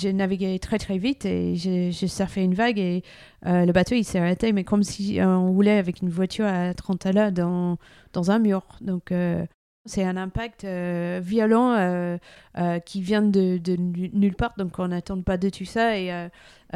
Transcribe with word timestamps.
j'ai 0.00 0.12
navigué 0.12 0.58
très 0.58 0.78
très 0.78 0.98
vite 0.98 1.24
et 1.26 1.54
j'ai 1.56 1.92
surfé 1.92 2.42
une 2.42 2.54
vague 2.54 2.78
et 2.78 3.02
euh, 3.46 3.66
le 3.66 3.72
bateau 3.72 3.94
il 3.94 4.04
s'est 4.04 4.18
arrêté, 4.18 4.52
mais 4.52 4.64
comme 4.64 4.82
si 4.82 5.20
euh, 5.20 5.26
on 5.26 5.52
roulait 5.52 5.78
avec 5.78 6.00
une 6.02 6.08
voiture 6.08 6.46
à 6.46 6.72
30 6.74 7.06
à 7.06 7.12
l'heure 7.12 7.32
dans, 7.32 7.76
dans 8.12 8.30
un 8.30 8.38
mur. 8.38 8.62
Donc 8.80 9.12
euh, 9.12 9.44
c'est 9.86 10.04
un 10.04 10.16
impact 10.16 10.64
violent 11.20 12.18
qui 12.84 13.00
vient 13.00 13.22
de, 13.22 13.58
de 13.58 13.76
nu- 13.76 14.10
nulle 14.12 14.34
part, 14.36 14.54
donc 14.58 14.78
on 14.78 14.88
n'attend 14.88 15.20
pas 15.22 15.36
de 15.36 15.48
tout 15.48 15.64
ça 15.64 15.98
et 15.98 16.28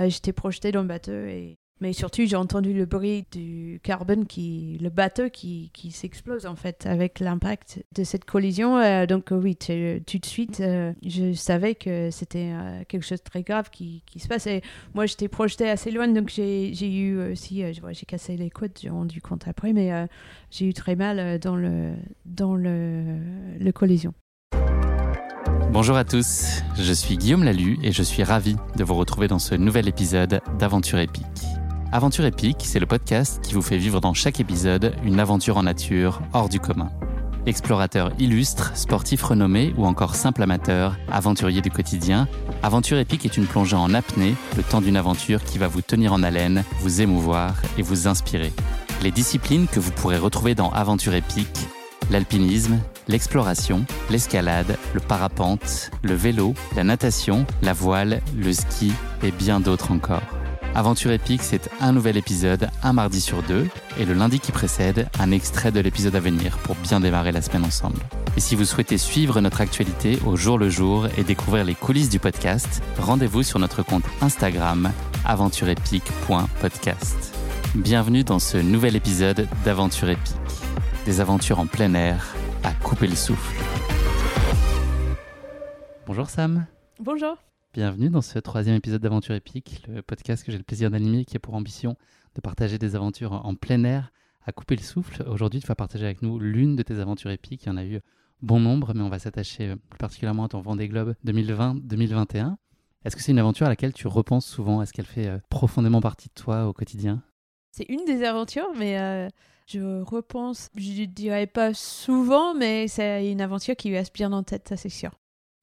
j'étais 0.08 0.32
projeté 0.32 0.72
dans 0.72 0.82
le 0.82 0.88
bateau. 0.88 1.12
Et... 1.12 1.58
Mais 1.84 1.92
surtout 1.92 2.22
j'ai 2.24 2.36
entendu 2.36 2.72
le 2.72 2.86
bruit 2.86 3.26
du 3.30 3.78
carbone, 3.82 4.24
qui, 4.24 4.78
le 4.80 4.88
bateau 4.88 5.28
qui, 5.28 5.70
qui 5.74 5.90
s'explose 5.90 6.46
en 6.46 6.56
fait 6.56 6.86
avec 6.86 7.20
l'impact 7.20 7.84
de 7.94 8.04
cette 8.04 8.24
collision. 8.24 8.78
Euh, 8.78 9.04
donc 9.04 9.26
oui, 9.30 9.54
tout 9.54 10.18
de 10.18 10.24
suite 10.24 10.60
euh, 10.60 10.94
je 11.04 11.34
savais 11.34 11.74
que 11.74 12.10
c'était 12.10 12.52
euh, 12.54 12.84
quelque 12.88 13.04
chose 13.04 13.18
de 13.18 13.24
très 13.24 13.42
grave 13.42 13.68
qui, 13.68 14.02
qui 14.06 14.18
se 14.18 14.28
passe. 14.28 14.46
Et 14.46 14.62
moi 14.94 15.04
j'étais 15.04 15.28
projeté 15.28 15.68
assez 15.68 15.90
loin, 15.90 16.08
donc 16.08 16.30
j'ai 16.30 16.72
eu 16.72 17.20
aussi, 17.32 17.62
j'ai 17.74 18.06
cassé 18.06 18.38
les 18.38 18.48
côtes, 18.48 18.78
j'ai 18.80 18.88
rendu 18.88 19.20
compte 19.20 19.46
après, 19.46 19.74
mais 19.74 20.08
j'ai 20.50 20.64
eu 20.64 20.72
très 20.72 20.96
mal 20.96 21.38
dans 21.38 21.56
le, 21.56 21.92
dans 22.24 22.56
le 22.56 23.70
collision. 23.74 24.14
Bonjour 25.70 25.96
à 25.96 26.04
tous, 26.04 26.62
je 26.78 26.92
suis 26.94 27.18
Guillaume 27.18 27.44
Lalu 27.44 27.78
et 27.82 27.92
je 27.92 28.02
suis 28.02 28.22
ravi 28.22 28.56
de 28.76 28.84
vous 28.84 28.94
retrouver 28.94 29.28
dans 29.28 29.38
ce 29.38 29.54
nouvel 29.54 29.86
épisode 29.86 30.40
d'Aventure 30.58 31.00
épique. 31.00 31.44
Aventure 31.94 32.24
épique, 32.24 32.62
c'est 32.64 32.80
le 32.80 32.86
podcast 32.86 33.40
qui 33.40 33.54
vous 33.54 33.62
fait 33.62 33.76
vivre 33.76 34.00
dans 34.00 34.14
chaque 34.14 34.40
épisode 34.40 34.96
une 35.04 35.20
aventure 35.20 35.58
en 35.58 35.62
nature 35.62 36.22
hors 36.32 36.48
du 36.48 36.58
commun. 36.58 36.90
Explorateur 37.46 38.10
illustre, 38.18 38.76
sportif 38.76 39.22
renommé 39.22 39.72
ou 39.76 39.86
encore 39.86 40.16
simple 40.16 40.42
amateur, 40.42 40.96
aventurier 41.08 41.60
du 41.60 41.70
quotidien, 41.70 42.26
Aventure 42.64 42.98
épique 42.98 43.24
est 43.24 43.36
une 43.36 43.46
plongée 43.46 43.76
en 43.76 43.94
apnée, 43.94 44.34
le 44.56 44.64
temps 44.64 44.80
d'une 44.80 44.96
aventure 44.96 45.44
qui 45.44 45.56
va 45.58 45.68
vous 45.68 45.82
tenir 45.82 46.12
en 46.12 46.24
haleine, 46.24 46.64
vous 46.80 47.00
émouvoir 47.00 47.54
et 47.78 47.82
vous 47.82 48.08
inspirer. 48.08 48.52
Les 49.04 49.12
disciplines 49.12 49.68
que 49.68 49.78
vous 49.78 49.92
pourrez 49.92 50.18
retrouver 50.18 50.56
dans 50.56 50.70
Aventure 50.72 51.14
épique 51.14 51.68
l'alpinisme, 52.10 52.80
l'exploration, 53.06 53.84
l'escalade, 54.10 54.78
le 54.94 55.00
parapente, 55.00 55.92
le 56.02 56.14
vélo, 56.14 56.54
la 56.74 56.82
natation, 56.82 57.46
la 57.62 57.72
voile, 57.72 58.20
le 58.36 58.52
ski 58.52 58.92
et 59.22 59.30
bien 59.30 59.60
d'autres 59.60 59.92
encore. 59.92 60.22
Aventure 60.76 61.12
épique, 61.12 61.42
c'est 61.42 61.70
un 61.80 61.92
nouvel 61.92 62.16
épisode, 62.16 62.68
un 62.82 62.92
mardi 62.92 63.20
sur 63.20 63.44
deux, 63.44 63.68
et 63.96 64.04
le 64.04 64.12
lundi 64.12 64.40
qui 64.40 64.50
précède, 64.50 65.08
un 65.20 65.30
extrait 65.30 65.70
de 65.70 65.78
l'épisode 65.78 66.16
à 66.16 66.20
venir 66.20 66.58
pour 66.58 66.74
bien 66.74 66.98
démarrer 66.98 67.30
la 67.30 67.42
semaine 67.42 67.64
ensemble. 67.64 68.00
Et 68.36 68.40
si 68.40 68.56
vous 68.56 68.64
souhaitez 68.64 68.98
suivre 68.98 69.40
notre 69.40 69.60
actualité 69.60 70.18
au 70.26 70.34
jour 70.34 70.58
le 70.58 70.68
jour 70.68 71.06
et 71.16 71.22
découvrir 71.22 71.64
les 71.64 71.76
coulisses 71.76 72.10
du 72.10 72.18
podcast, 72.18 72.82
rendez-vous 72.98 73.44
sur 73.44 73.60
notre 73.60 73.84
compte 73.84 74.02
Instagram 74.20 74.90
aventureepique.podcast. 75.24 77.36
Bienvenue 77.76 78.24
dans 78.24 78.40
ce 78.40 78.58
nouvel 78.58 78.96
épisode 78.96 79.46
d'Aventure 79.64 80.10
épique 80.10 80.34
des 81.04 81.20
aventures 81.20 81.60
en 81.60 81.66
plein 81.66 81.94
air 81.94 82.34
à 82.64 82.72
couper 82.72 83.06
le 83.06 83.14
souffle. 83.14 83.62
Bonjour 86.06 86.28
Sam, 86.28 86.66
Bonjour. 86.98 87.43
Bienvenue 87.74 88.08
dans 88.08 88.22
ce 88.22 88.38
troisième 88.38 88.76
épisode 88.76 89.02
d'Aventure 89.02 89.34
épique, 89.34 89.82
le 89.88 90.00
podcast 90.00 90.44
que 90.44 90.52
j'ai 90.52 90.58
le 90.58 90.62
plaisir 90.62 90.92
d'animer 90.92 91.24
qui 91.24 91.36
a 91.36 91.40
pour 91.40 91.54
ambition 91.54 91.96
de 92.36 92.40
partager 92.40 92.78
des 92.78 92.94
aventures 92.94 93.32
en 93.32 93.56
plein 93.56 93.82
air 93.82 94.12
à 94.46 94.52
couper 94.52 94.76
le 94.76 94.82
souffle. 94.82 95.24
Aujourd'hui, 95.28 95.58
tu 95.58 95.66
vas 95.66 95.74
partager 95.74 96.04
avec 96.04 96.22
nous 96.22 96.38
l'une 96.38 96.76
de 96.76 96.84
tes 96.84 97.00
aventures 97.00 97.32
épiques. 97.32 97.64
Il 97.64 97.70
y 97.70 97.72
en 97.72 97.76
a 97.76 97.84
eu 97.84 97.98
bon 98.42 98.60
nombre, 98.60 98.92
mais 98.94 99.02
on 99.02 99.08
va 99.08 99.18
s'attacher 99.18 99.70
euh, 99.70 99.76
plus 99.90 99.98
particulièrement 99.98 100.44
à 100.44 100.48
ton 100.48 100.60
Vendée 100.60 100.86
Globe 100.86 101.16
2020-2021. 101.26 102.54
Est-ce 103.04 103.16
que 103.16 103.22
c'est 103.22 103.32
une 103.32 103.40
aventure 103.40 103.66
à 103.66 103.70
laquelle 103.70 103.92
tu 103.92 104.06
repenses 104.06 104.46
souvent? 104.46 104.80
Est-ce 104.80 104.92
qu'elle 104.92 105.04
fait 105.04 105.26
euh, 105.26 105.38
profondément 105.48 106.00
partie 106.00 106.28
de 106.28 106.34
toi 106.34 106.68
au 106.68 106.72
quotidien? 106.72 107.24
C'est 107.72 107.86
une 107.88 108.04
des 108.04 108.22
aventures, 108.22 108.70
mais 108.78 109.00
euh, 109.00 109.28
je 109.66 110.00
repense, 110.00 110.70
je 110.76 111.06
dirais 111.06 111.48
pas 111.48 111.74
souvent, 111.74 112.54
mais 112.54 112.86
c'est 112.86 113.28
une 113.32 113.40
aventure 113.40 113.74
qui 113.74 113.92
reste 113.92 114.14
bien 114.14 114.32
en 114.32 114.44
tête, 114.44 114.68
ça 114.68 114.76
c'est 114.76 114.88
sûr. 114.88 115.10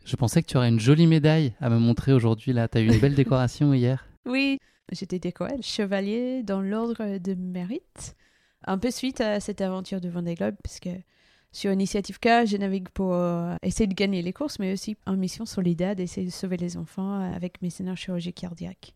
Je 0.06 0.16
pensais 0.16 0.42
que 0.42 0.48
tu 0.48 0.58
aurais 0.58 0.70
une 0.70 0.80
jolie 0.80 1.08
médaille 1.08 1.54
à 1.60 1.70
me 1.70 1.78
montrer 1.78 2.14
aujourd'hui. 2.14 2.54
Là, 2.54 2.68
tu 2.68 2.78
as 2.78 2.82
eu 2.82 2.88
une 2.88 3.00
belle 3.00 3.16
décoration 3.16 3.74
hier. 3.74 4.06
Oui, 4.26 4.60
j'étais 4.92 5.20
décorée 5.20 5.62
chevalier 5.62 6.44
dans 6.44 6.62
l'ordre 6.62 7.18
de 7.18 7.34
mérite, 7.34 8.16
un 8.66 8.78
peu 8.78 8.92
suite 8.92 9.22
à 9.22 9.40
cette 9.40 9.62
aventure 9.62 10.02
de 10.02 10.10
Vendée 10.10 10.36
Globe, 10.36 10.56
parce 10.64 10.80
que 10.80 10.90
sur 11.52 11.72
Initiative 11.72 12.20
K, 12.20 12.46
je 12.46 12.58
navigue 12.58 12.90
pour 12.90 13.14
euh, 13.14 13.56
essayer 13.62 13.88
de 13.88 13.94
gagner 13.94 14.22
les 14.22 14.34
courses, 14.34 14.58
mais 14.60 14.74
aussi 14.74 14.96
en 15.06 15.18
mission 15.18 15.46
solidaire 15.46 15.96
d'essayer 15.96 16.26
de 16.26 16.32
sauver 16.32 16.58
les 16.58 16.78
enfants 16.78 17.22
euh, 17.22 17.36
avec 17.36 17.62
mécénat 17.62 17.96
chirurgie 17.96 18.34
cardiaque. 18.34 18.96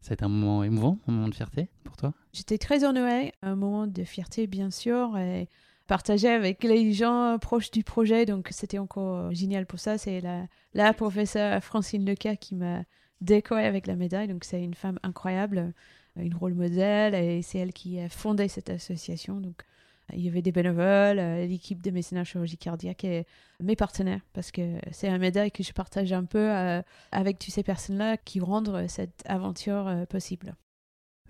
Ça 0.00 0.12
a 0.12 0.14
été 0.14 0.24
un 0.24 0.28
moment 0.28 0.64
émouvant, 0.64 0.98
un 1.06 1.12
moment 1.12 1.28
de 1.28 1.34
fierté 1.34 1.68
pour 1.84 1.96
toi? 1.96 2.14
J'étais 2.32 2.56
très 2.56 2.84
honorée, 2.84 3.34
un 3.42 3.54
moment 3.54 3.86
de 3.86 4.02
fierté 4.02 4.46
bien 4.46 4.70
sûr, 4.70 5.16
et 5.18 5.46
partagé 5.90 6.28
avec 6.28 6.62
les 6.62 6.92
gens 6.92 7.36
proches 7.40 7.72
du 7.72 7.82
projet, 7.82 8.24
donc 8.24 8.46
c'était 8.52 8.78
encore 8.78 9.34
génial 9.34 9.66
pour 9.66 9.80
ça. 9.80 9.98
C'est 9.98 10.20
la, 10.20 10.46
la 10.72 10.94
professeure 10.94 11.60
Francine 11.64 12.06
Leca 12.06 12.36
qui 12.36 12.54
m'a 12.54 12.84
décorée 13.20 13.66
avec 13.66 13.88
la 13.88 13.96
médaille, 13.96 14.28
donc 14.28 14.44
c'est 14.44 14.62
une 14.62 14.74
femme 14.74 15.00
incroyable, 15.02 15.74
une 16.14 16.36
rôle 16.36 16.54
modèle, 16.54 17.16
et 17.16 17.42
c'est 17.42 17.58
elle 17.58 17.72
qui 17.72 17.98
a 17.98 18.08
fondé 18.08 18.46
cette 18.46 18.70
association. 18.70 19.40
Donc 19.40 19.64
il 20.12 20.20
y 20.20 20.28
avait 20.28 20.42
des 20.42 20.52
bénévoles, 20.52 21.18
euh, 21.18 21.44
l'équipe 21.44 21.82
de 21.82 21.90
mécénat 21.90 22.22
chirurgie 22.22 22.56
cardiaque 22.56 23.02
et 23.02 23.26
mes 23.58 23.74
partenaires, 23.74 24.22
parce 24.32 24.52
que 24.52 24.78
c'est 24.92 25.08
un 25.08 25.18
médaille 25.18 25.50
que 25.50 25.64
je 25.64 25.72
partage 25.72 26.12
un 26.12 26.24
peu 26.24 26.52
euh, 26.52 26.82
avec 27.10 27.40
toutes 27.40 27.52
ces 27.52 27.64
personnes-là 27.64 28.16
qui 28.16 28.38
rendent 28.38 28.86
cette 28.86 29.24
aventure 29.26 29.88
euh, 29.88 30.06
possible. 30.06 30.54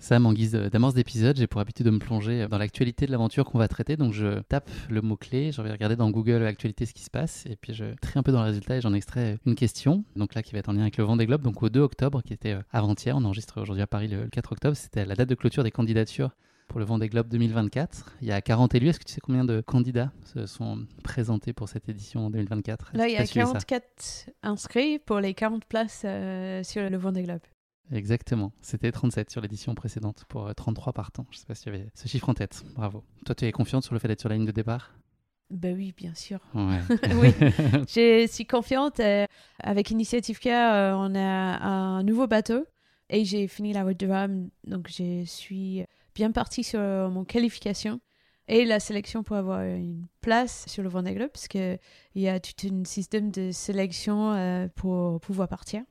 Sam, 0.01 0.25
en 0.25 0.33
guise 0.33 0.53
d'amorce 0.53 0.95
d'épisode, 0.95 1.37
j'ai 1.37 1.47
pour 1.47 1.61
habitude 1.61 1.85
de 1.85 1.91
me 1.91 1.99
plonger 1.99 2.49
dans 2.49 2.57
l'actualité 2.57 3.05
de 3.05 3.13
l'aventure 3.13 3.45
qu'on 3.45 3.59
va 3.59 3.69
traiter. 3.69 3.99
Donc 3.99 4.15
je 4.15 4.41
tape 4.41 4.71
le 4.89 5.03
mot-clé, 5.03 5.53
je 5.53 5.61
vais 5.61 5.71
regarder 5.71 5.95
dans 5.95 6.11
Google 6.11 6.39
l'actualité 6.39 6.87
ce 6.87 6.95
qui 6.95 7.03
se 7.03 7.11
passe, 7.11 7.45
et 7.45 7.55
puis 7.55 7.75
je 7.75 7.85
trie 8.01 8.19
un 8.19 8.23
peu 8.23 8.33
dans 8.33 8.41
le 8.41 8.47
résultat 8.47 8.79
et 8.79 8.81
j'en 8.81 8.95
extrais 8.95 9.37
une 9.45 9.55
question. 9.55 10.05
Donc 10.17 10.35
là, 10.35 10.43
qui 10.43 10.53
va 10.53 10.61
être 10.61 10.71
en 10.71 10.73
lien 10.73 10.81
avec 10.81 10.97
le 10.97 11.05
Vendée 11.05 11.27
Globe. 11.27 11.43
Donc 11.43 11.63
au 11.63 11.69
2 11.69 11.81
octobre, 11.81 12.23
qui 12.23 12.33
était 12.33 12.53
euh, 12.53 12.63
avant-hier, 12.73 13.15
on 13.15 13.25
enregistre 13.25 13.61
aujourd'hui 13.61 13.83
à 13.83 13.87
Paris 13.87 14.09
le 14.09 14.27
4 14.29 14.53
octobre, 14.53 14.75
c'était 14.75 15.05
la 15.05 15.15
date 15.15 15.29
de 15.29 15.35
clôture 15.35 15.65
des 15.65 15.71
candidatures 15.71 16.31
pour 16.67 16.81
le 16.81 16.87
Vendée 16.87 17.11
Globe 17.11 17.29
2024. 17.29 18.17
Il 18.23 18.29
y 18.29 18.33
a 18.33 18.41
40 18.41 18.75
élus. 18.77 18.89
Est-ce 18.89 19.01
que 19.01 19.05
tu 19.05 19.13
sais 19.13 19.21
combien 19.21 19.45
de 19.45 19.61
candidats 19.61 20.13
se 20.25 20.47
sont 20.47 20.79
présentés 21.05 21.53
pour 21.53 21.69
cette 21.69 21.91
édition 21.91 22.31
2024 22.31 22.93
Là, 22.95 23.07
il 23.07 23.13
y 23.13 23.17
a 23.17 23.19
t'as 23.19 23.27
suivi 23.27 23.45
ça 23.45 23.59
44 23.61 24.31
inscrits 24.45 24.99
pour 24.99 25.21
les 25.21 25.35
40 25.35 25.67
places 25.67 26.03
euh, 26.07 26.63
sur 26.63 26.89
le 26.89 26.97
Vendée 26.97 27.25
Globe. 27.25 27.41
Exactement. 27.93 28.53
C'était 28.61 28.93
37 28.93 29.31
sur 29.31 29.41
l'édition 29.41 29.75
précédente 29.75 30.25
pour 30.29 30.47
euh, 30.47 30.53
33 30.53 30.93
partants. 30.93 31.27
Je 31.31 31.39
sais 31.39 31.47
pas 31.47 31.55
si 31.55 31.65
tu 31.65 31.69
avais 31.71 31.87
ce 31.95 32.07
chiffre 32.09 32.29
en 32.29 32.35
tête. 32.35 32.63
Bravo. 32.75 33.03
Toi, 33.27 33.35
tu 33.35 33.45
es 33.47 33.53
confiante 33.53 33.85
sur 33.85 33.95
le 33.95 34.01
fait 34.01 34.09
d'être 34.09 34.21
sur 34.21 34.29
la 34.29 34.37
ligne 34.37 34.47
de 34.47 34.53
départ? 34.53 34.95
Ben 35.51 35.75
oui, 35.77 35.93
bien 35.97 36.15
sûr. 36.15 36.39
Ouais. 36.55 36.79
Oui. 37.21 37.31
Je 37.89 38.27
suis 38.31 38.47
confiante. 38.47 39.01
euh, 39.01 39.27
avec 39.59 39.91
Initiative 39.91 40.39
K, 40.39 40.47
euh, 40.47 40.93
on 40.95 41.15
a 41.17 41.21
un 41.21 42.03
nouveau 42.05 42.27
bateau 42.29 42.65
et 43.09 43.25
j'ai 43.25 43.49
fini 43.49 43.73
la 43.73 43.83
route 43.83 43.99
de 43.99 44.07
Rome. 44.07 44.51
Donc, 44.65 44.89
je 44.89 45.25
suis 45.25 45.85
bien 46.15 46.31
partie 46.31 46.63
sur 46.63 46.79
mon 46.79 47.25
qualification 47.25 48.01
et 48.47 48.65
la 48.65 48.79
sélection 48.79 49.25
pour 49.25 49.35
avoir 49.37 49.63
une 49.63 50.07
place 50.21 50.65
sur 50.69 50.85
le 50.85 50.89
Vendée 50.89 51.15
Globe 51.15 51.31
parce 51.33 51.49
qu'il 51.49 51.79
y 52.15 52.29
a 52.29 52.39
tout 52.39 52.53
un 52.69 52.85
système 52.85 53.33
de 53.33 53.51
sélection 53.51 54.33
euh, 54.35 54.69
pour 54.77 55.21
pouvoir 55.21 55.49
partir. 55.49 55.83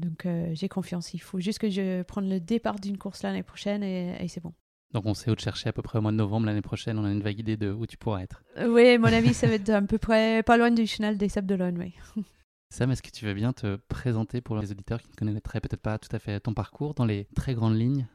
Donc, 0.00 0.26
euh, 0.26 0.50
j'ai 0.52 0.68
confiance. 0.68 1.14
Il 1.14 1.20
faut 1.20 1.38
juste 1.40 1.58
que 1.58 1.70
je 1.70 2.02
prenne 2.02 2.28
le 2.28 2.40
départ 2.40 2.80
d'une 2.80 2.98
course 2.98 3.22
l'année 3.22 3.42
prochaine 3.42 3.82
et, 3.82 4.16
et 4.20 4.28
c'est 4.28 4.42
bon. 4.42 4.52
Donc, 4.92 5.06
on 5.06 5.14
sait 5.14 5.30
où 5.30 5.36
te 5.36 5.42
chercher 5.42 5.68
à 5.68 5.72
peu 5.72 5.82
près 5.82 5.98
au 5.98 6.02
mois 6.02 6.10
de 6.10 6.16
novembre 6.16 6.46
l'année 6.46 6.62
prochaine. 6.62 6.98
On 6.98 7.04
a 7.04 7.12
une 7.12 7.22
vague 7.22 7.38
idée 7.38 7.56
de 7.56 7.70
où 7.70 7.86
tu 7.86 7.96
pourras 7.96 8.22
être. 8.22 8.42
Euh, 8.56 8.68
Oui, 8.68 8.98
mon 8.98 9.12
avis, 9.12 9.34
ça 9.34 9.46
va 9.46 9.54
être 9.54 9.70
à 9.70 9.80
peu 9.82 9.98
près 9.98 10.42
pas 10.42 10.56
loin 10.56 10.70
du 10.70 10.86
chenal 10.86 11.16
des 11.16 11.28
Sables 11.28 11.46
d'Olonne, 11.46 11.78
oui. 11.78 11.94
Sam, 12.70 12.90
est-ce 12.90 13.02
que 13.02 13.10
tu 13.10 13.24
veux 13.24 13.34
bien 13.34 13.52
te 13.52 13.76
présenter 13.88 14.40
pour 14.40 14.56
les 14.56 14.70
auditeurs 14.70 15.00
qui 15.00 15.08
ne 15.10 15.16
connaîtraient 15.16 15.60
peut-être 15.60 15.82
pas 15.82 15.98
tout 15.98 16.14
à 16.14 16.18
fait 16.18 16.38
ton 16.40 16.54
parcours 16.54 16.94
dans 16.94 17.04
les 17.04 17.26
très 17.34 17.54
grandes 17.54 17.76
lignes? 17.76 18.06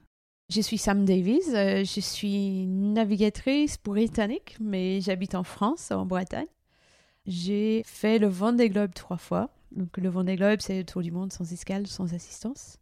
Je 0.50 0.62
suis 0.62 0.78
Sam 0.78 1.06
Davies, 1.06 1.42
euh, 1.56 1.84
je 1.84 2.00
suis 2.00 2.66
navigatrice 2.68 3.78
britannique, 3.84 4.56
mais 4.60 5.02
j'habite 5.02 5.36
en 5.36 5.44
France, 5.44 5.92
en 5.92 6.06
Bretagne. 6.06 6.46
J'ai 7.26 7.82
fait 7.86 8.20
le 8.20 8.28
Vendée 8.28 8.70
Globe 8.70 8.94
trois 8.94 9.18
fois. 9.18 9.50
Donc 9.72 9.98
le 9.98 10.10
Vendée 10.10 10.36
Globe, 10.36 10.60
c'est 10.62 10.78
le 10.78 10.86
tour 10.86 11.02
du 11.02 11.12
monde 11.12 11.32
sans 11.32 11.52
escale, 11.52 11.88
sans 11.88 12.14
assistance. 12.14 12.78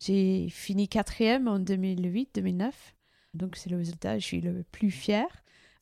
J'ai 0.00 0.48
fini 0.48 0.88
quatrième 0.88 1.48
en 1.48 1.58
2008-2009. 1.58 2.72
Donc 3.34 3.56
c'est 3.56 3.70
le 3.70 3.76
résultat, 3.76 4.18
je 4.18 4.24
suis 4.24 4.40
le 4.40 4.64
plus 4.70 4.90
fier. 4.90 5.26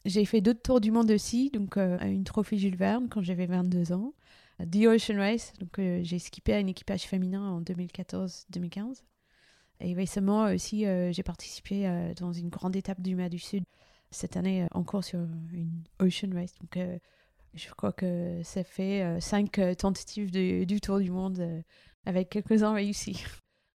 J'ai 0.04 0.24
fait 0.24 0.40
d'autres 0.40 0.62
tours 0.62 0.80
du 0.80 0.90
monde 0.90 1.10
aussi, 1.10 1.50
donc 1.50 1.76
euh, 1.76 1.98
une 2.00 2.24
trophée 2.24 2.58
Jules 2.58 2.76
Verne 2.76 3.08
quand 3.08 3.22
j'avais 3.22 3.46
22 3.46 3.92
ans. 3.92 4.14
The 4.60 4.86
Ocean 4.86 5.18
Race, 5.18 5.52
donc 5.60 5.78
euh, 5.78 6.00
j'ai 6.02 6.18
skippé 6.18 6.54
un 6.54 6.66
équipage 6.66 7.02
féminin 7.02 7.42
en 7.42 7.60
2014-2015. 7.60 9.02
Et 9.80 9.92
récemment 9.92 10.44
aussi, 10.44 10.86
euh, 10.86 11.12
j'ai 11.12 11.22
participé 11.22 11.86
euh, 11.86 12.14
dans 12.14 12.32
une 12.32 12.48
grande 12.48 12.74
étape 12.74 13.02
du 13.02 13.14
Mer 13.14 13.28
du 13.28 13.38
Sud 13.38 13.64
cette 14.10 14.36
année, 14.36 14.66
encore 14.70 15.04
sur 15.04 15.20
une 15.52 15.84
Ocean 16.00 16.30
Race. 16.32 16.54
Je 17.56 17.70
crois 17.70 17.92
que 17.92 18.40
ça 18.42 18.64
fait 18.64 19.02
euh, 19.02 19.20
cinq 19.20 19.58
euh, 19.58 19.74
tentatives 19.74 20.30
du 20.30 20.80
Tour 20.80 20.98
du 20.98 21.10
Monde 21.10 21.40
euh, 21.40 21.60
avec 22.04 22.28
quelques-uns 22.30 22.74
réussis. 22.74 23.24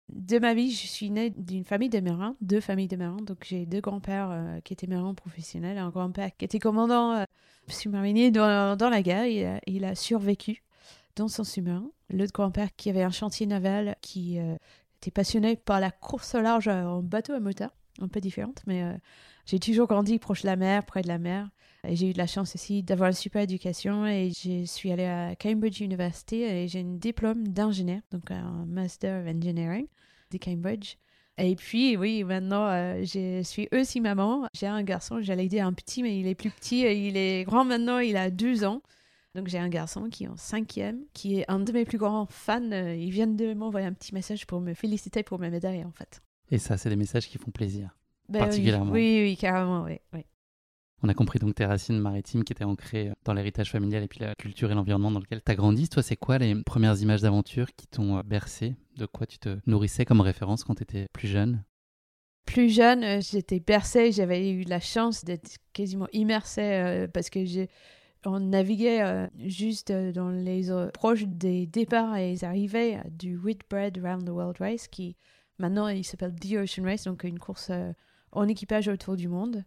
De 0.09 0.39
ma 0.39 0.55
vie, 0.55 0.71
je 0.73 0.87
suis 0.87 1.11
née 1.11 1.31
d'une 1.31 1.65
famille 1.65 1.91
de 1.91 2.01
marins, 2.01 2.35
deux 2.41 2.61
familles 2.61 2.89
de 2.89 2.97
marins. 2.97 3.23
Donc 3.23 3.45
j'ai 3.45 3.67
deux 3.67 3.81
grands-pères 3.81 4.59
qui 4.65 4.73
étaient 4.73 4.87
marins 4.87 5.15
professionnels, 5.15 5.77
un 5.77 5.91
grand-père 5.91 6.31
qui 6.37 6.47
était 6.47 6.59
commandant 6.59 7.13
euh, 7.13 7.25
sous-marinier 7.69 8.31
dans, 8.31 8.77
dans, 8.77 8.89
la 8.89 9.03
guerre. 9.03 9.27
Il 9.67 9.85
a 9.85 9.95
survécu 9.95 10.63
dans 11.15 11.29
son 11.29 11.45
sous-marin. 11.45 11.91
L'autre 12.09 12.33
grand-père 12.33 12.75
qui 12.75 12.89
avait 12.89 13.03
un 13.03 13.11
chantier 13.11 13.47
naval 13.47 13.97
qui 14.01 14.39
était 14.97 15.11
passionné 15.11 15.57
par 15.57 15.79
la 15.79 15.91
course 15.91 16.35
au 16.35 16.41
large 16.41 16.69
en 16.69 17.03
bateau 17.03 17.35
à 17.35 17.41
moteur, 17.41 17.71
un 18.01 18.09
peu 18.09 18.21
différente, 18.21 18.63
mais 18.67 18.83
j'ai 19.45 19.59
toujours 19.59 19.89
grandi 19.89 20.19
proche 20.19 20.41
de 20.41 20.47
la 20.47 20.57
mer, 20.57 20.87
près 20.87 21.03
de 21.03 21.09
la 21.09 21.19
mer. 21.19 21.51
J'ai 21.91 22.11
eu 22.11 22.13
de 22.13 22.19
la 22.19 22.27
chance 22.27 22.55
aussi 22.55 22.83
d'avoir 22.83 23.09
une 23.09 23.17
super 23.17 23.43
éducation 23.43 24.07
et 24.07 24.31
je 24.31 24.65
suis 24.65 24.91
allée 24.93 25.07
à 25.07 25.35
Cambridge 25.37 25.81
University 25.81 26.43
et 26.43 26.69
j'ai 26.69 26.81
un 26.81 26.97
diplôme 26.97 27.49
d'ingénieur, 27.49 28.01
donc 28.11 28.31
un 28.31 28.65
Master 28.67 29.23
of 29.23 29.35
Engineering 29.35 29.87
de 30.31 30.39
Cambridge. 30.39 30.97
Et 31.39 31.55
puis, 31.55 31.97
oui, 31.97 32.25
maintenant, 32.25 32.67
euh, 32.67 33.05
je 33.05 33.43
suis 33.45 33.69
aussi 33.73 34.01
maman. 34.01 34.49
J'ai 34.55 34.67
un 34.67 34.83
garçon, 34.83 35.21
j'allais 35.21 35.47
dire 35.47 35.67
un 35.67 35.73
petit, 35.73 36.03
mais 36.03 36.19
il 36.19 36.27
est 36.27 36.35
plus 36.35 36.51
petit. 36.51 36.81
Il 36.81 37.17
est 37.17 37.45
grand 37.45 37.65
maintenant, 37.65 37.99
il 37.99 38.17
a 38.17 38.31
12 38.31 38.65
ans. 38.65 38.83
Donc 39.35 39.47
j'ai 39.47 39.59
un 39.59 39.69
garçon 39.69 40.09
qui 40.09 40.25
est 40.25 40.29
en 40.29 40.37
cinquième, 40.37 41.05
qui 41.13 41.39
est 41.39 41.45
un 41.49 41.61
de 41.61 41.71
mes 41.71 41.85
plus 41.85 41.99
grands 41.99 42.27
fans. 42.27 42.71
Il 42.73 43.11
vient 43.11 43.29
de 43.29 43.55
m'envoyer 43.55 43.87
un 43.87 43.93
petit 43.93 44.13
message 44.13 44.47
pour 44.47 44.61
me 44.61 44.75
féliciter 44.75 45.23
pour 45.23 45.39
mes 45.39 45.51
médailles 45.51 45.85
en 45.85 45.93
fait. 45.93 46.23
Et 46.51 46.59
ça, 46.59 46.77
c'est 46.77 46.89
des 46.89 46.97
messages 46.97 47.29
qui 47.29 47.39
font 47.39 47.51
plaisir. 47.51 47.97
Ben 48.29 48.41
particulièrement. 48.41 48.91
Oui, 48.91 49.21
oui, 49.23 49.37
carrément, 49.37 49.85
oui, 49.85 49.99
oui. 50.13 50.25
On 51.03 51.09
a 51.09 51.15
compris 51.15 51.39
donc 51.39 51.55
tes 51.55 51.65
racines 51.65 51.99
maritimes 51.99 52.45
qui 52.45 52.53
étaient 52.53 52.65
ancrées 52.65 53.13
dans 53.25 53.33
l'héritage 53.33 53.71
familial 53.71 54.03
et 54.03 54.09
puis 54.09 54.21
la 54.21 54.35
culture 54.35 54.71
et 54.71 54.75
l'environnement 54.75 55.11
dans 55.11 55.21
lequel 55.21 55.41
tu 55.45 55.53
as 55.53 55.55
grandi. 55.55 55.89
Toi, 55.89 56.03
c'est 56.03 56.17
quoi 56.17 56.39
les 56.39 56.63
premières 56.63 57.01
images 57.01 57.23
d'aventure 57.23 57.69
qui 57.77 57.87
t'ont 57.87 58.19
euh, 58.19 58.23
bercé? 58.23 58.75
De 58.97 59.07
quoi 59.07 59.27
tu 59.27 59.39
te 59.39 59.59
nourrissais 59.67 60.05
comme 60.05 60.21
référence 60.21 60.65
quand 60.65 60.75
tu 60.75 60.83
étais 60.83 61.07
plus 61.13 61.29
jeune? 61.29 61.63
Plus 62.47 62.71
jeune, 62.71 63.05
euh, 63.05 63.21
j'étais 63.21 63.61
bercée, 63.61 64.11
j'avais 64.11 64.51
eu 64.51 64.65
la 64.65 64.81
chance 64.81 65.25
d'être 65.25 65.59
quasiment 65.73 66.09
immersée 66.13 67.07
parce 67.13 67.31
que 67.31 67.45
j'ai 67.45 67.69
on 68.25 68.41
naviguait 68.41 69.03
euh, 69.03 69.27
juste 69.39 69.91
euh, 69.91 70.13
dans 70.13 70.31
les 70.31 70.71
euh, 70.71 70.91
proches 70.91 71.25
des 71.25 71.67
départs 71.67 72.17
et 72.17 72.33
des 72.33 72.45
arrivées 72.45 72.99
du 73.11 73.37
Whitbread 73.37 73.99
Round 74.03 74.27
the 74.27 74.31
World 74.31 74.57
Race, 74.59 74.89
qui 74.89 75.17
maintenant 75.59 75.89
il 75.89 76.05
s'appelle 76.05 76.35
The 76.35 76.55
Ocean 76.55 76.85
Race, 76.85 77.05
donc 77.05 77.25
une 77.25 77.39
course 77.39 77.71
en 78.33 78.49
équipage 78.49 78.89
autour 78.89 79.17
du 79.17 79.29
monde. 79.29 79.65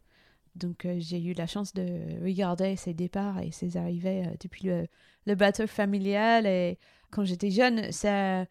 Donc 0.56 0.88
j'ai 0.98 1.22
eu 1.24 1.34
la 1.34 1.48
chance 1.48 1.74
de 1.74 2.22
regarder 2.24 2.76
ces 2.76 2.94
départs 2.94 3.40
et 3.40 3.52
ces 3.52 3.78
arrivées 3.78 4.26
depuis 4.40 4.70
le, 5.26 5.36
bateau 5.36 5.68
familial. 5.68 6.46
Et 6.46 6.78
quand 7.10 7.24
j'étais 7.24 7.52
jeune, 7.52 7.92
ça 7.92 8.46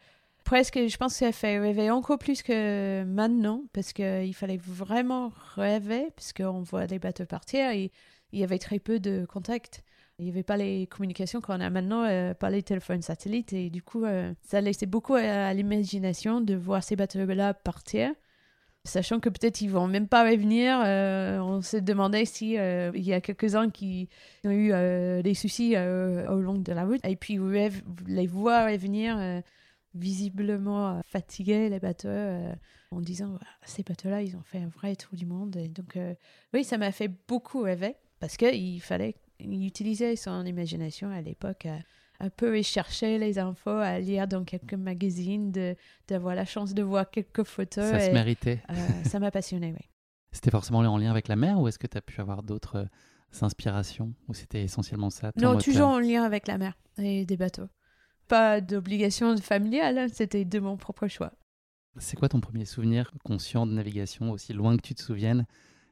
presque, 0.45 0.79
je 0.87 0.97
pense 0.97 1.13
que 1.13 1.27
ça 1.27 1.33
fait 1.33 1.59
rêver 1.59 1.91
encore 1.91 2.19
plus 2.19 2.43
que 2.43 3.05
maintenant, 3.05 3.65
parce 3.73 3.93
qu'il 3.93 4.35
fallait 4.35 4.57
vraiment 4.57 5.31
rêver, 5.55 6.09
parce 6.17 6.33
qu'on 6.33 6.63
voit 6.63 6.87
les 6.87 6.99
bateaux 6.99 7.27
partir 7.27 7.71
et 7.71 7.93
il 8.33 8.41
y 8.41 8.45
avait 8.45 8.59
très 8.59 8.79
peu 8.79 9.01
de 9.01 9.27
contact. 9.27 9.83
Il 10.19 10.25
n'y 10.25 10.31
avait 10.31 10.43
pas 10.43 10.57
les 10.57 10.87
communications 10.87 11.41
qu'on 11.41 11.61
a 11.61 11.71
maintenant, 11.71 12.05
euh, 12.05 12.35
pas 12.35 12.51
les 12.51 12.63
téléphones 12.63 13.01
satellites. 13.01 13.53
Et 13.55 13.71
du 13.71 13.83
coup, 13.83 14.05
euh, 14.05 14.35
ça 14.43 14.61
laissait 14.61 14.87
beaucoup 14.87 15.15
à, 15.15 15.53
l'imagination 15.55 16.41
de 16.41 16.55
voir 16.55 16.83
ces 16.85 16.95
bateaux-là 16.95 17.55
partir. 17.55 18.11
Sachant 18.85 19.21
que 19.21 19.29
peut-être 19.29 19.61
ils 19.61 19.71
vont 19.71 19.87
même 19.87 20.09
pas 20.09 20.29
revenir. 20.29 20.81
Euh, 20.85 21.39
on 21.39 21.61
se 21.61 21.77
demandait 21.77 22.25
si 22.25 22.55
il 22.55 23.03
y 23.03 23.13
a 23.13 23.21
quelques-uns 23.21 23.71
qui 23.71 24.09
ont 24.45 24.51
eu 24.51 25.23
des 25.23 25.35
soucis 25.35 25.77
au 25.77 26.41
long 26.41 26.55
de 26.55 26.73
la 26.73 26.85
route. 26.85 27.01
Et 27.05 27.17
puis, 27.17 27.39
les 28.07 28.27
voir 28.27 28.71
revenir 28.71 29.43
visiblement 29.95 31.03
fatigués, 31.05 31.69
les 31.69 31.81
bateaux, 31.81 32.09
en 32.91 33.01
disant 33.01 33.39
ces 33.65 33.83
bateaux-là, 33.83 34.23
ils 34.23 34.37
ont 34.37 34.43
fait 34.43 34.59
un 34.59 34.69
vrai 34.69 34.97
tour 34.97 35.15
du 35.15 35.27
monde. 35.27 35.51
Donc, 35.51 35.99
oui, 36.55 36.65
ça 36.65 36.79
m'a 36.79 36.93
fait 36.93 37.11
beaucoup 37.29 37.61
rêver 37.61 37.97
parce 38.19 38.37
qu'il 38.37 38.81
fallait 38.81 39.15
il 39.43 39.67
utilisait 39.67 40.17
son 40.17 40.45
imagination 40.45 41.11
à 41.11 41.21
l'époque 41.21 41.67
un 42.21 42.31
peu 42.31 42.61
chercher 42.63 43.19
les 43.19 43.39
infos, 43.39 43.71
à 43.71 43.99
lire 43.99 44.29
dans 44.29 44.45
quelques 44.45 44.75
magazines, 44.75 45.53
d'avoir 46.07 46.35
la 46.35 46.45
chance 46.45 46.75
de 46.75 46.83
voir 46.83 47.11
quelques 47.11 47.45
photos. 47.45 47.91
Ça 47.91 48.01
se 48.01 48.11
méritait. 48.11 48.63
Euh, 48.71 48.75
ça 49.05 49.19
m'a 49.19 49.31
passionné, 49.31 49.75
oui. 49.77 49.89
C'était 50.33 50.51
forcément 50.51 50.79
en 50.79 50.99
lien 50.99 51.11
avec 51.11 51.27
la 51.27 51.35
mer 51.35 51.59
ou 51.59 51.67
est-ce 51.67 51.79
que 51.79 51.89
tu 51.89 51.99
as 51.99 52.03
pu 52.03 52.21
avoir 52.21 52.45
d'autres 52.45 52.77
euh, 52.77 53.45
inspirations 53.45 54.15
ou 54.29 54.35
c'était 54.35 54.63
essentiellement 54.63 55.11
ça 55.11 55.33
Non, 55.37 55.59
toujours 55.59 55.89
en 55.89 55.99
lien 55.99 56.23
avec 56.23 56.47
la 56.47 56.57
mer 56.57 56.75
et 56.99 57.25
des 57.25 57.37
bateaux. 57.37 57.67
Pas 58.29 58.61
d'obligation 58.61 59.37
familiale, 59.39 59.99
hein, 59.99 60.07
c'était 60.13 60.45
de 60.45 60.61
mon 60.61 60.77
propre 60.77 61.09
choix. 61.09 61.33
C'est 61.97 62.17
quoi 62.17 62.29
ton 62.29 62.41
premier 62.41 62.65
souvenir 62.65 63.11
conscient 63.25 63.67
de 63.67 63.73
navigation, 63.73 64.31
aussi 64.31 64.53
loin 64.53 64.77
que 64.77 64.83
tu 64.83 64.95
te 64.95 65.03
souviennes? 65.03 65.47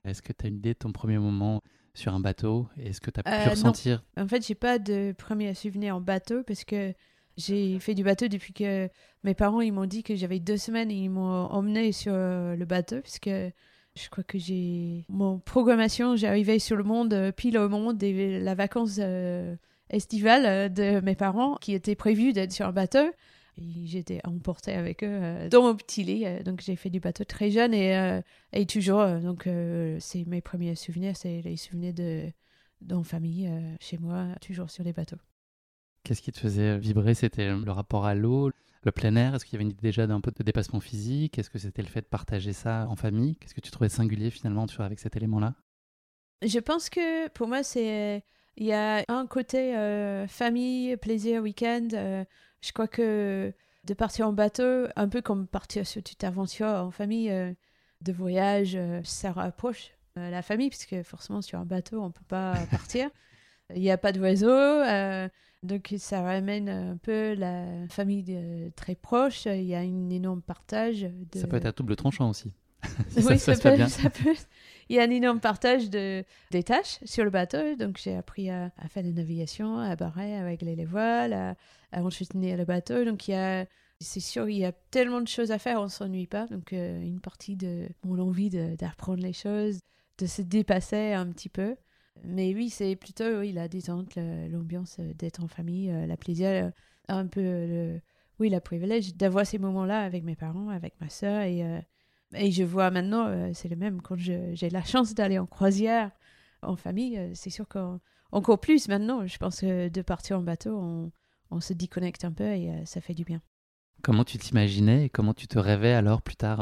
Est-ce 0.04 0.22
que 0.22 0.32
tu 0.32 0.46
as 0.46 0.48
une 0.48 0.58
idée 0.58 0.74
de 0.74 0.78
ton 0.78 0.92
premier 0.92 1.18
moment 1.18 1.62
sur 1.98 2.14
un 2.14 2.20
bateau 2.20 2.66
Est-ce 2.82 3.00
que 3.00 3.10
tu 3.10 3.20
as 3.20 3.22
pu 3.22 3.30
euh, 3.30 3.50
ressentir? 3.50 4.04
En 4.16 4.26
fait, 4.26 4.46
j'ai 4.46 4.54
pas 4.54 4.78
de 4.78 5.14
premier 5.16 5.52
souvenir 5.54 5.96
en 5.96 6.00
bateau 6.00 6.42
parce 6.44 6.64
que 6.64 6.94
j'ai 7.36 7.78
fait 7.78 7.94
du 7.94 8.02
bateau 8.02 8.28
depuis 8.28 8.52
que 8.52 8.88
mes 9.24 9.34
parents 9.34 9.60
ils 9.60 9.72
m'ont 9.72 9.86
dit 9.86 10.02
que 10.02 10.16
j'avais 10.16 10.40
deux 10.40 10.56
semaines 10.56 10.90
et 10.90 10.96
ils 10.96 11.10
m'ont 11.10 11.46
emmené 11.46 11.92
sur 11.92 12.12
le 12.12 12.64
bateau 12.64 13.00
puisque 13.00 13.30
je 14.02 14.08
crois 14.10 14.24
que 14.24 14.38
j'ai 14.38 15.04
mon 15.08 15.38
programmation 15.38 16.16
j'arrivais 16.16 16.58
sur 16.58 16.76
le 16.76 16.84
monde 16.84 17.12
euh, 17.14 17.32
pile 17.32 17.58
au 17.58 17.68
monde 17.68 18.02
et 18.02 18.40
la 18.40 18.54
vacance 18.54 18.96
euh, 18.98 19.56
estivale 19.90 20.72
de 20.72 21.00
mes 21.00 21.14
parents 21.14 21.56
qui 21.56 21.74
était 21.74 21.94
prévue 21.94 22.32
d'être 22.32 22.52
sur 22.52 22.66
un 22.66 22.72
bateau 22.72 23.10
j'étais 23.84 24.20
emportée 24.24 24.72
avec 24.72 25.02
eux 25.02 25.18
euh, 25.22 25.48
dans 25.48 25.62
mon 25.62 25.74
petit 25.74 26.04
lit. 26.04 26.26
Euh, 26.26 26.42
donc 26.42 26.60
j'ai 26.60 26.76
fait 26.76 26.90
du 26.90 27.00
bateau 27.00 27.24
très 27.24 27.50
jeune 27.50 27.74
et, 27.74 27.96
euh, 27.96 28.20
et 28.52 28.66
toujours. 28.66 29.06
donc 29.20 29.48
c'est 30.00 30.24
mes 30.26 30.40
premiers 30.40 30.74
souvenirs, 30.74 31.16
c'est 31.16 31.40
les 31.42 31.56
souvenirs 31.56 31.94
de 31.94 32.30
dans 32.80 33.02
famille, 33.02 33.50
chez 33.80 33.98
moi, 33.98 34.26
toujours 34.40 34.70
sur 34.70 34.84
les 34.84 34.92
bateaux. 34.92 35.16
Qu'est-ce 36.04 36.22
qui 36.22 36.30
te 36.30 36.38
faisait 36.38 36.78
vibrer? 36.78 37.14
C'était 37.14 37.52
le 37.52 37.70
rapport 37.72 38.06
à 38.06 38.14
l'eau, 38.14 38.52
le 38.84 38.92
plein 38.92 39.16
air? 39.16 39.34
Est-ce 39.34 39.44
qu'il 39.44 39.60
y 39.60 39.64
avait 39.64 39.74
déjà 39.74 40.04
un 40.04 40.20
peu 40.20 40.30
de 40.30 40.44
dépassement 40.44 40.78
physique? 40.78 41.40
Est-ce 41.40 41.50
que 41.50 41.58
c'était 41.58 41.82
le 41.82 41.88
fait 41.88 42.02
de 42.02 42.06
partager 42.06 42.52
ça 42.52 42.86
en 42.88 42.94
famille? 42.94 43.34
Qu'est-ce 43.36 43.54
que 43.54 43.60
tu 43.60 43.72
trouvais 43.72 43.88
singulier 43.88 44.30
finalement 44.30 44.64
avec 44.78 45.00
cet 45.00 45.16
élément-là? 45.16 45.54
Je 46.42 46.60
pense 46.60 46.88
que 46.88 47.28
pour 47.30 47.48
moi, 47.48 47.64
c'est 47.64 48.22
il 48.56 48.66
y 48.66 48.72
a 48.72 49.04
un 49.08 49.26
côté 49.26 49.74
famille, 50.28 50.96
plaisir, 50.98 51.42
week-end. 51.42 51.88
Je 52.60 52.72
crois 52.72 52.88
que 52.88 53.52
de 53.84 53.94
partir 53.94 54.28
en 54.28 54.32
bateau, 54.32 54.86
un 54.96 55.08
peu 55.08 55.22
comme 55.22 55.46
partir 55.46 55.86
sur 55.86 56.02
toute 56.02 56.22
aventure 56.22 56.66
en 56.66 56.90
famille, 56.90 57.30
euh, 57.30 57.52
de 58.02 58.12
voyage, 58.12 58.72
euh, 58.76 59.00
ça 59.02 59.32
rapproche 59.32 59.92
euh, 60.18 60.30
la 60.30 60.42
famille, 60.42 60.68
puisque 60.68 61.02
forcément 61.02 61.42
sur 61.42 61.58
un 61.58 61.64
bateau, 61.64 62.00
on 62.00 62.08
ne 62.08 62.12
peut 62.12 62.20
pas 62.28 62.54
partir. 62.70 63.10
Il 63.74 63.80
n'y 63.80 63.90
a 63.90 63.98
pas 63.98 64.12
de 64.12 64.20
réseau, 64.20 65.28
donc 65.62 65.94
ça 65.98 66.22
ramène 66.22 66.70
un 66.70 66.96
peu 66.96 67.34
la 67.34 67.66
famille 67.90 68.72
très 68.76 68.94
proche. 68.94 69.44
Il 69.44 69.64
y 69.64 69.74
a 69.74 69.80
un 69.80 70.08
énorme 70.08 70.40
partage. 70.40 71.06
Ça 71.34 71.46
peut 71.46 71.56
être 71.56 71.66
à 71.66 71.72
double 71.72 71.94
tranchant 71.94 72.30
aussi. 72.30 72.54
oui, 73.16 73.38
ça, 73.38 73.52
peut, 73.56 73.86
ça, 73.88 74.08
peut, 74.08 74.34
Il 74.88 74.96
y 74.96 75.00
a 75.00 75.02
un 75.02 75.10
énorme 75.10 75.40
partage 75.40 75.90
de, 75.90 76.24
des 76.50 76.62
tâches 76.62 76.98
sur 77.04 77.24
le 77.24 77.30
bateau. 77.30 77.76
Donc, 77.76 77.98
j'ai 78.02 78.16
appris 78.16 78.48
à, 78.48 78.70
faire 78.88 79.02
la 79.02 79.10
navigation, 79.10 79.78
à 79.78 79.96
barrer, 79.96 80.38
à 80.38 80.44
régler 80.44 80.76
les 80.76 80.86
voiles, 80.86 81.34
à, 81.34 81.56
à 81.92 82.02
entretenir 82.02 82.56
le 82.56 82.64
bateau. 82.64 83.04
Donc, 83.04 83.28
il 83.28 83.32
y 83.32 83.34
a, 83.34 83.66
c'est 84.00 84.20
sûr, 84.20 84.48
il 84.48 84.58
y 84.58 84.64
a 84.64 84.72
tellement 84.72 85.20
de 85.20 85.28
choses 85.28 85.50
à 85.50 85.58
faire, 85.58 85.80
on 85.80 85.88
s'ennuie 85.88 86.26
pas. 86.26 86.46
Donc, 86.46 86.72
euh, 86.72 87.00
une 87.00 87.20
partie 87.20 87.56
de 87.56 87.88
mon 88.04 88.18
envie 88.18 88.50
d'apprendre 88.50 89.22
les 89.22 89.32
choses, 89.32 89.80
de 90.18 90.26
se 90.26 90.42
dépasser 90.42 91.12
un 91.12 91.26
petit 91.28 91.48
peu. 91.48 91.76
Mais 92.24 92.54
oui, 92.54 92.68
c'est 92.70 92.96
plutôt 92.96 93.38
oui, 93.38 93.52
la 93.52 93.68
détente, 93.68 94.16
l'ambiance 94.16 94.98
d'être 94.98 95.42
en 95.42 95.48
famille, 95.48 95.90
euh, 95.90 96.06
la 96.06 96.16
plaisir, 96.16 96.48
euh, 96.48 96.70
un 97.08 97.26
peu 97.26 97.40
le, 97.40 98.00
oui, 98.40 98.48
la 98.48 98.60
privilège 98.60 99.14
d'avoir 99.14 99.46
ces 99.46 99.58
moments-là 99.58 100.00
avec 100.00 100.24
mes 100.24 100.36
parents, 100.36 100.68
avec 100.68 101.00
ma 101.00 101.08
soeur 101.08 101.42
et 101.42 101.82
et 102.34 102.50
je 102.50 102.62
vois 102.62 102.90
maintenant, 102.90 103.26
euh, 103.26 103.50
c'est 103.54 103.68
le 103.68 103.76
même, 103.76 104.02
quand 104.02 104.16
j'ai 104.16 104.70
la 104.70 104.82
chance 104.84 105.14
d'aller 105.14 105.38
en 105.38 105.46
croisière 105.46 106.10
en 106.62 106.76
famille, 106.76 107.18
euh, 107.18 107.30
c'est 107.34 107.50
sûr 107.50 107.66
qu'encore 107.68 108.60
plus 108.60 108.88
maintenant, 108.88 109.26
je 109.26 109.38
pense 109.38 109.60
que 109.60 109.88
de 109.88 110.02
partir 110.02 110.38
en 110.38 110.42
bateau, 110.42 110.76
on, 110.76 111.10
on 111.50 111.60
se 111.60 111.72
déconnecte 111.72 112.24
un 112.24 112.32
peu 112.32 112.44
et 112.44 112.70
euh, 112.70 112.84
ça 112.84 113.00
fait 113.00 113.14
du 113.14 113.24
bien. 113.24 113.40
Comment 114.02 114.24
tu 114.24 114.38
t'imaginais 114.38 115.06
et 115.06 115.08
comment 115.08 115.34
tu 115.34 115.48
te 115.48 115.58
rêvais 115.58 115.92
alors 115.92 116.22
plus 116.22 116.36
tard 116.36 116.60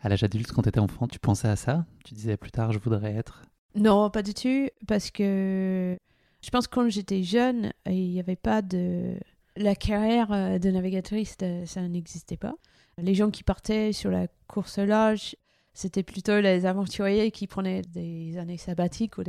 à 0.00 0.08
l'âge 0.08 0.24
adulte 0.24 0.50
quand 0.50 0.62
tu 0.62 0.68
étais 0.68 0.80
enfant? 0.80 1.06
Tu 1.06 1.20
pensais 1.20 1.48
à 1.48 1.56
ça? 1.56 1.86
Tu 2.04 2.14
disais 2.14 2.36
plus 2.36 2.50
tard, 2.50 2.72
je 2.72 2.78
voudrais 2.78 3.14
être? 3.14 3.44
Non, 3.76 4.10
pas 4.10 4.22
du 4.22 4.34
tout, 4.34 4.68
parce 4.88 5.12
que 5.12 5.96
je 6.42 6.50
pense 6.50 6.66
que 6.66 6.74
quand 6.74 6.88
j'étais 6.88 7.22
jeune, 7.22 7.72
il 7.86 8.10
n'y 8.10 8.18
avait 8.18 8.36
pas 8.36 8.62
de... 8.62 9.14
La 9.56 9.76
carrière 9.76 10.58
de 10.58 10.70
navigatrice, 10.70 11.36
ça 11.66 11.88
n'existait 11.88 12.36
pas. 12.36 12.54
Les 12.98 13.14
gens 13.14 13.30
qui 13.30 13.44
partaient 13.44 13.92
sur 13.92 14.10
la 14.10 14.26
course 14.48 14.78
large, 14.78 15.36
c'était 15.74 16.02
plutôt 16.02 16.40
les 16.40 16.66
aventuriers 16.66 17.30
qui 17.30 17.46
prenaient 17.46 17.82
des 17.82 18.36
années 18.36 18.58
sabbatiques 18.58 19.16
ou 19.18 19.22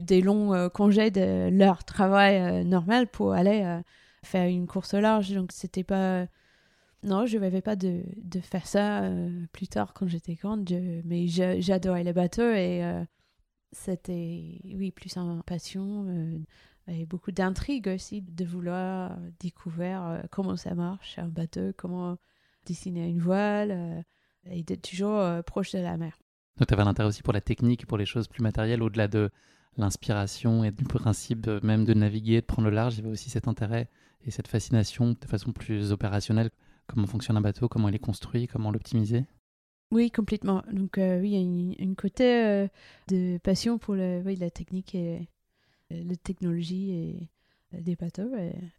des, 0.00 0.20
longs 0.22 0.54
euh, 0.54 0.68
congés 0.68 1.10
de 1.10 1.50
leur 1.52 1.84
travail 1.84 2.36
euh, 2.36 2.64
normal 2.64 3.08
pour 3.08 3.32
aller 3.32 3.62
euh, 3.62 3.80
faire 4.24 4.48
une 4.48 4.66
course 4.66 4.94
large. 4.94 5.32
Donc 5.32 5.52
c'était 5.52 5.84
pas 5.84 6.26
Non, 7.02 7.26
je 7.26 7.36
rêvais 7.38 7.62
pas 7.62 7.74
de, 7.76 8.02
de 8.22 8.40
faire 8.40 8.66
ça 8.66 9.02
euh, 9.02 9.44
plus 9.52 9.66
tard 9.66 9.92
quand 9.92 10.06
j'étais 10.06 10.34
grande, 10.34 10.70
mais 11.04 11.26
j'a- 11.26 11.58
j'adorais 11.60 12.04
les 12.04 12.12
bateaux 12.12 12.50
et 12.52 12.84
euh, 12.84 13.04
c'était, 13.72 14.60
oui, 14.76 14.92
plus 14.92 15.16
une 15.16 15.42
passion 15.42 16.06
euh, 16.08 16.38
et 16.88 17.06
beaucoup 17.06 17.32
d'intrigue 17.32 17.88
aussi, 17.88 18.22
de 18.22 18.44
vouloir 18.44 19.16
découvrir 19.40 20.22
comment 20.30 20.56
ça 20.56 20.74
marche, 20.74 21.18
un 21.18 21.28
bateau, 21.28 21.72
comment 21.76 22.18
dessiner 22.66 23.08
une 23.08 23.20
voile 23.20 24.04
et 24.50 24.62
d'être 24.62 24.88
toujours 24.90 25.42
proche 25.44 25.72
de 25.72 25.78
la 25.78 25.96
mer. 25.96 26.18
Donc 26.58 26.68
tu 26.68 26.74
avais 26.74 26.82
un 26.82 26.86
intérêt 26.88 27.08
aussi 27.08 27.22
pour 27.22 27.32
la 27.32 27.40
technique, 27.40 27.86
pour 27.86 27.98
les 27.98 28.04
choses 28.04 28.28
plus 28.28 28.42
matérielles, 28.42 28.82
au-delà 28.82 29.08
de 29.08 29.30
l'inspiration 29.76 30.64
et 30.64 30.70
du 30.70 30.84
principe 30.84 31.46
même 31.62 31.84
de 31.84 31.94
naviguer, 31.94 32.40
de 32.40 32.46
prendre 32.46 32.68
le 32.68 32.74
large, 32.74 32.94
il 32.94 32.98
y 32.98 33.00
avait 33.02 33.12
aussi 33.12 33.30
cet 33.30 33.48
intérêt 33.48 33.88
et 34.26 34.30
cette 34.30 34.48
fascination 34.48 35.16
de 35.20 35.26
façon 35.26 35.52
plus 35.52 35.92
opérationnelle. 35.92 36.50
Comment 36.86 37.06
fonctionne 37.06 37.36
un 37.36 37.40
bateau, 37.40 37.68
comment 37.68 37.88
il 37.88 37.94
est 37.94 37.98
construit, 38.00 38.46
comment 38.46 38.70
l'optimiser? 38.70 39.24
Oui, 39.92 40.10
complètement. 40.10 40.62
Donc, 40.72 40.98
euh, 40.98 41.20
oui, 41.20 41.30
il 41.30 41.34
y 41.34 41.36
a 41.36 41.40
une, 41.40 41.74
une 41.78 41.96
côté 41.96 42.24
euh, 42.44 42.68
de 43.08 43.38
passion 43.38 43.78
pour 43.78 43.94
le, 43.94 44.22
oui, 44.24 44.36
la 44.36 44.50
technique 44.50 44.94
et 44.94 45.28
euh, 45.92 46.02
la 46.06 46.16
technologie 46.16 46.90
et 47.72 47.80
des 47.80 47.96
bateaux. 47.96 48.30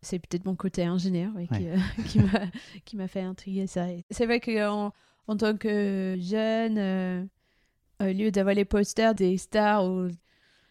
C'est 0.02 0.20
peut-être 0.20 0.46
mon 0.46 0.56
côté 0.56 0.84
ingénieur 0.84 1.32
oui, 1.36 1.48
qui, 1.48 1.68
euh, 1.68 1.78
qui 2.86 2.96
m'a- 2.98 3.08
fait 3.08 3.22
intriguer 3.22 3.68
ça. 3.68 3.88
C'est 4.12 4.26
vrai 4.26 4.40
qu'en 4.40 4.92
en 5.28 5.38
tant 5.38 5.56
que 5.58 6.18
jeune, 6.20 7.30
au 8.00 8.06
lieu 8.06 8.32
d'avoir 8.32 8.56
les 8.56 8.66
posters 8.66 9.16
des 9.16 9.38
stars 9.38 9.86
où 9.86 10.10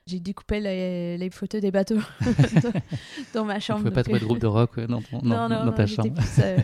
j'ai 0.06 0.21
découpé 0.21 0.61
les, 0.61 1.16
les 1.18 1.30
photos 1.30 1.61
des 1.61 1.71
bateaux 1.71 2.00
dans, 3.35 3.44
ma 3.44 3.54
Tu 3.54 3.73
ne 3.73 3.76
chambre. 3.78 3.90
pas 3.90 4.02
trouver 4.02 4.21
de 4.21 4.25
groupe 4.25 4.38
de 4.40 4.47
rock 4.47 4.78
dans, 4.80 5.00
ton- 5.02 5.18
dans- 5.21 5.25
non, 5.28 5.49
non, 5.49 5.59
dans 5.61 5.64
non, 5.66 5.73
ta 5.73 5.87
chambre. 5.87 6.12
plus, 6.14 6.38
euh, 6.42 6.59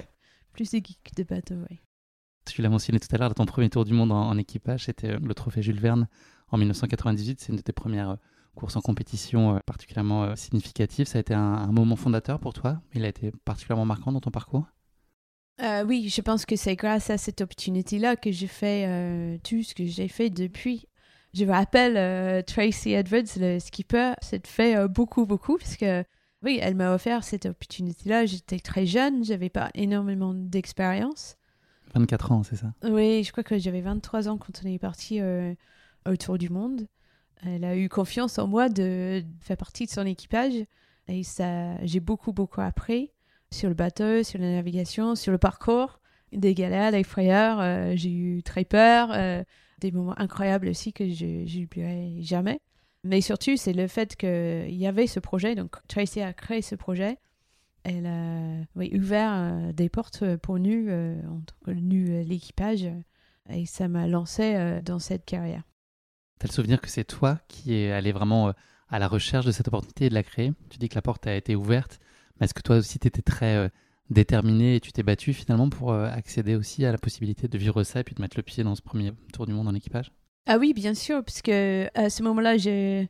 plus 0.53 0.71
des 0.71 0.79
geeks 0.79 1.15
de 1.17 1.23
bateaux, 1.25 1.55
oui. 1.71 1.79
Tu 2.45 2.63
l'as 2.63 2.69
mentionné 2.71 2.99
tout 2.99 3.09
à 3.15 3.19
l'heure, 3.19 3.35
ton 3.35 3.45
premier 3.47 3.69
tour 3.69 3.85
du 3.85 3.93
monde 3.93 4.11
en, 4.13 4.29
en 4.29 4.39
équipage, 4.39 4.85
c'était 4.87 5.11
euh, 5.13 5.19
le 5.23 5.35
trophée 5.35 5.63
Jules 5.63 5.81
Verne 5.81 6.09
en 6.51 6.57
1998. 6.59 7.41
C'est 7.41 7.49
une 7.51 7.57
de 7.57 7.63
tes 7.63 7.73
premières 7.73 8.11
euh, 8.11 8.17
courses 8.55 8.75
en 8.77 8.81
compétition 8.81 9.57
euh, 9.57 9.59
particulièrement 9.67 10.35
significative. 10.35 11.07
Ça 11.07 11.19
a 11.19 11.21
été 11.21 11.35
un, 11.35 11.41
un 11.41 11.73
moment 11.73 11.97
fondateur 11.97 12.41
pour 12.41 12.55
toi. 12.55 12.81
Il 12.95 13.05
a 13.05 13.09
été 13.09 13.33
particulièrement 13.45 13.85
marquant 13.85 14.13
dans 14.13 14.21
ton 14.21 14.31
parcours? 14.31 14.65
Euh, 15.61 15.85
oui, 15.85 16.09
je 16.09 16.21
pense 16.21 16.47
que 16.47 16.55
c'est 16.57 16.77
grâce 16.77 17.11
à 17.11 17.19
cette 17.19 17.41
opportunité-là 17.41 18.15
que 18.17 18.31
j'ai 18.31 18.47
fait 18.47 18.87
euh, 18.87 19.39
tout 19.43 19.63
ce 19.63 19.75
que 19.75 19.85
j'ai 19.85 20.07
fait 20.09 20.31
depuis. 20.31 20.87
Je 21.39 21.45
me 21.45 21.53
rappelle 21.53 21.97
euh, 21.97 22.43
Tracy 22.43 22.95
Edwards, 22.95 23.23
le 23.37 23.61
skipper, 23.61 24.15
s'est 24.21 24.41
fait 24.45 24.77
euh, 24.77 24.89
beaucoup, 24.89 25.25
beaucoup, 25.25 25.57
parce 25.57 25.77
que 25.77 26.03
oui, 26.43 26.59
elle 26.61 26.75
m'a 26.75 26.93
offert 26.93 27.23
cette 27.23 27.47
opportunité-là. 27.47 28.27
J'étais 28.27 28.59
très 28.59 28.87
jeune, 28.87 29.25
j'avais 29.25 29.49
pas 29.49 29.71
énormément 29.75 30.35
d'expérience. 30.35 31.37
24 31.95 32.33
ans, 32.33 32.43
c'est 32.43 32.57
ça? 32.57 32.73
Oui, 32.83 33.23
je 33.23 33.31
crois 33.31 33.45
que 33.45 33.57
j'avais 33.57 33.83
23 33.83 34.29
ans 34.29 34.37
quand 34.37 34.61
on 34.65 34.67
est 34.67 34.81
parti 34.81 35.21
euh, 35.21 35.55
autour 36.07 36.39
du 36.39 36.49
monde. 36.49 36.89
Elle 37.45 37.65
a 37.65 37.77
eu 37.77 37.89
confiance 37.89 38.37
en 38.41 38.49
moi 38.49 38.69
de 38.69 39.23
faire 39.41 39.57
partie 39.57 39.87
de 39.87 39.91
son 39.91 40.07
équipage 40.07 40.55
et 41.07 41.23
ça, 41.23 41.77
j'ai 41.85 42.01
beaucoup, 42.01 42.33
beaucoup 42.33 42.63
appris 42.63 43.13
sur 43.53 43.69
le 43.69 43.77
bateau, 43.77 44.25
sur 44.25 44.41
la 44.41 44.51
navigation, 44.51 45.15
sur 45.15 45.31
le 45.31 45.39
parcours, 45.39 46.01
des 46.33 46.53
galères, 46.55 46.91
des 46.91 47.05
frayeurs. 47.05 47.61
euh, 47.61 47.93
j'ai 47.95 48.11
eu 48.11 48.43
très 48.43 48.65
peur, 48.65 49.11
euh, 49.13 49.45
des 49.81 49.93
moments 49.93 50.19
incroyables 50.19 50.69
aussi 50.69 50.93
que 50.93 51.09
je 51.09 51.59
n'oublierai 51.59 52.19
jamais. 52.21 52.61
Mais 53.05 53.21
surtout, 53.21 53.57
c'est 53.57 53.73
le 53.73 53.87
fait 53.87 54.17
qu'il 54.17 54.75
y 54.75 54.87
avait 54.87 55.07
ce 55.07 55.21
projet. 55.21 55.55
Donc, 55.55 55.77
Tracy 55.87 56.21
a 56.21 56.33
créé 56.33 56.63
ce 56.63 56.75
projet. 56.75 57.19
Elle 57.85 58.07
a 58.07 58.65
ouvert 58.77 59.33
euh, 59.33 59.73
des 59.73 59.89
portes 59.89 60.37
pour 60.37 60.59
nous, 60.59 60.89
euh, 60.89 61.21
en 61.29 61.41
tant 61.41 61.55
que 61.65 61.71
nous, 61.71 62.11
euh, 62.11 62.23
l'équipage. 62.25 62.89
Et 63.51 63.67
ça 63.67 63.89
m'a 63.89 64.07
lancé 64.07 64.81
dans 64.85 64.99
cette 64.99 65.25
carrière. 65.25 65.63
T'as 66.39 66.49
le 66.49 66.53
souvenir 66.53 66.83
que 66.83 66.91
c'est 66.91 67.05
toi 67.05 67.41
qui 67.49 67.75
es 67.75 67.93
allé 67.93 68.13
vraiment 68.13 68.53
à 68.91 68.99
la 68.99 69.09
recherche 69.09 69.47
de 69.47 69.53
cette 69.53 69.69
opportunité 69.69 70.11
de 70.11 70.15
la 70.15 70.23
créer? 70.23 70.53
Tu 70.69 70.77
dis 70.77 70.91
que 70.91 70.97
la 70.97 71.03
porte 71.03 71.27
a 71.27 71.35
été 71.35 71.57
ouverte, 71.57 71.99
mais 72.39 72.45
est-ce 72.45 72.53
que 72.53 72.61
toi 72.61 72.77
aussi 72.77 72.99
tu 72.99 73.09
étais 73.09 73.23
très 73.23 73.71
déterminé 74.11 74.77
et 74.77 74.81
tu 74.81 74.93
t'es 74.93 75.03
battu 75.03 75.33
finalement 75.33 75.69
pour 75.69 75.93
euh, 75.93 76.09
accéder 76.11 76.55
aussi 76.55 76.85
à 76.85 76.93
la 76.93 76.99
possibilité 76.99 77.49
de 77.49 77.59
vivre 77.59 77.83
ça 77.83 78.01
et 78.01 78.05
puis 78.05 78.15
de 78.15 78.23
mettre 78.23 78.37
le 78.37 78.43
pied 78.43 78.65
dans 78.65 78.75
ce 78.75 78.83
premier 78.83 79.13
tour 79.33 79.47
du 79.47 79.53
monde 79.53 79.69
en 79.69 79.75
équipage? 79.75 80.13
Ah 80.47 80.59
oui, 80.59 80.73
bien 80.73 80.95
sûr, 80.95 81.23
parce 81.25 81.43
que 81.43 81.89
à 81.95 82.09
ce 82.09 82.23
moment-là, 82.23 82.57
j'ai 82.57 83.09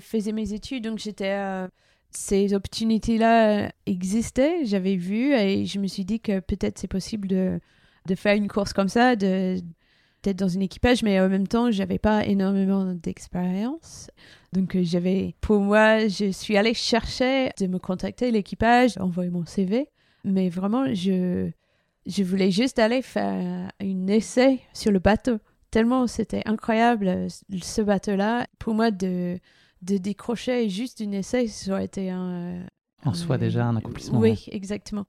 faisais 0.00 0.32
mes 0.32 0.52
études, 0.52 0.84
donc 0.84 0.98
j'étais 0.98 1.32
euh, 1.32 1.68
ces 2.10 2.54
opportunités-là 2.54 3.70
existaient, 3.86 4.64
j'avais 4.64 4.96
vu 4.96 5.34
et 5.34 5.66
je 5.66 5.78
me 5.78 5.86
suis 5.86 6.04
dit 6.04 6.20
que 6.20 6.40
peut-être 6.40 6.78
c'est 6.78 6.88
possible 6.88 7.28
de 7.28 7.60
de 8.06 8.14
faire 8.14 8.36
une 8.36 8.48
course 8.48 8.72
comme 8.72 8.88
ça, 8.88 9.16
de 9.16 9.58
d'être 10.24 10.38
dans 10.38 10.56
un 10.56 10.60
équipage, 10.60 11.02
mais 11.02 11.20
en 11.20 11.28
même 11.28 11.46
temps, 11.46 11.70
j'avais 11.70 11.98
pas 11.98 12.24
énormément 12.24 12.86
d'expérience. 12.94 14.10
Donc, 14.54 14.74
euh, 14.74 14.82
j'avais, 14.82 15.34
pour 15.42 15.60
moi, 15.60 16.08
je 16.08 16.30
suis 16.30 16.56
allée 16.56 16.72
chercher 16.72 17.50
de 17.60 17.66
me 17.66 17.78
contacter 17.78 18.30
l'équipage, 18.30 18.96
envoyer 18.98 19.30
mon 19.30 19.44
CV, 19.44 19.86
mais 20.24 20.48
vraiment, 20.48 20.92
je, 20.94 21.50
je 22.06 22.22
voulais 22.22 22.50
juste 22.50 22.78
aller 22.78 23.02
faire 23.02 23.70
un 23.80 24.06
essai 24.06 24.60
sur 24.72 24.90
le 24.90 24.98
bateau. 24.98 25.38
Tellement 25.70 26.06
c'était 26.06 26.42
incroyable, 26.46 27.26
ce 27.62 27.82
bateau-là. 27.82 28.46
Pour 28.58 28.74
moi, 28.74 28.90
de, 28.90 29.38
de 29.82 29.96
décrocher 29.98 30.68
juste 30.68 31.00
un 31.00 31.12
essai, 31.12 31.46
ça 31.48 31.72
aurait 31.72 31.84
été 31.84 32.10
un, 32.10 32.60
En 33.04 33.14
soi 33.14 33.38
déjà 33.38 33.66
un 33.66 33.76
accomplissement. 33.76 34.18
Oui, 34.20 34.30
ouais. 34.30 34.38
exactement. 34.54 35.06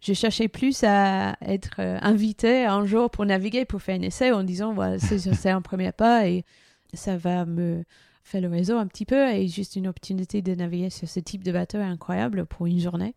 Je 0.00 0.12
cherchais 0.12 0.48
plus 0.48 0.84
à 0.84 1.36
être 1.40 1.76
euh, 1.78 1.98
invité 2.02 2.66
un 2.66 2.84
jour 2.84 3.10
pour 3.10 3.24
naviguer, 3.24 3.64
pour 3.64 3.80
faire 3.80 3.98
un 3.98 4.02
essai 4.02 4.32
en 4.32 4.44
disant 4.44 4.74
voilà, 4.74 4.98
c'est 4.98 5.18
c'est 5.18 5.50
un 5.50 5.62
premier 5.62 5.92
pas 5.92 6.28
et 6.28 6.44
ça 6.92 7.16
va 7.16 7.46
me 7.46 7.84
faire 8.22 8.42
le 8.42 8.48
réseau 8.48 8.76
un 8.76 8.86
petit 8.86 9.06
peu 9.06 9.30
et 9.30 9.48
juste 9.48 9.76
une 9.76 9.88
opportunité 9.88 10.42
de 10.42 10.54
naviguer 10.54 10.90
sur 10.90 11.08
ce 11.08 11.20
type 11.20 11.42
de 11.42 11.52
bateau 11.52 11.78
est 11.78 11.82
incroyable 11.82 12.44
pour 12.46 12.66
une 12.66 12.78
journée. 12.80 13.14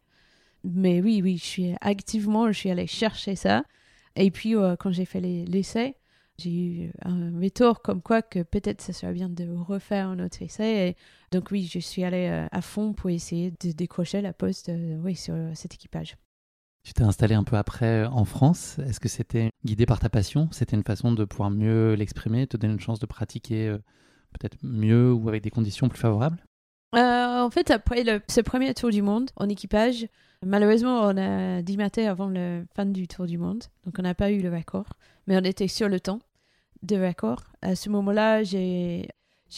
Mais 0.70 1.02
oui, 1.02 1.22
oui, 1.24 1.38
je 1.38 1.46
suis 1.46 1.76
activement, 1.82 2.48
je 2.52 2.58
suis 2.58 2.70
allée 2.72 2.88
chercher 2.88 3.36
ça. 3.36 3.64
Et 4.16 4.32
puis, 4.32 4.56
euh, 4.56 4.76
quand 4.76 4.92
j'ai 4.92 5.06
fait 5.06 5.22
les- 5.22 5.46
l'essai, 5.46 5.96
j'ai 6.38 6.52
eu 6.52 6.92
un 7.04 7.40
retour 7.40 7.82
comme 7.82 8.02
quoi 8.02 8.22
que 8.22 8.44
peut-être 8.44 8.82
ça 8.82 8.94
serait 8.94 9.14
bien 9.14 9.30
de 9.30 9.48
refaire 9.50 10.08
un 10.10 10.20
autre 10.20 10.42
essai. 10.42 10.96
Donc 11.32 11.52
oui, 11.52 11.68
je 11.72 11.80
suis 11.80 12.04
allée 12.04 12.28
euh, 12.28 12.48
à 12.52 12.62
fond 12.62 12.94
pour 12.94 13.10
essayer 13.10 13.52
de 13.52 13.72
décrocher 13.72 14.22
la 14.22 14.34
poste 14.34 14.70
euh, 14.70 14.98
oui, 15.04 15.16
sur 15.16 15.36
cet 15.56 15.74
équipage. 15.76 16.18
Tu 16.84 16.94
t'es 16.94 17.04
installé 17.04 17.36
un 17.36 17.44
peu 17.44 17.58
après 17.58 18.06
en 18.06 18.26
France. 18.26 18.80
Est-ce 18.80 19.00
que 19.00 19.10
c'était 19.10 19.52
guidé 19.66 19.86
par 19.86 20.00
ta 20.00 20.10
passion? 20.10 20.50
C'était 20.52 20.76
une 20.78 20.84
façon 20.84 21.12
de 21.12 21.26
pouvoir 21.26 21.50
mieux 21.52 21.94
l'exprimer, 21.96 22.48
te 22.48 22.56
donner 22.58 22.74
une 22.74 22.80
chance 22.80 23.00
de 23.00 23.06
pratiquer 23.06 23.76
peut-être 24.40 24.58
mieux 24.64 25.12
ou 25.14 25.30
avec 25.30 25.44
des 25.44 25.50
conditions 25.52 25.90
plus 25.90 26.00
favorables? 26.00 26.44
Euh, 26.96 27.42
en 27.42 27.50
fait, 27.50 27.70
après 27.70 28.04
ce 28.30 28.42
premier 28.42 28.74
tour 28.74 28.90
du 28.92 29.02
monde 29.02 29.30
en 29.36 29.50
équipage, 29.50 30.08
malheureusement, 30.46 31.02
on 31.02 31.18
a 31.18 31.62
dimaté 31.62 32.08
avant 32.08 32.28
le 32.28 32.66
fin 32.76 32.86
du 32.86 33.08
tour 33.08 33.26
du 33.26 33.38
monde, 33.38 33.64
donc 33.86 33.96
on 34.00 34.04
n'a 34.04 34.16
pas 34.16 34.32
eu 34.32 34.42
le 34.42 34.54
record, 34.54 34.88
mais 35.28 35.38
on 35.38 35.44
était 35.44 35.68
sur 35.68 35.90
le 35.90 36.00
temps 36.00 36.20
de 36.84 36.96
record. 36.96 37.44
À 37.62 37.76
ce 37.76 37.90
moment-là, 37.90 38.44
j'ai 38.44 39.10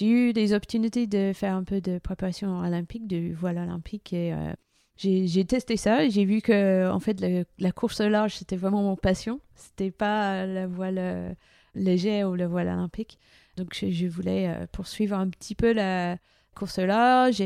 eu 0.02 0.34
des 0.34 0.54
opportunités 0.54 1.06
de 1.06 1.32
faire 1.34 1.54
un 1.54 1.64
peu 1.64 1.82
de 1.82 2.00
préparation 2.00 2.60
olympique, 2.62 3.08
de 3.08 3.32
voile 3.36 3.60
olympique, 3.60 4.12
et 4.12 4.34
euh, 4.34 4.54
j'ai 4.98 5.46
testé 5.46 5.78
ça. 5.78 6.04
et 6.06 6.10
J'ai 6.10 6.26
vu 6.26 6.42
que 6.42 6.90
en 6.90 7.00
fait 7.00 7.24
la 7.60 7.72
course 7.72 8.02
au 8.02 8.10
large 8.10 8.36
c'était 8.38 8.58
vraiment 8.58 8.82
mon 8.82 8.96
passion. 8.96 9.40
C'était 9.54 9.92
pas 9.92 10.48
la 10.48 10.66
voile 10.66 10.98
euh, 10.98 11.34
légère 11.76 12.30
ou 12.32 12.36
la 12.36 12.48
voile 12.48 12.70
olympique. 12.70 13.20
Donc 13.56 13.76
je, 13.76 14.08
voulais 14.08 14.52
poursuivre 14.72 15.16
un 15.16 15.30
petit 15.30 15.54
peu 15.54 15.74
la 15.74 16.18
course 16.56 16.80
au 16.80 16.86
large. 16.86 17.42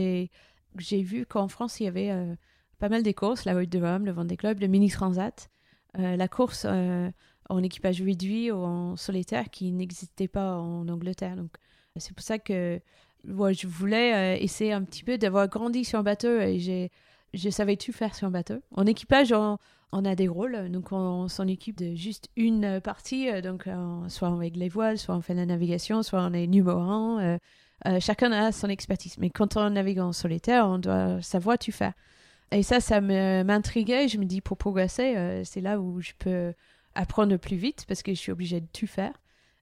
J'ai 0.77 1.01
vu 1.01 1.25
qu'en 1.25 1.48
France 1.48 1.79
il 1.79 1.83
y 1.83 1.88
avait 1.88 2.12
euh, 2.12 2.36
pas 2.79 2.89
mal 2.89 3.03
des 3.03 3.13
courses, 3.13 3.45
la 3.45 3.53
Route 3.53 3.69
de 3.69 3.79
Rome, 3.79 4.05
le 4.05 4.12
Vendée 4.12 4.36
Globe, 4.36 4.60
le 4.60 4.67
Mini 4.67 4.89
Transat, 4.89 5.50
euh, 6.00 6.15
la 6.15 6.27
course 6.27 6.65
euh, 6.67 7.10
en 7.50 7.62
équipage 7.62 8.01
réduit 8.01 8.51
ou 8.51 8.57
en 8.57 8.95
solitaire 8.95 9.50
qui 9.50 9.72
n'existait 9.72 10.27
pas 10.27 10.57
en 10.57 10.88
Angleterre. 10.88 11.36
Donc 11.36 11.51
c'est 11.98 12.13
pour 12.13 12.24
ça 12.24 12.39
que 12.39 12.79
ouais, 13.27 13.53
je 13.53 13.67
voulais 13.67 14.41
essayer 14.43 14.74
un 14.74 14.83
petit 14.83 15.03
peu 15.03 15.17
d'avoir 15.17 15.48
grandi 15.48 15.86
sur 15.86 16.00
un 16.00 16.03
bateau 16.03 16.39
et 16.39 16.89
je 17.33 17.50
savais 17.50 17.77
tout 17.77 17.91
faire 17.91 18.15
sur 18.15 18.27
un 18.27 18.31
bateau. 18.31 18.55
En 18.72 18.86
équipage, 18.88 19.31
on, 19.31 19.60
on 19.91 20.05
a 20.05 20.15
des 20.15 20.27
rôles, 20.27 20.72
donc 20.72 20.91
on, 20.91 21.27
s'en 21.27 21.48
occupe 21.48 21.77
de 21.77 21.93
juste 21.93 22.29
une 22.36 22.81
partie, 22.81 23.29
donc 23.43 23.69
soit 24.07 24.29
on 24.29 24.38
règle 24.38 24.60
les 24.60 24.69
voiles, 24.69 24.98
soit 24.98 25.15
on 25.15 25.22
fait 25.22 25.36
la 25.36 25.45
navigation, 25.45 26.01
soit 26.01 26.22
on 26.24 26.33
est 26.33 26.48
numéro 26.48 26.79
un. 26.79 27.38
Euh, 27.88 28.00
chacun 28.00 28.32
a 28.32 28.51
son 28.51 28.70
expertise. 28.70 29.18
Mais 29.18 29.30
quand 29.30 29.58
on 29.58 29.70
navigue 29.70 30.00
en 30.00 30.13
solitaire, 30.13 30.68
on 30.68 30.77
doit 30.77 31.22
savoir 31.22 31.58
tout 31.58 31.72
faire. 31.72 31.94
Et 32.51 32.63
ça, 32.63 32.80
ça 32.80 33.01
m'intriguait. 33.01 34.08
Je 34.08 34.18
me 34.18 34.25
dis, 34.25 34.42
pour 34.42 34.58
progresser, 34.58 35.15
euh, 35.15 35.44
c'est 35.44 35.62
là 35.62 35.80
où 35.80 36.01
je 36.01 36.12
peux 36.18 36.53
apprendre 36.96 37.38
plus 37.38 37.56
vite 37.58 37.86
parce 37.88 38.03
que 38.03 38.13
je 38.13 38.20
suis 38.20 38.32
obligée 38.32 38.62
de 38.62 38.68
tout 38.72 38.88
faire. 38.88 39.13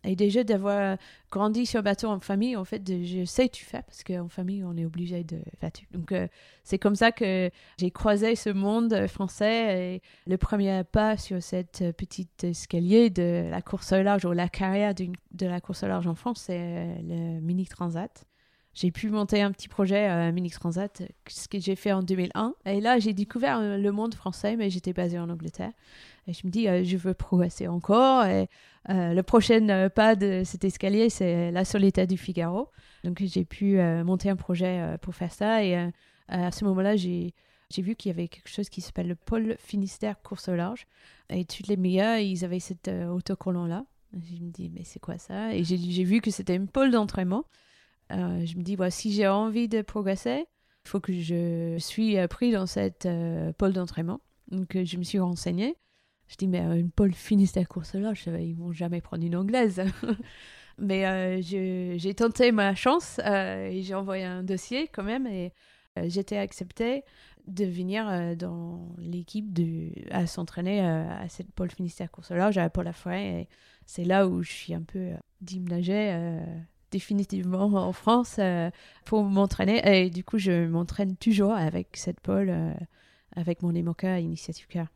Et 0.04 0.16
déjà 0.16 0.44
d'avoir 0.44 0.98
grandi 1.32 1.66
sur 1.66 1.84
bateau 1.84 2.08
en 2.08 2.20
famille, 2.20 2.56
en 2.56 2.66
fait, 2.66 2.82
je 2.88 3.24
sais 3.26 3.50
tu 3.50 3.66
fais 3.66 3.84
parce 3.84 4.04
qu'en 4.04 4.28
famille, 4.28 4.64
on 4.64 4.76
est 4.76 4.86
obligé 4.86 5.24
de 5.24 5.40
faire 5.60 5.70
Donc, 5.92 6.12
euh, 6.12 6.28
c'est 6.64 6.80
comme 6.80 6.96
ça 6.96 7.12
que 7.12 7.52
j'ai 7.78 7.92
croisé 7.92 8.36
ce 8.36 8.50
monde 8.50 9.08
français. 9.08 9.96
Et 9.96 10.02
le 10.28 10.38
premier 10.38 10.84
pas 10.84 11.18
sur 11.18 11.42
cette 11.44 11.84
petite 11.98 12.44
escalier 12.44 13.10
de 13.10 13.48
la 13.50 13.62
course 13.62 13.92
au 13.92 14.02
large 14.02 14.26
ou 14.26 14.32
la 14.32 14.50
carrière 14.50 14.96
de 14.96 15.46
la 15.46 15.62
course 15.62 15.84
au 15.84 15.88
large 15.88 16.08
en 16.08 16.16
France, 16.16 16.44
c'est 16.48 16.96
le 17.04 17.40
mini 17.40 17.68
transat 17.68 18.26
j'ai 18.74 18.92
pu 18.92 19.10
monter 19.10 19.42
un 19.42 19.52
petit 19.52 19.68
projet 19.68 20.10
euh, 20.10 20.32
Mini 20.32 20.50
Transat, 20.50 21.04
ce 21.28 21.48
que 21.50 21.60
j'ai 21.60 21.76
fait 21.76 21.92
en 21.92 22.04
2001. 22.04 22.56
Et 22.66 22.80
là, 22.80 23.00
j'ai 23.00 23.14
découvert 23.14 23.60
euh, 23.60 23.78
le 23.78 23.92
monde 23.92 24.16
français, 24.16 24.56
mais 24.56 24.70
j'étais 24.70 24.94
basée 24.94 25.20
en 25.20 25.30
Angleterre. 25.30 25.74
Et 26.28 26.34
je 26.34 26.46
me 26.46 26.52
dis, 26.52 26.70
euh, 26.70 26.84
je 26.86 26.96
veux 26.96 27.14
progresser 27.14 27.68
encore. 27.68 28.26
Et 28.26 28.48
le 28.88 29.22
prochain 29.22 29.90
pas 29.90 30.16
de 30.16 30.42
cet 30.44 30.64
escalier, 30.64 31.10
c'est 31.10 31.52
la 31.52 31.66
Solitaire 31.66 32.08
du 32.08 32.18
Figaro. 32.18 32.70
Donc, 33.04 33.22
j'ai 33.24 33.46
pu 33.46 33.78
monter 34.04 34.30
un 34.30 34.36
projet 34.36 34.98
pour 35.02 35.14
faire 35.14 35.32
ça. 35.32 35.64
Et 35.64 35.76
à 36.28 36.52
ce 36.52 36.66
moment-là, 36.66 36.96
j'ai 36.96 37.32
vu 37.78 37.96
qu'il 37.96 38.10
y 38.10 38.14
avait 38.14 38.28
quelque 38.28 38.50
chose 38.50 38.70
qui 38.70 38.82
s'appelle 38.82 39.08
le 39.08 39.16
pôle 39.16 39.56
Finistère 39.60 40.20
course 40.24 40.50
au 40.50 40.56
large. 40.56 40.88
Et 41.30 41.46
tous 41.46 41.68
les 41.68 41.78
meilleurs, 41.78 42.18
ils 42.18 42.44
avaient 42.44 42.60
cet 42.60 42.88
autocollant-là. 42.88 43.86
Je 44.14 44.44
me 44.44 44.50
dis, 44.50 44.72
mais 44.74 44.84
c'est 44.84 45.00
quoi 45.00 45.20
ça? 45.20 45.54
Et 45.54 45.64
j'ai 45.64 46.04
vu 46.04 46.20
que 46.20 46.32
c'était 46.32 46.56
une 46.56 46.68
pôle 46.68 46.90
d'entraînement. 46.90 47.46
Euh, 48.12 48.46
je 48.46 48.58
me 48.58 48.64
dis, 48.64 48.76
voilà, 48.76 48.92
si 48.92 49.12
j'ai 49.12 49.28
envie 49.28 49.68
de 49.68 49.82
progresser, 49.82 50.46
il 50.86 50.90
faut 50.90 51.00
que 51.00 51.14
je 51.14 51.78
suis 51.78 52.16
pris 52.28 52.52
dans 52.52 52.66
cette 52.66 53.06
euh, 53.06 53.54
pôle 53.54 53.74
d'entraînement. 53.74 54.22
Donc, 54.50 54.76
euh, 54.76 54.86
je 54.86 54.98
me 54.98 55.04
suis 55.04 55.20
renseignée. 55.20 55.78
Je 56.28 56.36
dis, 56.38 56.48
mais 56.48 56.60
une 56.60 56.92
pôle 56.92 57.14
Finistère 57.14 57.68
course 57.68 57.94
là, 57.94 58.14
je 58.14 58.30
ils 58.30 58.56
vont 58.56 58.72
jamais 58.72 59.02
prendre 59.02 59.24
une 59.26 59.36
anglaise. 59.36 59.82
mais 60.78 61.42
j'ai 61.42 62.14
tenté 62.16 62.54
ma 62.54 62.74
chance 62.74 63.20
et 63.20 63.82
j'ai 63.84 63.94
envoyé 63.94 64.24
un 64.24 64.42
dossier 64.42 64.88
quand 64.88 65.04
même 65.04 65.28
et 65.28 65.52
j'étais 66.08 66.38
acceptée 66.38 67.04
de 67.48 67.66
venir 67.66 68.38
dans 68.38 68.96
l'équipe 68.98 69.46
à 70.10 70.26
s'entraîner 70.26 70.80
à 70.80 71.28
cette 71.28 71.52
pôle 71.52 71.70
Finistère 71.70 72.10
course 72.10 72.32
large 72.32 72.58
à 72.58 72.70
Paul 72.70 72.90
Forêt. 72.94 73.50
C'est 73.86 74.06
là 74.06 74.26
où 74.26 74.42
je 74.42 74.52
suis 74.52 74.74
un 74.74 74.84
peu 74.84 75.10
déménagée 75.42 76.40
définitivement 76.92 77.66
en 77.66 77.94
France 77.94 78.36
euh, 78.40 78.70
pour 79.06 79.24
m'entraîner. 79.24 79.82
Et 79.86 80.10
du 80.10 80.24
coup, 80.24 80.38
je 80.38 80.68
m'entraîne 80.68 81.16
toujours 81.16 81.54
avec 81.54 81.98
cette 81.98 82.20
pôle, 82.20 82.50
euh, 82.50 82.74
avec 83.36 83.64
mon 83.64 83.74
EMOCA 83.74 84.20
Initiative 84.20 84.68
Car. 84.68 84.88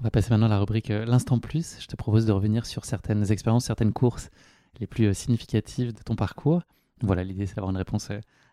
On 0.00 0.04
va 0.04 0.10
passer 0.10 0.30
maintenant 0.30 0.46
à 0.46 0.50
la 0.50 0.58
rubrique 0.60 0.90
euh, 0.90 1.04
L'instant 1.04 1.38
plus. 1.38 1.78
Je 1.80 1.86
te 1.86 1.96
propose 1.96 2.24
de 2.24 2.32
revenir 2.32 2.64
sur 2.64 2.84
certaines 2.84 3.30
expériences, 3.30 3.66
certaines 3.66 3.92
courses 3.92 4.30
les 4.80 4.86
plus 4.86 5.12
significatives 5.12 5.92
de 5.92 6.02
ton 6.02 6.14
parcours. 6.14 6.62
Voilà, 7.02 7.24
l'idée 7.24 7.46
c'est 7.46 7.56
d'avoir 7.56 7.70
une 7.70 7.76
réponse 7.76 8.10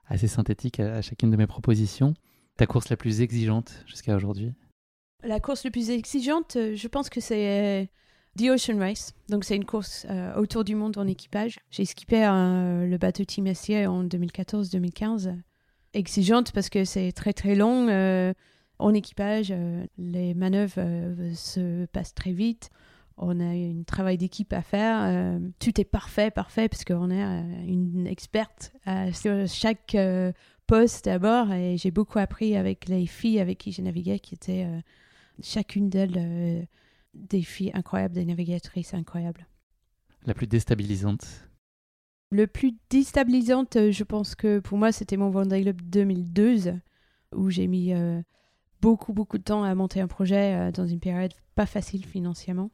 assez 0.07 0.27
synthétique 0.27 0.79
à, 0.79 1.01
chacune 1.01 1.29
de 1.29 1.37
mes 1.37 1.45
propositions. 1.45 2.15
Ta 2.57 2.65
course 2.65 2.89
la 2.89 2.97
plus 2.97 3.21
exigeante 3.21 3.83
jusqu'à 3.85 4.15
aujourd'hui? 4.15 4.53
La 5.23 5.39
course 5.39 5.65
la 5.65 5.71
plus 5.71 5.91
exigeante, 5.91 6.53
je 6.55 6.87
pense 6.87 7.09
que 7.09 7.19
c'est 7.19 7.89
The 8.37 8.49
Ocean 8.49 8.79
Race. 8.79 9.13
Donc, 9.29 9.45
c'est 9.45 9.55
une 9.55 9.65
course 9.65 10.05
euh, 10.09 10.35
autour 10.35 10.65
du 10.65 10.75
monde 10.75 10.97
en 10.97 11.07
équipage. 11.07 11.59
J'ai 11.71 11.85
skippé 11.85 12.25
euh, 12.25 12.85
le 12.85 12.97
bateau 12.97 13.23
Team 13.23 13.53
SCA 13.53 13.89
en 13.89 14.03
2014-2015. 14.03 15.35
Exigeante 15.93 16.51
parce 16.51 16.69
que 16.69 16.83
c'est 16.83 17.13
très 17.13 17.31
très 17.31 17.55
long 17.55 17.87
euh, 17.87 18.33
en 18.79 18.93
équipage. 18.93 19.53
les 19.97 20.33
manœuvres 20.33 20.81
se 21.33 21.85
passent 21.85 22.13
très 22.13 22.33
vite. 22.33 22.69
On 23.17 23.39
a 23.39 23.45
un 23.45 23.83
travail 23.87 24.17
d'équipe 24.17 24.51
à 24.51 24.61
faire. 24.61 25.39
tout 25.59 25.79
est 25.79 25.85
parfait, 25.85 26.31
parfait, 26.31 26.67
parce 26.67 26.83
qu'on 26.83 27.09
est 27.09 27.23
une 27.65 28.05
experte 28.07 28.73
sur 29.13 29.47
chaque 29.47 29.95
poste 30.67 31.07
à 31.07 31.17
bord. 31.17 31.53
Et 31.53 31.77
j'ai 31.77 31.91
beaucoup 31.91 32.19
appris 32.19 32.57
avec 32.57 32.89
les 32.89 33.05
filles 33.05 33.39
avec 33.39 33.59
qui 33.59 33.71
j'ai 33.71 33.83
navigué, 33.83 34.19
qui 34.19 34.35
étaient 34.35 34.67
chacune 35.41 35.89
d'elles 35.89 36.67
des 37.15 37.41
filles 37.41 37.71
incroyables, 37.73 38.13
des 38.13 38.25
navigatrices 38.25 38.93
incroyables. 38.93 39.47
La 40.25 40.33
plus 40.33 40.47
déstabilisante 40.47 41.49
Le 42.31 42.47
plus 42.47 42.73
déstabilisante, 42.89 43.75
euh, 43.75 43.91
je 43.91 44.03
pense 44.03 44.35
que 44.35 44.59
pour 44.59 44.77
moi, 44.77 44.91
c'était 44.91 45.17
mon 45.17 45.29
Vendée 45.29 45.61
Globe 45.61 45.81
2012, 45.83 46.73
où 47.35 47.49
j'ai 47.49 47.67
mis 47.67 47.93
euh, 47.93 48.21
beaucoup, 48.81 49.13
beaucoup 49.13 49.37
de 49.37 49.43
temps 49.43 49.63
à 49.63 49.73
monter 49.75 50.01
un 50.01 50.07
projet 50.07 50.55
euh, 50.55 50.71
dans 50.71 50.87
une 50.87 50.99
période 50.99 51.33
pas 51.53 51.65
facile 51.65 52.05
financièrement. 52.05 52.71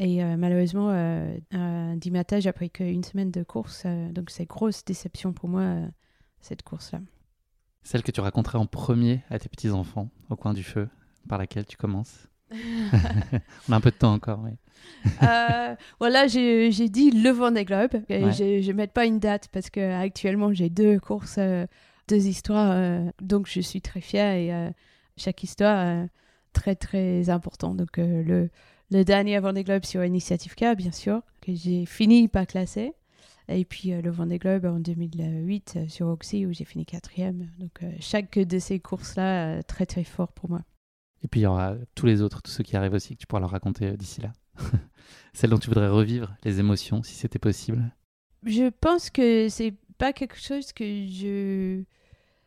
Et 0.00 0.22
malheureusement, 0.36 0.90
un 0.90 1.96
dimanche 1.96 2.46
après 2.46 2.68
qu'une 2.68 3.02
semaine 3.02 3.32
de 3.32 3.42
course. 3.42 3.84
donc, 4.12 4.30
c'est 4.30 4.46
grosse 4.46 4.84
déception 4.84 5.32
pour 5.32 5.48
moi, 5.48 5.74
cette 6.40 6.62
course-là. 6.62 7.00
Celle 7.82 8.04
que 8.04 8.12
tu 8.12 8.20
raconterais 8.20 8.58
en 8.58 8.66
premier 8.66 9.24
à 9.28 9.40
tes 9.40 9.48
petits-enfants, 9.48 10.08
au 10.30 10.36
coin 10.36 10.54
du 10.54 10.62
feu, 10.62 10.88
par 11.28 11.38
laquelle 11.38 11.66
tu 11.66 11.76
commences 11.76 12.28
On 13.68 13.72
a 13.72 13.76
un 13.76 13.80
peu 13.80 13.90
de 13.90 13.96
temps 13.96 14.12
encore, 14.12 14.40
oui. 14.44 14.52
Euh, 15.22 15.76
voilà, 16.00 16.26
j'ai 16.26 16.88
dit 16.88 17.10
le 17.10 17.30
Vendée 17.30 17.64
Globe. 17.64 18.02
Et 18.08 18.30
je 18.32 18.68
ne 18.68 18.72
mets 18.72 18.86
pas 18.86 19.06
une 19.06 19.18
date 19.18 19.48
parce 19.52 19.70
que 19.70 19.94
actuellement 19.94 20.52
j'ai 20.52 20.70
deux 20.70 20.98
courses, 20.98 21.36
euh, 21.38 21.66
deux 22.08 22.26
histoires. 22.26 22.72
Euh, 22.72 23.04
donc 23.20 23.48
je 23.48 23.60
suis 23.60 23.80
très 23.80 24.00
fière 24.00 24.34
et 24.34 24.72
chaque 25.16 25.42
histoire 25.42 26.06
très 26.52 26.74
très 26.74 27.30
importante. 27.30 27.76
Donc 27.76 27.96
le, 27.96 28.50
le 28.90 29.04
dernier 29.04 29.38
Vendée 29.38 29.64
Globe 29.64 29.84
sur 29.84 30.04
Initiative 30.04 30.54
K, 30.54 30.76
bien 30.76 30.92
sûr, 30.92 31.22
que 31.40 31.54
j'ai 31.54 31.86
fini 31.86 32.28
par 32.28 32.46
classer. 32.46 32.92
Et 33.48 33.64
puis 33.64 33.90
le 33.90 34.10
Vendée 34.10 34.38
Globe 34.38 34.66
en 34.66 34.78
2008 34.78 35.88
sur 35.88 36.08
Oxy 36.08 36.44
où 36.44 36.52
j'ai 36.52 36.64
fini 36.64 36.84
quatrième. 36.84 37.48
Donc 37.58 37.80
chaque 38.00 38.38
de 38.38 38.58
ces 38.58 38.80
courses-là, 38.80 39.62
très 39.62 39.86
très 39.86 40.04
fort 40.04 40.32
pour 40.32 40.50
moi. 40.50 40.62
Et 41.22 41.28
puis 41.28 41.40
il 41.40 41.44
y 41.44 41.46
aura 41.46 41.74
tous 41.94 42.06
les 42.06 42.22
autres, 42.22 42.42
tous 42.42 42.50
ceux 42.50 42.64
qui 42.64 42.76
arrivent 42.76 42.94
aussi, 42.94 43.14
que 43.14 43.20
tu 43.20 43.26
pourras 43.26 43.40
leur 43.40 43.50
raconter 43.50 43.86
euh, 43.86 43.96
d'ici 43.96 44.20
là. 44.20 44.32
Celles 45.32 45.50
dont 45.50 45.58
tu 45.58 45.68
voudrais 45.68 45.88
revivre 45.88 46.36
les 46.44 46.60
émotions, 46.60 47.02
si 47.02 47.14
c'était 47.14 47.38
possible. 47.38 47.90
Je 48.44 48.70
pense 48.80 49.10
que 49.10 49.48
c'est 49.48 49.74
pas 49.98 50.12
quelque 50.12 50.38
chose 50.38 50.72
que 50.72 50.84
je. 50.84 51.82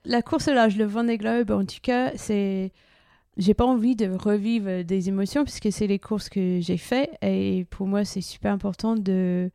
La 0.05 0.21
course 0.21 0.47
au 0.47 0.53
large, 0.53 0.77
le 0.77 0.85
Vendée 0.85 1.17
Globe, 1.17 1.51
en 1.51 1.65
tout 1.65 1.79
cas, 1.81 2.11
c'est. 2.15 2.71
J'ai 3.37 3.53
pas 3.53 3.65
envie 3.65 3.95
de 3.95 4.09
revivre 4.09 4.83
des 4.83 5.07
émotions 5.07 5.45
puisque 5.45 5.71
c'est 5.71 5.87
les 5.87 5.99
courses 5.99 6.27
que 6.27 6.59
j'ai 6.59 6.77
faites 6.77 7.11
et 7.21 7.65
pour 7.69 7.87
moi 7.87 8.03
c'est 8.03 8.19
super 8.19 8.51
important 8.51 8.95
de, 8.95 9.49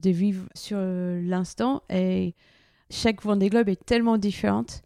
de 0.00 0.10
vivre 0.10 0.46
sur 0.54 0.78
l'instant 0.78 1.82
et 1.90 2.36
chaque 2.88 3.20
Vendée 3.22 3.48
Globe 3.48 3.68
est 3.68 3.84
tellement 3.84 4.16
différente 4.16 4.82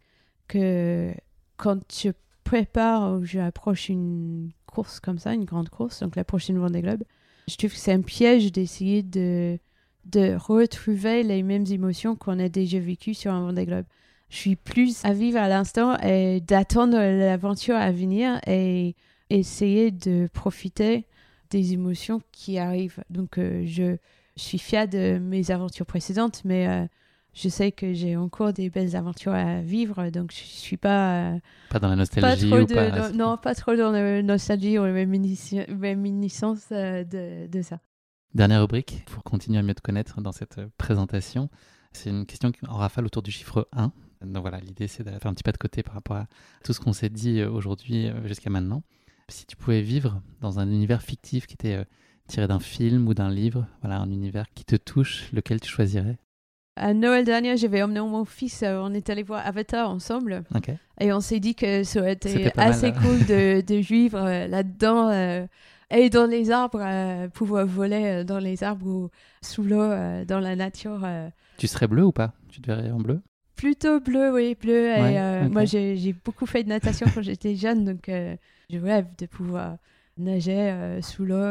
que 0.47 1.13
quand 1.57 1.79
je 1.93 2.09
prépare 2.51 3.13
ou 3.13 3.23
j'approche 3.23 3.87
une 3.87 4.51
course 4.65 4.99
comme 4.99 5.19
ça, 5.19 5.33
une 5.33 5.45
grande 5.45 5.69
course, 5.69 6.01
donc 6.01 6.17
la 6.17 6.25
prochaine 6.25 6.57
Vendée 6.57 6.81
Globe, 6.81 7.03
je 7.47 7.55
trouve 7.55 7.71
que 7.71 7.77
c'est 7.77 7.93
un 7.93 8.01
piège 8.01 8.51
d'essayer 8.51 9.03
de, 9.03 9.57
retrouver 10.35 11.23
les 11.23 11.43
mêmes 11.43 11.65
émotions 11.69 12.17
qu'on 12.17 12.39
a 12.39 12.49
déjà 12.49 12.77
vécues 12.77 13.13
sur 13.13 13.31
un 13.31 13.39
Vendée 13.39 13.65
Globe. 13.65 13.85
Je 14.29 14.35
suis 14.35 14.57
plus 14.57 15.05
à 15.05 15.13
vivre 15.13 15.39
à 15.39 15.47
l'instant 15.47 15.97
et 15.99 16.41
d'attendre 16.41 16.97
l'aventure 16.97 17.75
à 17.75 17.93
venir 17.93 18.41
et 18.45 18.95
essayer 19.29 19.89
de 19.89 20.27
profiter 20.33 21.05
des 21.51 21.71
émotions 21.71 22.21
qui 22.33 22.57
arrivent. 22.57 23.01
Donc, 23.09 23.37
euh, 23.37 23.63
je, 23.65 23.95
suis 24.35 24.59
fière 24.59 24.89
de 24.89 25.19
mes 25.19 25.51
aventures 25.51 25.85
précédentes, 25.85 26.41
mais 26.43 26.67
euh, 26.67 26.85
je 27.33 27.47
sais 27.47 27.71
que 27.71 27.93
j'ai 27.93 28.17
encore 28.17 28.51
des 28.51 28.69
belles 28.69 28.95
aventures 28.95 29.33
à 29.33 29.61
vivre, 29.61 30.09
donc 30.09 30.31
je 30.31 30.39
suis 30.39 30.77
pas. 30.77 31.33
Euh, 31.33 31.39
pas 31.69 31.79
dans 31.79 31.87
la 31.87 31.95
nostalgie 31.95 32.53
ou 32.53 32.65
pas... 32.65 33.11
Non, 33.11 33.37
pas 33.37 33.55
trop 33.55 33.75
dans 33.75 33.91
la 33.91 34.21
nostalgie 34.21 34.77
ou 34.77 34.83
la 34.83 34.91
réminiscence 34.91 36.67
euh, 36.71 37.03
de, 37.05 37.47
de, 37.47 37.61
ça. 37.61 37.79
Dernière 38.33 38.61
rubrique, 38.61 39.03
pour 39.07 39.23
continuer 39.23 39.59
à 39.59 39.63
mieux 39.63 39.73
te 39.73 39.81
connaître 39.81 40.19
dans 40.21 40.33
cette 40.33 40.57
euh, 40.57 40.67
présentation, 40.77 41.49
c'est 41.93 42.09
une 42.09 42.25
question 42.25 42.51
en 42.67 42.75
rafale 42.75 43.05
autour 43.05 43.21
du 43.21 43.31
chiffre 43.31 43.67
1. 43.71 43.93
Donc 44.25 44.41
voilà, 44.41 44.59
l'idée 44.59 44.87
c'est 44.87 45.03
de 45.03 45.09
faire 45.09 45.27
un 45.27 45.33
petit 45.33 45.43
pas 45.43 45.53
de 45.53 45.57
côté 45.57 45.83
par 45.83 45.93
rapport 45.93 46.17
à 46.17 46.27
tout 46.63 46.73
ce 46.73 46.79
qu'on 46.79 46.93
s'est 46.93 47.09
dit 47.09 47.43
aujourd'hui 47.43 48.11
jusqu'à 48.25 48.49
maintenant. 48.49 48.83
Si 49.29 49.45
tu 49.45 49.55
pouvais 49.55 49.81
vivre 49.81 50.21
dans 50.41 50.59
un 50.59 50.69
univers 50.69 51.01
fictif 51.01 51.47
qui 51.47 51.53
était 51.53 51.83
tiré 52.27 52.47
d'un 52.47 52.59
film 52.59 53.07
ou 53.07 53.15
d'un 53.15 53.31
livre, 53.31 53.65
voilà, 53.81 53.99
un 53.99 54.11
univers 54.11 54.45
qui 54.53 54.63
te 54.63 54.75
touche, 54.75 55.31
lequel 55.31 55.59
tu 55.59 55.69
choisirais? 55.69 56.19
À 56.75 56.93
Noël 56.93 57.25
dernier, 57.25 57.57
j'avais 57.57 57.83
emmené 57.83 57.99
mon 57.99 58.25
fils, 58.25 58.63
euh, 58.63 58.79
on 58.81 58.93
est 58.93 59.09
allé 59.09 59.23
voir 59.23 59.45
Avatar 59.45 59.89
ensemble. 59.89 60.43
Et 60.99 61.11
on 61.11 61.19
s'est 61.19 61.39
dit 61.39 61.55
que 61.55 61.83
ça 61.83 61.99
aurait 61.99 62.13
été 62.13 62.51
assez 62.57 62.91
cool 62.93 63.25
de, 63.25 63.61
de 63.67 63.75
vivre 63.75 64.19
euh, 64.19 64.47
là-dedans 64.47 65.09
euh, 65.09 65.45
et 65.89 66.09
dans 66.09 66.25
les 66.25 66.51
arbres, 66.51 66.79
pouvoir 67.33 67.65
voler 67.65 68.23
dans 68.23 68.39
les 68.39 68.63
arbres 68.63 68.87
ou 68.87 69.09
sous 69.41 69.61
l'eau, 69.61 69.89
dans 70.25 70.39
la 70.39 70.55
nature. 70.55 71.05
Tu 71.57 71.67
serais 71.67 71.87
bleu 71.87 72.05
ou 72.05 72.13
pas? 72.13 72.31
Tu 72.47 72.61
te 72.61 72.67
verrais 72.67 72.91
en 72.91 72.99
bleu? 72.99 73.21
Plutôt 73.57 73.99
bleu, 73.99 74.31
oui, 74.33 74.55
bleu. 74.55 74.87
et 74.87 75.49
moi, 75.49 75.65
j'ai 75.65 76.15
beaucoup 76.23 76.45
fait 76.45 76.63
de 76.63 76.69
natation 76.69 77.07
quand 77.13 77.21
j'étais 77.21 77.55
jeune, 77.57 77.83
donc 77.83 78.03
je 78.07 78.77
rêve 78.77 79.07
de 79.17 79.25
pouvoir 79.25 79.75
nager 80.17 80.73
sous 81.01 81.25
l'eau 81.25 81.43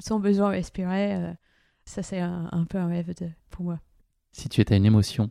sans 0.00 0.20
besoin 0.20 0.50
de 0.50 0.56
respirer 0.56 1.32
Ça, 1.86 2.02
c'est 2.02 2.20
un, 2.20 2.50
un 2.52 2.64
peu 2.66 2.76
un 2.76 2.88
rêve 2.88 3.14
de, 3.18 3.28
pour 3.48 3.64
moi. 3.64 3.78
Si 4.32 4.48
tu 4.48 4.60
étais 4.60 4.76
une 4.76 4.86
émotion 4.86 5.30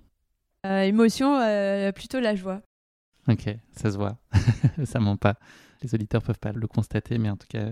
Euh, 0.66 0.82
émotion, 0.82 1.40
euh, 1.40 1.92
plutôt 1.92 2.20
la 2.20 2.36
joie. 2.36 2.62
Ok, 3.28 3.46
ça 3.72 3.92
se 3.92 3.98
voit. 3.98 4.18
ça 4.86 5.00
ment 5.00 5.18
pas. 5.18 5.36
Les 5.82 5.94
auditeurs 5.96 6.22
peuvent 6.22 6.40
pas 6.40 6.52
le 6.52 6.68
constater, 6.68 7.18
mais 7.18 7.30
en 7.30 7.38
tout 7.38 7.48
cas, 7.48 7.70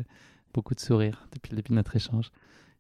beaucoup 0.54 0.74
de 0.74 0.80
sourires 0.80 1.28
depuis 1.34 1.52
le 1.52 1.58
début 1.58 1.70
de 1.70 1.76
notre 1.76 1.96
échange. 1.96 2.32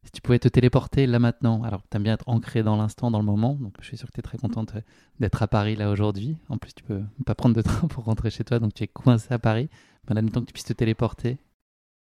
Si 0.04 0.12
tu 0.12 0.22
pouvais 0.22 0.40
te 0.40 0.48
téléporter 0.48 1.06
là 1.08 1.20
maintenant, 1.20 1.64
alors 1.64 1.82
tu 1.90 1.98
aimes 1.98 2.04
bien 2.04 2.14
être 2.14 2.30
ancré 2.30 2.64
dans 2.64 2.78
l'instant, 2.78 3.12
dans 3.12 3.20
le 3.20 3.26
moment, 3.26 3.56
donc 3.56 3.74
je 3.82 3.86
suis 3.88 3.98
sûr 3.98 4.08
que 4.08 4.14
tu 4.14 4.20
es 4.20 4.24
très 4.24 4.38
contente 4.38 4.76
euh, 4.76 4.82
d'être 5.20 5.42
à 5.44 5.48
Paris 5.48 5.76
là 5.76 5.90
aujourd'hui. 5.90 6.38
En 6.48 6.58
plus, 6.58 6.74
tu 6.74 6.84
peux 6.84 7.02
pas 7.26 7.36
prendre 7.36 7.56
de 7.56 7.62
train 7.62 7.88
pour 7.90 8.06
rentrer 8.06 8.30
chez 8.30 8.46
toi, 8.46 8.60
donc 8.60 8.74
tu 8.74 8.84
es 8.84 8.88
coincé 8.88 9.34
à 9.34 9.40
Paris. 9.40 9.70
Mais 10.08 10.14
en 10.14 10.18
admettant 10.18 10.40
que 10.42 10.46
tu 10.46 10.54
puisses 10.54 10.64
te 10.66 10.74
téléporter. 10.74 11.38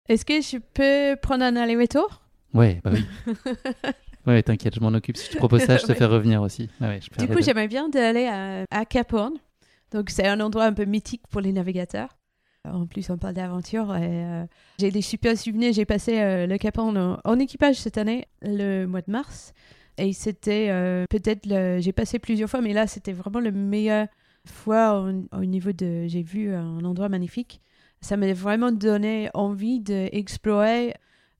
Est-ce 0.07 0.23
que 0.23 0.39
je 0.39 0.57
peux 0.59 1.19
prendre 1.21 1.43
un 1.43 1.57
aller-retour? 1.57 2.21
Ouais, 2.53 2.79
bah 2.83 2.91
oui. 2.93 3.05
ouais, 4.27 4.43
t'inquiète, 4.43 4.75
je 4.75 4.79
m'en 4.79 4.89
occupe. 4.93 5.17
Si 5.17 5.27
je 5.27 5.31
te 5.33 5.37
propose 5.37 5.61
ça, 5.63 5.77
je 5.77 5.85
te 5.85 5.93
fais 5.95 6.05
revenir 6.05 6.41
aussi. 6.41 6.69
Ouais, 6.81 6.87
ouais, 6.87 6.99
je 7.01 7.09
peux 7.09 7.17
Du 7.25 7.27
coup, 7.27 7.41
j'aimerais 7.41 7.67
bien 7.67 7.89
d'aller 7.89 8.25
à, 8.27 8.63
à 8.71 8.85
Cap 8.85 9.11
Horn. 9.13 9.33
Donc, 9.91 10.09
c'est 10.09 10.27
un 10.27 10.39
endroit 10.39 10.65
un 10.65 10.73
peu 10.73 10.85
mythique 10.85 11.23
pour 11.29 11.41
les 11.41 11.51
navigateurs. 11.53 12.17
En 12.65 12.85
plus, 12.85 13.09
on 13.09 13.17
parle 13.17 13.33
d'aventure. 13.35 13.91
euh, 13.97 14.45
j'ai 14.79 14.91
des 14.91 15.01
super 15.01 15.37
souvenirs. 15.37 15.71
J'ai 15.73 15.85
passé 15.85 16.19
euh, 16.19 16.45
le 16.47 16.57
Cap 16.57 16.77
Horn 16.77 16.97
en, 16.97 17.19
en 17.23 17.39
équipage 17.39 17.75
cette 17.77 17.97
année, 17.97 18.25
le 18.41 18.85
mois 18.85 19.01
de 19.01 19.09
mars. 19.11 19.53
Et 19.97 20.11
c'était 20.13 20.67
euh, 20.69 21.05
peut-être. 21.09 21.45
le- 21.45 21.79
J'ai 21.79 21.93
passé 21.93 22.19
plusieurs 22.19 22.49
fois, 22.49 22.61
mais 22.61 22.73
là, 22.73 22.85
c'était 22.85 23.13
vraiment 23.13 23.39
le 23.39 23.51
meilleur 23.51 24.07
fois 24.45 24.99
au, 25.01 25.37
au 25.37 25.45
niveau 25.45 25.71
de. 25.71 26.07
J'ai 26.07 26.21
vu 26.23 26.53
un 26.53 26.83
endroit 26.83 27.07
magnifique. 27.09 27.61
Ça 28.01 28.17
m'a 28.17 28.31
vraiment 28.33 28.71
donné 28.71 29.29
envie 29.33 29.79
d'explorer 29.79 30.93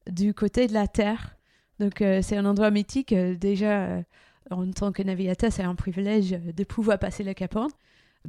du 0.09 0.33
côté 0.33 0.67
de 0.67 0.73
la 0.73 0.87
Terre. 0.87 1.36
Donc, 1.79 2.01
euh, 2.01 2.21
c'est 2.21 2.35
un 2.37 2.45
endroit 2.45 2.71
mythique. 2.71 3.13
Euh, 3.13 3.35
déjà. 3.35 3.81
euh, 3.83 4.01
en 4.49 4.69
tant 4.71 4.93
que 4.93 5.03
navigateur, 5.03 5.51
c'est 5.51 5.63
un 5.63 5.75
privilège 5.75 6.31
de 6.31 6.63
pouvoir 6.63 6.97
passer 6.99 7.21
le 7.23 7.33
Cap 7.33 7.53
Horn. 7.57 7.69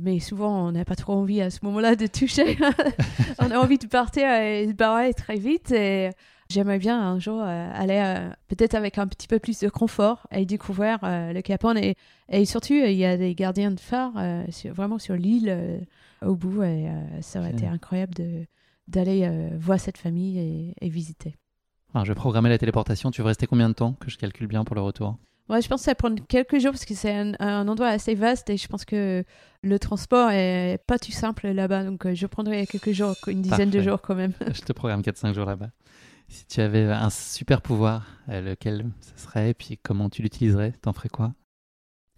Mais 0.01 0.19
souvent, 0.19 0.67
on 0.67 0.73
n'a 0.73 0.85
pas 0.85 0.97
trop 0.97 1.13
envie 1.13 1.41
à 1.41 1.49
ce 1.51 1.61
moment-là 1.63 1.95
de 1.95 2.09
toucher. 2.09 2.59
on 3.39 3.51
a 3.53 3.57
envie 3.59 3.79
de 3.79 3.87
partir 3.87 4.29
et 4.29 4.67
de 4.67 4.73
barrer 4.73 5.15
très 5.15 5.37
vite. 5.37 5.71
Et 5.71 6.11
j'aimerais 6.51 6.79
bien 6.81 7.01
un 7.01 7.21
jour 7.21 7.41
euh, 7.41 7.71
aller 7.73 8.03
euh, 8.05 8.29
peut-être 8.49 8.75
avec 8.75 8.99
un 8.99 9.07
petit 9.07 9.29
peu 9.29 9.39
plus 9.39 9.61
de 9.61 9.69
confort 9.69 10.27
et 10.33 10.45
découvrir 10.45 10.99
euh, 11.05 11.33
le 11.33 11.41
Cap 11.41 11.63
Horn. 11.63 11.79
Et, 11.79 11.95
et 12.31 12.45
surtout, 12.47 12.75
il 12.75 12.93
y 12.97 13.05
a 13.05 13.17
des 13.17 13.37
gardiens 13.37 13.71
de 13.71 13.79
phare 13.81 14.13
sur- 14.51 14.75
vraiment 14.75 14.99
sur 14.99 15.15
l'île 15.15 15.87
au 16.27 16.35
bout. 16.35 16.65
Et 16.65 16.89
ça 17.21 17.39
aurait 17.39 17.53
été 17.53 17.67
incroyable 17.69 18.15
d'aller 18.89 19.31
voir 19.59 19.79
cette 19.79 19.99
famille 19.99 20.39
et, 20.39 20.75
et 20.85 20.89
visiter. 20.89 21.37
Je 21.95 22.09
vais 22.09 22.15
programmer 22.15 22.49
la 22.49 22.59
téléportation. 22.59 23.11
Tu 23.11 23.23
veux 23.23 23.27
rester 23.27 23.47
combien 23.47 23.69
de 23.69 23.75
temps 23.75 23.95
que 23.95 24.11
je 24.11 24.19
calcule 24.19 24.47
bien 24.47 24.65
pour 24.65 24.77
le 24.77 24.83
retour? 24.83 25.17
Ouais, 25.49 25.63
je 25.63 25.69
pense 25.69 25.81
que 25.81 25.85
ça 25.87 25.95
prend 25.95 26.15
quelques 26.15 26.59
jours 26.59 26.73
parce 26.73 26.85
que 26.85 26.95
c'est 26.95 27.13
un, 27.13 27.33
un 27.39 27.67
endroit 27.67 27.89
assez 27.89 28.15
vaste 28.15 28.51
et 28.51 28.59
je 28.59 28.69
pense 28.69 28.85
que 28.85 29.25
le 29.63 29.79
transport 29.79 30.31
est 30.31 30.79
pas 30.87 30.99
tout 30.99 31.11
simple 31.11 31.49
là-bas. 31.49 31.85
Donc 31.85 32.05
euh, 32.05 32.15
je 32.15 32.27
prendrai 32.27 32.67
quelques 32.67 32.93
jours, 32.93 33.15
une 33.27 33.41
dizaine 33.41 33.71
de 33.71 33.81
jours 33.81 34.03
quand 34.03 34.15
même. 34.15 34.33
Je 34.55 34.61
te 34.61 34.73
programme 34.75 35.01
4-5 35.01 35.33
jours 35.35 35.47
là-bas. 35.47 35.71
Si 36.29 36.45
tu 36.47 36.61
avais 36.61 36.85
un 36.85 37.09
super 37.09 37.63
pouvoir, 37.63 38.07
euh, 38.29 38.43
lequel 38.43 38.85
ce 39.01 39.25
serait 39.25 39.51
et 39.51 39.55
puis 39.55 39.79
comment 39.83 40.11
tu 40.11 40.21
l'utiliserais? 40.21 40.73
T'en 40.83 40.93
ferais 40.93 41.09
quoi? 41.09 41.33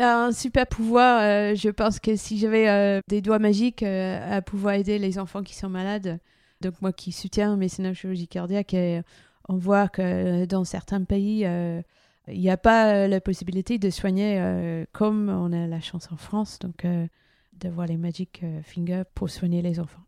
Un 0.00 0.32
super 0.32 0.66
pouvoir, 0.66 1.20
euh, 1.20 1.54
je 1.54 1.68
pense 1.68 2.00
que 2.00 2.16
si 2.16 2.38
j'avais 2.38 2.68
euh, 2.68 3.00
des 3.08 3.20
doigts 3.20 3.38
magiques 3.38 3.82
euh, 3.82 4.38
à 4.38 4.40
pouvoir 4.40 4.74
aider 4.74 4.98
les 4.98 5.18
enfants 5.18 5.42
qui 5.42 5.54
sont 5.54 5.68
malades, 5.68 6.18
donc 6.62 6.80
moi 6.80 6.92
qui 6.92 7.12
soutiens 7.12 7.50
mes 7.50 7.66
mécénat 7.66 7.92
chirurgie 7.92 8.26
cardiaque, 8.26 8.72
et 8.72 9.02
on 9.48 9.56
voit 9.56 9.88
que 9.88 10.44
dans 10.44 10.64
certains 10.64 11.04
pays, 11.04 11.44
euh, 11.44 11.82
il 12.28 12.40
n'y 12.40 12.50
a 12.50 12.56
pas 12.56 12.92
euh, 12.94 13.08
la 13.08 13.20
possibilité 13.20 13.78
de 13.78 13.90
soigner 13.90 14.38
euh, 14.38 14.84
comme 14.92 15.28
on 15.28 15.52
a 15.52 15.66
la 15.66 15.80
chance 15.80 16.10
en 16.12 16.16
France, 16.16 16.58
donc 16.58 16.84
euh, 16.84 17.06
d'avoir 17.52 17.86
les 17.86 17.96
Magic 17.96 18.42
euh, 18.42 18.62
Fingers 18.62 19.04
pour 19.14 19.30
soigner 19.30 19.62
les 19.62 19.80
enfants. 19.80 20.02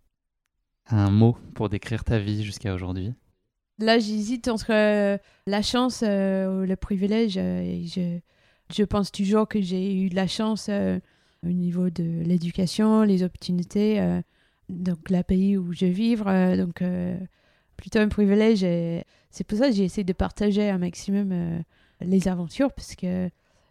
Un 0.88 1.10
mot 1.10 1.36
pour 1.54 1.68
décrire 1.68 2.04
ta 2.04 2.18
vie 2.18 2.42
jusqu'à 2.44 2.74
aujourd'hui? 2.74 3.12
Là, 3.78 3.98
j'hésite 3.98 4.48
entre 4.48 4.72
euh, 4.72 5.18
la 5.46 5.62
chance 5.62 6.04
euh, 6.06 6.62
ou 6.62 6.66
le 6.66 6.76
privilège. 6.76 7.36
euh, 7.38 7.60
et 7.62 7.86
je, 7.86 8.18
je 8.72 8.84
pense 8.84 9.10
toujours 9.10 9.48
que 9.48 9.60
j'ai 9.60 9.96
eu 9.96 10.08
de 10.08 10.14
la 10.14 10.26
chance 10.26 10.66
euh, 10.68 11.00
au 11.44 11.48
niveau 11.50 11.90
de 11.90 12.22
l'éducation, 12.22 13.02
les 13.02 13.22
opportunités, 13.22 14.00
euh, 14.00 14.20
donc 14.68 15.10
le 15.10 15.22
pays 15.22 15.56
où 15.56 15.72
je 15.72 15.86
vis. 15.86 16.16
euh, 16.26 16.56
donc, 16.56 16.82
euh, 16.82 17.18
plutôt 17.82 17.98
un 17.98 18.08
privilège. 18.08 18.62
Et 18.62 19.04
c'est 19.30 19.44
pour 19.44 19.58
ça 19.58 19.68
que 19.68 19.74
j'ai 19.74 19.84
essayé 19.84 20.04
de 20.04 20.12
partager 20.12 20.70
un 20.70 20.78
maximum 20.78 21.32
euh, 21.32 21.58
les 22.00 22.28
aventures, 22.28 22.72
parce 22.72 22.94
que 22.94 23.28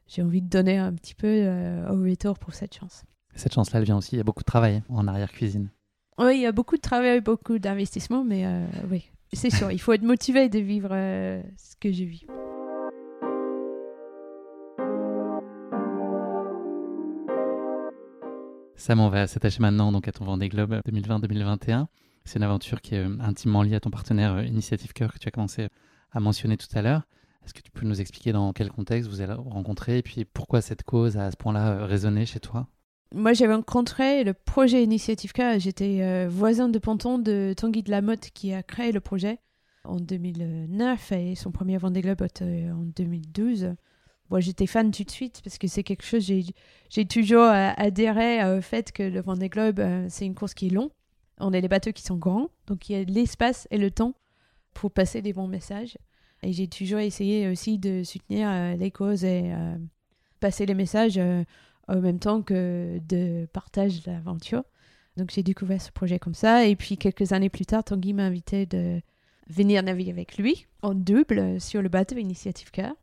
j'ai 0.08 0.22
envie 0.22 0.42
de 0.42 0.50
donner 0.50 0.78
un 0.78 0.94
petit 0.94 1.16
peu 1.16 1.28
euh, 1.28 1.90
au 1.90 2.04
retour 2.04 2.38
pour 2.38 2.54
cette 2.54 2.76
chance. 2.76 3.06
Cette 3.36 3.54
chance-là, 3.54 3.80
elle 3.80 3.86
vient 3.86 3.98
aussi. 3.98 4.16
Il 4.16 4.18
y 4.18 4.22
a 4.22 4.26
beaucoup 4.26 4.44
de 4.44 4.46
travail 4.46 4.84
en 4.90 5.08
arrière-cuisine. 5.08 5.70
Oui, 6.18 6.36
il 6.36 6.42
y 6.42 6.46
a 6.46 6.52
beaucoup 6.52 6.76
de 6.76 6.82
travail, 6.82 7.22
beaucoup 7.22 7.58
d'investissement, 7.58 8.26
mais 8.26 8.46
euh, 8.46 8.66
oui, 8.92 9.10
c'est 9.32 9.50
sûr, 9.50 9.72
il 9.72 9.80
faut 9.80 9.94
être 9.94 10.04
motivé 10.04 10.50
de 10.50 10.60
vivre 10.60 10.90
euh, 10.92 11.42
ce 11.56 11.78
que 11.78 11.92
je 11.92 12.04
vis. 12.04 12.26
Sam, 18.76 19.00
on 19.00 19.10
va 19.10 19.28
s'attacher 19.28 19.62
maintenant 19.62 19.94
donc 19.94 20.08
à 20.10 20.12
ton 20.12 20.26
Vendée 20.26 20.50
Globe 20.50 20.82
2020-2021. 20.90 21.86
C'est 22.26 22.38
une 22.38 22.44
aventure 22.44 22.82
qui 22.82 22.96
est 22.96 23.00
euh, 23.00 23.18
intimement 23.20 23.64
liée 23.64 23.76
à 23.76 23.80
ton 23.80 23.90
partenaire 23.90 24.34
euh, 24.34 24.44
Initiative 24.44 24.94
Cœur 24.94 25.14
que 25.14 25.20
tu 25.20 25.28
as 25.28 25.32
commencé 25.32 25.68
à 26.12 26.20
mentionner 26.20 26.58
tout 26.58 26.68
à 26.74 26.82
l'heure. 26.82 27.04
Est-ce 27.44 27.54
que 27.54 27.62
tu 27.62 27.72
peux 27.72 27.86
nous 27.86 28.00
expliquer 28.00 28.32
dans 28.32 28.54
quel 28.54 28.70
contexte 28.70 29.10
vous 29.10 29.22
allez 29.22 29.34
rencontrer 29.34 29.98
et 29.98 30.04
puis 30.04 30.26
pourquoi 30.26 30.62
cette 30.62 30.84
cause 30.84 31.18
a 31.18 31.26
à 31.26 31.32
ce 31.32 31.38
point-là 31.38 31.72
euh, 31.72 31.86
résonné 31.86 32.26
chez 32.26 32.40
toi? 32.40 32.68
Moi, 33.14 33.34
j'avais 33.34 33.56
rencontré 33.56 34.24
le 34.24 34.34
projet 34.34 34.84
Initiative 34.84 35.34
K. 35.34 35.58
J'étais 35.58 36.28
voisin 36.28 36.70
de 36.70 36.80
ponton 36.80 37.20
de 37.20 37.54
Tanguy 37.58 37.84
de 37.84 37.92
la 37.92 38.02
Motte 38.02 38.30
qui 38.34 38.54
a 38.54 38.64
créé 38.64 38.94
le 38.94 39.02
projet 39.02 39.40
en 39.84 39.98
2009 39.98 41.12
et 41.12 41.36
son 41.36 41.52
premier 41.52 41.78
Vendée 41.78 42.00
Globe 42.00 42.22
en 42.42 42.86
2012. 42.96 43.76
Moi, 44.30 44.40
j'étais 44.40 44.66
fan 44.66 44.92
tout 44.92 45.04
de 45.04 45.12
suite 45.12 45.42
parce 45.44 45.58
que 45.58 45.68
c'est 45.68 45.84
quelque 45.84 46.06
chose, 46.06 46.24
j'ai, 46.24 47.06
toujours 47.06 47.50
adhéré 47.50 48.58
au 48.58 48.62
fait 48.62 48.94
que 48.94 49.04
le 49.04 49.20
Vendée 49.20 49.50
Globe, 49.50 49.82
c'est 50.08 50.26
une 50.26 50.36
course 50.36 50.54
qui 50.54 50.68
est 50.68 50.70
longue. 50.70 50.92
On 51.42 51.54
a 51.54 51.60
les 51.60 51.68
bateaux 51.68 51.92
qui 51.92 52.04
sont 52.04 52.18
grands, 52.18 52.50
donc 52.68 52.90
il 52.90 52.94
y 52.94 52.96
a 52.96 53.04
l'espace 53.04 53.68
et 53.72 53.78
le 53.78 53.92
temps 53.92 54.14
pour 54.74 54.92
passer 54.92 55.22
des 55.22 55.34
bons 55.34 55.48
messages. 55.48 55.98
Et 56.44 56.54
j'ai 56.54 56.68
toujours 56.68 57.00
essayé 57.00 57.48
aussi 57.50 57.78
de 57.78 58.04
soutenir 58.04 58.50
euh, 58.50 58.76
les 58.76 58.92
causes 58.92 59.24
et 59.24 59.52
euh, 59.54 59.78
passer 60.40 60.66
les 60.66 60.74
messages 60.74 61.18
euh, 61.18 61.44
en 61.88 61.98
même 61.98 62.20
temps 62.20 62.42
que 62.42 63.00
de 63.08 63.48
partage 63.54 64.04
de 64.04 64.12
l'aventure. 64.12 64.64
Donc 65.18 65.32
j'ai 65.32 65.44
découvert 65.44 65.82
ce 65.82 65.92
projet 65.92 66.20
comme 66.20 66.34
ça. 66.34 66.66
Et 66.66 66.76
puis 66.76 66.98
quelques 66.98 67.34
années 67.34 67.50
plus 67.50 67.66
tard, 67.66 67.84
Tanguy 67.84 68.14
m'a 68.14 68.24
invité 68.24 68.66
de 68.66 69.02
venir 69.50 69.84
naviguer 69.84 70.12
avec 70.12 70.38
lui 70.38 70.68
en 70.82 70.96
double 70.96 71.60
sur 71.60 71.82
le 71.82 71.90
bateau 71.90 72.18
Initiative 72.18 72.72
Cœur, 72.72 72.94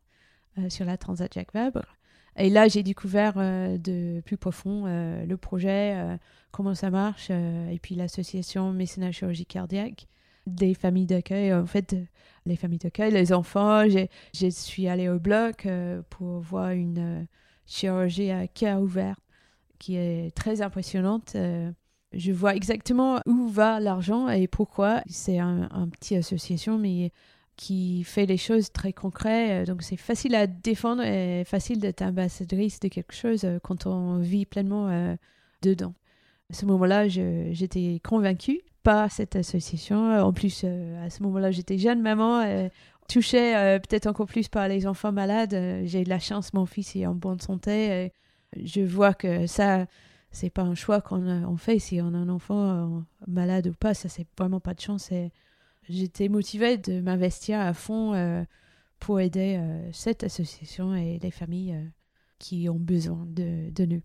sur 0.68 0.86
la 0.86 0.96
Transat 0.96 1.32
Jacques 1.32 1.52
Vabre. 1.52 1.97
Et 2.38 2.50
là, 2.50 2.68
j'ai 2.68 2.84
découvert 2.84 3.34
euh, 3.36 3.78
de 3.78 4.20
plus 4.24 4.36
profond 4.36 4.84
euh, 4.86 5.26
le 5.26 5.36
projet, 5.36 5.94
euh, 5.96 6.16
comment 6.52 6.74
ça 6.74 6.88
marche, 6.88 7.30
et 7.30 7.78
puis 7.82 7.96
l'association 7.96 8.72
Mécénat 8.72 9.10
Chirurgie 9.10 9.44
Cardiaque, 9.44 10.06
des 10.46 10.74
familles 10.74 11.06
d'accueil. 11.06 11.52
En 11.52 11.66
fait, 11.66 11.96
les 12.46 12.56
familles 12.56 12.78
d'accueil, 12.78 13.12
les 13.12 13.32
enfants. 13.32 13.84
Je 13.88 14.48
suis 14.50 14.88
allée 14.88 15.08
au 15.08 15.18
bloc 15.18 15.66
pour 16.08 16.38
voir 16.40 16.70
une 16.70 17.26
chirurgie 17.66 18.30
à 18.30 18.46
cœur 18.46 18.80
ouvert 18.80 19.20
qui 19.78 19.96
est 19.96 20.34
très 20.34 20.62
impressionnante. 20.62 21.36
Je 22.12 22.32
vois 22.32 22.56
exactement 22.56 23.20
où 23.26 23.48
va 23.48 23.78
l'argent 23.78 24.30
et 24.30 24.48
pourquoi. 24.48 25.02
C'est 25.06 25.38
un, 25.38 25.68
un 25.70 25.88
petit 25.88 26.16
association, 26.16 26.78
mais 26.78 27.12
qui 27.58 28.04
fait 28.04 28.24
les 28.24 28.36
choses 28.36 28.70
très 28.72 28.92
concrètes. 28.92 29.66
Donc 29.66 29.82
c'est 29.82 29.96
facile 29.96 30.34
à 30.36 30.46
défendre 30.46 31.02
et 31.02 31.42
facile 31.44 31.80
d'être 31.80 32.02
ambassadrice 32.02 32.78
de 32.78 32.88
quelque 32.88 33.12
chose 33.12 33.44
euh, 33.44 33.58
quand 33.60 33.84
on 33.86 34.18
vit 34.18 34.46
pleinement 34.46 34.88
euh, 34.88 35.16
dedans. 35.60 35.92
À 36.50 36.54
ce 36.54 36.64
moment-là, 36.66 37.08
j'étais 37.08 38.00
convaincue 38.02 38.60
par 38.84 39.10
cette 39.10 39.36
association. 39.36 40.18
En 40.24 40.32
plus, 40.32 40.62
euh, 40.64 41.04
à 41.04 41.10
ce 41.10 41.22
moment-là, 41.24 41.50
j'étais 41.50 41.78
jeune 41.78 42.00
maman, 42.00 42.40
euh, 42.40 42.68
touchée 43.08 43.56
euh, 43.56 43.78
peut-être 43.80 44.06
encore 44.06 44.26
plus 44.26 44.48
par 44.48 44.68
les 44.68 44.86
enfants 44.86 45.12
malades. 45.12 45.52
Euh, 45.52 45.82
J'ai 45.84 46.04
de 46.04 46.08
la 46.08 46.20
chance, 46.20 46.54
mon 46.54 46.64
fils 46.64 46.94
est 46.96 47.06
en 47.06 47.14
bonne 47.14 47.40
santé. 47.40 48.12
je 48.56 48.80
vois 48.82 49.14
que 49.14 49.46
ça, 49.46 49.86
c'est 50.30 50.50
pas 50.50 50.62
un 50.62 50.76
choix 50.76 51.00
qu'on 51.00 51.56
fait 51.56 51.80
si 51.80 52.00
on 52.00 52.14
a 52.14 52.18
un 52.18 52.28
enfant 52.28 52.70
euh, 52.70 53.00
malade 53.26 53.66
ou 53.66 53.74
pas. 53.74 53.94
Ça, 53.94 54.08
c'est 54.08 54.26
vraiment 54.38 54.60
pas 54.60 54.74
de 54.74 54.80
chance. 54.80 55.10
J'étais 55.88 56.28
motivée 56.28 56.78
de 56.78 57.00
m'investir 57.00 57.60
à 57.60 57.72
fond 57.74 58.14
euh, 58.14 58.44
pour 58.98 59.20
aider 59.20 59.56
euh, 59.58 59.90
cette 59.92 60.24
association 60.24 60.94
et 60.94 61.18
les 61.22 61.30
familles 61.30 61.74
euh, 61.74 61.84
qui 62.38 62.68
ont 62.68 62.78
besoin 62.78 63.24
de, 63.26 63.70
de 63.70 63.84
nous. 63.84 64.02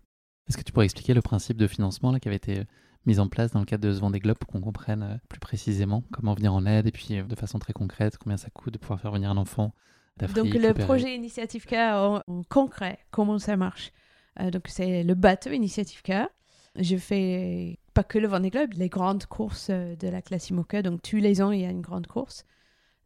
Est-ce 0.48 0.56
que 0.56 0.62
tu 0.62 0.72
pourrais 0.72 0.84
expliquer 0.84 1.14
le 1.14 1.22
principe 1.22 1.56
de 1.56 1.66
financement 1.66 2.12
là, 2.12 2.20
qui 2.20 2.28
avait 2.28 2.36
été 2.36 2.62
mis 3.06 3.18
en 3.18 3.28
place 3.28 3.52
dans 3.52 3.60
le 3.60 3.66
cadre 3.66 3.86
de 3.86 3.92
ce 3.92 4.00
Vendée 4.00 4.18
Globe 4.18 4.38
pour 4.38 4.50
qu'on 4.50 4.60
comprenne 4.60 5.20
plus 5.28 5.40
précisément 5.40 6.04
comment 6.12 6.34
venir 6.34 6.52
en 6.52 6.64
aide 6.66 6.86
et 6.86 6.92
puis 6.92 7.22
de 7.22 7.34
façon 7.34 7.58
très 7.58 7.72
concrète 7.72 8.16
combien 8.18 8.36
ça 8.36 8.48
coûte 8.50 8.72
de 8.72 8.78
pouvoir 8.78 9.00
faire 9.00 9.12
venir 9.12 9.30
un 9.30 9.36
enfant 9.36 9.74
Donc 10.18 10.54
le 10.54 10.72
projet 10.72 11.14
Initiative 11.14 11.66
K 11.66 11.74
en, 11.74 12.22
concret, 12.48 12.98
comment 13.10 13.38
ça 13.38 13.56
marche? 13.56 13.92
Donc 14.40 14.68
c'est 14.68 15.02
le 15.02 15.14
bateau 15.14 15.50
Initiative 15.50 16.02
K. 16.02 16.28
Je 16.76 16.96
fais 16.96 17.78
pas 17.94 18.02
que 18.02 18.18
le 18.18 18.26
Vendée 18.26 18.50
Globe, 18.50 18.72
les 18.74 18.88
grandes 18.88 19.26
courses 19.26 19.70
de 19.70 20.08
la 20.08 20.22
classe 20.22 20.50
IMOCA. 20.50 20.82
Donc 20.82 21.02
tous 21.02 21.16
les 21.16 21.40
ans, 21.40 21.52
il 21.52 21.60
y 21.60 21.64
a 21.64 21.70
une 21.70 21.80
grande 21.80 22.06
course. 22.06 22.44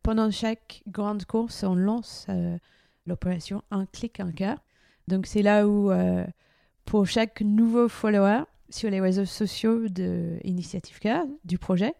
Pendant 0.02 0.30
chaque 0.30 0.82
grande 0.86 1.24
course, 1.26 1.64
on 1.64 1.74
lance 1.74 2.26
l'opération 3.06 3.62
Un 3.70 3.84
clic, 3.86 4.20
un 4.20 4.32
cœur. 4.32 4.58
Donc 5.06 5.26
c'est 5.26 5.42
là 5.42 5.68
où, 5.68 5.90
pour 6.84 7.06
chaque 7.06 7.42
nouveau 7.42 7.88
follower 7.88 8.42
sur 8.70 8.90
les 8.90 9.00
réseaux 9.00 9.24
sociaux 9.24 9.88
de 9.88 10.38
Initiative 10.44 10.98
K, 10.98 11.08
du 11.44 11.58
projet, 11.58 11.94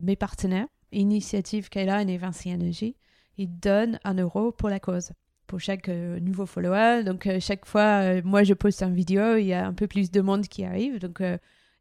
mes 0.00 0.16
partenaires, 0.16 0.68
Initiative 0.92 1.68
Kayla 1.68 2.02
et 2.02 2.16
Vinci 2.18 2.52
Energy, 2.52 2.96
ils 3.36 3.58
donnent 3.58 3.98
un 4.04 4.14
euro 4.14 4.52
pour 4.52 4.68
la 4.68 4.80
cause, 4.80 5.12
chaque 5.58 5.88
euh, 5.88 6.20
nouveau 6.20 6.46
follower. 6.46 7.02
Donc, 7.04 7.26
euh, 7.26 7.38
chaque 7.40 7.66
fois, 7.66 8.02
euh, 8.02 8.22
moi, 8.24 8.44
je 8.44 8.54
poste 8.54 8.82
une 8.82 8.94
vidéo, 8.94 9.36
il 9.36 9.46
y 9.46 9.52
a 9.52 9.66
un 9.66 9.72
peu 9.72 9.86
plus 9.86 10.10
de 10.10 10.20
monde 10.20 10.46
qui 10.46 10.64
arrive. 10.64 10.98
Donc, 10.98 11.22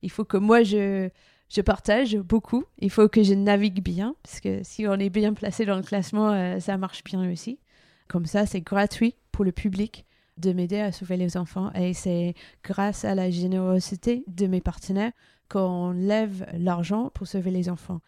il 0.02 0.12
faut 0.12 0.26
que 0.26 0.38
moi, 0.38 0.64
je, 0.64 1.10
je 1.50 1.62
partage 1.62 2.18
beaucoup. 2.18 2.66
Il 2.80 2.90
faut 2.90 3.08
que 3.08 3.24
je 3.24 3.34
navigue 3.34 3.84
bien, 3.84 4.16
parce 4.24 4.40
que 4.40 4.62
si 4.64 4.88
on 4.88 4.96
est 4.96 5.10
bien 5.10 5.34
placé 5.34 5.66
dans 5.66 5.78
le 5.78 5.84
classement, 5.84 6.60
ça 6.60 6.78
marche 6.78 7.04
bien 7.04 7.30
aussi. 7.32 7.60
Comme 8.08 8.26
ça, 8.26 8.46
c'est 8.46 8.62
gratuit 8.62 9.16
pour 9.32 9.46
le 9.46 9.52
public 9.52 10.06
de 10.38 10.52
m'aider 10.52 10.80
à 10.80 10.92
sauver 10.92 11.18
les 11.18 11.38
enfants. 11.38 11.72
Et 11.74 11.94
c'est 11.94 12.34
grâce 12.64 13.06
à 13.06 13.16
la 13.16 13.30
générosité 13.30 14.24
de 14.28 14.48
mes 14.48 14.62
partenaires 14.62 15.12
qu'on 15.50 15.92
lève 15.92 16.46
l'argent 16.54 17.12
pour 17.14 17.28
sauver 17.28 17.52
les 17.52 17.70
enfants. 17.70 18.02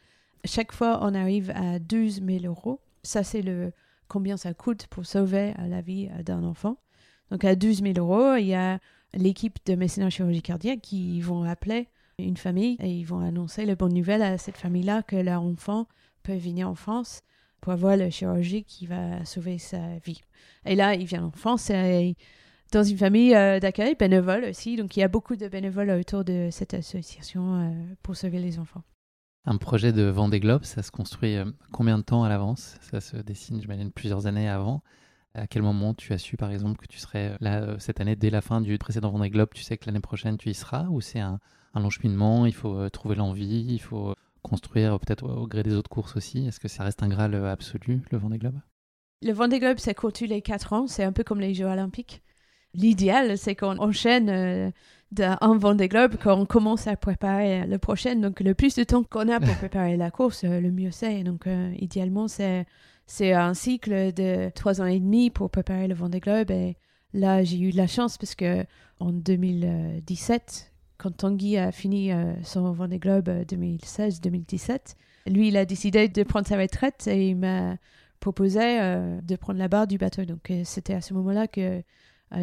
Chaque 0.44 0.72
fois, 0.72 1.00
on 1.02 1.14
arrive 1.14 1.52
à 1.56 1.80
12 1.80 2.22
000 2.26 2.46
euros. 2.46 2.80
Ça, 3.04 3.24
c'est 3.24 3.42
le 3.42 3.72
combien 4.08 4.38
ça 4.38 4.54
coûte 4.54 4.88
pour 4.88 5.06
sauver 5.06 5.54
la 5.58 5.82
vie 5.82 6.10
d'un 6.24 6.44
enfant. 6.44 6.78
Donc, 7.32 7.44
à 7.44 7.56
12 7.56 7.82
000 7.82 7.94
euros, 7.98 8.36
il 8.36 8.48
y 8.48 8.54
a 8.54 8.80
l'équipe 9.14 9.58
de 9.66 9.76
médecins 9.76 10.10
chirurgie 10.10 10.42
cardiaque 10.42 10.82
qui 10.82 11.22
vont 11.22 11.44
appeler 11.44 11.88
une 12.20 12.38
famille 12.38 12.78
et 12.80 12.90
ils 12.90 13.06
vont 13.06 13.20
annoncer 13.20 13.66
la 13.66 13.76
bonne 13.76 13.94
nouvelle 13.94 14.22
à 14.22 14.38
cette 14.38 14.58
famille-là 14.58 15.04
que 15.04 15.16
leur 15.16 15.42
enfant 15.42 15.88
peut 16.24 16.36
venir 16.36 16.70
en 16.70 16.76
France 16.76 17.22
pour 17.62 17.74
avoir 17.74 17.98
la 17.98 18.10
chirurgie 18.10 18.64
qui 18.64 18.86
va 18.86 19.26
sauver 19.26 19.58
sa 19.58 19.98
vie. 20.04 20.22
Et 20.66 20.76
là, 20.76 20.96
il 20.96 21.06
vient 21.06 21.26
en 21.26 21.32
France 21.32 21.70
et 21.70 22.16
dans 22.72 22.84
une 22.84 22.98
famille 22.98 23.36
euh, 23.36 23.60
d'accueil 23.60 23.96
bénévole 23.96 24.46
aussi. 24.46 24.76
Donc, 24.76 24.96
il 24.98 25.00
y 25.00 25.04
a 25.04 25.08
beaucoup 25.08 25.36
de 25.36 25.48
bénévoles 25.48 25.90
autour 25.92 26.24
de 26.24 26.50
cette 26.52 26.74
association 26.74 27.56
euh, 27.56 27.72
pour 28.04 28.16
sauver 28.16 28.40
les 28.40 28.60
enfants. 28.60 28.84
Un 29.48 29.58
projet 29.58 29.94
de 29.94 30.04
Vendée 30.04 30.40
Globe, 30.40 30.64
ça 30.64 30.82
se 30.82 30.90
construit 30.90 31.36
euh, 31.36 31.46
combien 31.72 32.00
de 32.00 32.04
temps 32.04 32.24
à 32.24 32.30
l'avance? 32.30 32.78
Ça 32.82 33.00
se 33.00 33.18
dessine, 33.18 33.62
j'imagine, 33.62 33.92
plusieurs 33.92 34.26
années 34.26 34.50
avant. 34.50 34.82
À 35.36 35.46
quel 35.46 35.62
moment 35.62 35.94
tu 35.94 36.14
as 36.14 36.18
su, 36.18 36.36
par 36.36 36.50
exemple, 36.50 36.80
que 36.80 36.88
tu 36.88 36.98
serais 36.98 37.38
là 37.42 37.62
euh, 37.62 37.76
cette 37.78 38.02
année, 38.02 38.16
dès 38.16 38.32
la 38.32 38.42
fin 38.42 38.60
du 38.60 38.76
précédent 38.80 39.12
Vendée 39.12 39.30
Globe, 39.30 39.50
tu 39.54 39.62
sais 39.62 39.78
que 39.78 39.86
l'année 39.86 40.00
prochaine 40.00 40.38
tu 40.38 40.50
y 40.50 40.56
seras? 40.56 40.86
Ou 40.86 41.00
c'est 41.00 41.20
un, 41.20 41.40
long 41.76 41.92
cheminement 41.92 42.48
Il 42.48 42.56
faut 42.56 42.76
euh, 42.76 42.90
trouver 42.90 43.16
l'envie, 43.16 43.68
il 43.70 43.80
faut 43.80 44.16
construire 44.42 45.00
peut-être 45.00 45.28
au 45.28 45.46
gré 45.46 45.62
des 45.62 45.76
autres 45.76 45.92
courses 45.92 46.16
aussi? 46.16 46.48
Est-ce 46.48 46.60
que 46.60 46.68
ça 46.68 46.84
reste 46.84 47.04
un 47.04 47.08
Graal 47.08 47.36
absolu, 47.46 48.02
le 48.10 48.18
Vendée 48.18 48.40
Globe? 48.40 48.60
Le 49.22 49.32
Vendée 49.32 49.60
Globe, 49.60 49.78
ça 49.78 49.94
court 49.94 50.12
tous 50.14 50.26
les 50.26 50.42
4 50.42 50.74
ans. 50.74 50.88
C'est 50.88 51.04
un 51.04 51.12
peu 51.12 51.24
comme 51.24 51.40
les 51.40 51.54
Jeux 51.54 51.66
Olympiques. 51.66 52.24
L'idéal, 52.74 53.38
c'est 53.38 53.56
qu'on 53.56 53.78
enchaîne 53.78 54.74
d'un 55.16 55.38
Vendée 55.58 55.88
Globe 55.88 56.16
quand 56.22 56.38
on 56.40 56.46
commence 56.46 56.88
à 56.88 56.96
préparer 56.96 57.66
le 57.66 57.78
prochain. 57.80 58.16
Donc, 58.16 58.40
le 58.42 58.54
plus 58.54 58.76
de 58.76 58.84
temps 58.84 59.04
qu'on 59.04 59.30
a 59.30 59.40
pour 59.40 59.56
préparer 59.58 59.98
la 59.98 60.12
course, 60.12 60.44
euh, 60.44 60.60
le 60.60 60.72
mieux 60.72 60.92
c'est. 60.92 61.24
Donc, 61.24 61.48
euh, 61.48 61.74
idéalement, 61.80 62.28
c'est, 62.28 62.66
c'est 63.08 63.34
un 63.34 63.54
cycle 63.54 64.14
de 64.14 64.52
trois 64.54 64.82
ans 64.82 64.86
et 64.86 65.00
demi 65.00 65.30
pour 65.30 65.50
préparer 65.50 65.88
le 65.88 65.96
Vendée 65.96 66.20
Globe. 66.20 66.52
Et 66.52 66.78
là, 67.14 67.44
j'ai 67.44 67.60
eu 67.60 67.72
de 67.72 67.78
la 67.78 67.88
chance 67.88 68.18
parce 68.18 68.36
que 68.36 68.66
en 69.00 69.12
2017, 69.12 70.74
quand 70.98 71.12
Tanguy 71.12 71.58
a 71.58 71.72
fini 71.72 72.12
euh, 72.12 72.34
son 72.44 72.72
Vendée 72.74 73.00
Globe 73.00 73.30
2016-2017, 73.30 74.96
lui, 75.28 75.48
il 75.48 75.58
a 75.58 75.66
décidé 75.66 76.08
de 76.08 76.24
prendre 76.24 76.46
sa 76.46 76.58
retraite 76.58 77.08
et 77.08 77.30
il 77.30 77.36
m'a 77.36 77.78
proposé 78.20 78.60
de 79.24 79.36
prendre 79.36 79.58
la 79.58 79.68
barre 79.68 79.88
du 79.88 79.98
bateau. 79.98 80.24
Donc, 80.24 80.52
c'était 80.64 80.94
à 80.94 81.02
ce 81.02 81.16
moment-là 81.16 81.48
que 81.48 81.82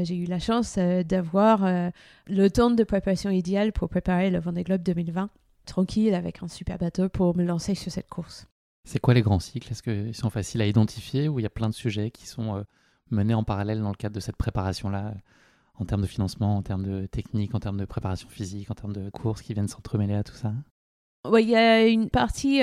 j'ai 0.02 0.16
eu 0.16 0.24
la 0.24 0.38
chance 0.38 0.76
euh, 0.78 1.02
d'avoir 1.02 1.64
euh, 1.64 1.90
le 2.26 2.48
temps 2.48 2.70
de 2.70 2.84
préparation 2.84 3.30
idéal 3.30 3.72
pour 3.72 3.88
préparer 3.88 4.30
le 4.30 4.38
Vendée 4.38 4.64
Globe 4.64 4.82
2020, 4.82 5.30
tranquille, 5.66 6.14
avec 6.14 6.42
un 6.42 6.48
super 6.48 6.78
bateau 6.78 7.08
pour 7.08 7.36
me 7.36 7.44
lancer 7.44 7.74
sur 7.74 7.92
cette 7.92 8.08
course. 8.08 8.46
C'est 8.84 8.98
quoi 8.98 9.14
les 9.14 9.22
grands 9.22 9.40
cycles? 9.40 9.70
Est-ce 9.70 9.82
qu'ils 9.82 10.14
sont 10.14 10.30
faciles 10.30 10.60
à 10.60 10.66
identifier 10.66 11.28
ou 11.28 11.38
il 11.38 11.42
y 11.42 11.46
a 11.46 11.50
plein 11.50 11.68
de 11.68 11.74
sujets 11.74 12.10
qui 12.10 12.26
sont 12.26 12.64
menés 13.10 13.34
en 13.34 13.44
parallèle 13.44 13.80
dans 13.80 13.90
le 13.90 13.96
cadre 13.96 14.14
de 14.14 14.20
cette 14.20 14.36
préparation-là 14.36 15.14
en 15.74 15.84
termes 15.84 16.02
de 16.02 16.06
financement, 16.06 16.56
en 16.56 16.62
termes 16.62 16.84
de 16.84 17.06
technique, 17.06 17.54
en 17.54 17.60
termes 17.60 17.78
de 17.78 17.84
préparation 17.84 18.28
physique, 18.28 18.70
en 18.72 18.74
termes 18.74 18.92
de 18.92 19.08
courses 19.10 19.40
qui 19.40 19.54
viennent 19.54 19.68
s'entremêler 19.68 20.14
à 20.14 20.24
tout 20.24 20.34
ça? 20.34 20.52
Oui, 21.28 21.44
il 21.44 21.50
y 21.50 21.54
a 21.54 21.86
une 21.86 22.10
partie 22.10 22.60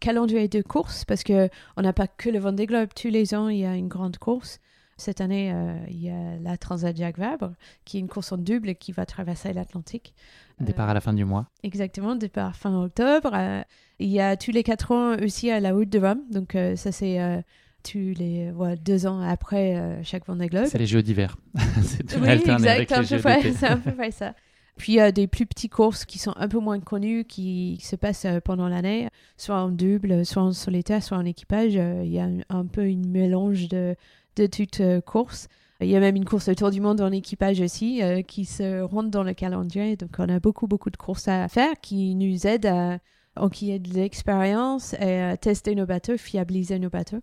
calendrier 0.00 0.46
de 0.46 0.62
course 0.62 1.04
parce 1.04 1.24
que 1.24 1.48
on 1.76 1.82
n'a 1.82 1.92
pas 1.92 2.06
que 2.06 2.30
le 2.30 2.38
Vendée 2.38 2.66
Globe. 2.66 2.90
Tous 2.94 3.08
les 3.08 3.34
ans, 3.34 3.48
il 3.48 3.58
y 3.58 3.66
a 3.66 3.74
une 3.74 3.88
grande 3.88 4.18
course. 4.18 4.60
Cette 4.98 5.20
année, 5.20 5.52
euh, 5.52 5.76
il 5.90 6.02
y 6.02 6.08
a 6.08 6.38
la 6.42 6.56
Transat 6.56 6.96
Jacques 6.96 7.18
Vabre, 7.18 7.52
qui 7.84 7.98
est 7.98 8.00
une 8.00 8.08
course 8.08 8.32
en 8.32 8.38
double 8.38 8.76
qui 8.76 8.92
va 8.92 9.04
traverser 9.04 9.52
l'Atlantique. 9.52 10.14
Départ 10.58 10.88
à 10.88 10.94
la 10.94 11.02
fin 11.02 11.12
du 11.12 11.26
mois. 11.26 11.46
Exactement, 11.62 12.16
départ 12.16 12.56
fin 12.56 12.74
octobre. 12.82 13.30
Euh, 13.34 13.62
il 13.98 14.08
y 14.08 14.20
a 14.20 14.38
tous 14.38 14.52
les 14.52 14.62
quatre 14.62 14.92
ans 14.92 15.14
aussi 15.22 15.50
à 15.50 15.60
la 15.60 15.72
route 15.72 15.90
de 15.90 15.98
Rome. 15.98 16.22
Donc 16.30 16.54
euh, 16.54 16.76
ça, 16.76 16.92
c'est 16.92 17.44
tous 17.82 18.14
les 18.16 18.50
deux 18.82 19.06
ans 19.06 19.20
après 19.20 20.00
chaque 20.02 20.26
Vendée 20.26 20.46
Globe. 20.46 20.64
C'est 20.66 20.78
les 20.78 20.86
Jeux 20.86 21.02
d'hiver. 21.02 21.36
c'est 21.82 22.16
oui, 22.16 22.28
exact, 22.30 22.88
c'est 22.88 23.66
un 23.66 23.76
peu 23.76 23.92
près 23.92 24.10
ça. 24.10 24.34
Puis 24.78 24.94
il 24.94 24.96
y 24.96 25.00
a 25.00 25.12
des 25.12 25.26
plus 25.26 25.46
petites 25.46 25.72
courses 25.72 26.04
qui 26.04 26.18
sont 26.18 26.32
un 26.36 26.48
peu 26.48 26.58
moins 26.58 26.80
connues, 26.80 27.24
qui 27.24 27.78
se 27.82 27.96
passent 27.96 28.26
pendant 28.44 28.68
l'année, 28.68 29.08
soit 29.36 29.56
en 29.56 29.70
double, 29.70 30.24
soit 30.24 30.42
en 30.42 30.52
solitaire, 30.52 31.02
soit 31.02 31.18
en 31.18 31.24
équipage. 31.24 31.74
Il 31.74 32.10
y 32.10 32.18
a 32.18 32.28
un, 32.48 32.66
peu 32.66 32.86
une 32.86 33.08
mélange 33.08 33.68
de, 33.68 33.94
de 34.36 34.46
toute 34.46 34.80
euh, 34.80 35.00
course. 35.00 35.48
Il 35.80 35.88
y 35.88 35.96
a 35.96 36.00
même 36.00 36.16
une 36.16 36.24
course 36.24 36.48
autour 36.48 36.70
du 36.70 36.80
monde 36.80 37.00
en 37.02 37.12
équipage 37.12 37.60
aussi 37.60 38.02
euh, 38.02 38.22
qui 38.22 38.46
se 38.46 38.80
rentre 38.80 39.10
dans 39.10 39.22
le 39.22 39.34
calendrier. 39.34 39.96
Donc 39.96 40.16
on 40.18 40.28
a 40.28 40.40
beaucoup, 40.40 40.66
beaucoup 40.66 40.90
de 40.90 40.96
courses 40.96 41.28
à 41.28 41.48
faire 41.48 41.78
qui 41.80 42.14
nous 42.14 42.46
aident 42.46 42.66
à 42.66 42.98
enquiller 43.36 43.78
de 43.78 43.92
l'expérience 43.92 44.94
et 44.94 45.20
à 45.20 45.36
tester 45.36 45.74
nos 45.74 45.84
bateaux, 45.84 46.16
fiabiliser 46.16 46.78
nos 46.78 46.88
bateaux. 46.88 47.20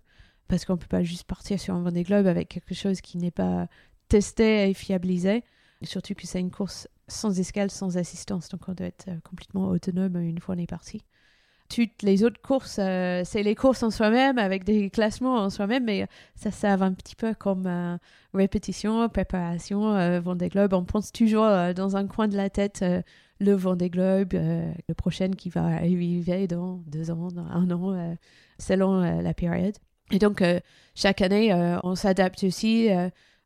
Parce 0.48 0.66
qu'on 0.66 0.74
ne 0.74 0.78
peut 0.78 0.88
pas 0.88 1.02
juste 1.02 1.24
partir 1.24 1.60
sur 1.60 1.74
un 1.74 1.82
Vendée 1.82 2.04
Globe 2.04 2.28
avec 2.28 2.50
quelque 2.50 2.76
chose 2.76 3.02
qui 3.02 3.18
n'est 3.18 3.32
pas 3.32 3.68
testé 4.08 4.70
et 4.70 4.74
fiabilisé. 4.76 5.44
surtout 5.82 6.14
que 6.14 6.28
c'est 6.28 6.40
une 6.40 6.52
course 6.52 6.88
sans 7.08 7.40
escale, 7.40 7.72
sans 7.72 7.98
assistance. 7.98 8.50
Donc 8.50 8.62
on 8.68 8.74
doit 8.74 8.88
être 8.88 9.08
euh, 9.10 9.20
complètement 9.24 9.70
autonome 9.70 10.18
une 10.18 10.40
fois 10.40 10.54
on 10.56 10.60
est 10.60 10.70
parti 10.70 11.02
toutes 11.74 12.04
les 12.04 12.24
autres 12.24 12.42
courses, 12.42 12.78
euh, 12.80 13.24
c'est 13.26 13.42
les 13.42 13.56
courses 13.56 13.82
en 13.82 13.90
soi-même 13.90 14.38
avec 14.38 14.64
des 14.64 14.92
classements 14.92 15.38
en 15.38 15.50
soi-même, 15.50 15.86
mais 15.86 16.06
ça 16.36 16.52
sert 16.52 16.84
un 16.84 16.94
petit 16.94 17.16
peu 17.16 17.34
comme 17.34 17.66
euh, 17.66 17.98
répétition, 18.36 19.10
préparation, 19.10 19.96
euh, 19.96 20.20
Vendée 20.20 20.50
Globe. 20.50 20.74
On 20.74 20.84
pense 20.84 21.12
toujours 21.12 21.48
dans 21.76 21.98
un 21.98 22.06
coin 22.06 22.28
de 22.28 22.38
la 22.38 22.52
tête 22.52 22.86
le 23.40 23.54
Vendée 23.54 23.90
Globe, 23.90 24.34
le 24.34 24.94
prochain 24.94 25.32
qui 25.32 25.50
va 25.50 25.66
arriver 25.66 26.48
dans 26.48 26.84
deux 26.86 27.10
ans, 27.10 27.30
dans 27.32 27.48
un 27.48 27.72
an, 27.72 28.16
selon 28.60 29.02
la 29.02 29.34
période. 29.34 29.76
Et 30.12 30.20
donc, 30.20 30.44
chaque 30.96 31.22
année, 31.22 31.54
on 31.84 31.96
s'adapte 31.96 32.44
aussi. 32.44 32.90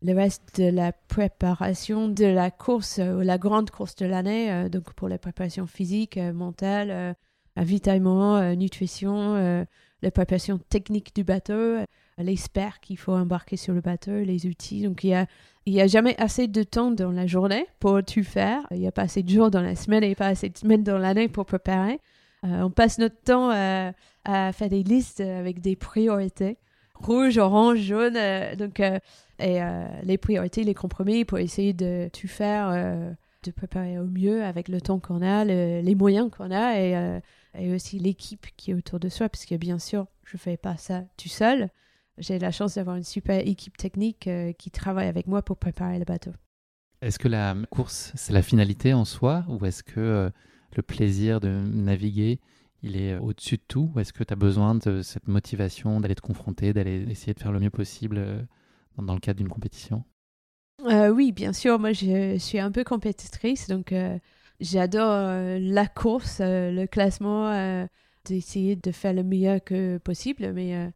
le 0.01 0.13
reste 0.13 0.59
de 0.59 0.69
la 0.69 0.91
préparation 0.91 2.09
de 2.09 2.25
la 2.25 2.51
course, 2.51 2.99
la 2.99 3.37
grande 3.37 3.71
course 3.71 3.95
de 3.95 4.05
l'année, 4.05 4.69
donc 4.69 4.93
pour 4.93 5.07
la 5.07 5.17
préparation 5.17 5.65
physique, 5.65 6.17
mentale, 6.17 7.15
avitaillement, 7.57 8.37
euh, 8.37 8.55
nutrition, 8.55 9.35
euh, 9.35 9.65
la 10.03 10.11
préparation 10.11 10.59
technique 10.69 11.13
du 11.15 11.23
bateau, 11.23 11.53
euh, 11.53 11.85
les 12.19 12.35
spares 12.35 12.79
qu'il 12.79 12.97
faut 12.97 13.13
embarquer 13.13 13.57
sur 13.57 13.73
le 13.73 13.81
bateau, 13.81 14.11
les 14.11 14.45
outils. 14.45 14.83
Donc 14.83 15.03
il 15.03 15.09
y 15.09 15.13
a, 15.15 15.25
y 15.65 15.81
a 15.81 15.87
jamais 15.87 16.15
assez 16.19 16.47
de 16.47 16.63
temps 16.63 16.91
dans 16.91 17.11
la 17.11 17.25
journée 17.25 17.65
pour 17.79 18.03
tout 18.03 18.23
faire. 18.23 18.61
Il 18.71 18.79
n'y 18.79 18.87
a 18.87 18.91
pas 18.91 19.03
assez 19.03 19.23
de 19.23 19.29
jours 19.29 19.49
dans 19.49 19.61
la 19.61 19.75
semaine 19.75 20.03
et 20.03 20.15
pas 20.15 20.27
assez 20.27 20.49
de 20.49 20.57
semaines 20.57 20.83
dans 20.83 20.99
l'année 20.99 21.27
pour 21.27 21.45
préparer. 21.45 21.99
on 22.43 22.69
passe 22.69 22.99
notre 22.99 23.19
temps 23.21 23.49
à 23.49 24.53
faire 24.53 24.69
des 24.69 24.83
listes 24.83 25.19
avec 25.19 25.59
des 25.59 25.75
priorités. 25.75 26.57
Rouge, 26.93 27.37
orange, 27.37 27.79
jaune. 27.79 28.17
donc, 28.57 28.79
et 28.79 29.59
les 30.03 30.17
priorités, 30.17 30.63
les 30.63 30.73
compromis 30.73 31.25
pour 31.25 31.37
essayer 31.37 31.73
de 31.73 32.09
tout 32.13 32.27
faire, 32.27 32.71
de 33.43 33.51
préparer 33.51 33.99
au 33.99 34.05
mieux 34.05 34.43
avec 34.43 34.69
le 34.69 34.81
temps 34.81 34.99
qu'on 34.99 35.21
a, 35.21 35.43
les 35.45 35.95
moyens 35.95 36.31
qu'on 36.31 36.51
a 36.51 36.79
et 36.79 37.19
et 37.57 37.73
aussi 37.73 37.99
l'équipe 37.99 38.47
qui 38.55 38.71
est 38.71 38.73
autour 38.73 38.99
de 38.99 39.09
soi, 39.09 39.29
parce 39.29 39.45
que 39.45 39.55
bien 39.55 39.79
sûr, 39.79 40.07
je 40.23 40.35
ne 40.35 40.39
fais 40.39 40.57
pas 40.57 40.77
ça 40.77 41.03
tout 41.17 41.29
seul. 41.29 41.69
J'ai 42.17 42.39
la 42.39 42.51
chance 42.51 42.75
d'avoir 42.75 42.95
une 42.95 43.03
super 43.03 43.45
équipe 43.45 43.77
technique 43.77 44.27
euh, 44.27 44.51
qui 44.53 44.71
travaille 44.71 45.07
avec 45.07 45.27
moi 45.27 45.41
pour 45.41 45.57
préparer 45.57 45.99
le 45.99 46.05
bateau. 46.05 46.31
Est-ce 47.01 47.19
que 47.19 47.27
la 47.27 47.55
course, 47.69 48.11
c'est 48.15 48.33
la 48.33 48.41
finalité 48.41 48.93
en 48.93 49.05
soi, 49.05 49.45
ou 49.47 49.63
est-ce 49.65 49.83
que 49.83 49.99
euh, 49.99 50.29
le 50.75 50.81
plaisir 50.81 51.39
de 51.39 51.49
naviguer, 51.49 52.39
il 52.81 52.99
est 52.99 53.17
au-dessus 53.17 53.57
de 53.57 53.63
tout? 53.67 53.91
Ou 53.93 53.99
est-ce 53.99 54.13
que 54.13 54.23
tu 54.23 54.33
as 54.33 54.37
besoin 54.37 54.75
de 54.75 55.01
cette 55.01 55.27
motivation 55.27 55.99
d'aller 55.99 56.15
te 56.15 56.21
confronter, 56.21 56.73
d'aller 56.73 57.05
essayer 57.09 57.33
de 57.33 57.39
faire 57.39 57.51
le 57.51 57.59
mieux 57.59 57.69
possible 57.69 58.47
dans 58.97 59.13
le 59.13 59.19
cadre 59.19 59.37
d'une 59.37 59.49
compétition? 59.49 60.03
Oui, 60.83 61.31
bien 61.31 61.53
sûr. 61.53 61.79
Moi, 61.79 61.93
je 61.93 62.37
suis 62.37 62.59
un 62.59 62.71
peu 62.71 62.83
compétitrice, 62.83 63.67
donc 63.67 63.93
j'adore 64.59 65.59
la 65.59 65.87
course, 65.87 66.41
le 66.41 66.85
classement, 66.85 67.87
d'essayer 68.25 68.75
de 68.75 68.91
faire 68.91 69.13
le 69.13 69.23
meilleur 69.23 69.63
que 69.63 69.97
possible, 69.99 70.51
mais 70.53 70.91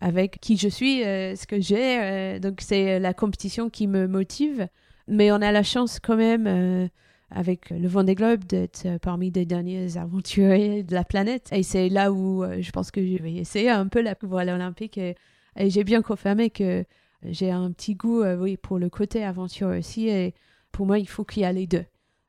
avec 0.00 0.38
qui 0.40 0.56
je 0.56 0.68
suis, 0.68 1.02
ce 1.02 1.46
que 1.46 1.60
j'ai. 1.60 2.38
donc 2.40 2.60
c'est 2.60 2.98
la 2.98 3.14
compétition 3.14 3.70
qui 3.70 3.86
me 3.86 4.06
motive. 4.06 4.68
Mais 5.08 5.30
on 5.30 5.36
a 5.36 5.52
la 5.52 5.62
chance 5.62 6.00
quand 6.00 6.16
même 6.16 6.90
avec 7.30 7.70
le 7.70 7.88
Vendée 7.88 8.14
Globe 8.14 8.44
d'être 8.44 8.98
parmi 8.98 9.30
les 9.30 9.46
derniers 9.46 9.96
aventuriers 9.96 10.82
de 10.82 10.94
la 10.94 11.04
planète. 11.04 11.48
Et 11.52 11.62
c'est 11.62 11.88
là 11.88 12.12
où 12.12 12.44
je 12.60 12.70
pense 12.70 12.90
que 12.90 13.04
je 13.04 13.22
vais 13.22 13.34
essayer 13.34 13.70
un 13.70 13.88
peu 13.88 14.00
la 14.02 14.14
voile 14.22 14.50
olympique. 14.50 14.98
Et, 14.98 15.16
j'ai 15.58 15.84
bien 15.84 16.02
confirmé 16.02 16.50
que 16.50 16.84
j'ai 17.24 17.50
un 17.50 17.70
petit 17.72 17.94
goût 17.94 18.22
oui, 18.24 18.56
pour 18.56 18.78
le 18.78 18.90
côté 18.90 19.24
aventure 19.24 19.68
aussi. 19.68 20.08
Et 20.08 20.34
pour 20.72 20.86
moi, 20.86 20.98
il 20.98 21.08
faut 21.08 21.24
qu'il 21.24 21.42
y 21.42 21.46
ait 21.46 21.52
les 21.52 21.66
deux. 21.66 21.84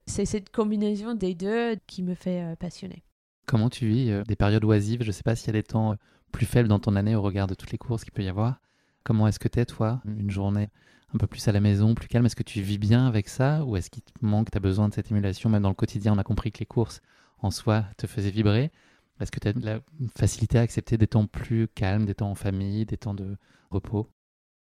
C'est 0.07 0.25
cette 0.25 0.51
combinaison 0.51 1.13
des 1.13 1.35
deux 1.35 1.75
qui 1.85 2.01
me 2.01 2.15
fait 2.15 2.55
passionner. 2.59 3.03
Comment 3.45 3.69
tu 3.69 3.87
vis 3.87 4.23
des 4.27 4.35
périodes 4.35 4.63
oisives? 4.63 5.03
Je 5.03 5.07
ne 5.07 5.11
sais 5.11 5.23
pas 5.23 5.35
s'il 5.35 5.47
y 5.47 5.49
a 5.51 5.53
des 5.53 5.63
temps 5.63 5.95
plus 6.31 6.45
faible 6.45 6.67
dans 6.67 6.79
ton 6.79 6.95
année 6.95 7.15
au 7.15 7.21
regard 7.21 7.47
de 7.47 7.53
toutes 7.53 7.71
les 7.71 7.77
courses 7.77 8.03
qu'il 8.03 8.13
peut 8.13 8.23
y 8.23 8.29
avoir. 8.29 8.59
Comment 9.03 9.27
est-ce 9.27 9.39
que 9.39 9.47
tu 9.47 9.59
es, 9.59 9.65
toi, 9.65 10.01
une 10.05 10.29
journée 10.29 10.69
un 11.13 11.17
peu 11.17 11.27
plus 11.27 11.47
à 11.47 11.51
la 11.51 11.59
maison, 11.59 11.95
plus 11.95 12.07
calme 12.07 12.25
Est-ce 12.25 12.35
que 12.35 12.43
tu 12.43 12.61
vis 12.61 12.77
bien 12.77 13.07
avec 13.07 13.29
ça? 13.29 13.63
Ou 13.65 13.77
est-ce 13.77 13.89
qu'il 13.89 14.03
te 14.03 14.11
manque, 14.21 14.51
tu 14.51 14.57
as 14.57 14.61
besoin 14.61 14.89
de 14.89 14.93
cette 14.93 15.11
émulation? 15.11 15.49
Même 15.49 15.63
dans 15.63 15.69
le 15.69 15.75
quotidien, 15.75 16.13
on 16.13 16.17
a 16.17 16.23
compris 16.23 16.51
que 16.51 16.59
les 16.59 16.65
courses 16.65 17.01
en 17.39 17.51
soi 17.51 17.85
te 17.97 18.07
faisaient 18.07 18.31
vibrer. 18.31 18.71
Est-ce 19.19 19.31
que 19.31 19.39
tu 19.39 19.47
as 19.47 19.53
la 19.53 19.79
facilité 20.15 20.57
à 20.57 20.61
accepter 20.61 20.97
des 20.97 21.07
temps 21.07 21.25
plus 21.25 21.67
calmes, 21.67 22.05
des 22.05 22.15
temps 22.15 22.29
en 22.29 22.35
famille, 22.35 22.85
des 22.85 22.97
temps 22.97 23.13
de 23.13 23.37
repos? 23.71 24.09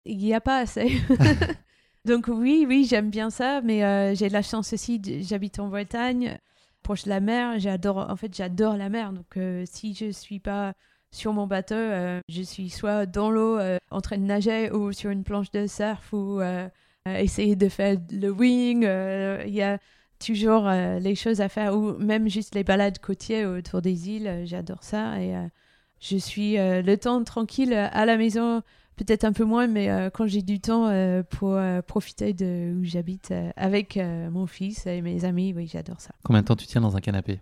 Il 0.06 0.18
n'y 0.18 0.34
a 0.34 0.42
pas 0.42 0.60
assez. 0.60 1.02
Donc 2.06 2.28
oui, 2.28 2.66
oui, 2.68 2.86
j'aime 2.90 3.10
bien 3.10 3.30
ça, 3.30 3.62
mais 3.62 3.84
euh, 3.86 4.14
j'ai 4.14 4.28
la 4.28 4.42
chance 4.42 4.74
aussi, 4.74 5.02
j'habite 5.22 5.60
en 5.60 5.70
Bretagne, 5.70 6.38
proche 6.82 7.06
de 7.06 7.10
la 7.10 7.22
mer, 7.22 7.60
j'adore, 7.60 7.98
en 8.10 8.18
fait, 8.18 8.36
j'adore 8.36 8.76
la 8.76 8.90
mer. 8.90 9.14
Donc 9.14 9.38
euh, 9.38 9.64
si 9.66 9.94
je 9.94 10.12
suis 10.12 10.40
pas 10.40 10.74
sur 11.12 11.32
mon 11.32 11.48
bateau, 11.48 11.76
euh, 11.76 12.20
je 12.28 12.42
suis 12.42 12.70
soit 12.70 13.06
dans 13.06 13.32
l'eau 13.32 13.58
en 13.90 14.02
train 14.02 14.18
de 14.18 14.24
nager 14.24 14.70
ou 14.72 14.92
sur 14.92 15.12
une 15.12 15.24
planche 15.24 15.52
de 15.52 15.66
surf 15.66 16.12
ou 16.12 16.42
essayer 17.06 17.56
de 17.56 17.70
faire 17.70 17.98
le 18.12 18.30
wing. 18.30 18.84
Il 19.46 19.54
y 19.54 19.62
a 19.62 19.78
toujours 20.20 20.70
les 20.70 21.16
choses 21.16 21.40
à 21.40 21.48
faire 21.48 21.74
ou 21.76 21.94
même 22.00 22.28
juste 22.28 22.54
les 22.56 22.66
balades 22.66 23.00
côtières 23.00 23.50
autour 23.50 23.82
des 23.82 24.10
îles. 24.10 24.42
J'adore 24.46 24.84
ça 24.84 25.22
et 25.22 25.36
je 26.02 26.18
suis 26.18 26.56
le 26.58 26.96
temps 26.96 27.24
tranquille 27.24 27.74
à 27.74 28.06
la 28.06 28.18
maison. 28.18 28.62
Peut-être 28.96 29.24
un 29.24 29.34
peu 29.34 29.44
moins, 29.44 29.68
mais 29.68 29.90
quand 30.14 30.28
j'ai 30.28 30.42
du 30.42 30.60
temps 30.60 30.92
pour 31.30 31.60
profiter 31.88 32.34
de 32.34 32.74
où 32.80 32.84
j'habite 32.84 33.34
avec 33.56 33.98
mon 33.98 34.46
fils 34.46 34.86
et 34.86 35.02
mes 35.02 35.26
amis, 35.26 35.54
oui, 35.56 35.68
j'adore 35.72 36.00
ça. 36.00 36.12
Combien 36.24 36.42
de 36.42 36.48
temps 36.48 36.56
tu 36.56 36.68
tiens 36.68 36.82
dans 36.82 36.96
un 36.96 37.02
canapé? 37.02 37.40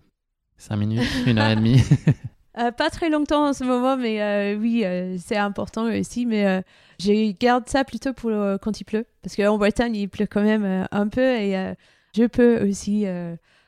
Cinq 0.58 0.78
minutes 0.78 1.04
Une 1.26 1.40
heure 1.40 1.50
et 1.50 1.56
demie? 1.56 1.82
Euh, 2.58 2.72
pas 2.72 2.90
très 2.90 3.10
longtemps 3.10 3.48
en 3.48 3.54
ce 3.54 3.64
moment, 3.64 3.96
mais 3.96 4.22
euh, 4.22 4.58
oui, 4.60 4.84
euh, 4.84 5.16
c'est 5.18 5.38
important 5.38 5.86
aussi. 5.86 6.26
Mais 6.26 6.64
je 7.00 7.32
garde 7.32 7.68
ça 7.70 7.84
plutôt 7.84 8.14
pour 8.14 8.32
quand 8.62 8.80
il 8.80 8.84
pleut. 8.84 9.06
Parce 9.22 9.36
qu'en 9.36 9.58
Bretagne, 9.58 9.96
il 9.96 10.10
pleut 10.10 10.28
quand 10.28 10.44
même 10.44 10.88
un 10.92 11.08
peu. 11.08 11.22
Et 11.22 11.74
je 12.16 12.26
peux 12.26 12.68
aussi 12.68 13.06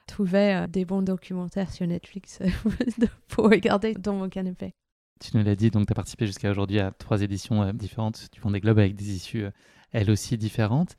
trouver 0.07 0.65
des 0.69 0.85
bons 0.85 1.01
documentaires 1.01 1.71
sur 1.71 1.87
Netflix 1.87 2.39
pour 3.29 3.45
regarder 3.45 3.93
dans 3.93 4.13
mon 4.13 4.29
canapé. 4.29 4.73
Tu 5.19 5.37
nous 5.37 5.43
l'as 5.43 5.55
dit, 5.55 5.71
donc 5.71 5.87
tu 5.87 5.93
as 5.93 5.95
participé 5.95 6.25
jusqu'à 6.25 6.51
aujourd'hui 6.51 6.79
à 6.79 6.91
trois 6.91 7.21
éditions 7.21 7.71
différentes. 7.73 8.29
Du 8.31 8.41
Vendée 8.41 8.59
Globe 8.59 8.79
avec 8.79 8.95
des 8.95 9.15
issues 9.15 9.45
elles 9.93 10.09
aussi 10.09 10.37
différentes. 10.37 10.97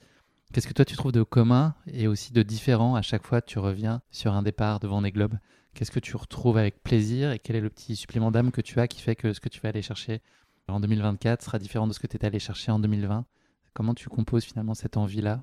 Qu'est-ce 0.53 0.69
que 0.69 0.73
toi 0.73 0.85
tu 0.85 0.97
trouves 0.97 1.13
de 1.13 1.25
commun 1.25 1.75
et 1.87 2.07
aussi 2.07 2.33
de 2.33 2.43
différent 2.43 2.95
à 2.95 3.03
chaque 3.03 3.27
fois 3.27 3.41
que 3.41 3.47
tu 3.47 3.59
reviens 3.59 4.01
sur 4.11 4.33
un 4.33 4.43
départ 4.43 4.81
de 4.81 4.87
Vendée 4.87 5.11
Globe 5.11 5.35
Qu'est-ce 5.75 5.91
que 5.91 5.99
tu 5.99 6.17
retrouves 6.17 6.57
avec 6.57 6.83
plaisir 6.85 7.33
et 7.33 7.41
quel 7.41 7.57
est 7.57 7.61
le 7.61 7.71
petit 7.71 7.97
supplément 7.97 8.31
d'âme 8.31 8.53
que 8.53 8.61
tu 8.61 8.79
as 8.79 8.87
qui 8.87 9.01
fait 9.01 9.17
que 9.17 9.33
ce 9.33 9.41
que 9.41 9.49
tu 9.49 9.61
vas 9.61 9.71
aller 9.71 9.83
chercher 9.83 10.21
en 10.69 10.79
2024 10.79 11.43
sera 11.43 11.59
différent 11.59 11.89
de 11.89 11.93
ce 11.93 11.99
que 11.99 12.07
tu 12.07 12.17
étais 12.17 12.27
allé 12.27 12.39
chercher 12.39 12.71
en 12.71 12.79
2020 12.79 13.27
Comment 13.75 13.95
tu 13.95 14.09
composes 14.09 14.45
finalement 14.45 14.75
cette 14.75 14.97
envie-là? 14.97 15.43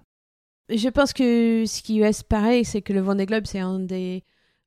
Je 0.70 0.88
pense 0.88 1.12
que 1.12 1.66
ce 1.68 1.82
qui 1.82 2.00
est 2.00 2.24
pareil, 2.24 2.64
c'est 2.64 2.82
que 2.82 2.94
le 2.94 3.02
Vendée 3.02 3.26
Globe, 3.26 3.44
c'est 3.46 3.60
un 3.60 3.80
des 3.80 4.24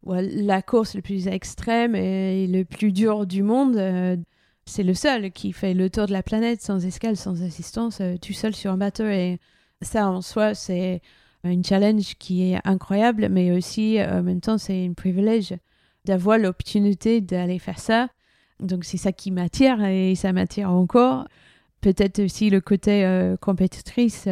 la 0.07 0.63
course 0.63 0.95
le 0.95 1.03
plus 1.03 1.29
extrême 1.29 1.95
et 1.95 2.47
le 2.47 2.65
plus 2.65 2.93
dur 2.93 3.27
du 3.27 3.43
monde. 3.43 3.77
Euh, 3.77 4.17
c'est 4.67 4.83
le 4.83 4.95
seul 4.95 5.31
qui 5.31 5.53
fait 5.53 5.75
le 5.75 5.91
tour 5.91 6.07
de 6.07 6.13
la 6.13 6.23
planète 6.23 6.63
sans 6.63 6.85
escale, 6.85 7.17
sans 7.17 7.43
assistance, 7.43 8.01
euh, 8.01 8.17
tout 8.17 8.33
seul 8.33 8.55
sur 8.55 8.73
un 8.73 8.77
bateau. 8.77 9.05
Et 9.05 9.39
ça, 9.83 10.09
en 10.09 10.21
soi, 10.23 10.55
c'est 10.55 11.03
une 11.45 11.65
challenge 11.65 12.15
qui 12.19 12.53
est 12.53 12.61
incroyable, 12.65 13.29
mais 13.31 13.53
aussi 13.53 13.99
euh, 13.99 14.21
en 14.21 14.23
même 14.23 14.41
temps, 14.41 14.59
c'est 14.59 14.87
un 14.87 14.93
privilège 14.93 15.55
d'avoir 16.05 16.39
l'opportunité 16.39 17.21
d'aller 17.21 17.59
faire 17.59 17.79
ça. 17.79 18.09
Donc 18.61 18.85
c'est 18.85 18.99
ça 18.99 19.13
qui 19.13 19.31
m'attire 19.31 19.83
et 19.85 20.15
ça 20.15 20.33
m'attire 20.33 20.71
encore. 20.71 21.27
Peut-être 21.81 22.21
aussi 22.21 22.49
le 22.49 22.61
côté 22.61 23.35
compétitrice, 23.43 24.27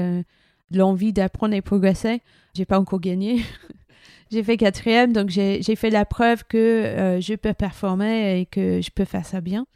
l'envie 0.71 1.13
d'apprendre 1.13 1.55
et 1.55 1.61
progresser. 1.61 2.23
J'ai 2.55 2.65
pas 2.65 2.79
encore 2.79 3.01
gagné. 3.01 3.43
j'ai 4.33 4.43
fait 4.43 4.57
quatrième, 4.57 5.13
donc 5.13 5.29
j'ai 5.29 5.77
fait 5.77 5.91
la 5.91 6.05
preuve 6.05 6.45
que 6.45 7.19
je 7.21 7.35
peux 7.35 7.53
performer 7.53 8.41
et 8.41 8.47
que 8.47 8.81
je 8.81 8.91
peux 8.91 9.05
faire 9.05 9.27
ça 9.27 9.41
bien. 9.41 9.67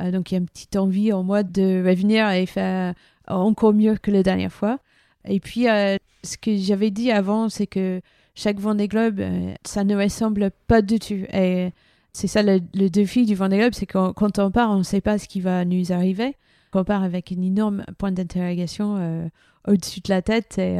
donc 0.00 0.30
il 0.30 0.34
y 0.34 0.36
a 0.36 0.40
une 0.40 0.48
petite 0.48 0.76
envie 0.76 1.12
en 1.12 1.22
moi 1.22 1.42
de 1.42 1.82
revenir 1.86 2.30
et 2.30 2.46
faire 2.46 2.94
encore 3.28 3.72
mieux 3.72 3.96
que 3.96 4.10
la 4.10 4.22
dernière 4.22 4.52
fois. 4.52 4.78
Et 5.26 5.40
puis, 5.40 5.68
euh, 5.68 5.96
ce 6.22 6.36
que 6.36 6.56
j'avais 6.56 6.90
dit 6.90 7.10
avant, 7.10 7.48
c'est 7.48 7.66
que 7.66 8.00
chaque 8.34 8.58
Vendée 8.58 8.88
Globe, 8.88 9.20
euh, 9.20 9.54
ça 9.64 9.84
ne 9.84 9.96
ressemble 9.96 10.50
pas 10.66 10.82
du 10.82 10.98
tout. 10.98 11.24
Et 11.32 11.70
c'est 12.12 12.26
ça 12.26 12.42
le, 12.42 12.60
défi 12.88 13.24
du 13.24 13.34
Vendée 13.34 13.58
Globe, 13.58 13.74
c'est 13.74 13.86
que 13.86 14.12
quand 14.12 14.38
on 14.38 14.50
part, 14.50 14.70
on 14.70 14.78
ne 14.78 14.82
sait 14.82 15.00
pas 15.00 15.18
ce 15.18 15.28
qui 15.28 15.40
va 15.40 15.64
nous 15.64 15.92
arriver. 15.92 16.36
On 16.76 16.82
part 16.82 17.04
avec 17.04 17.30
une 17.30 17.44
énorme 17.44 17.84
point 17.98 18.10
d'interrogation 18.10 18.96
euh, 18.98 19.28
au-dessus 19.66 20.00
de 20.00 20.10
la 20.10 20.22
tête. 20.22 20.58
Et 20.58 20.78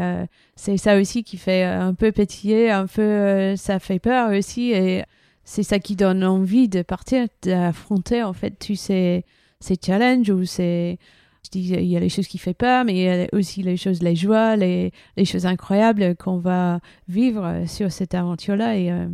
c'est 0.57 0.77
ça 0.77 0.99
aussi 0.99 1.25
qui 1.25 1.37
fait 1.37 1.65
un 1.65 1.95
peu 1.95 2.13
pétiller, 2.13 2.71
un 2.71 2.87
peu, 2.87 3.57
ça 3.57 3.79
fait 3.79 3.99
peur 3.99 4.31
aussi. 4.31 4.73
Et 4.73 5.05
c'est 5.45 5.63
ça 5.63 5.79
qui 5.79 5.97
donne 5.97 6.25
envie 6.25 6.69
de 6.69 6.83
partir, 6.83 7.27
d'affronter 7.43 8.23
en 8.23 8.33
fait 8.33 8.53
tous 8.53 8.77
ces, 8.77 9.25
ces 9.61 9.77
challenges 9.83 10.31
ou 10.31 10.45
ces 10.45 10.99
je 11.45 11.51
dis, 11.51 11.69
il 11.69 11.85
y 11.85 11.97
a 11.97 12.01
les 12.01 12.09
choses 12.09 12.27
qui 12.27 12.39
font 12.39 12.55
peur, 12.55 12.85
mais 12.85 12.95
il 12.95 13.03
y 13.03 13.09
a 13.09 13.27
aussi 13.33 13.63
les 13.63 13.77
choses, 13.77 14.03
les 14.03 14.17
joies, 14.17 14.57
les, 14.57 14.93
les 15.17 15.25
choses 15.25 15.47
incroyables 15.47 16.17
qu'on 16.17 16.39
va 16.39 16.81
vivre 17.09 17.65
sur 17.67 17.93
cette 17.93 18.15
aventure-là. 18.15 18.77
Et 18.77 18.91
euh, 18.91 19.07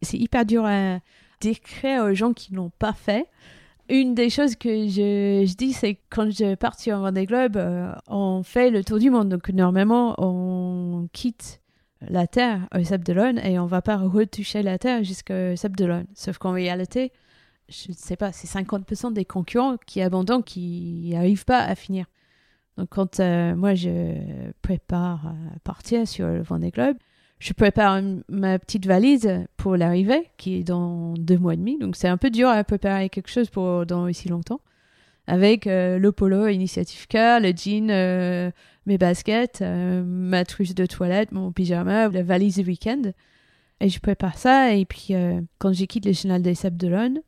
c'est 0.00 0.16
hyper 0.16 0.46
dur 0.46 0.64
à 0.64 1.00
décrire 1.40 2.04
aux 2.04 2.14
gens 2.14 2.32
qui 2.32 2.54
n'ont 2.54 2.70
pas 2.78 2.94
fait. 2.94 3.26
Une 3.88 4.14
des 4.14 4.30
choses 4.30 4.56
que 4.56 4.88
je, 4.88 5.54
dis, 5.54 5.72
c'est 5.72 5.98
quand 6.08 6.30
je 6.30 6.54
pars 6.54 6.78
sur 6.78 6.98
Vendée 6.98 7.26
Globe, 7.26 7.56
euh, 7.56 7.92
on 8.06 8.42
fait 8.42 8.70
le 8.70 8.82
tour 8.82 8.98
du 8.98 9.10
monde. 9.10 9.28
Donc, 9.28 9.50
normalement, 9.50 10.14
on 10.18 11.08
quitte 11.12 11.60
la 12.00 12.26
Terre 12.26 12.66
au 12.74 12.82
Sable 12.82 13.04
d'Olonne 13.04 13.38
et 13.38 13.58
on 13.58 13.64
ne 13.64 13.68
va 13.68 13.82
pas 13.82 13.96
retoucher 13.96 14.62
la 14.62 14.78
Terre 14.78 15.04
jusqu'au 15.04 15.54
Sable 15.56 15.76
d'Olonne. 15.76 16.06
Sauf 16.14 16.38
qu'en 16.38 16.52
réalité, 16.52 17.12
je 17.68 17.90
ne 17.90 17.94
sais 17.94 18.16
pas, 18.16 18.32
c'est 18.32 18.48
50% 18.48 19.12
des 19.12 19.24
concurrents 19.24 19.76
qui 19.86 20.00
abandonnent, 20.02 20.42
qui 20.42 21.10
n'arrivent 21.12 21.44
pas 21.44 21.60
à 21.60 21.74
finir. 21.74 22.06
Donc 22.76 22.88
quand 22.90 23.20
euh, 23.20 23.54
moi 23.54 23.74
je 23.74 24.50
prépare 24.62 25.28
à 25.28 25.58
partir 25.62 26.06
sur 26.08 26.26
le 26.26 26.42
Vendée 26.42 26.70
Globe, 26.70 26.96
je 27.44 27.52
prépare 27.52 28.00
ma 28.30 28.58
petite 28.58 28.86
valise 28.86 29.44
pour 29.58 29.76
l'arrivée, 29.76 30.30
qui 30.38 30.56
est 30.56 30.64
dans 30.64 31.12
deux 31.12 31.36
mois 31.36 31.52
et 31.52 31.58
demi. 31.58 31.76
Donc 31.78 31.94
c'est 31.94 32.08
un 32.08 32.16
peu 32.16 32.30
dur 32.30 32.48
à 32.48 32.64
préparer 32.64 33.10
quelque 33.10 33.30
chose 33.30 33.50
pour 33.50 33.84
dans 33.84 34.04
aussi 34.04 34.30
longtemps. 34.30 34.60
Avec 35.26 35.66
euh, 35.66 35.98
le 35.98 36.10
polo 36.10 36.46
Initiative 36.48 37.06
K, 37.06 37.14
le 37.40 37.52
jean, 37.54 37.90
euh, 37.90 38.50
mes 38.86 38.96
baskets, 38.96 39.62
ma 39.62 40.46
trousse 40.46 40.74
de 40.74 40.86
toilette, 40.86 41.32
mon 41.32 41.52
pyjama, 41.52 42.08
la 42.08 42.22
valise 42.22 42.56
du 42.56 42.62
week-end. 42.62 43.02
Et 43.80 43.90
je 43.90 44.00
prépare 44.00 44.38
ça. 44.38 44.74
Et 44.74 44.86
puis 44.86 45.10
quand 45.58 45.74
je 45.74 45.84
quitte 45.84 46.06
le 46.06 46.14
Chenal 46.14 46.40
des 46.40 46.54
Sables 46.54 46.78
d'Olonne, 46.78 47.20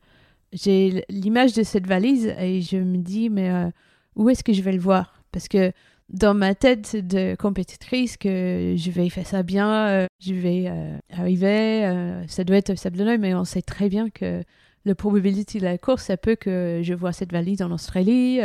j'ai 0.54 1.04
l'image 1.10 1.52
de 1.52 1.62
cette 1.62 1.86
valise 1.86 2.34
et 2.38 2.62
je 2.62 2.78
me 2.78 2.96
dis, 2.98 3.28
mais 3.28 3.50
euh, 3.50 3.68
où 4.14 4.30
est-ce 4.30 4.42
que 4.42 4.54
je 4.54 4.62
vais 4.62 4.72
le 4.72 4.80
voir? 4.80 5.22
Parce 5.30 5.48
que 5.48 5.72
dans 6.08 6.34
ma 6.34 6.54
tête 6.54 6.96
de 6.96 7.34
compétitrice, 7.36 8.16
que 8.16 8.74
je 8.76 8.90
vais 8.90 9.08
faire 9.08 9.26
ça 9.26 9.42
bien, 9.42 9.88
euh, 9.88 10.06
je 10.20 10.34
vais 10.34 10.66
euh, 10.68 10.96
arriver, 11.10 12.24
ça 12.28 12.44
doit 12.44 12.56
être 12.56 12.76
Sablonneuil, 12.76 13.18
mais 13.18 13.34
on 13.34 13.44
sait 13.44 13.62
très 13.62 13.88
bien 13.88 14.10
que 14.10 14.42
la 14.84 14.94
probabilité 14.94 15.58
de 15.58 15.64
la 15.64 15.78
course, 15.78 16.04
ça 16.04 16.16
peut 16.16 16.36
que 16.36 16.80
je 16.84 16.94
vois 16.94 17.12
cette 17.12 17.32
valise 17.32 17.60
en 17.60 17.72
Australie. 17.72 18.38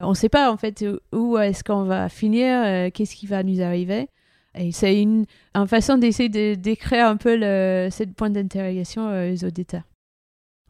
on 0.00 0.10
ne 0.10 0.14
sait 0.14 0.30
pas 0.30 0.50
en 0.50 0.56
fait 0.56 0.84
où 1.12 1.36
est-ce 1.36 1.62
qu'on 1.62 1.84
va 1.84 2.08
finir, 2.08 2.90
qu'est-ce 2.92 3.14
qui 3.14 3.26
va 3.26 3.42
nous 3.42 3.60
arriver. 3.60 4.08
Et 4.54 4.72
c'est 4.72 5.02
une, 5.02 5.26
une, 5.54 5.68
façon 5.68 5.98
d'essayer 5.98 6.30
de 6.30 6.54
décrire 6.54 7.06
un 7.08 7.18
peu 7.18 7.36
le, 7.36 7.88
cette 7.90 8.14
point 8.14 8.30
d'interrogation 8.30 9.10
aux 9.10 9.44
auditeurs. 9.44 9.82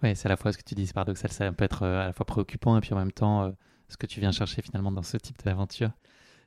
Oui, 0.02 0.16
c'est 0.16 0.26
à 0.26 0.30
la 0.30 0.36
fois 0.36 0.52
ce 0.52 0.58
que 0.58 0.64
tu 0.64 0.74
dis, 0.74 0.88
c'est 0.88 0.92
paradoxal, 0.92 1.30
ça 1.30 1.52
peut 1.52 1.64
être 1.64 1.84
à 1.84 2.06
la 2.06 2.12
fois 2.12 2.26
préoccupant 2.26 2.76
et 2.76 2.80
puis 2.80 2.92
en 2.92 2.98
même 2.98 3.12
temps 3.12 3.52
ce 3.88 3.96
que 3.96 4.06
tu 4.06 4.20
viens 4.20 4.32
chercher 4.32 4.62
finalement 4.62 4.92
dans 4.92 5.02
ce 5.02 5.16
type 5.16 5.42
d'aventure. 5.44 5.90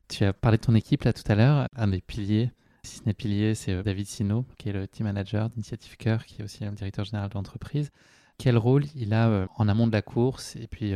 Tu 0.08 0.26
as 0.26 0.34
parlé 0.34 0.58
de 0.58 0.64
ton 0.64 0.76
équipe 0.76 1.04
là 1.04 1.14
tout 1.14 1.30
à 1.32 1.36
l'heure, 1.36 1.68
un 1.76 1.88
des 1.88 2.02
piliers, 2.02 2.52
si 2.84 2.98
ce 2.98 3.04
n'est 3.06 3.14
pilier, 3.14 3.56
c'est 3.56 3.84
David 3.84 4.08
Sino, 4.08 4.46
qui 4.58 4.70
est 4.70 4.74
le 4.74 4.88
team 4.88 5.06
manager 5.06 5.50
d'Initiative 5.50 5.98
Cœur, 5.98 6.26
qui 6.26 6.42
est 6.42 6.44
aussi 6.44 6.64
un 6.64 6.72
directeur 6.72 7.06
général 7.06 7.30
de 7.30 7.36
l'entreprise. 7.36 7.92
Quel 8.38 8.58
rôle 8.58 8.86
il 8.96 9.14
a 9.14 9.48
en 9.58 9.68
amont 9.68 9.86
de 9.86 9.92
la 9.92 10.02
course 10.02 10.56
et 10.56 10.68
puis 10.68 10.94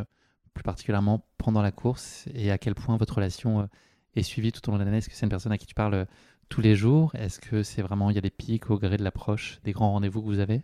plus 0.54 0.64
particulièrement 0.64 1.26
pendant 1.38 1.62
la 1.62 1.72
course 1.72 2.26
et 2.34 2.52
à 2.52 2.58
quel 2.58 2.74
point 2.74 2.96
votre 2.98 3.16
relation 3.16 3.68
est 4.16 4.24
suivie 4.24 4.52
tout 4.52 4.68
au 4.70 4.72
long 4.72 4.78
de 4.78 4.84
l'année? 4.84 4.98
Est-ce 4.98 5.10
que 5.10 5.16
c'est 5.16 5.26
une 5.26 5.30
personne 5.30 5.52
à 5.52 5.58
qui 5.58 5.66
tu 5.66 5.76
parles 5.76 6.08
tous 6.50 6.62
les 6.62 6.76
jours? 6.76 7.14
Est-ce 7.16 7.40
que 7.40 7.64
c'est 7.64 7.82
vraiment, 7.82 8.10
il 8.10 8.16
y 8.16 8.20
a 8.20 8.22
des 8.22 8.30
pics 8.30 8.70
au 8.70 8.78
gré 8.78 8.98
de 8.98 9.04
l'approche 9.04 9.60
des 9.64 9.74
grands 9.74 9.92
rendez-vous 9.92 10.22
que 10.22 10.28
vous 10.28 10.40
avez? 10.40 10.64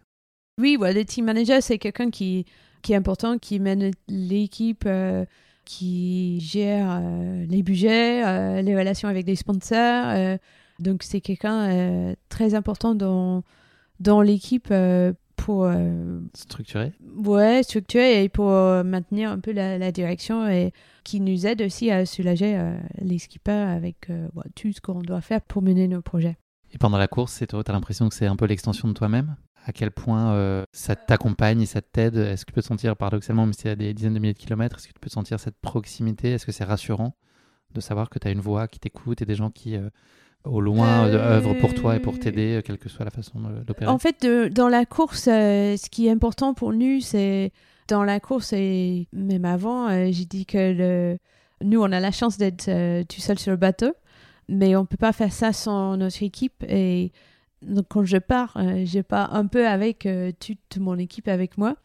Oui, 0.58 0.78
le 0.80 1.04
team 1.04 1.26
manager, 1.26 1.62
c'est 1.62 1.80
quelqu'un 1.80 2.10
qui, 2.10 2.46
qui 2.82 2.94
est 2.94 2.96
important, 2.96 3.38
qui 3.38 3.60
mène 3.60 3.92
l'équipe, 4.08 4.84
euh, 4.86 5.26
qui 5.70 6.40
gère 6.40 6.88
euh, 6.90 7.46
les 7.48 7.62
budgets, 7.62 8.26
euh, 8.26 8.62
les 8.64 8.76
relations 8.76 9.08
avec 9.08 9.28
les 9.28 9.36
sponsors. 9.36 10.38
donc, 10.80 11.04
c'est 11.04 11.22
quelqu'un 11.22 12.16
très 12.30 12.56
important 12.56 12.96
dans, 12.96 13.44
dans 14.00 14.22
l'équipe 14.22 14.74
pour 15.40 15.64
euh, 15.64 16.20
structurer 16.36 16.94
ouais 17.16 17.64
structurer 17.64 18.24
et 18.24 18.30
pour 18.30 18.52
euh, 18.52 18.84
maintenir 18.84 19.32
un 19.32 19.40
peu 19.40 19.52
la, 19.52 19.92
direction 19.92 20.48
et 20.48 20.74
qui 21.04 21.22
nous 21.22 21.48
aide 21.48 21.62
aussi 21.62 21.90
à 21.92 22.06
soulager 22.06 22.58
euh, 22.58 22.78
les 23.00 23.20
skippers 23.20 23.52
avec 23.52 24.12
tout 24.56 24.74
ce 24.74 24.82
qu'on 24.82 25.02
doit 25.02 25.22
faire 25.22 25.42
pour 25.42 25.62
mener 25.62 25.88
nos 25.88 26.02
projets 26.02 26.38
et 26.72 26.78
pendant 26.78 26.98
la 26.98 27.08
course 27.08 27.42
tu 27.48 27.56
as 27.56 27.72
l'impression 27.72 28.10
que 28.10 28.16
c'est 28.16 28.28
un 28.28 28.36
peu 28.36 28.46
l'extension 28.46 28.88
de 28.88 28.94
toi-même? 28.94 29.36
À 29.66 29.72
quel 29.72 29.92
point 29.92 30.66
ça 30.72 30.96
t'accompagne 30.96 31.62
et 31.62 31.66
ça 31.66 31.82
t'aide 31.82 32.16
Est-ce 32.16 32.46
que 32.46 32.52
tu 32.52 32.54
peux 32.54 32.62
te 32.62 32.68
sentir, 32.68 32.96
paradoxalement, 32.96 33.46
même 33.46 33.54
s'il 33.54 33.68
y 33.68 33.72
a 33.72 33.76
des 33.76 33.94
dizaines 33.94 34.14
de 34.14 34.20
milliers 34.20 34.34
de 34.34 34.40
kilomètres, 34.40 34.78
est-ce 34.78 34.88
que 34.88 34.94
tu 34.94 35.00
peux 35.00 35.10
sentir 35.10 35.40
cette 35.40 35.58
proximité? 35.62 36.32
Est-ce 36.32 36.46
que 36.46 36.52
c'est 36.52 36.64
rassurant 36.64 37.16
de 37.72 37.82
savoir 37.82 38.10
que 38.10 38.18
tu 38.18 38.28
as 38.28 38.32
une 38.32 38.40
voix 38.40 38.68
qui 38.68 38.80
t'écoute 38.80 39.22
et 39.22 39.26
des 39.26 39.36
gens 39.36 39.52
qui 39.52 39.78
au 40.44 40.62
loin 40.62 41.08
euh, 41.08 41.38
œuvre 41.38 41.54
pour 41.56 41.74
toi 41.74 41.96
et 41.96 42.00
pour 42.00 42.18
t'aider, 42.20 42.56
euh, 42.56 42.62
quelle 42.62 42.78
que 42.78 42.90
soit 42.90 43.06
la 43.06 43.12
façon 43.12 43.40
d'opérer 43.66 43.92
En 43.92 43.98
fait, 43.98 44.26
dans 44.52 44.70
la 44.70 44.86
course, 44.86 45.28
euh, 45.28 45.76
ce 45.78 45.90
qui 45.90 46.08
est 46.08 46.12
important 46.12 46.54
pour 46.54 46.74
nous, 46.74 47.02
c'est 47.02 47.52
dans 47.88 48.04
la 48.04 48.20
course 48.20 48.54
et 48.54 49.08
même 49.12 49.46
avant, 49.46 49.90
j'ai 50.12 50.26
dit 50.26 50.46
que 50.46 50.74
le... 50.74 51.18
nous, 51.64 51.82
on 51.82 51.92
a 51.92 52.00
la 52.00 52.12
chance 52.12 52.38
d'être 52.38 52.66
tout 53.08 53.20
seul 53.20 53.40
sur 53.40 53.52
le 53.52 53.58
bateau, 53.58 53.92
mais 54.48 54.76
on 54.76 54.86
peut 54.86 54.98
pas 54.98 55.12
faire 55.12 55.34
ça 55.34 55.54
sans 55.54 55.98
notre 55.98 56.22
équipe. 56.22 56.64
Et 56.68 57.12
donc, 57.62 57.86
quand 57.90 58.06
je 58.06 58.18
pars, 58.18 58.54
je 58.56 59.02
pars 59.02 59.34
un 59.36 59.48
peu 59.48 59.68
avec 59.68 60.08
toute 60.40 60.78
mon 60.78 60.98
équipe 60.98 61.28
avec 61.28 61.58
moi. 61.58 61.76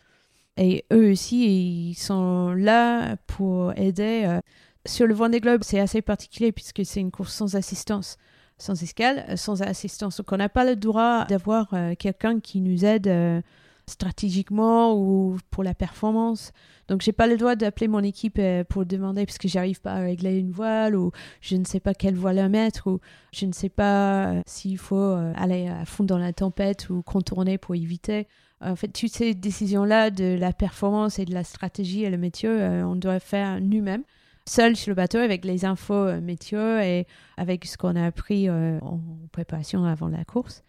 Et 0.57 0.85
eux 0.93 1.11
aussi, 1.11 1.91
ils 1.91 1.95
sont 1.95 2.53
là 2.53 3.17
pour 3.27 3.73
aider. 3.77 4.39
Sur 4.87 5.07
le 5.07 5.15
Vendée 5.15 5.41
Globe, 5.41 5.63
c'est 5.65 5.81
assez 5.81 6.03
particulier 6.03 6.53
puisque 6.53 6.85
c'est 6.85 7.01
une 7.01 7.11
course 7.11 7.33
sans 7.33 7.57
assistance 7.57 8.19
sans 8.59 8.83
escale, 8.83 9.25
euh, 9.29 9.37
sans 9.37 9.63
assistance. 9.63 10.19
Donc 10.19 10.33
on 10.33 10.37
n'a 10.37 10.49
pas 10.49 10.65
le 10.65 10.77
droit 10.77 11.25
d'avoir 11.27 11.73
euh, 11.73 11.95
quelqu'un 11.99 12.41
qui 12.41 12.61
nous 12.61 12.85
aide 12.85 13.09
euh, 13.09 13.41
stratégiquement 13.87 14.95
ou 14.95 15.39
pour 15.51 15.63
la 15.63 15.75
performance. 15.75 16.53
Donc 16.89 17.01
j'ai 17.01 17.13
pas 17.13 17.27
le 17.27 17.37
droit 17.37 17.57
d'appeler 17.57 17.89
mon 17.89 18.01
équipe 18.01 18.41
pour 18.69 18.85
demander 18.85 19.25
parce 19.27 19.39
que 19.39 19.49
j'arrive 19.49 19.81
pas 19.81 19.93
à 19.93 20.01
régler 20.01 20.39
une 20.39 20.51
voile 20.51 20.97
ou 20.97 21.13
je 21.41 21.57
ne 21.57 21.65
sais 21.65 21.81
pas 21.81 21.95
quelle 21.95 22.17
voile 22.17 22.39
à 22.39 22.49
mettre 22.49 22.89
ou 22.89 23.01
je 23.33 23.47
ne 23.47 23.53
sais 23.53 23.71
pas 23.71 24.35
s'il 24.47 24.79
faut 24.79 25.17
aller 25.35 25.69
à 25.69 25.85
fond 25.87 26.05
dans 26.05 26.19
la 26.19 26.33
tempête 26.33 26.91
ou 26.91 27.03
contourner 27.03 27.57
pour 27.57 27.75
éviter. 27.75 28.29
En 28.61 28.77
fait, 28.77 28.89
toutes 28.89 29.13
ces 29.13 29.35
décisions-là 29.35 30.11
de 30.11 30.37
la 30.39 30.53
performance 30.53 31.19
et 31.19 31.25
de 31.25 31.33
la 31.33 31.45
stratégie 31.45 32.05
et 32.05 32.11
le 32.11 32.19
métier, 32.19 32.51
on 32.51 32.97
doit 32.97 33.21
faire 33.21 33.61
nous-mêmes 33.61 34.05
seul 34.47 34.77
sur 34.77 34.91
le 34.91 34.95
bateau 34.95 35.19
avec 35.19 35.45
les 35.45 35.65
infos 35.65 35.95
euh, 35.95 36.21
météo 36.21 36.79
et 36.79 37.07
avec 37.37 37.65
ce 37.65 37.77
qu'on 37.77 37.97
a 37.97 38.05
appris 38.05 38.49
euh, 38.49 38.79
en 38.81 39.01
préparation 39.33 39.85
avant 39.85 40.09
la 40.09 40.25
course. 40.25 40.63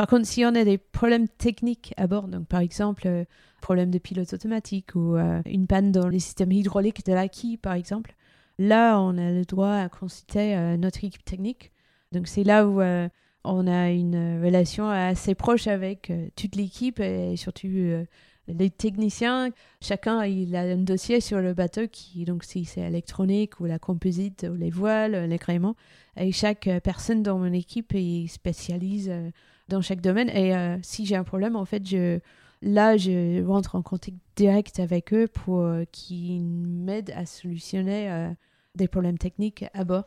Par 0.00 0.06
contre, 0.06 0.26
si 0.26 0.46
on 0.46 0.54
a 0.54 0.64
des 0.64 0.78
problèmes 0.78 1.28
techniques 1.28 1.92
à 1.98 2.06
bord, 2.06 2.26
donc 2.26 2.46
par 2.46 2.60
exemple, 2.60 3.02
euh, 3.06 3.26
problème 3.60 3.90
de 3.90 3.98
pilote 3.98 4.32
automatique 4.32 4.94
ou 4.94 5.18
une 5.44 5.66
panne 5.66 5.92
dans 5.92 6.08
les 6.08 6.20
systèmes 6.20 6.52
hydrauliques 6.52 7.04
de 7.04 7.12
la 7.12 7.28
quille, 7.28 7.58
par 7.58 7.74
exemple, 7.74 8.14
là, 8.58 8.98
on 8.98 9.18
a 9.18 9.30
le 9.30 9.44
droit 9.44 9.74
à 9.74 9.90
consulter 9.90 10.56
notre 10.78 11.04
équipe 11.04 11.22
technique. 11.26 11.70
Donc 12.12 12.28
c'est 12.28 12.44
là 12.44 12.66
où 12.66 12.80
on 13.44 13.66
a 13.66 13.90
une 13.90 14.42
relation 14.42 14.88
assez 14.88 15.34
proche 15.34 15.66
avec 15.66 16.10
toute 16.34 16.56
l'équipe 16.56 16.98
et 16.98 17.36
surtout 17.36 17.68
les 18.58 18.70
techniciens, 18.70 19.50
chacun 19.80 20.24
il 20.24 20.56
a 20.56 20.62
un 20.62 20.76
dossier 20.76 21.20
sur 21.20 21.40
le 21.40 21.54
bateau 21.54 21.82
qui 21.90 22.24
donc 22.24 22.44
si 22.44 22.64
c'est 22.64 22.80
électronique 22.80 23.60
ou 23.60 23.64
la 23.64 23.78
composite 23.78 24.46
ou 24.50 24.54
les 24.54 24.70
voiles, 24.70 25.28
l'agrément 25.28 25.76
et 26.16 26.32
chaque 26.32 26.66
euh, 26.66 26.80
personne 26.80 27.22
dans 27.22 27.38
mon 27.38 27.52
équipe 27.52 27.92
il 27.94 28.28
spécialise 28.28 29.08
euh, 29.10 29.30
dans 29.70 29.80
chaque 29.80 30.00
domaine 30.00 30.28
et 30.30 30.54
euh, 30.54 30.76
si 30.82 31.06
j'ai 31.06 31.16
un 31.16 31.24
problème 31.24 31.56
en 31.56 31.64
fait 31.64 31.86
je 31.86 32.20
là 32.62 32.96
je 32.96 33.42
rentre 33.44 33.76
en 33.76 33.82
contact 33.82 34.16
direct 34.36 34.80
avec 34.80 35.14
eux 35.14 35.28
pour 35.28 35.66
qu'ils 35.92 36.42
m'aident 36.42 37.12
à 37.16 37.24
solutionner 37.24 38.34
des 38.74 38.88
problèmes 38.88 39.18
techniques 39.18 39.64
à 39.72 39.84
bord. 39.84 40.04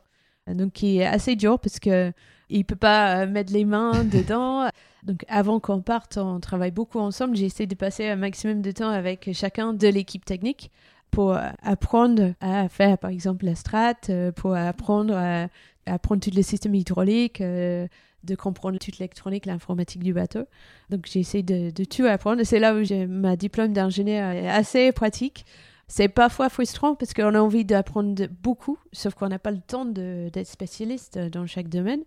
Donc 0.47 0.74
qui 0.74 0.99
est 0.99 1.05
assez 1.05 1.36
dur 1.36 1.57
parce 1.59 1.80
que 1.80 2.11
il 2.49 2.66
peut 2.66 2.76
pas 2.76 3.26
mettre 3.26 3.51
les 3.53 3.66
mains 3.66 4.03
dedans. 4.03 4.70
Donc 5.03 5.26
avant 5.28 5.59
qu'on 5.59 5.82
parte, 5.82 6.18
on 6.18 6.39
travaille 6.39 6.72
beaucoup 6.72 6.99
ensemble. 6.99 7.36
J'essaie 7.36 7.66
de 7.66 7.76
passer 7.76 8.07
un 8.07 8.16
maximum 8.16 8.61
de 8.61 8.72
temps 8.72 8.89
avec 8.89 9.30
chacun 9.34 9.74
de 9.74 9.88
l'équipe 9.88 10.26
technique 10.26 10.72
pour 11.14 11.38
apprendre 11.61 12.34
à 12.41 12.68
faire 12.70 12.97
par 12.97 13.11
exemple 13.11 13.45
la 13.45 13.55
strat, 13.55 13.93
euh, 14.09 14.32
pour 14.32 14.55
apprendre 14.55 15.16
à, 15.16 15.47
apprendre 15.86 16.22
tous 16.22 16.36
les 16.36 16.43
systèmes 16.43 16.76
hydrauliques, 16.76 17.39
euh, 17.41 17.88
de 18.24 18.36
comprendre 18.36 18.80
toute 18.80 18.99
l'électronique, 18.99 19.45
l'informatique 19.45 20.03
du 20.03 20.13
bateau. 20.13 20.45
Donc 20.89 21.05
j'essaie 21.05 21.43
de, 21.43 21.71
de, 21.71 21.84
tout 21.84 22.05
apprendre. 22.05 22.43
C'est 22.43 22.59
là 22.59 22.76
où 22.76 22.84
j'ai 22.84 23.05
ma 23.07 23.36
diplôme 23.36 23.74
d'ingénieur 23.74 24.34
assez 24.53 24.91
pratique. 24.91 25.45
C'est 25.88 26.07
parfois 26.07 26.49
frustrant 26.49 26.95
parce 26.95 27.13
qu'on 27.13 27.36
a 27.36 27.39
envie 27.39 27.65
d'apprendre 27.65 28.28
beaucoup, 28.41 28.78
sauf 28.93 29.13
qu'on 29.13 29.28
n'a 29.28 29.39
pas 29.39 29.51
le 29.51 29.59
temps 29.59 29.86
d'être 29.86 30.47
spécialiste 30.47 31.19
dans 31.19 31.45
chaque 31.45 31.69
domaine. 31.69 32.03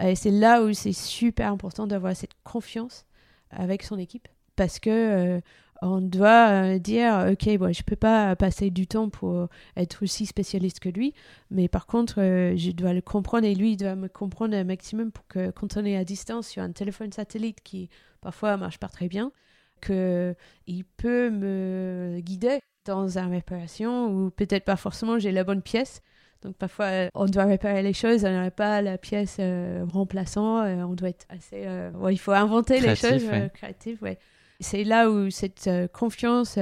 Et 0.00 0.14
c'est 0.14 0.30
là 0.30 0.62
où 0.62 0.72
c'est 0.72 0.92
super 0.92 1.52
important 1.52 1.86
d'avoir 1.86 2.16
cette 2.16 2.34
confiance 2.44 3.04
avec 3.50 3.82
son 3.82 3.98
équipe 3.98 4.28
parce 4.58 4.80
que 4.80 4.90
euh, 4.90 5.40
on 5.82 6.00
doit 6.00 6.48
euh, 6.48 6.78
dire 6.78 7.28
ok 7.30 7.58
bon 7.58 7.72
je 7.72 7.82
peux 7.82 7.96
pas 7.96 8.34
passer 8.36 8.70
du 8.70 8.86
temps 8.86 9.08
pour 9.08 9.48
être 9.76 10.02
aussi 10.02 10.26
spécialiste 10.26 10.80
que 10.80 10.88
lui 10.88 11.14
mais 11.50 11.68
par 11.68 11.86
contre 11.86 12.20
euh, 12.20 12.56
je 12.56 12.70
dois 12.72 12.92
le 12.92 13.00
comprendre 13.00 13.46
et 13.46 13.54
lui 13.54 13.72
il 13.72 13.76
doit 13.76 13.94
me 13.94 14.08
comprendre 14.08 14.56
un 14.56 14.64
maximum 14.64 15.12
pour 15.12 15.26
que 15.26 15.50
quand 15.50 15.76
on 15.76 15.84
est 15.84 15.96
à 15.96 16.04
distance 16.04 16.48
sur 16.48 16.62
un 16.62 16.72
téléphone 16.72 17.12
satellite 17.12 17.60
qui 17.62 17.90
parfois 18.20 18.56
marche 18.56 18.78
pas 18.78 18.88
très 18.88 19.08
bien 19.08 19.32
que 19.80 20.34
il 20.66 20.84
peut 20.84 21.30
me 21.30 22.18
guider 22.20 22.60
dans 22.84 23.18
une 23.18 23.30
réparation 23.30 24.08
ou 24.08 24.30
peut-être 24.30 24.64
pas 24.64 24.76
forcément 24.76 25.18
j'ai 25.18 25.32
la 25.32 25.44
bonne 25.44 25.62
pièce 25.62 26.02
donc 26.42 26.56
parfois, 26.56 26.86
euh, 26.86 27.08
on 27.14 27.26
doit 27.26 27.44
réparer 27.44 27.82
les 27.82 27.92
choses, 27.92 28.24
on 28.24 28.30
n'a 28.30 28.50
pas 28.50 28.80
la 28.80 28.96
pièce 28.96 29.38
euh, 29.40 29.84
remplaçant, 29.90 30.60
euh, 30.62 30.82
on 30.82 30.94
doit 30.94 31.08
être 31.08 31.26
assez... 31.28 31.66
il 32.10 32.18
faut 32.18 32.32
inventer 32.32 32.80
les 32.80 32.94
choses 32.94 33.26
créatives. 33.54 33.98
Ouais. 34.02 34.18
C'est 34.60 34.84
là 34.84 35.10
où 35.10 35.30
cette 35.30 35.70
confiance 35.92 36.58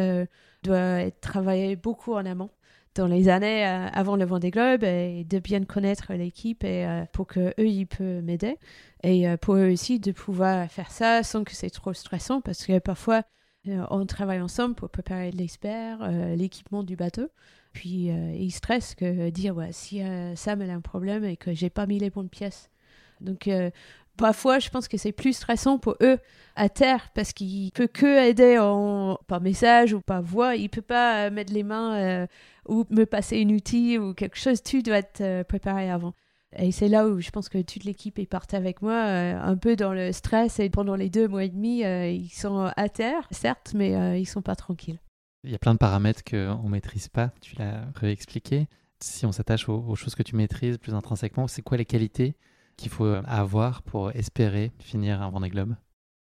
doit 0.63 1.01
être 1.01 1.21
travaillée 1.21 1.77
beaucoup 1.77 2.15
en 2.15 2.27
amont 2.27 2.51
dans 2.95 3.07
les 3.07 3.29
années 3.29 3.65
avant 3.65 4.17
le 4.17 4.25
Vendée 4.25 4.51
Globe 4.51 4.85
et 4.85 5.25
de 5.25 5.39
bien 5.39 5.65
connaître 5.65 6.13
l'équipe 6.15 6.65
et 6.65 6.87
pour 7.13 7.27
que 7.27 7.55
eux 7.59 7.67
ils 7.67 7.87
peuvent 7.87 8.23
m'aider 8.23 8.59
et 9.03 9.27
pour 9.39 9.57
eux 9.57 9.71
aussi 9.71 9.99
de 9.99 10.13
pouvoir 10.13 10.71
faire 10.71 10.91
ça 10.91 11.23
sans 11.23 11.45
que 11.45 11.53
c'est 11.53 11.71
trop 11.71 11.93
stressant 11.93 12.41
parce 12.41 12.67
que 12.67 12.79
parfois 12.79 13.23
on 13.67 14.07
travaille 14.07 14.41
ensemble 14.41 14.75
pour 14.75 14.91
préparer 14.91 15.31
l'expert, 15.31 16.11
l'équipement 16.37 16.83
du 16.83 16.97
bateau 16.97 17.29
puis 17.77 18.11
euh, 18.11 18.33
ils 18.35 18.53
stressent 18.53 18.95
que 18.95 19.29
dire 19.29 19.55
ouais, 19.55 19.71
si 19.71 20.03
euh, 20.03 20.35
Sam 20.35 20.63
a 20.63 20.65
un 20.65 20.81
problème 20.81 21.25
et 21.25 21.37
que 21.37 21.53
j'ai 21.53 21.69
pas 21.69 21.85
mis 21.85 21.99
les 21.99 22.09
bonnes 22.09 22.31
pièces. 22.31 22.71
Donc 23.21 23.49
euh, 23.49 23.71
parfois 24.17 24.59
je 24.59 24.69
pense 24.69 24.89
que 24.89 24.97
c'est 24.97 25.13
plus 25.13 25.35
stressant 25.35 25.79
pour 25.79 25.97
eux 26.03 26.19
à 26.57 26.69
terre 26.69 27.11
parce 27.15 27.33
qu'il 27.33 27.71
peut 27.73 27.87
que 27.87 28.29
aider 28.29 28.59
en, 28.59 29.19
par 29.27 29.41
message 29.41 29.93
ou 29.93 30.01
par 30.01 30.23
voix. 30.23 30.57
Il 30.57 30.69
peut 30.69 30.83
pas 30.83 31.31
mettre 31.31 31.53
les 31.53 31.63
mains 31.63 32.27
ou 32.69 32.85
me 32.91 33.05
passer 33.05 33.43
un 33.43 33.51
outil 33.51 33.99
ou 33.99 34.15
quelque 34.15 34.39
chose. 34.39 34.63
Tu 34.63 34.83
dois 34.83 34.99
être 34.99 35.43
préparé 35.45 35.91
avant. 35.91 36.15
Et 36.57 36.73
c'est 36.73 36.89
là 36.89 37.07
où 37.07 37.21
je 37.21 37.31
pense 37.31 37.49
que 37.49 37.61
toute 37.61 37.85
l'équipe 37.85 38.19
est 38.19 38.27
partie 38.27 38.57
avec 38.57 38.81
moi, 38.81 38.97
un 38.97 39.57
peu 39.57 39.77
dans 39.77 39.93
le 39.93 40.13
stress. 40.13 40.59
Et 40.59 40.71
pendant 40.71 40.97
les 40.97 41.11
deux 41.11 41.29
mois 41.29 41.45
et 41.45 41.51
demi, 41.51 41.81
ils 41.81 42.31
sont 42.31 42.71
à 42.75 42.89
terre, 42.89 43.29
certes, 43.31 43.73
mais 43.75 44.21
ils 44.21 44.27
sont 44.27 44.43
pas 44.43 44.57
tranquilles. 44.57 44.99
Il 45.47 45.53
y 45.53 45.55
a 45.55 45.59
plein 45.59 45.75
de 45.75 45.79
paramètres 45.79 46.25
qu'on 46.29 46.69
maîtrise 46.69 47.07
pas, 47.07 47.31
tu 47.41 47.55
l'as 47.57 47.85
réexpliqué. 47.95 48.67
Si 49.01 49.25
on 49.27 49.31
s'attache 49.31 49.69
aux, 49.69 49.95
choses 49.95 50.17
que 50.17 50.25
tu 50.25 50.35
maîtrises 50.35 50.77
plus 50.77 50.93
intrinsèquement, 50.93 51.47
c'est 51.47 51.63
quoi 51.63 51.77
les 51.77 51.85
qualités 51.85 52.35
qu'il 52.77 52.91
faut 52.91 53.15
avoir 53.27 53.83
pour 53.83 54.11
espérer 54.15 54.73
finir 54.79 55.23
un 55.23 55.31
Vendée 55.31 55.49
Globe 55.49 55.75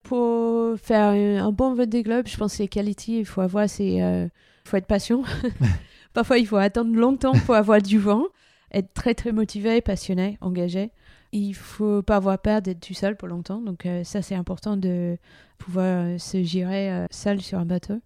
Pour 0.03 0.77
faire 0.77 1.09
un, 1.09 1.51
bon 1.51 1.73
vote 1.73 1.89
des 1.89 2.03
globes. 2.03 2.27
Je 2.27 2.37
pense 2.37 2.57
que 2.57 2.63
les 2.63 2.67
qualités, 2.67 3.19
il 3.19 3.25
faut 3.25 3.41
avoir, 3.41 3.69
c'est, 3.69 4.01
euh, 4.01 4.27
faut 4.65 4.77
être 4.77 4.87
patient. 4.87 5.23
Parfois, 6.13 6.37
il 6.37 6.47
faut 6.47 6.57
attendre 6.57 6.95
longtemps 6.95 7.33
pour 7.45 7.55
avoir 7.55 7.81
du 7.81 7.97
vent, 7.97 8.23
être 8.71 8.93
très 8.93 9.15
très 9.15 9.31
motivé, 9.31 9.81
passionné, 9.81 10.37
engagé. 10.41 10.91
Il 11.31 11.55
faut 11.55 12.03
pas 12.03 12.17
avoir 12.17 12.37
peur 12.39 12.61
d'être 12.61 12.79
tout 12.79 12.93
seul 12.93 13.17
pour 13.17 13.27
longtemps. 13.27 13.59
Donc 13.59 13.85
euh, 13.85 14.03
ça, 14.03 14.21
c'est 14.21 14.35
important 14.35 14.77
de 14.77 15.17
pouvoir 15.57 16.19
se 16.19 16.43
gérer 16.43 17.07
seul 17.09 17.41
sur 17.41 17.57
un 17.57 17.65
bateau. 17.65 17.99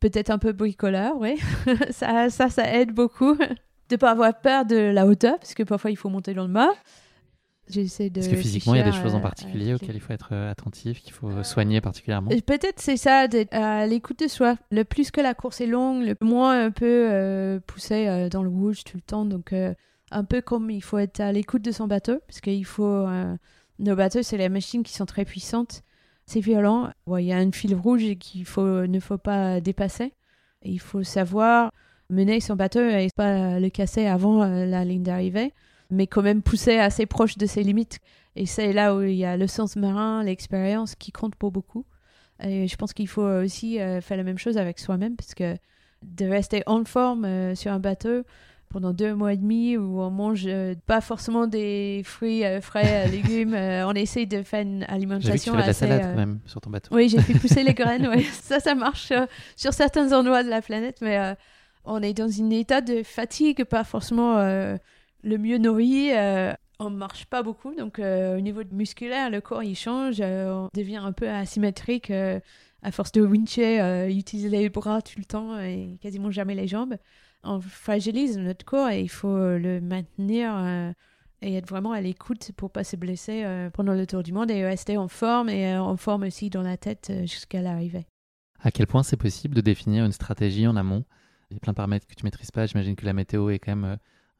Peut-être 0.00 0.30
un 0.30 0.38
peu 0.38 0.52
bricoleur, 0.52 1.16
oui. 1.16 1.38
ça, 1.90 2.28
ça, 2.30 2.48
ça 2.48 2.74
aide 2.74 2.92
beaucoup 2.92 3.36
de 3.90 3.96
pas 3.96 4.10
avoir 4.10 4.40
peur 4.40 4.64
de 4.64 4.76
la 4.76 5.06
hauteur, 5.06 5.38
parce 5.38 5.54
que 5.54 5.62
parfois 5.62 5.90
il 5.90 5.96
faut 5.96 6.08
monter 6.08 6.34
dans 6.34 6.46
le 6.46 6.52
mât. 6.52 6.72
J'essaie 7.68 8.10
de. 8.10 8.20
Parce 8.20 8.28
que 8.28 8.36
physiquement, 8.36 8.74
il 8.74 8.78
y 8.78 8.80
a 8.82 8.90
des 8.90 8.92
choses 8.92 9.14
en 9.14 9.20
particulier 9.20 9.74
auxquelles 9.74 9.96
il 9.96 10.00
faut 10.00 10.12
être 10.12 10.30
euh, 10.32 10.50
attentif, 10.50 11.00
qu'il 11.00 11.12
faut 11.12 11.42
soigner 11.42 11.80
particulièrement. 11.80 12.30
Peut-être 12.46 12.80
c'est 12.80 12.96
ça, 12.96 13.26
d'être 13.26 13.54
à 13.54 13.86
l'écoute 13.86 14.18
de 14.18 14.28
soi. 14.28 14.56
Le 14.70 14.84
plus 14.84 15.10
que 15.10 15.20
la 15.20 15.34
course 15.34 15.60
est 15.60 15.66
longue, 15.66 16.04
le 16.04 16.14
moins 16.20 16.66
un 16.66 16.70
peu 16.70 17.08
euh, 17.10 17.60
poussé 17.66 18.06
euh, 18.06 18.28
dans 18.28 18.42
le 18.42 18.50
rouge 18.50 18.84
tout 18.84 18.96
le 18.96 19.02
temps. 19.02 19.24
Donc, 19.24 19.54
un 20.10 20.24
peu 20.24 20.42
comme 20.42 20.70
il 20.70 20.82
faut 20.82 20.98
être 20.98 21.20
à 21.20 21.32
l'écoute 21.32 21.62
de 21.62 21.72
son 21.72 21.86
bateau, 21.86 22.18
parce 22.26 22.40
qu'il 22.40 22.66
faut. 22.66 23.06
nos 23.78 23.96
bateaux, 23.96 24.22
c'est 24.22 24.36
les 24.36 24.48
machines 24.48 24.82
qui 24.82 24.92
sont 24.92 25.06
très 25.06 25.24
puissantes. 25.24 25.82
C'est 26.26 26.40
violent. 26.40 26.90
Il 27.18 27.24
y 27.24 27.32
a 27.32 27.36
un 27.36 27.50
fil 27.50 27.74
rouge 27.74 28.14
qu'il 28.18 28.44
faut, 28.44 28.86
ne 28.86 29.00
faut 29.00 29.18
pas 29.18 29.60
dépasser. 29.60 30.12
Il 30.62 30.80
faut 30.80 31.02
savoir 31.02 31.70
mener 32.10 32.40
son 32.40 32.56
bateau 32.56 32.80
et 32.80 33.08
pas 33.16 33.58
le 33.58 33.68
casser 33.70 34.06
avant 34.06 34.44
la 34.44 34.84
ligne 34.84 35.02
d'arrivée 35.02 35.52
mais 35.94 36.06
quand 36.06 36.22
même 36.22 36.42
pousser 36.42 36.78
assez 36.78 37.06
proche 37.06 37.38
de 37.38 37.46
ses 37.46 37.62
limites. 37.62 38.00
Et 38.36 38.46
c'est 38.46 38.72
là 38.72 38.94
où 38.96 39.02
il 39.02 39.14
y 39.14 39.24
a 39.24 39.36
le 39.36 39.46
sens 39.46 39.76
marin, 39.76 40.22
l'expérience 40.22 40.94
qui 40.94 41.12
compte 41.12 41.34
pour 41.36 41.52
beaucoup. 41.52 41.84
Et 42.42 42.66
je 42.66 42.76
pense 42.76 42.92
qu'il 42.92 43.08
faut 43.08 43.22
aussi 43.22 43.80
euh, 43.80 44.00
faire 44.00 44.16
la 44.16 44.24
même 44.24 44.38
chose 44.38 44.58
avec 44.58 44.78
soi-même, 44.78 45.16
parce 45.16 45.34
que 45.34 45.56
de 46.02 46.26
rester 46.26 46.62
en 46.66 46.84
forme 46.84 47.24
euh, 47.24 47.54
sur 47.54 47.72
un 47.72 47.78
bateau 47.78 48.24
pendant 48.68 48.92
deux 48.92 49.14
mois 49.14 49.32
et 49.32 49.36
demi 49.36 49.76
où 49.76 50.00
on 50.00 50.10
mange 50.10 50.44
euh, 50.46 50.74
pas 50.86 51.00
forcément 51.00 51.46
des 51.46 52.02
fruits 52.04 52.42
frais, 52.60 53.06
légumes, 53.10 53.54
on 53.54 53.92
essaie 53.92 54.26
de 54.26 54.42
faire 54.42 54.62
une 54.62 54.82
alimentation. 54.88 55.54
J'ai 55.54 55.60
vu 55.62 55.64
que 55.64 55.70
tu 55.70 55.74
fais 55.74 55.86
de 55.86 55.90
la 55.90 55.98
salade 56.00 56.16
même 56.16 56.40
sur 56.44 56.60
ton 56.60 56.70
bateau. 56.70 56.94
Oui, 56.94 57.08
j'ai 57.08 57.20
fait 57.20 57.38
pousser 57.38 57.62
les 57.62 57.74
graines. 57.74 58.08
Ouais. 58.08 58.24
Ça, 58.24 58.58
ça 58.58 58.74
marche 58.74 59.12
sur 59.54 59.72
certains 59.72 60.12
endroits 60.12 60.42
de 60.42 60.50
la 60.50 60.60
planète, 60.60 60.98
mais 61.00 61.36
on 61.84 62.02
est 62.02 62.14
dans 62.14 62.28
un 62.42 62.50
état 62.50 62.80
de 62.80 63.04
fatigue, 63.04 63.62
pas 63.62 63.84
forcément 63.84 64.34
le 65.24 65.38
mieux 65.38 65.58
nourri, 65.58 66.12
euh, 66.12 66.52
on 66.78 66.90
marche 66.90 67.26
pas 67.26 67.42
beaucoup. 67.42 67.74
Donc, 67.74 67.98
euh, 67.98 68.36
au 68.36 68.40
niveau 68.40 68.62
musculaire, 68.70 69.30
le 69.30 69.40
corps, 69.40 69.62
il 69.62 69.74
change. 69.74 70.18
Euh, 70.20 70.52
on 70.52 70.68
devient 70.74 70.96
un 70.96 71.12
peu 71.12 71.28
asymétrique 71.28 72.10
à 72.10 72.92
force 72.92 73.12
de 73.12 73.22
wincher, 73.22 74.08
utiliser 74.10 74.50
les 74.50 74.68
bras 74.68 75.00
tout 75.00 75.18
le 75.18 75.24
temps 75.24 75.58
et 75.58 75.98
quasiment 76.02 76.30
jamais 76.30 76.54
les 76.54 76.68
jambes. 76.68 76.96
On 77.42 77.60
fragilise 77.60 78.38
notre 78.38 78.64
corps 78.64 78.90
et 78.90 79.00
il 79.00 79.08
faut 79.08 79.36
le 79.36 79.80
maintenir 79.80 80.54
et 81.40 81.54
être 81.54 81.68
vraiment 81.68 81.92
à 81.92 82.02
l'écoute 82.02 82.52
pour 82.56 82.70
pas 82.70 82.84
se 82.84 82.96
blesser 82.96 83.46
pendant 83.72 83.94
le 83.94 84.06
tour 84.06 84.22
du 84.22 84.32
monde 84.32 84.50
et 84.50 84.66
rester 84.66 84.98
en 84.98 85.08
forme 85.08 85.48
et 85.48 85.74
en 85.78 85.96
forme 85.96 86.24
aussi 86.24 86.50
dans 86.50 86.60
la 86.60 86.76
tête 86.76 87.10
jusqu'à 87.22 87.62
l'arrivée. 87.62 88.06
À 88.60 88.70
quel 88.70 88.86
point 88.86 89.02
c'est 89.02 89.16
possible 89.16 89.54
de 89.54 89.62
définir 89.62 90.04
une 90.04 90.12
stratégie 90.12 90.66
en 90.66 90.76
amont? 90.76 91.04
Il 91.50 91.54
y 91.54 91.56
a 91.56 91.60
plein 91.60 91.72
de 91.72 91.76
paramètres 91.76 92.06
que 92.06 92.14
tu 92.14 92.24
maîtrises 92.24 92.50
pas. 92.50 92.66
J'imagine 92.66 92.96
que 92.96 93.06
la 93.06 93.14
météo 93.14 93.48
est 93.48 93.58
quand 93.58 93.74
même 93.76 93.96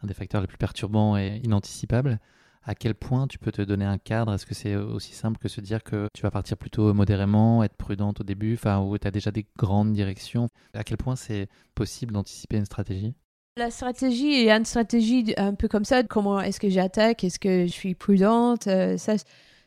des 0.07 0.14
facteurs 0.14 0.40
les 0.40 0.46
plus 0.46 0.59
perturbants 0.59 1.16
et 1.16 1.40
inanticipables. 1.44 2.18
À 2.66 2.74
quel 2.74 2.94
point 2.94 3.26
tu 3.26 3.38
peux 3.38 3.52
te 3.52 3.61
donner 3.61 3.84
un 3.84 3.98
cadre? 3.98 4.32
Est-ce 4.32 4.46
que 4.46 4.55
c'est 4.55 4.74
aussi 4.74 5.12
simple 5.12 5.38
que 5.38 5.48
se 5.48 5.61
dire 5.61 5.82
que 5.82 6.09
tu 6.14 6.22
vas 6.22 6.30
partir 6.30 6.57
plutôt 6.57 6.94
modérément, 6.94 7.62
être 7.62 7.76
prudente 7.76 8.20
au 8.20 8.24
début, 8.24 8.55
enfin, 8.55 8.80
où 8.80 8.96
tu 8.96 9.07
as 9.07 9.11
déjà 9.11 9.30
des 9.30 9.46
grandes 9.59 9.92
directions? 9.92 10.48
À 10.72 10.82
quel 10.82 10.96
point 10.96 11.14
c'est 11.14 11.48
possible 11.74 12.12
d'anticiper 12.14 12.57
une 12.57 12.64
stratégie? 12.64 13.14
La 13.57 13.70
stratégie 13.70 14.32
est 14.32 14.50
une 14.50 14.64
stratégie 14.64 15.32
un 15.36 15.55
peu 15.55 15.68
comme 15.68 15.84
ça. 15.84 16.02
Comment 16.02 16.40
est-ce 16.40 16.59
que 16.59 16.68
j'attaque 16.68 17.22
Est-ce 17.22 17.38
que 17.38 17.66
je 17.66 17.72
suis 17.72 17.94
prudente 17.94 18.66
euh, 18.66 18.96
ça, 18.96 19.14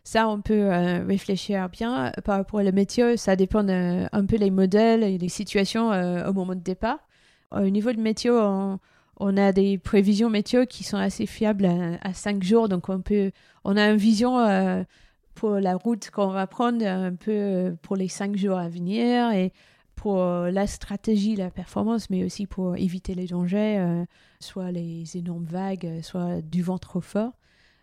ça, 0.04 0.28
on 0.28 0.42
peut 0.42 0.74
euh, 0.74 1.06
réfléchir 1.06 1.70
bien. 1.70 2.12
Par 2.26 2.38
rapport 2.38 2.60
au 2.60 2.72
métier, 2.74 3.16
ça 3.16 3.38
dépend 3.38 3.66
euh, 3.70 4.06
un 4.12 4.26
peu 4.26 4.38
des 4.38 4.52
modèles 4.52 5.04
et 5.04 5.18
des 5.18 5.30
situations 5.30 5.92
au 5.92 6.34
moment 6.34 6.56
de 6.56 6.62
départ. 6.62 7.00
Au 7.52 7.70
niveau 7.70 7.94
de 7.94 8.02
métier, 8.02 8.30
on, 8.30 8.80
on 9.20 9.36
a 9.38 9.52
des 9.52 9.78
prévisions 9.78 10.30
météo 10.30 10.66
qui 10.66 10.84
sont 10.84 10.98
assez 10.98 11.26
fiables 11.26 11.66
à, 12.02 12.14
5 12.14 12.44
jours. 12.44 12.70
Donc, 12.70 12.90
on, 12.90 13.02
peut, 13.02 13.32
on 13.64 13.76
a 13.76 13.90
une 13.90 13.98
vision 13.98 14.40
euh, 14.40 14.84
pour 15.34 15.56
la 15.56 15.76
route 15.76 16.10
qu'on 16.12 16.28
va 16.28 16.48
prendre 16.48 16.86
un 16.86 17.16
peu 17.16 17.32
euh, 17.32 17.76
pour 17.82 17.96
les 17.96 18.08
5 18.08 18.36
jours 18.38 18.58
à 18.58 18.70
venir 18.70 19.32
et 19.32 19.54
pour 19.96 20.24
la 20.24 20.68
stratégie, 20.68 21.36
la 21.36 21.50
performance, 21.50 22.12
mais 22.12 22.24
aussi 22.24 22.46
pour 22.46 22.78
éviter 22.78 23.16
les 23.16 23.26
dangers, 23.26 23.80
euh, 23.80 24.06
soit 24.40 24.72
les 24.72 25.18
énormes 25.18 25.46
vagues, 25.46 26.02
soit 26.04 26.40
du 26.42 26.62
vent 26.62 26.78
trop 26.78 27.02
fort. 27.02 27.32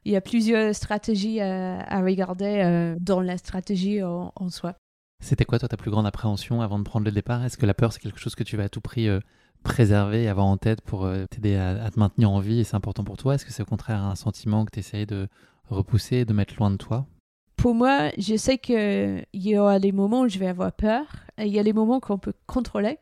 Il 0.04 0.12
y 0.12 0.16
a 0.16 0.20
plusieurs 0.20 0.72
stratégies 0.76 1.40
à, 1.40 2.00
regarder 2.02 2.94
dans 3.00 3.20
la 3.20 3.36
stratégie 3.36 4.00
en, 4.04 4.32
en 4.36 4.48
soi. 4.48 4.76
C'était 5.20 5.44
quoi, 5.44 5.58
toi, 5.58 5.68
ta 5.68 5.76
plus 5.76 5.90
grande 5.90 6.06
appréhension 6.06 6.60
avant 6.60 6.78
de 6.78 6.84
prendre 6.84 7.04
le 7.04 7.10
départ? 7.10 7.44
Est-ce 7.44 7.56
que 7.56 7.66
la 7.66 7.74
peur, 7.74 7.92
c'est 7.92 8.00
quelque 8.00 8.20
chose 8.20 8.36
que 8.36 8.44
tu 8.44 8.56
vas 8.56 8.64
à 8.64 8.68
tout 8.68 8.82
prix 8.82 9.08
préserver 9.64 10.24
et 10.24 10.28
avoir 10.28 10.46
en 10.46 10.56
tête 10.56 10.80
pour 10.82 11.04
euh, 11.04 11.24
t'aider 11.28 11.56
à, 11.56 11.90
te 11.90 11.98
maintenir 11.98 12.30
en 12.30 12.38
vie 12.38 12.60
et 12.60 12.64
c'est 12.64 12.76
important 12.76 13.02
pour 13.02 13.16
toi? 13.16 13.34
Est-ce 13.34 13.44
que 13.44 13.52
c'est 13.52 13.62
au 13.62 13.66
contraire 13.66 14.04
un 14.04 14.14
sentiment 14.14 14.64
que 14.64 14.70
tu 14.70 14.78
essayes 14.78 15.06
de 15.06 15.26
repousser, 15.68 16.24
de 16.24 16.32
mettre 16.32 16.54
loin 16.56 16.70
de 16.70 16.76
toi? 16.76 17.06
Pour 17.56 17.74
moi, 17.74 18.10
je 18.18 18.36
sais 18.36 18.58
qu'il 18.58 19.24
y 19.32 19.58
aura 19.58 19.80
des 19.80 19.90
moments 19.90 20.20
où 20.22 20.28
je 20.28 20.38
vais 20.38 20.46
avoir 20.46 20.70
peur 20.72 21.04
et 21.38 21.46
il 21.46 21.52
y 21.52 21.58
a 21.58 21.64
des 21.64 21.72
moments 21.72 21.98
qu'on 21.98 22.18
peut 22.18 22.34
contrôler. 22.46 22.98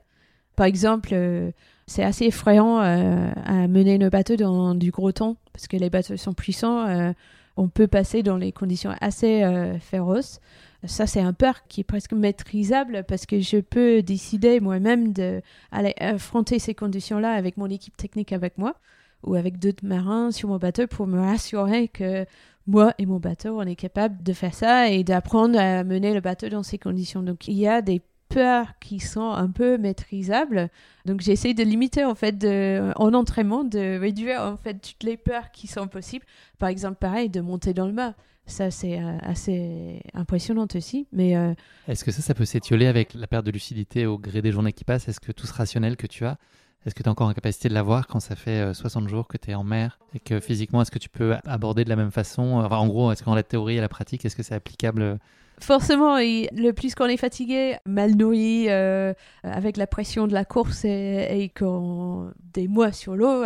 Par 0.56 0.66
exemple, 0.66 1.10
euh, 1.12 1.50
c'est 1.86 2.04
assez 2.04 2.26
effrayant 2.26 2.80
euh, 2.80 3.30
à 3.44 3.66
mener 3.68 3.98
nos 3.98 4.08
bateaux 4.08 4.36
dans 4.36 4.74
du 4.74 4.90
gros 4.90 5.12
temps 5.12 5.36
parce 5.52 5.66
que 5.66 5.76
les 5.76 5.90
bateaux 5.90 6.16
sont 6.16 6.32
puissants. 6.32 7.12
on 7.56 7.68
peut 7.68 7.88
passer 7.88 8.22
dans 8.22 8.36
les 8.36 8.52
conditions 8.52 8.94
assez 9.00 9.44
féroces 9.80 10.40
ça 10.85 11.07
c'est 11.07 11.20
un 11.20 11.33
peur 11.33 11.66
qui 11.68 11.80
est 11.80 11.85
presque 11.85 12.12
maîtrisable 12.12 13.05
parce 13.07 13.26
que 13.26 13.41
je 13.41 13.59
peux 13.59 14.03
décider 14.03 14.61
moi-même 14.61 15.12
d'aller 15.12 15.95
affronter 15.99 16.59
ces 16.59 16.74
conditions-là 16.74 17.33
avec 17.33 17.57
mon 17.57 17.66
équipe 17.66 17.97
technique 17.97 18.33
avec 18.33 18.59
moi 18.59 18.74
ou 19.22 19.35
avec 19.35 19.59
d'autres 19.59 19.85
marins 19.85 20.30
sur 20.33 20.49
mon 20.49 20.59
bateau 20.59 20.87
pour 20.87 21.07
me 21.07 21.20
rassurer 21.20 21.89
que 21.89 22.26
moi 22.66 22.95
et 22.99 23.07
mon 23.07 23.18
bateau, 23.18 23.59
on 23.59 23.62
est 23.62 23.76
capable 23.76 24.22
de 24.22 24.33
faire 24.33 24.55
ça 24.55 24.89
et 24.89 25.05
d'apprendre 25.05 25.59
à 25.59 25.85
mener 25.85 26.14
le 26.14 26.20
bateau 26.20 26.49
dans 26.49 26.62
ces 26.62 26.78
conditions. 26.78 27.22
Donc 27.22 27.49
il 27.49 27.55
y 27.55 27.66
a 27.66 27.83
des 27.83 28.03
peurs 28.28 28.78
qui 28.80 29.01
sont 29.01 29.30
un 29.30 29.49
peu 29.49 29.78
maîtrisables. 29.78 30.70
Donc 31.05 31.20
j'essaie 31.20 31.55
de 31.55 31.62
limiter 31.62 32.05
en 32.05 32.14
fait 32.14 32.39
de, 32.39 32.93
en 32.97 33.14
entraînement, 33.14 33.64
de 33.64 33.99
réduire 33.99 34.41
en 34.43 34.57
fait 34.57 34.74
toutes 34.74 35.03
les 35.03 35.16
peurs 35.16 35.51
qui 35.51 35.66
sont 35.66 35.89
possibles. 35.89 36.24
Par 36.59 36.68
exemple, 36.68 36.97
pareil, 36.97 37.28
de 37.28 37.41
monter 37.41 37.74
dans 37.74 37.87
le 37.87 37.93
mât. 37.93 38.14
Ça, 38.53 38.70
c'est 38.70 38.98
euh, 38.98 39.16
assez 39.22 40.03
impressionnant 40.12 40.66
aussi. 40.74 41.07
Mais 41.11 41.34
euh, 41.36 41.55
Est-ce 41.88 42.05
que 42.05 42.11
ça, 42.11 42.20
ça 42.20 42.34
peut 42.34 42.44
s'étioler 42.44 42.86
avec 42.86 43.14
la 43.14 43.26
perte 43.26 43.46
de 43.46 43.50
lucidité 43.50 44.05
au 44.05 44.18
gré 44.18 44.42
des 44.42 44.53
journées 44.53 44.74
qui 44.74 44.84
passent? 44.84 45.09
Est-ce 45.09 45.20
que 45.20 45.32
tout 45.32 45.46
ce 45.46 45.55
rationnel 45.55 45.96
que 45.96 46.07
tu 46.07 46.26
as, 46.26 46.36
est-ce 46.84 46.94
que 46.94 47.03
tu 47.03 47.09
es 47.09 47.11
encore 47.11 47.28
en 47.28 47.32
capacité 47.32 47.70
de 47.70 47.74
l'avoir 47.74 48.07
quand 48.07 48.20
ça 48.20 48.36
fait 48.36 48.74
60 48.74 49.05
euh, 49.05 49.09
jours 49.09 49.26
que 49.26 49.38
tu 49.38 49.53
es 49.53 49.55
en 49.55 49.64
mer 49.64 49.98
Et 50.14 50.20
que 50.20 50.38
physiquement, 50.38 50.82
est-ce 50.82 50.90
que 50.90 50.98
tu 50.98 51.09
peux 51.09 51.34
aborder 51.46 51.84
de 51.84 51.88
la 51.88 51.96
même 51.96 52.11
façon? 52.11 52.42
En 52.42 52.86
gros, 52.88 53.11
est-ce 53.11 53.22
qu'en 53.22 53.34
la 53.34 53.42
théorie 53.42 53.78
et 53.78 53.80
la 53.80 53.88
pratique, 53.88 54.22
est-ce 54.26 54.36
que 54.36 54.42
c'est 54.42 54.55
applicable 54.55 55.18
Forcément, 55.59 56.18
le 56.18 56.70
plus 56.72 56.94
qu'on 56.94 57.07
est 57.07 57.16
fatigué, 57.16 57.76
mal 57.86 58.16
nourri, 58.16 58.68
avec 58.68 59.78
la 59.78 59.86
pression 59.86 60.26
de 60.26 60.34
la 60.34 60.44
course 60.44 60.84
et, 60.84 61.50
qu'on 61.57 62.32
des 62.53 62.68
mois 62.68 62.92
sur 62.92 63.16
l'eau, 63.16 63.44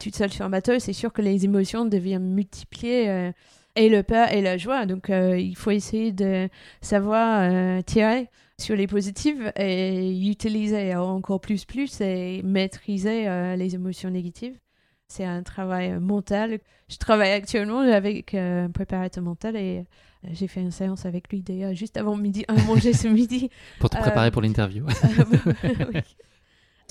toute 0.00 0.16
seule 0.16 0.32
sur 0.32 0.44
un 0.44 0.50
bateau, 0.50 0.80
c'est 0.80 0.92
sûr 0.92 1.12
que 1.12 1.22
les 1.22 1.44
émotions 1.44 1.84
deviennent 1.84 2.32
multipliées 2.32 3.32
et 3.76 3.88
le 3.88 4.02
peur 4.02 4.32
et 4.32 4.40
la 4.40 4.56
joie. 4.56 4.86
Donc, 4.86 5.10
euh, 5.10 5.38
il 5.38 5.56
faut 5.56 5.70
essayer 5.70 6.12
de 6.12 6.48
savoir 6.80 7.40
euh, 7.42 7.82
tirer 7.82 8.28
sur 8.58 8.76
les 8.76 8.86
positives 8.86 9.52
et 9.56 10.18
utiliser 10.28 10.94
encore 10.94 11.40
plus 11.40 11.64
plus 11.64 12.00
et 12.00 12.42
maîtriser 12.42 13.28
euh, 13.28 13.56
les 13.56 13.74
émotions 13.74 14.10
négatives. 14.10 14.58
C'est 15.08 15.24
un 15.24 15.42
travail 15.42 15.98
mental. 15.98 16.60
Je 16.88 16.96
travaille 16.96 17.32
actuellement 17.32 17.80
avec 17.80 18.34
un 18.34 18.70
préparateur 18.70 19.24
mental 19.24 19.56
et 19.56 19.84
j'ai 20.32 20.46
fait 20.46 20.60
une 20.60 20.70
séance 20.70 21.04
avec 21.06 21.32
lui 21.32 21.42
d'ailleurs 21.42 21.74
juste 21.74 21.96
avant 21.96 22.16
midi, 22.16 22.44
à 22.46 22.54
manger 22.64 22.92
ce 22.92 23.08
midi. 23.08 23.50
Pour 23.80 23.90
te 23.90 23.96
préparer 23.96 24.30
pour 24.30 24.42
l'interview. 24.42 24.86
oui 25.94 26.00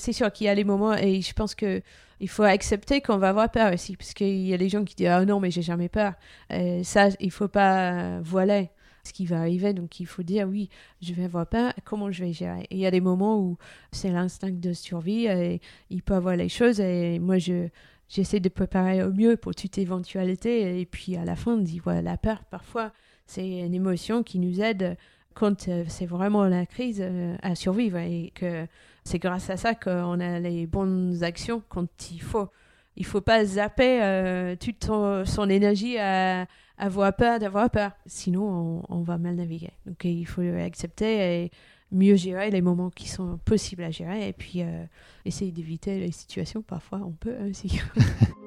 c'est 0.00 0.12
sûr 0.12 0.32
qu'il 0.32 0.46
y 0.46 0.48
a 0.48 0.54
les 0.54 0.64
moments 0.64 0.94
et 0.94 1.20
je 1.20 1.32
pense 1.32 1.54
que 1.54 1.82
il 2.20 2.28
faut 2.28 2.42
accepter 2.42 3.00
qu'on 3.00 3.16
va 3.16 3.30
avoir 3.30 3.50
peur 3.50 3.72
aussi 3.72 3.96
parce 3.96 4.12
qu'il 4.12 4.46
y 4.46 4.52
a 4.52 4.58
des 4.58 4.68
gens 4.68 4.84
qui 4.84 4.94
disent 4.94 5.08
ah 5.08 5.24
non 5.24 5.40
mais 5.40 5.50
j'ai 5.50 5.62
jamais 5.62 5.88
peur. 5.88 6.14
Et 6.50 6.84
ça 6.84 7.08
il 7.20 7.30
faut 7.30 7.48
pas 7.48 8.20
voiler 8.20 8.70
ce 9.04 9.12
qui 9.12 9.24
va 9.24 9.40
arriver. 9.40 9.72
Donc 9.72 10.00
il 10.00 10.06
faut 10.06 10.22
dire 10.22 10.46
oui 10.48 10.68
je 11.00 11.14
vais 11.14 11.24
avoir 11.24 11.46
peur. 11.46 11.72
Comment 11.84 12.10
je 12.10 12.24
vais 12.24 12.32
gérer? 12.32 12.66
Et 12.70 12.76
il 12.76 12.78
y 12.78 12.86
a 12.86 12.90
des 12.90 13.00
moments 13.00 13.38
où 13.38 13.56
c'est 13.92 14.10
l'instinct 14.10 14.50
de 14.50 14.72
survie 14.72 15.26
et 15.26 15.60
il 15.88 16.02
peut 16.02 16.14
avoir 16.14 16.36
les 16.36 16.48
choses 16.48 16.80
et 16.80 17.18
moi 17.18 17.38
je 17.38 17.68
j'essaie 18.08 18.40
de 18.40 18.48
préparer 18.48 19.04
au 19.04 19.12
mieux 19.12 19.36
pour 19.36 19.54
toute 19.54 19.78
éventualité. 19.78 20.80
Et 20.80 20.86
puis 20.86 21.16
à 21.16 21.24
la 21.24 21.36
fin 21.36 21.52
on 21.54 21.58
dit 21.58 21.78
voilà 21.78 22.02
la 22.02 22.16
peur 22.18 22.44
parfois 22.50 22.92
c'est 23.26 23.48
une 23.60 23.74
émotion 23.74 24.22
qui 24.22 24.38
nous 24.38 24.60
aide 24.60 24.96
quand 25.32 25.70
c'est 25.88 26.06
vraiment 26.06 26.44
la 26.44 26.66
crise 26.66 27.02
à 27.42 27.54
survivre 27.54 27.98
et 27.98 28.32
que 28.34 28.66
c'est 29.10 29.18
grâce 29.18 29.50
à 29.50 29.56
ça 29.56 29.74
qu'on 29.74 30.20
a 30.20 30.38
les 30.38 30.66
bonnes 30.66 31.22
actions 31.22 31.62
quand 31.68 32.10
il 32.12 32.22
faut. 32.22 32.48
Il 32.96 33.04
faut 33.04 33.20
pas 33.20 33.44
zapper 33.44 34.56
toute 34.60 34.84
son, 34.84 35.48
énergie 35.48 35.96
à 35.98 36.46
avoir 36.76 37.14
peur 37.14 37.38
d'avoir 37.38 37.70
peur. 37.70 37.92
Sinon, 38.06 38.82
on, 38.88 39.02
va 39.02 39.16
mal 39.16 39.36
naviguer. 39.36 39.70
Donc, 39.86 40.04
il 40.04 40.26
faut 40.26 40.42
accepter 40.42 41.44
et 41.44 41.50
mieux 41.92 42.16
gérer 42.16 42.50
les 42.50 42.62
moments 42.62 42.90
qui 42.90 43.08
sont 43.08 43.38
possibles 43.44 43.82
à 43.82 43.90
gérer 43.90 44.28
et 44.28 44.32
puis 44.32 44.62
euh, 44.62 44.84
essayer 45.24 45.50
d'éviter 45.50 45.98
les 45.98 46.12
situations. 46.12 46.62
Parfois, 46.62 47.00
on 47.04 47.12
peut 47.12 47.36
aussi. 47.48 47.80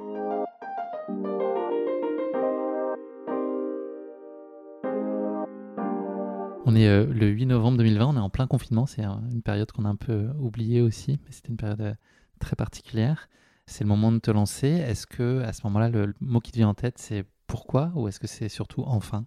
On 6.66 6.76
est 6.76 6.88
euh, 6.88 7.06
le 7.06 7.28
8 7.28 7.48
novembre 7.48 7.78
2020, 7.78 8.08
on 8.08 8.16
est 8.16 8.20
en 8.20 8.30
plein 8.30 8.48
confinement, 8.48 8.86
c'est 8.86 9.04
une 9.04 9.42
période 9.42 9.72
qu'on 9.72 9.86
a 9.86 9.90
un 9.90 9.96
peu 9.96 10.30
oubliée 10.40 10.82
aussi, 10.82 11.20
mais 11.26 11.32
c'était 11.32 11.50
une 11.50 11.58
période 11.58 11.82
euh, 11.82 11.94
très 12.40 12.56
particulière. 12.56 13.30
C'est 13.66 13.84
le 13.84 13.90
moment 13.90 14.12
de 14.12 14.20
te 14.20 14.32
lancer. 14.32 14.68
Est-ce 14.68 15.08
que 15.08 15.42
à 15.42 15.54
ce 15.54 15.62
moment-là, 15.66 15.90
le 15.90 16.14
mot 16.20 16.40
qui 16.40 16.52
te 16.52 16.58
vient 16.58 16.70
en 16.70 16.74
tête, 16.74 16.98
c'est 16.98 17.26
pourquoi 17.48 17.92
ou 17.96 18.08
est-ce 18.08 18.20
que 18.20 18.28
c'est 18.28 18.50
surtout 18.50 18.84
enfin? 18.86 19.26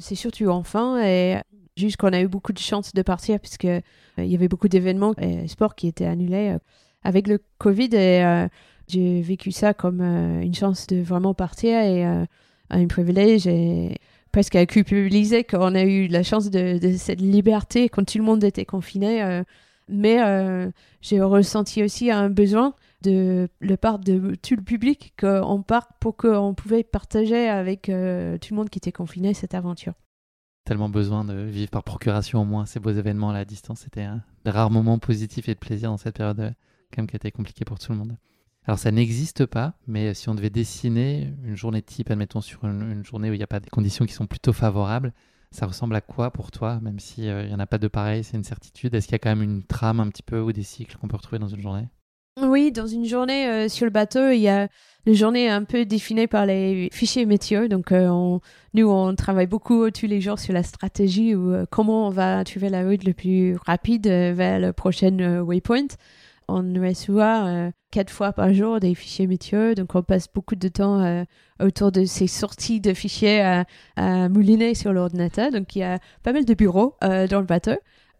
C'est 0.00 0.14
surtout 0.14 0.48
enfin 0.48 1.02
et 1.02 1.40
Juste 1.78 1.96
qu'on 1.96 2.12
a 2.12 2.20
eu 2.20 2.26
beaucoup 2.26 2.52
de 2.52 2.58
chance 2.58 2.92
de 2.92 3.02
partir 3.02 3.38
puisque 3.38 3.66
euh, 3.66 3.80
y 4.18 4.34
avait 4.34 4.48
beaucoup 4.48 4.66
d'événements 4.66 5.14
et 5.16 5.46
sports 5.46 5.76
qui 5.76 5.86
étaient 5.86 6.06
annulés 6.06 6.56
euh, 6.56 6.58
avec 7.04 7.28
le 7.28 7.40
Covid 7.58 7.90
et 7.92 8.24
euh, 8.24 8.48
j'ai 8.88 9.22
vécu 9.22 9.52
ça 9.52 9.74
comme 9.74 10.00
une 10.00 10.54
chance 10.56 10.88
de 10.88 11.00
vraiment 11.00 11.34
partir 11.34 11.78
et 11.78 12.04
un 12.70 12.86
privilège 12.88 13.46
presque 14.38 14.54
à 14.54 14.66
culpabiliser 14.66 15.42
qu'on 15.42 15.74
a 15.74 15.82
eu 15.82 16.06
la 16.06 16.22
chance 16.22 16.48
de, 16.48 16.78
cette 16.96 17.20
liberté 17.20 17.88
quand 17.88 18.04
tout 18.04 18.18
le 18.18 18.24
monde 18.24 18.44
était 18.44 18.64
confiné. 18.64 19.42
mais 19.88 20.70
j'ai 21.02 21.20
ressenti 21.20 21.82
aussi 21.82 22.12
un 22.12 22.30
besoin 22.30 22.74
de 23.02 23.48
le 23.58 23.76
part 23.76 23.98
de 23.98 24.36
tout 24.36 24.54
le 24.54 24.62
public 24.62 25.12
qu'on 25.18 25.62
parte 25.62 25.90
pour 25.98 26.16
qu'on 26.16 26.54
pouvait 26.54 26.84
partager 26.84 27.48
avec 27.48 27.86
tout 27.86 27.90
le 27.90 28.54
monde 28.54 28.70
qui 28.70 28.78
était 28.78 28.92
confiné 28.92 29.34
cette 29.34 29.54
aventure 29.54 29.94
tellement 30.64 30.88
besoin 30.88 31.24
de 31.24 31.34
vivre 31.34 31.70
par 31.70 31.82
procuration 31.82 32.42
au 32.42 32.44
moins 32.44 32.66
ces 32.66 32.78
beaux 32.78 32.90
événements 32.90 33.30
à 33.30 33.32
la 33.32 33.46
distance. 33.46 33.80
C'était 33.80 34.02
un 34.02 34.22
des 34.44 34.50
rares 34.50 34.70
moments 34.70 34.98
positifs 34.98 35.48
et 35.48 35.54
de 35.54 35.58
plaisir 35.58 35.88
dans 35.88 35.96
cette 35.96 36.18
période 36.18 36.40
euh, 36.40 36.50
quand 36.92 36.98
même 36.98 37.06
qui 37.06 37.16
a 37.16 37.16
été 37.16 37.32
compliquée 37.32 37.64
pour 37.64 37.78
tout 37.78 37.90
le 37.90 37.96
monde. 37.96 38.18
Alors 38.68 38.78
ça 38.78 38.90
n'existe 38.90 39.46
pas, 39.46 39.72
mais 39.86 40.12
si 40.12 40.28
on 40.28 40.34
devait 40.34 40.50
dessiner 40.50 41.32
une 41.42 41.56
journée 41.56 41.80
type, 41.80 42.10
admettons 42.10 42.42
sur 42.42 42.64
une, 42.64 43.02
journée 43.02 43.30
où 43.30 43.32
il 43.32 43.38
n'y 43.38 43.42
a 43.42 43.46
pas 43.46 43.60
des 43.60 43.70
conditions 43.70 44.04
qui 44.04 44.12
sont 44.12 44.26
plutôt 44.26 44.52
favorables, 44.52 45.14
ça 45.52 45.64
ressemble 45.64 45.96
à 45.96 46.02
quoi 46.02 46.30
pour 46.30 46.50
toi 46.50 46.78
Même 46.82 47.00
s'il 47.00 47.28
euh, 47.28 47.46
n'y 47.46 47.54
en 47.54 47.60
a 47.60 47.66
pas 47.66 47.78
de 47.78 47.88
pareil, 47.88 48.24
c'est 48.24 48.36
une 48.36 48.44
certitude? 48.44 48.94
Est-ce 48.94 49.06
qu'il 49.06 49.14
y 49.14 49.16
a 49.16 49.20
quand 49.20 49.34
même 49.34 49.42
une 49.42 49.62
trame 49.62 50.00
un 50.00 50.08
petit 50.08 50.22
peu 50.22 50.40
ou 50.40 50.52
des 50.52 50.64
cycles 50.64 50.98
qu'on 50.98 51.08
peut 51.08 51.16
retrouver 51.16 51.38
dans 51.38 51.48
une 51.48 51.62
journée? 51.62 51.88
Oui, 52.42 52.70
dans 52.70 52.86
une 52.86 53.06
journée 53.06 53.48
euh, 53.48 53.68
sur 53.70 53.86
le 53.86 53.90
bateau, 53.90 54.28
il 54.28 54.40
y 54.40 54.48
a 54.48 54.68
une 55.06 55.14
journée 55.14 55.48
un 55.48 55.64
peu 55.64 55.86
définie 55.86 56.26
par 56.26 56.44
les 56.44 56.90
fichiers 56.92 57.24
métiers. 57.24 57.70
Donc, 57.70 57.90
euh, 57.90 58.38
nous, 58.74 58.90
on 58.90 59.14
travaille 59.14 59.46
beaucoup 59.46 59.90
tous 59.90 60.06
les 60.06 60.20
jours 60.20 60.38
sur 60.38 60.52
la 60.52 60.62
stratégie 60.62 61.34
ou 61.34 61.54
comment 61.70 62.06
on 62.06 62.10
va 62.10 62.44
trouver 62.44 62.68
la 62.68 62.84
route 62.84 63.04
le 63.04 63.14
plus 63.14 63.56
rapide 63.64 64.06
vers 64.08 64.60
le 64.60 64.74
prochain 64.74 65.40
waypoint. 65.40 65.88
On 66.48 66.62
reçoit 66.80 67.70
quatre 67.90 68.10
fois 68.10 68.32
par 68.32 68.52
jour 68.54 68.80
des 68.80 68.94
fichiers 68.94 69.26
métiers. 69.26 69.74
Donc, 69.74 69.94
on 69.94 70.02
passe 70.02 70.26
beaucoup 70.32 70.56
de 70.56 70.68
temps 70.68 71.24
autour 71.60 71.92
de 71.92 72.04
ces 72.04 72.26
sorties 72.26 72.80
de 72.80 72.94
fichiers 72.94 73.42
à, 73.42 73.64
à 73.96 74.28
mouliner 74.28 74.74
sur 74.74 74.92
l'ordinateur. 74.92 75.50
Donc, 75.50 75.76
il 75.76 75.80
y 75.80 75.82
a 75.82 75.98
pas 76.22 76.32
mal 76.32 76.46
de 76.46 76.54
bureaux 76.54 76.96
dans 77.02 77.40
le 77.40 77.46
bateau 77.46 77.76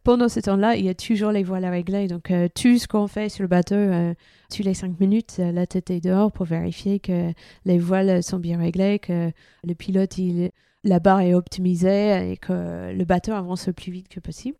pendant 0.09 0.31
ce 0.31 0.41
temps-là, 0.41 0.74
il 0.76 0.87
y 0.87 0.89
a 0.89 0.95
toujours 0.95 1.33
les 1.33 1.43
voiles 1.43 1.66
à 1.66 1.70
régler. 1.70 2.07
Donc, 2.07 2.31
euh, 2.31 2.49
tout 2.55 2.79
ce 2.79 2.89
qu'on 2.89 3.09
fait 3.09 3.29
sur 3.29 3.43
le 3.43 3.49
bateau, 3.49 3.74
euh, 3.74 4.14
tous 4.51 4.62
les 4.62 4.72
cinq 4.72 4.99
minutes, 5.01 5.37
euh, 5.39 5.53
la 5.53 5.66
tête 5.66 5.91
est 5.91 6.01
dehors 6.01 6.33
pour 6.33 6.47
vérifier 6.47 6.99
que 6.99 7.33
les 7.66 7.79
voiles 7.79 8.22
sont 8.22 8.39
bien 8.39 8.59
réglées, 8.59 9.01
que 9.01 9.31
le 9.64 9.74
pilote, 9.74 10.16
il, 10.16 10.51
la 10.83 10.99
barre 10.99 11.20
est 11.20 11.35
optimisée 11.35 12.33
et 12.33 12.39
que 12.39 12.91
le 12.91 13.05
bateau 13.05 13.33
avance 13.33 13.66
le 13.66 13.74
plus 13.74 13.93
vite 13.93 14.09
que 14.09 14.18
possible. 14.18 14.57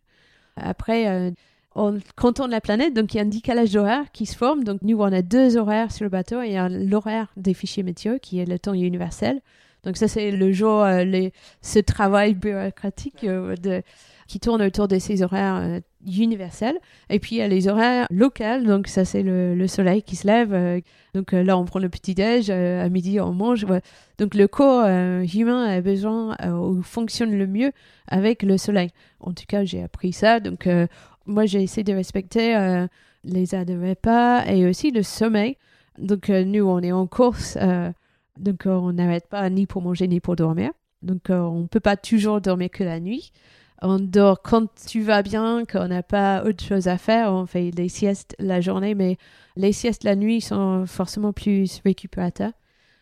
Après, 0.57 1.33
on 1.75 1.99
compte 2.17 2.41
la 2.49 2.61
planète, 2.61 2.95
donc 2.95 3.15
il 3.15 3.19
y 3.19 3.21
a 3.21 3.23
un 3.23 3.27
décalage 3.27 3.73
d'horaire 3.73 4.11
qui 4.13 4.27
se 4.27 4.37
forme. 4.37 4.65
Donc, 4.65 4.83
nous, 4.83 4.99
on 4.99 5.13
a 5.13 5.23
deux 5.23 5.57
horaires 5.57 5.93
sur 5.93 6.05
le 6.05 6.11
bateau. 6.11 6.43
Il 6.43 6.53
y 6.53 6.57
a 6.57 6.69
l'horaire 6.69 7.29
des 7.37 7.55
fichiers 7.55 7.83
météo 7.83 8.19
qui 8.21 8.41
est 8.41 8.47
le 8.47 8.59
temps 8.59 8.75
universel. 8.75 9.41
Donc, 9.85 9.97
ça, 9.97 10.09
c'est 10.09 10.31
le 10.33 10.53
jour, 10.53 10.85
les, 10.85 11.33
ce 11.63 11.79
travail 11.79 12.35
bureaucratique 12.35 13.25
de 13.25 13.83
qui 14.29 14.39
tournent 14.39 14.63
autour 14.63 14.87
de 14.87 14.99
ces 14.99 15.23
horaires 15.23 15.57
euh, 15.57 15.81
universels. 16.07 16.79
Et 17.09 17.19
puis 17.19 17.37
il 17.37 17.39
y 17.39 17.43
a 17.43 17.49
les 17.49 17.67
horaires 17.67 18.07
locaux, 18.11 18.63
donc 18.65 18.87
ça 18.87 19.05
c'est 19.05 19.23
le, 19.23 19.67
soleil 19.67 20.03
qui 20.03 20.15
se 20.15 20.27
lève. 20.27 20.53
Euh, 20.53 20.81
donc 21.15 21.33
euh, 21.33 21.43
là 21.43 21.59
on 21.59 21.65
prend 21.65 21.81
le 21.81 21.89
petit-déj, 21.89 22.51
à 22.51 22.89
midi 22.91 23.19
on 23.21 23.33
mange. 23.33 23.67
Donc 24.19 24.35
le 24.35 24.47
corps 24.47 24.87
humain 24.87 25.65
a 25.65 25.81
besoin 25.81 26.37
ou 26.47 26.83
fonctionne 26.83 27.37
le 27.37 27.47
mieux 27.47 27.73
avec 28.07 28.43
le 28.43 28.59
soleil. 28.59 28.91
En 29.21 29.33
tout 29.33 29.45
cas 29.49 29.65
j'ai 29.65 29.83
appris 29.83 30.13
ça. 30.13 30.41
Donc 30.41 30.69
moi 31.29 31.47
j'ai 31.47 31.63
essayé 31.63 31.85
de 31.85 31.93
respecter 31.93 32.87
les 33.23 33.55
heures 33.55 33.65
de 33.65 33.79
repas 33.79 34.45
et 34.47 34.67
aussi 34.67 34.91
le 34.91 35.05
sommeil. 35.05 35.57
Donc 35.99 36.29
nous 36.29 36.65
on 36.65 36.81
est 36.81 36.93
en 36.93 37.07
course, 37.07 37.57
donc 38.37 38.63
on 38.67 38.93
n'arrête 38.93 39.29
pas 39.29 39.49
ni 39.49 39.67
pour 39.67 39.83
manger 39.83 40.09
ni 40.09 40.19
pour 40.19 40.35
dormir. 40.35 40.73
Donc 41.03 41.27
on 41.29 41.61
ne 41.61 41.67
peut 41.67 41.79
pas 41.81 41.97
toujours 41.97 42.41
dormir 42.41 42.71
que 42.71 42.83
la 42.83 42.99
nuit 42.99 43.33
on 43.83 43.99
dort 43.99 44.43
quand 44.43 44.67
tu 44.87 45.03
vas 45.03 45.23
bien, 45.23 45.65
qu'on 45.65 45.89
n'a 45.89 46.03
pas 46.03 46.43
autre 46.45 46.65
chose 46.65 46.89
à 46.89 46.99
faire, 46.99 47.33
on 47.33 47.47
fait 47.47 47.71
des 47.71 47.89
siestes 47.89 48.35
la 48.39 48.61
journée, 48.61 48.95
mais 48.95 49.19
les 49.57 49.73
siestes 49.73 50.05
la 50.05 50.17
nuit 50.17 50.41
sont 50.41 50.85
forcément 50.87 51.33
plus 51.33 51.81
récupérateurs. 51.85 52.53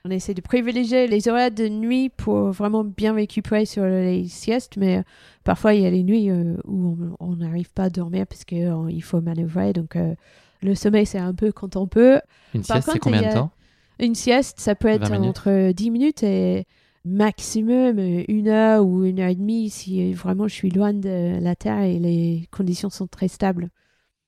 On 0.06 0.10
essaie 0.10 0.34
de 0.34 0.40
privilégier 0.40 1.08
les 1.08 1.26
horaires 1.26 1.50
de 1.50 1.66
nuit 1.66 2.10
pour 2.10 2.52
vraiment 2.52 2.84
bien 2.84 3.14
récupérer 3.14 3.64
sur 3.64 3.84
les 3.84 4.28
siestes, 4.28 4.76
mais 4.76 4.98
euh, 4.98 5.02
parfois 5.42 5.74
il 5.74 5.82
y 5.82 5.86
a 5.86 5.90
les 5.90 6.04
nuits 6.04 6.30
euh, 6.30 6.54
où 6.64 6.96
on 7.18 7.34
n'arrive 7.34 7.72
pas 7.72 7.84
à 7.84 7.90
dormir 7.90 8.24
parce 8.28 8.44
qu'il 8.44 8.66
euh, 8.66 9.00
faut 9.00 9.20
manœuvrer. 9.20 9.72
Donc 9.72 9.98
le 10.62 10.74
sommeil, 10.76 11.06
c'est 11.06 11.18
un 11.18 11.34
peu 11.34 11.50
quand 11.50 11.74
on 11.74 11.88
peut. 11.88 12.20
Une 12.54 12.62
sieste, 12.62 12.88
c'est 12.92 13.00
combien 13.00 13.28
de 13.28 13.34
temps? 13.34 13.50
Une 13.98 14.14
sieste, 14.14 14.60
ça 14.60 14.76
peut 14.76 14.86
être 14.86 15.10
entre 15.10 15.72
10 15.72 15.90
minutes 15.90 16.22
et 16.22 16.66
maximum 17.04 17.98
une 18.28 18.46
heure 18.46 18.86
ou 18.86 19.04
une 19.04 19.18
heure 19.18 19.30
et 19.30 19.34
demie 19.34 19.70
si 19.70 20.12
vraiment 20.12 20.46
je 20.46 20.54
suis 20.54 20.70
loin 20.70 20.92
de 20.92 21.40
la 21.40 21.56
Terre 21.56 21.82
et 21.82 21.98
les 21.98 22.48
conditions 22.52 22.90
sont 22.90 23.08
très 23.08 23.26
stables. 23.26 23.70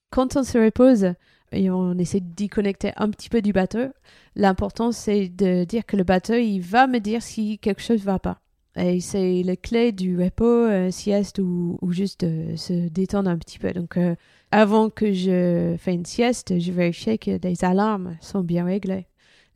Quand 0.09 0.35
on 0.35 0.43
se 0.43 0.57
repose 0.57 1.13
et 1.51 1.69
on 1.69 1.97
essaie 1.97 2.19
d'y 2.19 2.49
connecter 2.49 2.91
un 2.97 3.09
petit 3.09 3.29
peu 3.29 3.41
du 3.41 3.53
bateau, 3.53 3.87
l'important 4.35 4.91
c'est 4.91 5.29
de 5.29 5.63
dire 5.63 5.85
que 5.85 5.97
le 5.97 6.03
bateau 6.03 6.35
il 6.35 6.59
va 6.59 6.87
me 6.87 6.99
dire 6.99 7.21
si 7.21 7.59
quelque 7.59 7.81
chose 7.81 8.03
va 8.03 8.19
pas. 8.19 8.39
Et 8.75 9.01
c'est 9.01 9.43
la 9.43 9.55
clé 9.55 9.91
du 9.91 10.21
repos, 10.21 10.45
euh, 10.45 10.91
sieste 10.91 11.39
ou, 11.39 11.77
juste 11.89 12.23
de 12.23 12.55
se 12.55 12.87
détendre 12.87 13.29
un 13.29 13.37
petit 13.37 13.59
peu. 13.59 13.73
Donc 13.73 13.97
euh, 13.97 14.15
avant 14.51 14.89
que 14.89 15.11
je 15.11 15.75
fasse 15.77 15.93
une 15.93 16.05
sieste, 16.05 16.59
je 16.59 16.71
vérifie 16.71 17.19
que 17.19 17.31
les 17.41 17.65
alarmes 17.65 18.15
sont 18.21 18.41
bien 18.41 18.65
réglées 18.65 19.07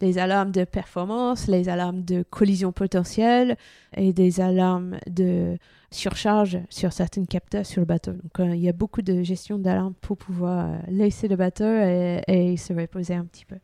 les 0.04 0.18
alarmes 0.18 0.52
de 0.52 0.66
performance, 0.66 1.48
les 1.48 1.70
alarmes 1.70 2.04
de 2.04 2.24
collision 2.24 2.72
potentielle 2.72 3.58
et 3.96 4.12
des 4.12 4.42
alarmes 4.42 4.98
de 5.08 5.58
surcharge 5.94 6.60
sur 6.70 6.92
certains 6.92 7.26
capteurs 7.26 7.66
sur 7.66 7.82
le 7.82 7.86
bateau. 7.86 8.12
Donc 8.12 8.40
euh, 8.40 8.56
il 8.56 8.62
y 8.62 8.70
a 8.70 8.74
beaucoup 8.74 9.02
de 9.02 9.24
gestion 9.24 9.58
d'alarmes 9.58 9.94
pour 10.02 10.18
pouvoir 10.18 10.70
euh, 10.70 10.78
laisser 10.88 11.28
le 11.28 11.36
bateau 11.36 11.66
et, 11.66 12.56
se 12.58 12.74
reposer 12.74 13.14
un 13.14 13.26
petit 13.26 13.46
peu. 13.46 13.58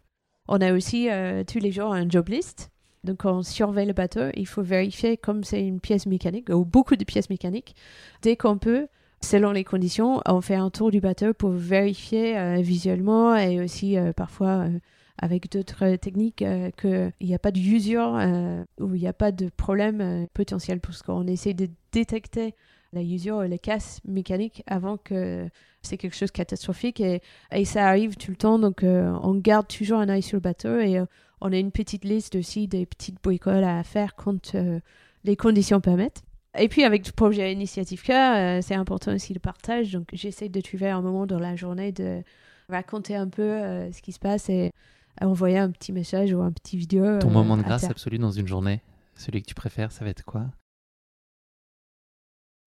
On 0.47 0.61
a 0.61 0.73
aussi 0.73 1.09
euh, 1.09 1.43
tous 1.43 1.59
les 1.59 1.71
jours 1.71 1.93
un 1.93 2.09
job 2.09 2.29
list. 2.29 2.69
Donc 3.03 3.23
on 3.23 3.43
surveille 3.43 3.87
le 3.87 3.93
bateau, 3.93 4.29
il 4.35 4.47
faut 4.47 4.61
vérifier 4.61 5.15
comme 5.15 5.43
c'est 5.43 5.65
une 5.65 5.79
pièce 5.79 6.05
mécanique 6.05 6.49
ou 6.49 6.65
beaucoup 6.65 6.97
de 6.97 7.05
pièces 7.05 7.29
mécaniques. 7.29 7.75
Dès 8.21 8.35
qu'on 8.35 8.57
peut, 8.57 8.87
selon 9.21 9.51
les 9.51 9.63
conditions, 9.63 10.21
on 10.27 10.41
fait 10.41 10.55
un 10.55 10.69
tour 10.69 10.91
du 10.91 10.99
bateau 10.99 11.33
pour 11.33 11.51
vérifier 11.51 12.61
visuellement 12.61 13.37
et 13.37 13.61
aussi 13.61 13.95
parfois 14.17 14.65
avec 15.21 15.51
d'autres 15.51 15.95
techniques 15.97 16.41
euh, 16.41 16.71
qu'il 16.71 17.27
n'y 17.27 17.35
a 17.35 17.39
pas 17.39 17.51
d'usure 17.51 18.15
euh, 18.15 18.63
ou 18.79 18.95
il 18.95 19.01
n'y 19.01 19.07
a 19.07 19.13
pas 19.13 19.31
de 19.31 19.49
problème 19.49 20.01
euh, 20.01 20.25
potentiel 20.33 20.79
parce 20.79 21.01
qu'on 21.01 21.27
essaie 21.27 21.53
de 21.53 21.69
détecter 21.91 22.55
la 22.93 23.01
usure 23.01 23.43
et 23.43 23.47
les 23.47 23.59
casses 23.59 23.99
mécaniques 24.05 24.63
avant 24.65 24.97
que 24.97 25.47
c'est 25.81 25.97
quelque 25.97 26.15
chose 26.15 26.29
de 26.29 26.37
catastrophique 26.37 27.01
et, 27.01 27.21
ça 27.65 27.87
arrive 27.87 28.15
tout 28.15 28.31
le 28.31 28.37
temps 28.37 28.57
donc 28.57 28.81
on 28.83 29.35
garde 29.35 29.67
toujours 29.67 29.99
un 29.99 30.09
œil 30.09 30.23
sur 30.23 30.37
le 30.37 30.41
bateau 30.41 30.79
et 30.79 30.99
on 31.39 31.53
a 31.53 31.57
une 31.57 31.71
petite 31.71 32.03
liste 32.03 32.35
aussi 32.35 32.67
des 32.67 32.87
petites 32.87 33.21
bricoles 33.21 33.63
à 33.63 33.83
faire 33.83 34.15
quand 34.15 34.55
les 35.23 35.35
conditions 35.35 35.81
permettent. 35.81 36.23
Et 36.57 36.67
puis 36.67 36.83
avec 36.83 37.05
le 37.05 37.11
projet 37.11 37.53
Initiative 37.53 38.01
Cœur, 38.01 38.63
c'est 38.63 38.73
important 38.73 39.13
aussi 39.13 39.35
le 39.35 39.39
partage. 39.39 39.91
Donc 39.91 40.07
j'essaie 40.13 40.49
de 40.49 40.59
trouver 40.59 40.89
un 40.89 41.03
moment 41.03 41.27
dans 41.27 41.39
la 41.39 41.55
journée 41.55 41.91
de 41.91 42.23
raconter 42.69 43.15
un 43.15 43.27
peu 43.27 43.59
ce 43.91 44.01
qui 44.01 44.13
se 44.13 44.19
passe 44.19 44.49
et 44.49 44.71
envoyer 45.21 45.57
un 45.57 45.71
petit 45.71 45.91
message 45.91 46.33
ou 46.33 46.41
un 46.41 46.51
petit 46.51 46.77
vidéo. 46.77 47.19
Ton 47.19 47.29
moment 47.29 47.57
de 47.57 47.63
grâce 47.63 47.83
absolu 47.85 48.17
dans 48.19 48.31
une 48.31 48.47
journée, 48.47 48.81
celui 49.15 49.41
que 49.41 49.47
tu 49.47 49.55
préfères, 49.55 49.91
ça 49.91 50.03
va 50.05 50.11
être 50.11 50.23
quoi? 50.23 50.45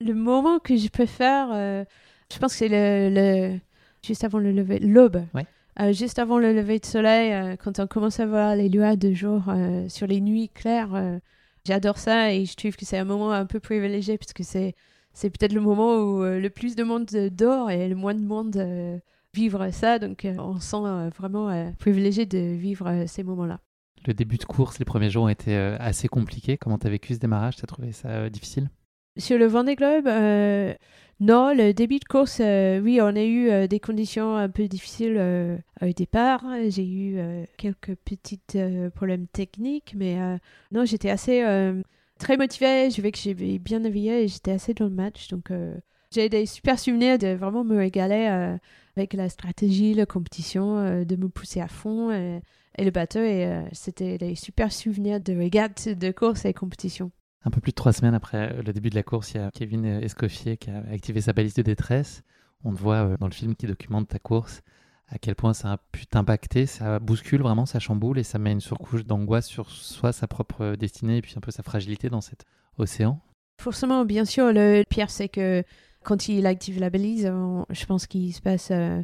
Le 0.01 0.15
moment 0.15 0.59
que 0.59 0.77
je 0.77 0.89
préfère, 0.89 1.49
euh, 1.53 1.85
je 2.33 2.39
pense 2.39 2.53
que 2.53 2.59
c'est 2.59 2.69
le, 2.69 3.09
le- 3.55 3.61
juste 4.05 4.25
avant 4.25 4.39
le 4.39 4.51
lever, 4.51 4.79
l'aube. 4.81 5.25
Ouais. 5.35 5.47
Euh, 5.81 5.93
juste 5.93 6.19
avant 6.19 6.39
le 6.39 6.53
lever 6.53 6.79
de 6.81 6.85
soleil, 6.87 7.33
euh, 7.33 7.57
quand 7.57 7.79
on 7.79 7.87
commence 7.87 8.21
à 8.21 8.27
voir 8.27 8.57
les 8.57 8.69
lueurs 8.69 8.97
de 8.97 9.13
jour 9.13 9.45
euh, 9.49 9.89
sur 9.89 10.07
les 10.07 10.21
nuits 10.21 10.49
claires, 10.51 10.95
euh, 10.95 11.19
j'adore 11.65 11.99
ça 11.99 12.33
et 12.33 12.45
je 12.45 12.55
trouve 12.57 12.77
que 12.77 12.85
c'est 12.85 12.99
un 12.99 13.05
moment 13.05 13.31
un 13.33 13.47
peu 13.47 13.61
privilégié 13.61 14.19
parce 14.19 14.33
que 14.33 14.43
c'est 14.43 14.75
c'est 15.15 15.29
peut-être 15.31 15.53
le 15.53 15.61
moment 15.61 15.97
où 15.97 16.23
euh, 16.25 16.41
le 16.41 16.51
plus 16.51 16.75
de 16.75 16.83
monde 16.83 17.07
euh, 17.15 17.31
dort 17.31 17.71
et 17.71 17.89
le 17.89 17.95
moins 17.95 18.15
de 18.15 18.21
monde 18.23 18.57
euh, 18.57 18.99
vivre 19.35 19.70
ça. 19.70 19.99
Donc 19.99 20.24
euh, 20.24 20.35
on 20.39 20.61
se 20.61 20.70
sent 20.70 20.76
euh, 20.85 21.11
vraiment 21.16 21.49
euh, 21.51 21.70
privilégié 21.78 22.26
de 22.26 22.39
vivre 22.39 22.89
euh, 22.89 23.05
ces 23.07 23.22
moments-là. 23.22 23.61
Le 24.07 24.14
début 24.14 24.37
de 24.37 24.45
course, 24.45 24.78
les 24.78 24.85
premiers 24.85 25.11
jours 25.11 25.24
ont 25.24 25.28
été 25.28 25.55
euh, 25.57 25.76
assez 25.78 26.09
compliqués. 26.09 26.57
Comment 26.59 26.78
tu 26.78 26.87
as 26.87 26.91
vécu 26.91 27.14
ce 27.14 27.18
démarrage? 27.20 27.57
Tu 27.57 27.62
as 27.62 27.66
trouvé 27.66 27.93
ça 27.93 28.09
euh, 28.09 28.28
difficile? 28.30 28.68
Sur 29.16 29.39
le 29.39 29.47
Vendée 29.47 29.76
Globe, 29.76 30.07
euh, 30.07 30.74
non, 31.20 31.55
le 31.55 31.72
début 31.72 31.99
de 31.99 32.05
course, 32.05 32.41
euh, 32.41 32.80
oui, 32.80 32.99
on 33.01 33.14
a 33.14 33.22
eu 33.22 33.51
euh, 33.51 33.66
des 33.66 33.78
conditions 33.78 34.35
un 34.35 34.49
peu 34.49 34.66
difficiles 34.66 35.16
euh, 35.18 35.57
au 35.83 35.93
départ. 35.93 36.43
J'ai 36.68 36.87
eu 36.87 37.18
euh, 37.18 37.45
quelques 37.59 37.95
petits 37.95 38.41
euh, 38.57 38.91
problèmes 38.91 39.26
techniques, 39.28 39.95
mais 39.95 40.18
euh, 40.18 40.37
non, 40.72 40.85
j'étais 40.85 41.11
assez 41.11 41.45
euh, 41.45 41.80
très 42.18 42.37
motivée. 42.37 42.91
Je 42.91 43.01
vais 43.03 43.12
que 43.12 43.18
j'ai 43.18 43.35
bien 43.35 43.80
navigué 43.80 44.22
et 44.22 44.28
j'étais 44.28 44.53
assez 44.53 44.74
dans 44.74 44.87
le 44.87 44.91
match. 44.91 45.28
Donc, 45.28 45.51
euh, 45.51 45.76
j'ai 46.13 46.29
des 46.29 46.47
super 46.47 46.79
souvenirs 46.79 47.19
de 47.19 47.29
vraiment 47.29 47.65
me 47.65 47.77
régaler 47.77 48.29
euh, 48.31 48.57
avec 48.97 49.15
la 49.15 49.29
stratégie, 49.29 49.95
la 49.95 50.07
compétition, 50.07 50.79
euh, 50.79 51.05
de 51.05 51.17
me 51.17 51.29
pousser 51.29 51.61
à 51.61 51.69
fond 51.69 52.11
euh, 52.11 52.39
et 52.77 52.85
le 52.85 52.91
bateau. 52.91 53.21
Et 53.21 53.63
c'était 53.73 54.19
des 54.19 54.35
super 54.35 54.73
souvenirs 54.73 55.21
de 55.21 55.35
régate, 55.35 55.89
de 55.89 56.11
course 56.11 56.45
et 56.45 56.53
compétition. 56.53 57.11
Un 57.45 57.51
peu 57.51 57.61
plus 57.61 57.73
de 57.73 57.77
trois 57.77 57.93
semaines 57.93 58.15
après 58.15 58.63
le 58.63 58.73
début 58.73 58.91
de 58.91 58.95
la 58.95 59.03
course, 59.03 59.33
il 59.33 59.39
y 59.39 59.41
a 59.41 59.51
Kevin 59.53 59.85
Escoffier 59.85 60.57
qui 60.57 60.71
a 60.71 60.79
activé 60.93 61.21
sa 61.21 61.33
balise 61.33 61.55
de 61.55 61.63
détresse. 61.63 62.23
On 62.65 62.73
te 62.73 62.79
voit 62.79 63.17
dans 63.19 63.27
le 63.27 63.33
film 63.33 63.57
qui 63.57 63.67
documente 63.67 64.09
ta 64.09 64.19
course 64.21 64.63
à 65.09 65.19
quel 65.19 65.35
point 65.35 65.53
ça 65.53 65.73
a 65.73 65.77
pu 65.77 66.07
t'impacter, 66.07 66.65
ça 66.65 66.99
bouscule 66.99 67.43
vraiment, 67.43 67.67
ça 67.67 67.79
chamboule 67.79 68.19
et 68.19 68.23
ça 68.23 68.39
met 68.39 68.53
une 68.53 68.63
surcouche 68.63 69.05
d'angoisse 69.05 69.47
sur 69.47 69.71
soit 69.71 70.13
sa 70.13 70.27
propre 70.27 70.75
destinée 70.75 71.19
et 71.19 71.23
puis 71.23 71.35
un 71.37 71.41
peu 71.41 71.51
sa 71.51 71.63
fragilité 71.63 72.09
dans 72.09 72.23
cet 72.23 72.47
océan. 72.79 73.21
Forcément, 73.61 74.07
bien 74.07 74.25
sûr, 74.25 74.53
le 74.53 74.85
pire, 74.89 75.11
c'est 75.11 75.29
que 75.29 75.63
quand 76.03 76.29
il 76.29 76.47
active 76.47 76.81
la 76.81 76.91
balise, 76.91 77.33
je 77.71 77.87
pense 77.87 78.07
qu'il 78.07 78.33
se 78.33 78.41
passe 78.41 78.69
euh, 78.71 79.03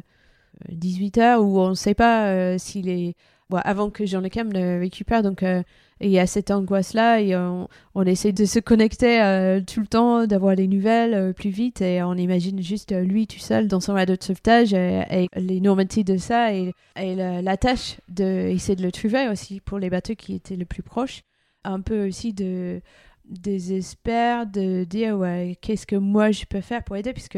18 0.69 1.17
heures 1.17 1.43
où 1.43 1.59
on 1.59 1.69
ne 1.69 1.73
sait 1.75 1.93
pas 1.93 2.27
euh, 2.27 2.57
s'il 2.57 2.89
est. 2.89 3.15
Avant 3.51 3.89
que 3.89 4.05
Jean 4.05 4.21
Le 4.21 4.29
Cam 4.29 4.53
le 4.53 4.79
récupère, 4.79 5.23
donc 5.23 5.41
euh, 5.41 5.63
il 6.01 6.11
y 6.11 6.19
a 6.19 6.27
cette 6.27 6.51
angoisse-là 6.51 7.21
et 7.21 7.35
on, 7.35 7.67
essaie 8.03 8.31
de 8.31 8.45
se 8.45 8.59
connecter 8.59 9.21
euh, 9.21 9.59
tout 9.59 9.81
le 9.81 9.87
temps, 9.87 10.27
d'avoir 10.27 10.55
les 10.55 10.67
nouvelles 10.67 11.13
euh, 11.13 11.33
plus 11.33 11.49
vite 11.49 11.81
et 11.81 12.01
on 12.01 12.13
imagine 12.13 12.61
juste 12.61 12.93
euh, 12.93 13.01
lui 13.01 13.27
tout 13.27 13.39
seul 13.39 13.67
dans 13.67 13.79
son 13.79 13.93
radeau 13.93 14.15
de 14.15 14.23
sauvetage 14.23 14.73
et, 14.73 15.03
et 15.09 15.27
l'énormité 15.35 16.03
de 16.03 16.17
ça 16.17 16.53
et, 16.53 16.73
la, 16.95 17.41
la 17.41 17.57
tâche 17.57 17.97
d'essayer 18.07 18.75
de 18.75 18.83
le 18.83 18.91
trouver 18.91 19.27
aussi 19.27 19.59
pour 19.59 19.79
les 19.79 19.89
bateaux 19.89 20.15
qui 20.15 20.35
étaient 20.35 20.55
le 20.55 20.65
plus 20.65 20.83
proches. 20.83 21.23
Un 21.65 21.81
peu 21.81 22.07
aussi 22.07 22.33
de 22.33 22.81
désespère 23.29 24.47
de 24.47 24.83
dire 24.83 25.17
ouais, 25.17 25.57
qu'est-ce 25.61 25.85
que 25.85 25.95
moi 25.95 26.31
je 26.31 26.45
peux 26.45 26.61
faire 26.61 26.83
pour 26.83 26.95
aider? 26.97 27.13
Puisque 27.13 27.37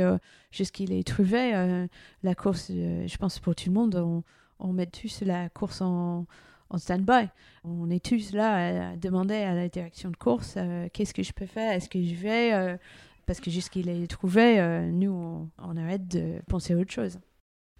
jusqu'il 0.51 0.91
est 0.93 1.05
trouvé 1.05 1.53
euh, 1.53 1.87
la 2.23 2.35
course 2.35 2.67
euh, 2.71 3.05
je 3.07 3.17
pense 3.17 3.39
pour 3.39 3.55
tout 3.55 3.69
le 3.69 3.73
monde 3.73 4.23
on, 4.59 4.73
met 4.73 4.85
tous 4.85 5.21
la 5.21 5.49
course 5.49 5.81
en, 5.81 6.25
en 6.69 6.77
stand-by. 6.77 7.27
On 7.63 7.89
est 7.89 8.03
tous 8.03 8.33
là 8.33 8.91
à 8.91 8.95
demander 8.95 9.35
à 9.35 9.53
la 9.53 9.69
direction 9.69 10.11
de 10.11 10.17
course 10.17 10.55
euh, 10.57 10.87
qu'est-ce 10.93 11.13
que 11.13 11.23
je 11.23 11.33
peux 11.33 11.45
faire? 11.45 11.73
Est-ce 11.73 11.89
que 11.89 12.01
je 12.01 12.15
vais 12.15 12.77
parce 13.25 13.39
que 13.39 13.51
jusqu'il 13.51 13.87
est 13.87 14.07
trouvé 14.07 14.59
nous 14.91 15.11
on, 15.11 15.49
on 15.57 15.77
arrête 15.77 16.07
de 16.07 16.41
penser 16.47 16.73
à 16.73 16.77
autre 16.77 16.91
chose. 16.91 17.19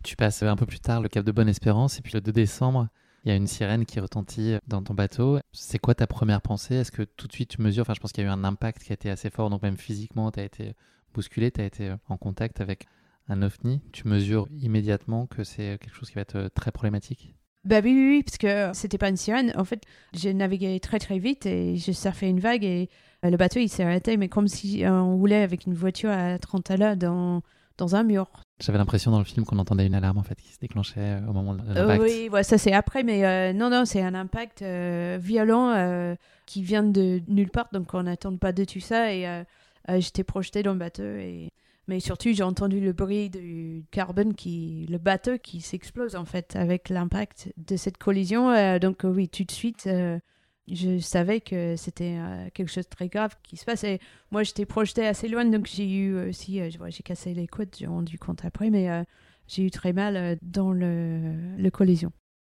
Tu 0.03 0.15
passes 0.15 0.43
un 0.43 0.55
peu 0.55 0.65
plus 0.65 0.79
tard 0.79 1.01
le 1.01 1.09
cap 1.09 1.23
de 1.23 1.31
Bonne-Espérance 1.31 1.99
et 1.99 2.01
puis 2.01 2.13
le 2.13 2.21
2 2.21 2.31
décembre, 2.31 2.87
il 3.23 3.29
y 3.29 3.31
a 3.31 3.35
une 3.35 3.47
sirène 3.47 3.85
qui 3.85 3.99
retentit 3.99 4.55
dans 4.67 4.81
ton 4.81 4.93
bateau. 4.93 5.39
C'est 5.51 5.79
quoi 5.79 5.93
ta 5.93 6.07
première 6.07 6.41
pensée? 6.41 6.75
Est-ce 6.75 6.91
que 6.91 7.03
tout 7.03 7.27
de 7.27 7.33
suite 7.33 7.49
tu 7.49 7.61
mesures? 7.61 7.81
Enfin, 7.81 7.93
je 7.93 7.99
pense 7.99 8.11
qu'il 8.11 8.23
y 8.23 8.27
a 8.27 8.29
eu 8.29 8.33
un 8.33 8.43
impact 8.43 8.83
qui 8.83 8.91
a 8.91 8.95
été 8.95 9.09
assez 9.09 9.29
fort, 9.29 9.49
donc 9.49 9.61
même 9.61 9.77
physiquement, 9.77 10.31
tu 10.31 10.39
as 10.39 10.43
été 10.43 10.73
bousculé, 11.13 11.51
tu 11.51 11.61
as 11.61 11.65
été 11.65 11.93
en 12.09 12.17
contact 12.17 12.61
avec 12.61 12.87
un 13.27 13.41
ovni. 13.43 13.81
Tu 13.91 14.07
mesures 14.07 14.47
immédiatement 14.59 15.27
que 15.27 15.43
c'est 15.43 15.77
quelque 15.79 15.95
chose 15.95 16.09
qui 16.09 16.15
va 16.15 16.21
être 16.21 16.49
très 16.55 16.71
problématique? 16.71 17.35
Bah 17.63 17.79
oui, 17.83 17.93
oui, 17.93 18.07
oui, 18.07 18.23
parce 18.23 18.39
que 18.39 18.71
c'était 18.73 18.97
pas 18.97 19.09
une 19.09 19.17
sirène. 19.17 19.53
En 19.55 19.65
fait, 19.65 19.83
j'ai 20.13 20.33
navigué 20.33 20.79
très 20.79 20.97
très 20.97 21.19
vite 21.19 21.45
et 21.45 21.75
j'ai 21.77 21.93
surfé 21.93 22.27
une 22.27 22.39
vague 22.39 22.63
et 22.63 22.89
euh, 23.23 23.29
le 23.29 23.37
bateau 23.37 23.59
il 23.59 23.69
s'est 23.69 23.83
arrêté, 23.83 24.17
mais 24.17 24.29
comme 24.29 24.47
si 24.47 24.83
euh, 24.83 24.91
on 24.91 25.15
roulait 25.15 25.43
avec 25.43 25.67
une 25.67 25.75
voiture 25.75 26.09
à 26.09 26.39
30 26.39 26.71
à 26.71 26.77
l'heure 26.77 26.97
dans, 26.97 27.43
dans 27.81 27.95
un 27.95 28.03
mur. 28.03 28.27
J'avais 28.59 28.77
l'impression 28.77 29.09
dans 29.11 29.17
le 29.19 29.25
film 29.25 29.43
qu'on 29.45 29.57
entendait 29.57 29.87
une 29.87 29.95
alarme 29.95 30.19
en 30.19 30.23
fait 30.23 30.35
qui 30.39 30.53
se 30.53 30.59
déclenchait 30.59 30.99
euh, 30.99 31.27
au 31.27 31.33
moment 31.33 31.55
de 31.55 31.61
Euh, 31.67 31.73
l'impact. 31.73 32.01
oui, 32.03 32.29
ouais, 32.31 32.43
ça 32.43 32.57
c'est 32.59 32.73
après, 32.73 33.01
mais 33.03 33.25
euh, 33.25 33.53
non, 33.53 33.69
non, 33.71 33.85
c'est 33.85 34.01
un 34.03 34.13
impact 34.13 34.61
euh, 34.61 35.17
violent 35.19 35.71
euh, 35.71 36.15
qui 36.45 36.61
vient 36.61 36.83
de 36.83 37.21
nulle 37.27 37.49
part, 37.49 37.69
donc 37.73 37.93
on 37.93 38.03
n'attend 38.03 38.37
pas 38.37 38.51
de 38.51 38.63
tout 38.65 38.79
ça 38.79 39.11
et 39.13 39.27
euh, 39.27 39.43
euh, 39.89 39.99
j'étais 39.99 40.23
projetée 40.23 40.61
dans 40.61 40.73
le 40.73 40.79
bateau 40.79 41.03
et 41.03 41.49
mais 41.87 41.99
surtout 41.99 42.29
j'ai 42.31 42.43
entendu 42.43 42.79
le 42.79 42.93
bruit 42.93 43.31
du 43.31 43.83
carbone 43.89 44.35
qui 44.35 44.85
le 44.91 44.99
bateau 44.99 45.39
qui 45.39 45.59
s'explose 45.61 46.15
en 46.15 46.25
fait 46.25 46.55
avec 46.55 46.89
l'impact 46.89 47.51
de 47.57 47.75
cette 47.75 47.97
collision 47.97 48.51
euh, 48.51 48.77
donc 48.77 49.03
euh, 49.03 49.09
oui 49.09 49.27
tout 49.27 49.43
de 49.43 49.51
suite 49.51 49.87
euh, 49.87 50.19
je 50.67 50.99
savais 50.99 51.41
que 51.41 51.75
c'était 51.75 52.17
euh, 52.17 52.49
quelque 52.53 52.69
chose 52.69 52.85
de 52.85 52.89
très 52.89 53.09
grave 53.09 53.35
qui 53.43 53.57
se 53.57 53.65
passe 53.65 53.83
et 53.83 53.99
moi 54.31 54.43
j'étais 54.43 54.65
projetée 54.65 55.05
assez 55.05 55.27
loin 55.27 55.43
donc 55.45 55.67
j'ai 55.67 55.89
eu 55.89 56.29
aussi 56.29 56.61
euh, 56.61 56.69
j'ai 56.69 57.03
cassé 57.03 57.33
les 57.33 57.47
côtes 57.47 57.75
j'ai 57.77 57.87
rendu 57.87 58.17
compte 58.19 58.45
après 58.45 58.69
mais 58.69 58.89
euh, 58.89 59.03
j'ai 59.47 59.63
eu 59.63 59.71
très 59.71 59.91
mal 59.91 60.37
dans 60.41 60.71
le, 60.71 61.57
le 61.57 61.71
collision 61.71 62.11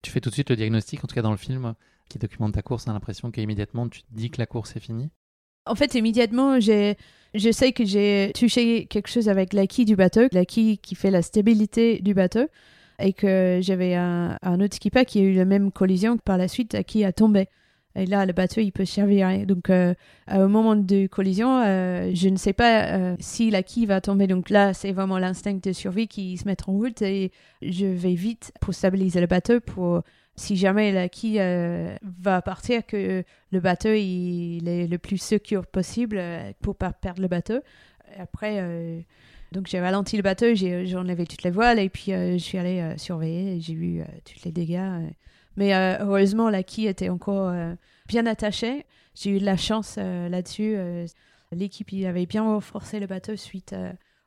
Tu 0.02 0.10
fais 0.10 0.20
tout 0.20 0.28
de 0.30 0.34
suite 0.34 0.50
le 0.50 0.56
diagnostic, 0.56 1.02
en 1.04 1.06
tout 1.06 1.14
cas 1.14 1.22
dans 1.22 1.30
le 1.30 1.36
film 1.36 1.74
qui 2.08 2.18
documente 2.18 2.54
ta 2.54 2.62
course, 2.62 2.86
on 2.86 2.90
a 2.90 2.92
l'impression 2.92 3.30
qu'immédiatement 3.30 3.88
tu 3.88 4.02
te 4.02 4.08
dis 4.10 4.30
que 4.30 4.38
la 4.38 4.46
course 4.46 4.76
est 4.76 4.80
finie? 4.80 5.10
En 5.64 5.76
fait, 5.76 5.94
immédiatement, 5.94 6.58
j'ai, 6.58 6.96
je 7.34 7.52
sais 7.52 7.72
que 7.72 7.84
j'ai 7.84 8.32
touché 8.34 8.86
quelque 8.86 9.08
chose 9.08 9.28
avec 9.28 9.52
la 9.52 9.68
quille 9.68 9.84
du 9.84 9.94
bateau, 9.94 10.22
la 10.32 10.44
quille 10.44 10.78
qui 10.78 10.96
fait 10.96 11.10
la 11.12 11.22
stabilité 11.22 12.00
du 12.00 12.14
bateau, 12.14 12.48
et 12.98 13.12
que 13.12 13.60
j'avais 13.62 13.94
un, 13.94 14.36
un 14.42 14.60
autre 14.60 14.74
skipper 14.74 15.04
qui 15.04 15.20
a 15.20 15.22
eu 15.22 15.34
la 15.34 15.44
même 15.44 15.70
collision 15.70 16.18
par 16.18 16.36
la 16.36 16.48
suite, 16.48 16.72
la 16.72 16.82
quille 16.82 17.04
a 17.04 17.12
tombé. 17.12 17.46
Et 17.94 18.06
là, 18.06 18.24
le 18.24 18.32
bateau, 18.32 18.60
il 18.60 18.72
peut 18.72 18.84
servir. 18.84 19.46
Donc, 19.46 19.68
euh, 19.70 19.94
au 20.32 20.48
moment 20.48 20.76
de 20.76 21.06
collision, 21.06 21.62
euh, 21.62 22.10
je 22.14 22.28
ne 22.28 22.36
sais 22.36 22.52
pas 22.52 22.84
euh, 22.84 23.16
si 23.20 23.50
la 23.50 23.62
quille 23.62 23.86
va 23.86 24.00
tomber. 24.00 24.26
Donc 24.26 24.50
là, 24.50 24.72
c'est 24.72 24.92
vraiment 24.92 25.18
l'instinct 25.18 25.58
de 25.62 25.72
survie 25.72 26.08
qui 26.08 26.36
se 26.38 26.46
met 26.46 26.56
en 26.66 26.72
route 26.72 27.02
et 27.02 27.32
je 27.60 27.86
vais 27.86 28.14
vite 28.14 28.52
pour 28.60 28.74
stabiliser 28.74 29.20
le 29.20 29.26
bateau 29.26 29.60
pour 29.60 30.02
si 30.36 30.56
jamais 30.56 30.92
la 30.92 31.08
quille 31.08 31.40
euh, 31.40 31.94
va 32.02 32.42
partir, 32.42 32.86
que 32.86 33.24
le 33.50 33.60
bateau 33.60 33.92
il 33.92 34.66
est 34.66 34.86
le 34.86 34.98
plus 34.98 35.20
sûr 35.20 35.66
possible 35.66 36.16
euh, 36.18 36.52
pour 36.60 36.76
pas 36.76 36.92
perdre 36.92 37.22
le 37.22 37.28
bateau. 37.28 37.60
Après, 38.18 38.56
euh, 38.58 39.00
donc 39.52 39.66
j'ai 39.66 39.80
ralenti 39.80 40.16
le 40.16 40.22
bateau, 40.22 40.54
j'ai 40.54 40.96
enlevé 40.96 41.26
toutes 41.26 41.42
les 41.42 41.50
voiles 41.50 41.78
et 41.78 41.88
puis 41.88 42.12
je 42.12 42.38
suis 42.38 42.58
allée 42.58 42.94
surveiller 42.96 43.56
et 43.56 43.60
j'ai 43.60 43.74
vu 43.74 44.02
tous 44.24 44.44
les 44.44 44.52
dégâts. 44.52 44.80
Mais 45.56 45.74
euh, 45.74 45.98
heureusement, 46.00 46.50
la 46.50 46.62
quille 46.62 46.86
était 46.86 47.08
encore 47.08 47.48
euh, 47.48 47.74
bien 48.08 48.26
attachée. 48.26 48.86
J'ai 49.14 49.30
eu 49.30 49.40
de 49.40 49.44
la 49.44 49.56
chance 49.56 49.96
euh, 49.98 50.28
là-dessus. 50.28 50.76
L'équipe 51.52 51.88
avait 52.06 52.26
bien 52.26 52.42
renforcé 52.42 52.98
le 52.98 53.06
bateau 53.06 53.36
suite 53.36 53.74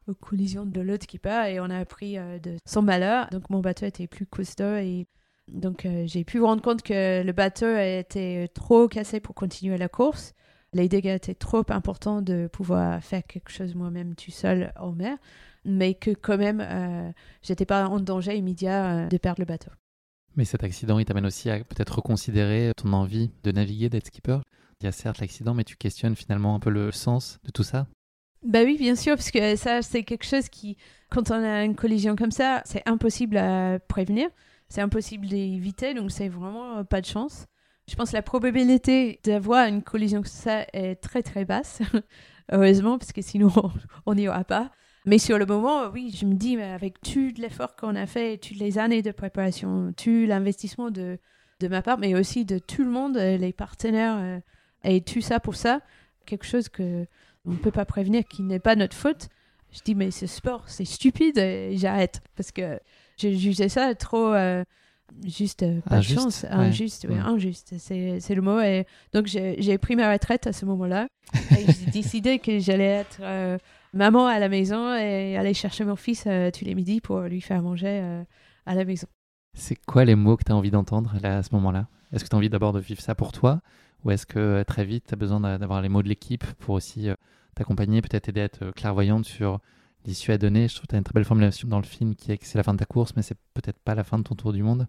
aux 0.07 0.13
collisions 0.13 0.65
de 0.65 0.79
l'autre 0.79 1.05
skipper 1.05 1.49
et 1.49 1.59
on 1.59 1.71
a 1.71 1.79
appris 1.79 2.17
de 2.17 2.57
son 2.67 2.83
malheur. 2.83 3.27
Donc 3.31 3.49
mon 3.49 3.61
bateau 3.61 3.87
était 3.87 4.05
plus 4.05 4.27
costaud 4.27 4.75
et 4.75 5.07
donc 5.51 5.87
j'ai 6.05 6.23
pu 6.23 6.39
me 6.39 6.45
rendre 6.45 6.61
compte 6.61 6.83
que 6.83 7.23
le 7.23 7.31
bateau 7.31 7.75
était 7.77 8.47
trop 8.53 8.87
cassé 8.87 9.19
pour 9.19 9.33
continuer 9.33 9.77
la 9.77 9.89
course. 9.89 10.35
Les 10.73 10.87
dégâts 10.87 11.15
étaient 11.15 11.33
trop 11.33 11.63
importants 11.69 12.21
de 12.21 12.45
pouvoir 12.45 13.03
faire 13.03 13.25
quelque 13.25 13.49
chose 13.49 13.73
moi-même 13.73 14.13
tout 14.13 14.29
seul 14.29 14.71
en 14.79 14.91
mer, 14.91 15.17
mais 15.63 15.95
que 15.95 16.11
quand 16.11 16.37
même, 16.37 16.63
j'étais 17.41 17.65
pas 17.65 17.87
en 17.87 17.99
danger 17.99 18.37
immédiat 18.37 19.07
de 19.07 19.17
perdre 19.17 19.39
le 19.39 19.45
bateau. 19.45 19.71
Mais 20.35 20.45
cet 20.45 20.63
accident, 20.63 20.99
il 20.99 21.05
t'amène 21.05 21.25
aussi 21.25 21.49
à 21.49 21.63
peut-être 21.63 21.95
reconsidérer 21.95 22.71
ton 22.75 22.91
envie 22.93 23.31
de 23.43 23.51
naviguer, 23.51 23.89
d'être 23.89 24.07
skipper. 24.07 24.39
Il 24.81 24.85
y 24.85 24.87
a 24.87 24.91
certes 24.91 25.19
l'accident, 25.19 25.53
mais 25.53 25.63
tu 25.63 25.77
questionnes 25.77 26.15
finalement 26.15 26.55
un 26.55 26.59
peu 26.59 26.69
le 26.69 26.91
sens 26.91 27.39
de 27.45 27.51
tout 27.51 27.63
ça. 27.63 27.87
Bah 28.43 28.59
oui, 28.63 28.77
bien 28.77 28.95
sûr, 28.95 29.15
parce 29.15 29.31
que 29.31 29.55
ça, 29.55 29.81
c'est 29.81 30.03
quelque 30.03 30.25
chose 30.25 30.49
qui, 30.49 30.77
quand 31.09 31.31
on 31.31 31.43
a 31.43 31.63
une 31.63 31.75
collision 31.75 32.15
comme 32.15 32.31
ça, 32.31 32.61
c'est 32.65 32.83
impossible 32.85 33.37
à 33.37 33.79
prévenir, 33.79 34.27
c'est 34.67 34.81
impossible 34.81 35.27
d'éviter, 35.27 35.93
donc 35.93 36.11
c'est 36.11 36.27
vraiment 36.27 36.83
pas 36.83 37.01
de 37.01 37.05
chance. 37.05 37.45
Je 37.89 37.95
pense 37.95 38.11
que 38.11 38.15
la 38.15 38.21
probabilité 38.21 39.19
d'avoir 39.23 39.67
une 39.67 39.81
collision 39.81 40.21
comme 40.21 40.29
ça 40.29 40.65
est 40.73 40.95
très 40.95 41.23
très 41.23 41.45
basse, 41.45 41.81
heureusement, 42.51 42.97
parce 42.97 43.13
que 43.13 43.21
sinon 43.21 43.51
on 44.05 44.13
n'y 44.13 44.27
aura 44.27 44.43
pas. 44.43 44.71
Mais 45.05 45.17
sur 45.17 45.37
le 45.37 45.45
moment, 45.45 45.87
oui, 45.93 46.15
je 46.17 46.25
me 46.25 46.33
dis, 46.33 46.57
mais 46.57 46.63
avec 46.71 46.99
tout 47.01 47.31
l'effort 47.37 47.75
qu'on 47.75 47.95
a 47.95 48.05
fait, 48.07 48.37
toutes 48.37 48.57
les 48.57 48.77
années 48.77 49.01
de 49.01 49.11
préparation, 49.11 49.93
tout 49.95 50.25
l'investissement 50.27 50.89
de, 50.91 51.19
de 51.59 51.67
ma 51.67 51.81
part, 51.81 51.97
mais 51.99 52.15
aussi 52.15 52.45
de 52.45 52.57
tout 52.59 52.83
le 52.83 52.89
monde, 52.89 53.17
euh, 53.17 53.37
les 53.37 53.53
partenaires, 53.53 54.17
euh, 54.19 54.39
et 54.83 55.01
tout 55.01 55.21
ça 55.21 55.39
pour 55.39 55.55
ça, 55.55 55.81
quelque 56.25 56.45
chose 56.45 56.69
que 56.69 57.05
on 57.45 57.51
ne 57.51 57.57
peut 57.57 57.71
pas 57.71 57.85
prévenir 57.85 58.23
qu'il 58.25 58.47
n'est 58.47 58.59
pas 58.59 58.75
notre 58.75 58.95
faute. 58.95 59.29
Je 59.71 59.79
dis, 59.85 59.93
mais 59.93 60.09
ce 60.09 60.25
sport, 60.25 60.63
c'est 60.67 60.85
stupide 60.85 61.37
et 61.37 61.75
j'arrête 61.77 62.21
parce 62.35 62.51
que 62.51 62.79
j'ai 63.17 63.35
jugé 63.35 63.69
ça 63.69 63.93
trop 63.93 64.33
euh, 64.33 64.63
juste, 65.25 65.63
euh, 65.63 65.81
pas 65.81 65.97
Injuste, 65.97 66.15
de 66.15 66.21
chance, 66.21 66.43
ouais. 66.43 66.49
injuste, 66.49 67.07
ouais, 67.09 67.19
injuste, 67.19 67.75
c'est 67.77 68.35
le 68.35 68.41
mot. 68.41 68.59
Et 68.61 68.85
donc 69.13 69.27
j'ai 69.27 69.55
j'ai 69.61 69.77
pris 69.77 69.95
ma 69.95 70.11
retraite 70.11 70.47
à 70.47 70.53
ce 70.53 70.65
moment-là 70.65 71.07
et 71.51 71.65
j'ai 71.71 71.91
décidé 71.91 72.39
que 72.39 72.57
j'allais 72.59 72.85
être 72.85 73.17
euh, 73.21 73.57
maman 73.95 74.27
à 74.27 74.37
la 74.39 74.49
maison 74.49 74.93
et 74.95 75.35
aller 75.37 75.53
chercher 75.53 75.83
mon 75.85 75.95
fils 75.95 76.25
euh, 76.27 76.51
tous 76.51 76.65
les 76.65 76.75
midis 76.75 77.01
pour 77.01 77.21
lui 77.21 77.41
faire 77.41 77.61
manger 77.61 78.01
euh, 78.03 78.23
à 78.65 78.75
la 78.75 78.85
maison. 78.85 79.07
C'est 79.53 79.75
quoi 79.85 80.05
les 80.05 80.15
mots 80.15 80.37
que 80.37 80.43
tu 80.43 80.51
as 80.51 80.55
envie 80.55 80.71
d'entendre 80.71 81.15
là, 81.23 81.37
à 81.37 81.43
ce 81.43 81.49
moment-là? 81.55 81.87
Est-ce 82.11 82.23
que 82.23 82.29
tu 82.29 82.35
as 82.35 82.37
envie 82.37 82.49
d'abord 82.49 82.73
de 82.73 82.79
vivre 82.79 83.01
ça 83.01 83.15
pour 83.15 83.31
toi? 83.31 83.61
Ou 84.03 84.11
est-ce 84.11 84.25
que 84.25 84.37
euh, 84.39 84.63
très 84.63 84.85
vite 84.85 85.05
tu 85.07 85.13
as 85.13 85.17
besoin 85.17 85.39
d'a- 85.39 85.57
d'avoir 85.57 85.81
les 85.81 85.89
mots 85.89 86.03
de 86.03 86.09
l'équipe 86.09 86.43
pour 86.59 86.75
aussi 86.75 87.07
t'accompagner, 87.55 88.01
peut-être 88.01 88.29
aider 88.29 88.41
à 88.41 88.45
être 88.45 88.71
clairvoyante 88.71 89.25
sur 89.25 89.59
l'issue 90.05 90.31
à 90.31 90.37
donner? 90.37 90.67
Je 90.67 90.75
trouve 90.75 90.83
que 90.87 90.89
tu 90.91 90.95
as 90.95 90.97
une 90.99 91.03
très 91.03 91.13
belle 91.13 91.25
formulation 91.25 91.67
dans 91.67 91.79
le 91.79 91.85
film 91.85 92.15
qui 92.15 92.31
est 92.31 92.37
que 92.37 92.45
c'est 92.45 92.57
la 92.57 92.63
fin 92.63 92.73
de 92.73 92.79
ta 92.79 92.85
course, 92.85 93.13
mais 93.15 93.21
c'est 93.21 93.37
peut-être 93.53 93.79
pas 93.79 93.95
la 93.95 94.03
fin 94.03 94.17
de 94.19 94.23
ton 94.23 94.35
tour 94.35 94.51
du 94.53 94.61
monde. 94.61 94.87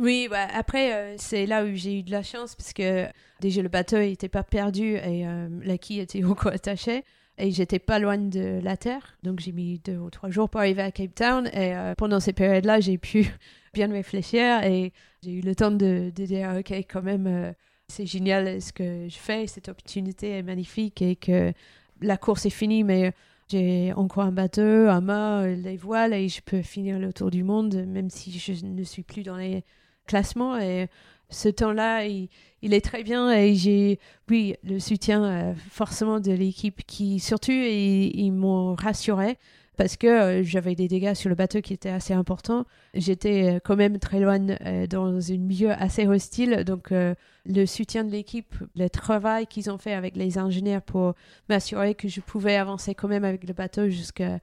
Oui, 0.00 0.26
bah, 0.28 0.48
après, 0.52 0.92
euh, 0.92 1.14
c'est 1.18 1.46
là 1.46 1.64
où 1.64 1.68
j'ai 1.74 1.98
eu 1.98 2.02
de 2.02 2.10
la 2.10 2.22
chance 2.24 2.56
parce 2.56 2.72
que 2.72 3.06
déjà 3.40 3.62
le 3.62 3.68
bateau 3.68 3.98
n'était 3.98 4.28
pas 4.28 4.42
perdu 4.42 4.94
et 4.96 5.26
euh, 5.26 5.48
la 5.62 5.78
quille 5.78 6.00
était 6.00 6.24
encore 6.24 6.52
attachée 6.52 7.04
et 7.38 7.50
j'étais 7.50 7.78
pas 7.78 7.98
loin 7.98 8.18
de 8.18 8.60
la 8.62 8.76
terre. 8.76 9.16
Donc 9.22 9.40
j'ai 9.40 9.52
mis 9.52 9.80
deux 9.80 9.96
ou 9.96 10.10
trois 10.10 10.30
jours 10.30 10.48
pour 10.48 10.60
arriver 10.60 10.82
à 10.82 10.90
Cape 10.90 11.14
Town. 11.14 11.46
Et 11.48 11.74
euh, 11.74 11.94
pendant 11.96 12.20
ces 12.20 12.32
périodes-là, 12.32 12.80
j'ai 12.80 12.98
pu 12.98 13.26
bien 13.74 13.90
réfléchir. 13.90 14.62
Et 14.64 14.92
j'ai 15.22 15.32
eu 15.32 15.40
le 15.40 15.54
temps 15.54 15.70
de, 15.70 16.10
dire, 16.10 16.54
ok, 16.58 16.72
quand 16.88 17.02
même, 17.02 17.26
euh, 17.26 17.52
c'est 17.88 18.06
génial 18.06 18.60
ce 18.60 18.72
que 18.72 19.08
je 19.08 19.16
fais, 19.16 19.46
cette 19.46 19.68
opportunité 19.68 20.30
est 20.30 20.42
magnifique 20.42 21.02
et 21.02 21.16
que 21.16 21.52
la 22.00 22.16
course 22.16 22.46
est 22.46 22.50
finie, 22.50 22.84
mais 22.84 23.12
j'ai 23.48 23.92
encore 23.92 24.24
un 24.24 24.32
bateau, 24.32 24.88
un 24.88 25.00
mât, 25.00 25.46
les 25.46 25.76
voiles 25.76 26.14
et 26.14 26.28
je 26.28 26.40
peux 26.40 26.62
finir 26.62 26.98
le 26.98 27.12
tour 27.12 27.30
du 27.30 27.42
monde 27.42 27.74
même 27.86 28.08
si 28.08 28.32
je 28.32 28.64
ne 28.64 28.82
suis 28.82 29.02
plus 29.02 29.22
dans 29.22 29.36
les 29.36 29.64
classement 30.06 30.58
et 30.58 30.88
ce 31.34 31.48
temps-là, 31.48 32.06
il, 32.06 32.28
est 32.62 32.84
très 32.84 33.02
bien 33.02 33.30
et 33.32 33.54
j'ai, 33.54 33.98
oui, 34.30 34.54
le 34.64 34.78
soutien 34.78 35.24
euh, 35.24 35.54
forcément 35.70 36.20
de 36.20 36.32
l'équipe 36.32 36.82
qui, 36.86 37.20
surtout, 37.20 37.52
ils, 37.52 38.30
m'ont 38.32 38.74
rassuré 38.74 39.36
parce 39.76 39.96
que 39.96 40.06
euh, 40.06 40.42
j'avais 40.42 40.74
des 40.74 40.88
dégâts 40.88 41.14
sur 41.14 41.28
le 41.28 41.34
bateau 41.34 41.60
qui 41.60 41.74
étaient 41.74 41.90
assez 41.90 42.14
importants. 42.14 42.64
J'étais 42.94 43.56
euh, 43.56 43.58
quand 43.62 43.76
même 43.76 43.98
très 43.98 44.20
loin 44.20 44.38
dans 44.88 45.32
un 45.32 45.36
milieu 45.36 45.72
assez 45.72 46.06
hostile, 46.06 46.64
donc 46.64 46.90
le 46.92 47.66
soutien 47.66 48.04
de 48.04 48.10
l'équipe, 48.10 48.54
le 48.76 48.88
travail 48.88 49.46
qu'ils 49.46 49.70
ont 49.70 49.78
fait 49.78 49.92
avec 49.92 50.16
les 50.16 50.38
ingénieurs 50.38 50.82
pour 50.82 51.14
m'assurer 51.48 51.94
que 51.94 52.08
je 52.08 52.20
pouvais 52.20 52.56
avancer 52.56 52.94
quand 52.94 53.08
même 53.08 53.24
avec 53.24 53.46
le 53.46 53.52
bateau 53.52 53.88
jusqu'à 53.88 54.38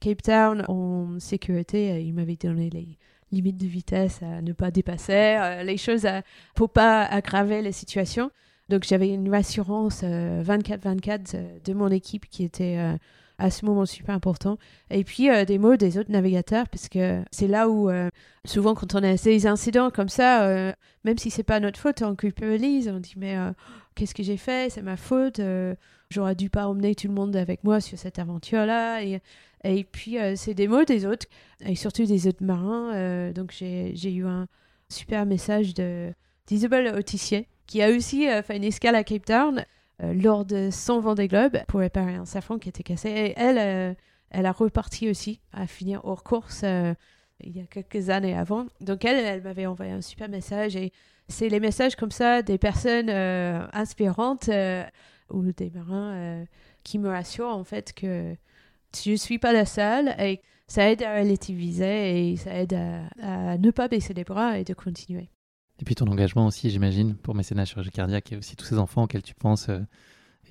Cape 0.00 0.22
Town 0.22 0.64
en 0.68 1.18
sécurité, 1.18 2.02
ils 2.02 2.12
m'avaient 2.12 2.36
donné 2.36 2.68
les 2.70 2.98
limites 3.32 3.56
de 3.56 3.66
vitesse 3.66 4.22
à 4.22 4.42
ne 4.42 4.52
pas 4.52 4.70
dépasser, 4.70 5.36
euh, 5.40 5.62
les 5.62 5.76
choses 5.76 6.06
à, 6.06 6.22
pour 6.54 6.70
pas 6.70 7.04
aggraver 7.04 7.62
la 7.62 7.72
situation. 7.72 8.30
Donc 8.68 8.84
j'avais 8.84 9.08
une 9.08 9.32
assurance 9.34 10.00
euh, 10.04 10.42
24-24 10.42 11.34
euh, 11.34 11.58
de 11.64 11.72
mon 11.74 11.88
équipe 11.88 12.28
qui 12.28 12.44
était 12.44 12.76
euh, 12.78 12.96
à 13.38 13.50
ce 13.50 13.64
moment 13.64 13.86
super 13.86 14.14
important. 14.14 14.58
Et 14.90 15.04
puis 15.04 15.30
euh, 15.30 15.44
des 15.44 15.58
mots 15.58 15.76
des 15.76 15.98
autres 15.98 16.10
navigateurs, 16.10 16.68
parce 16.68 16.88
que 16.88 17.22
c'est 17.30 17.48
là 17.48 17.68
où 17.68 17.90
euh, 17.90 18.08
souvent 18.44 18.74
quand 18.74 18.94
on 18.94 19.02
a 19.02 19.16
ces 19.16 19.46
incidents 19.46 19.90
comme 19.90 20.08
ça, 20.08 20.44
euh, 20.44 20.72
même 21.04 21.18
si 21.18 21.30
c'est 21.30 21.42
pas 21.42 21.60
notre 21.60 21.78
faute, 21.78 22.02
on 22.02 22.14
culpabilise, 22.14 22.88
on 22.88 23.00
dit 23.00 23.14
mais 23.16 23.36
euh, 23.36 23.50
qu'est-ce 23.94 24.14
que 24.14 24.22
j'ai 24.22 24.36
fait, 24.36 24.70
c'est 24.70 24.82
ma 24.82 24.96
faute, 24.96 25.40
euh, 25.40 25.74
j'aurais 26.10 26.34
dû 26.34 26.48
pas 26.48 26.68
emmener 26.68 26.94
tout 26.94 27.08
le 27.08 27.14
monde 27.14 27.34
avec 27.36 27.64
moi 27.64 27.80
sur 27.80 27.98
cette 27.98 28.18
aventure-là. 28.18 29.02
Et, 29.02 29.20
et 29.64 29.84
puis 29.84 30.18
euh, 30.18 30.34
c'est 30.36 30.54
des 30.54 30.68
mots 30.68 30.84
des 30.84 31.06
autres, 31.06 31.26
et 31.64 31.74
surtout 31.74 32.04
des 32.04 32.28
autres 32.28 32.44
marins. 32.44 32.94
euh, 32.94 33.32
donc 33.32 33.50
j'ai 33.52 34.12
eu 34.12 34.26
un 34.26 34.46
super 34.88 35.26
message 35.26 35.74
d'Isabelle 36.46 36.94
Autissier, 36.94 37.48
qui 37.66 37.82
a 37.82 37.88
aussi 37.88 38.28
euh, 38.28 38.42
fait 38.42 38.56
une 38.56 38.64
escale 38.64 38.94
à 38.94 39.02
Cape 39.02 39.24
Town 39.24 39.64
lors 40.02 40.44
de 40.44 40.70
son 40.72 40.98
Vendée 41.00 41.28
Globe 41.28 41.56
pour 41.68 41.80
réparer 41.80 42.14
un 42.14 42.24
safran 42.24 42.58
qui 42.58 42.68
était 42.68 42.82
cassé. 42.82 43.08
Et 43.08 43.34
elle, 43.36 43.96
elle 44.30 44.44
a 44.44 44.50
reparti 44.50 45.08
aussi 45.08 45.40
à 45.52 45.68
finir 45.68 46.04
hors 46.04 46.24
course 46.24 46.64
il 47.40 47.56
y 47.56 47.60
a 47.60 47.64
quelques 47.66 48.10
années 48.10 48.36
avant. 48.36 48.66
Donc 48.80 49.04
elle, 49.04 49.24
elle 49.24 49.42
m'avait 49.42 49.66
envoyé 49.66 49.92
un 49.92 50.00
super 50.00 50.28
message 50.28 50.74
et 50.74 50.92
c'est 51.28 51.48
les 51.48 51.60
messages 51.60 51.94
comme 51.94 52.10
ça 52.10 52.42
des 52.42 52.58
personnes 52.58 53.08
inspirantes 53.08 54.50
ou 55.30 55.52
des 55.52 55.70
marins 55.70 56.44
qui 56.82 56.98
me 56.98 57.08
rassurent 57.08 57.54
en 57.54 57.64
fait 57.64 57.92
que 57.92 58.36
je 59.04 59.14
suis 59.14 59.38
pas 59.38 59.52
la 59.52 59.66
seule 59.66 60.14
et 60.18 60.40
ça 60.66 60.90
aide 60.90 61.02
à 61.02 61.20
relativiser 61.20 62.30
et 62.30 62.36
ça 62.36 62.54
aide 62.54 62.74
à, 62.74 63.52
à 63.52 63.58
ne 63.58 63.70
pas 63.70 63.88
baisser 63.88 64.14
les 64.14 64.24
bras 64.24 64.58
et 64.58 64.64
de 64.64 64.74
continuer. 64.74 65.28
Et 65.80 65.84
puis 65.84 65.94
ton 65.94 66.06
engagement 66.06 66.46
aussi, 66.46 66.70
j'imagine, 66.70 67.14
pour 67.16 67.34
mécénat 67.34 67.64
chirurgie 67.64 67.90
cardiaque 67.90 68.32
et 68.32 68.36
aussi 68.36 68.56
tous 68.56 68.66
ces 68.66 68.78
enfants 68.78 69.04
auxquels 69.04 69.22
tu 69.22 69.34
penses. 69.34 69.68
euh, 69.68 69.80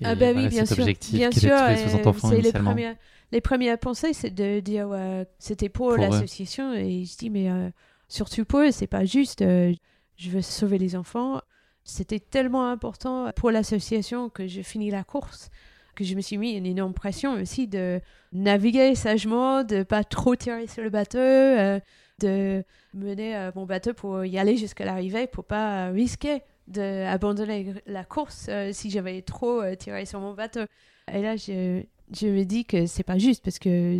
et 0.00 0.04
ah 0.04 0.14
bah 0.14 0.32
voilà, 0.32 0.48
oui, 0.48 0.48
bien 0.48 0.66
sûr. 0.66 0.80
objectif 0.80 1.14
bien 1.14 1.30
sûr, 1.30 1.50
de 1.50 1.56
trouver 1.56 1.76
60 1.76 2.00
euh, 2.00 2.10
enfants 2.10 2.30
c'est 2.30 2.40
les 2.40 2.52
premières, 2.52 2.96
les 3.30 3.40
premières 3.40 3.78
pensées, 3.78 4.12
c'est 4.12 4.30
de 4.30 4.60
dire 4.60 4.88
ouais, 4.88 5.26
c'était 5.38 5.68
pour, 5.68 5.96
l'association 5.96 6.74
et 6.74 7.04
je 7.04 7.16
dis 7.16 7.30
mais 7.30 7.48
euh, 7.48 7.70
surtout 8.08 8.44
pour 8.44 8.60
eux, 8.60 8.70
c'est 8.70 8.86
pas 8.86 9.04
juste. 9.04 9.42
euh, 9.42 9.72
je 10.16 10.30
veux 10.30 10.42
sauver 10.42 10.78
les 10.78 10.94
enfants. 10.94 11.40
C'était 11.82 12.20
tellement 12.20 12.70
important 12.70 13.30
pour 13.34 13.50
l'association 13.50 14.30
que 14.30 14.46
je 14.46 14.62
finis 14.62 14.90
la 14.90 15.04
course 15.04 15.50
que 15.94 16.04
je 16.04 16.14
me 16.14 16.20
suis 16.20 16.36
mis 16.36 16.52
une 16.52 16.66
énorme 16.66 16.94
pression 16.94 17.34
aussi 17.34 17.66
de 17.66 18.00
naviguer 18.32 18.94
sagement, 18.94 19.64
de 19.64 19.82
pas 19.82 20.04
trop 20.04 20.36
tirer 20.36 20.66
sur 20.66 20.82
le 20.82 20.90
bateau, 20.90 21.18
euh, 21.18 21.80
de 22.20 22.64
mener 22.92 23.36
euh, 23.36 23.50
mon 23.54 23.64
bateau 23.64 23.94
pour 23.94 24.24
y 24.24 24.38
aller 24.38 24.56
jusqu'à 24.56 24.84
l'arrivée 24.84 25.26
pour 25.26 25.44
pas 25.44 25.88
euh, 25.88 25.92
risquer 25.92 26.42
d'abandonner 26.66 27.74
la 27.86 28.04
course 28.04 28.48
si 28.72 28.90
j'avais 28.90 29.20
trop 29.20 29.62
tiré 29.76 30.06
sur 30.06 30.18
mon 30.20 30.32
bateau. 30.32 30.62
Et 31.12 31.20
là, 31.20 31.36
je, 31.36 31.82
me 32.22 32.44
dis 32.44 32.64
que 32.64 32.86
c'est 32.86 33.02
pas 33.02 33.18
juste 33.18 33.44
parce 33.44 33.58
que 33.58 33.98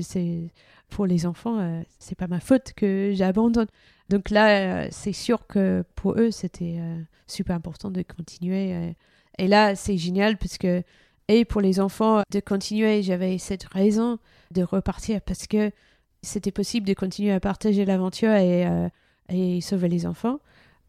pour 0.89 1.05
les 1.05 1.27
enfants, 1.27 1.83
c'est 1.99 2.15
pas 2.15 2.27
ma 2.27 2.41
faute 2.41 2.73
que 2.75 3.13
j'abandonne. 3.13 3.67
Donc 4.09 4.31
là, 4.31 4.91
c'est 4.91 5.13
sûr 5.13 5.47
que 5.47 5.85
pour 5.95 6.19
eux, 6.19 6.31
c'était 6.31 6.79
super 7.27 7.55
important 7.55 7.91
de 7.91 8.01
continuer. 8.01 8.95
et 9.37 9.47
là, 9.47 9.75
c'est 9.75 9.99
génial 9.99 10.39
parce 10.39 10.57
que 10.57 10.83
et 11.29 11.45
pour 11.45 11.61
les 11.61 11.81
enfants 11.81 12.23
de 12.31 12.41
continuer, 12.41 13.03
j'avais 13.03 13.39
cette 13.39 13.65
raison 13.65 14.19
de 14.51 14.63
repartir 14.63 15.21
parce 15.23 15.47
que 15.47 15.71
c'était 16.23 16.53
possible 16.53 16.87
de 16.87 16.95
continuer 16.95 17.33
à 17.33 17.41
partager 17.41 17.85
l'aventure 17.85 18.33
et, 18.33 18.67
euh, 18.67 18.89
et 19.29 19.61
sauver 19.61 19.89
les 19.89 20.07
enfants. 20.07 20.39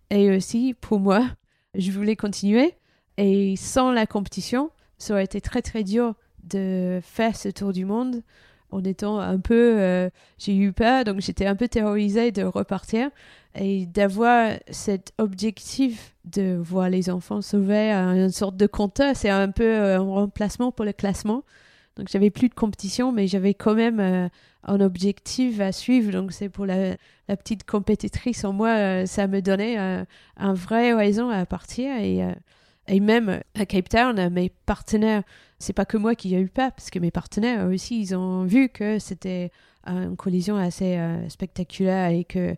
Et 0.09 0.35
aussi, 0.35 0.73
pour 0.73 0.99
moi, 0.99 1.25
je 1.73 1.91
voulais 1.91 2.15
continuer. 2.15 2.73
Et 3.17 3.55
sans 3.55 3.91
la 3.91 4.05
compétition, 4.05 4.71
ça 4.97 5.13
aurait 5.13 5.23
été 5.23 5.41
très 5.41 5.61
très 5.61 5.83
dur 5.83 6.15
de 6.43 6.99
faire 7.01 7.35
ce 7.35 7.49
tour 7.49 7.71
du 7.73 7.85
monde 7.85 8.21
en 8.75 8.83
étant 8.83 9.19
un 9.19 9.39
peu... 9.39 9.79
euh, 9.79 10.09
j'ai 10.37 10.55
eu 10.55 10.71
peur, 10.71 11.03
donc 11.03 11.21
j'étais 11.21 11.45
un 11.45 11.55
peu 11.55 11.67
terrorisée 11.67 12.31
de 12.31 12.43
repartir. 12.43 13.09
Et 13.57 13.85
d'avoir 13.85 14.51
cet 14.69 15.13
objectif 15.17 16.13
de 16.25 16.55
voir 16.55 16.89
les 16.89 17.09
enfants 17.09 17.41
sauvés, 17.41 17.91
une 17.91 18.29
sorte 18.29 18.57
de 18.57 18.67
compteur, 18.67 19.15
c'est 19.15 19.29
un 19.29 19.49
peu 19.49 19.63
euh, 19.63 19.97
un 19.97 20.03
remplacement 20.03 20.71
pour 20.71 20.83
le 20.83 20.91
classement. 20.91 21.43
Donc 21.95 22.09
j'avais 22.09 22.29
plus 22.29 22.49
de 22.49 22.53
compétition, 22.53 23.13
mais 23.13 23.27
j'avais 23.27 23.53
quand 23.53 23.73
même 23.73 24.01
euh, 24.01 24.27
un 24.63 24.81
objectif 24.81 25.61
à 25.61 25.71
suivre. 25.71 26.11
Donc 26.11 26.33
c'est 26.33 26.49
pour 26.49 26.65
la, 26.65 26.97
petite 27.27 27.65
compétitrice 27.65 28.43
en 28.43 28.51
moi, 28.51 29.05
ça 29.07 29.27
me 29.27 29.41
donnait 29.41 29.77
un 29.77 30.53
vrai 30.53 30.93
raison 30.93 31.29
à 31.29 31.45
partir. 31.45 31.95
Et, 31.97 32.21
et 32.87 32.99
même 32.99 33.41
à 33.55 33.65
Cape 33.65 33.89
Town, 33.89 34.17
euh, 34.19 34.29
mes 34.29 34.49
partenaires, 34.65 35.23
c'est 35.59 35.73
pas 35.73 35.85
que 35.85 35.97
moi 35.97 36.15
qui 36.15 36.35
ai 36.35 36.39
eu 36.39 36.49
peur, 36.49 36.71
parce 36.71 36.89
que 36.89 36.99
mes 36.99 37.11
partenaires 37.11 37.67
aussi, 37.67 37.99
ils 37.99 38.15
ont 38.15 38.43
vu 38.43 38.69
que 38.69 38.99
c'était 38.99 39.51
euh, 39.87 40.09
une 40.09 40.15
collision 40.15 40.57
assez 40.57 40.97
euh, 40.97 41.27
spectaculaire 41.29 42.09
et 42.09 42.23
que 42.23 42.55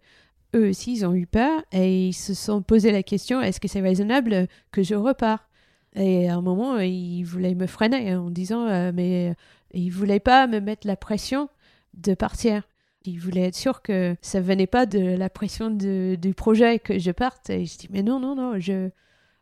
eux 0.56 0.70
aussi, 0.70 0.94
ils 0.94 1.06
ont 1.06 1.14
eu 1.14 1.28
peur 1.28 1.62
et 1.72 2.08
ils 2.08 2.14
se 2.14 2.34
sont 2.34 2.62
posé 2.62 2.92
la 2.92 3.04
question 3.04 3.42
est-ce 3.42 3.60
que 3.60 3.68
c'est 3.68 3.82
raisonnable 3.82 4.48
que 4.72 4.82
je 4.84 4.96
repars? 4.96 5.50
Et 5.96 6.30
à 6.30 6.36
un 6.36 6.42
moment, 6.42 6.80
ils 6.80 7.24
voulaient 7.24 7.56
me 7.56 7.68
freiner 7.68 8.16
en 8.16 8.30
disant 8.30 8.66
euh, 8.68 8.92
mais 8.94 9.36
ils 9.74 9.90
voulaient 9.90 10.20
pas 10.20 10.48
me 10.48 10.60
mettre 10.60 10.88
la 10.88 10.96
pression 10.96 11.50
de 11.96 12.14
partir. 12.14 12.64
Ils 13.06 13.20
voulaient 13.20 13.48
être 13.48 13.56
sûrs 13.56 13.82
que 13.82 14.16
ça 14.22 14.42
venait 14.42 14.68
pas 14.68 14.86
de 14.86 15.00
la 15.00 15.30
pression 15.30 15.70
du 15.70 16.34
projet 16.36 16.80
que 16.80 17.00
je 17.00 17.12
parte. 17.12 17.50
Et 17.50 17.66
je 17.66 17.78
dis 17.78 17.88
mais 17.92 18.04
non, 18.04 18.20
non, 18.20 18.36
non, 18.36 18.60
je, 18.60 18.90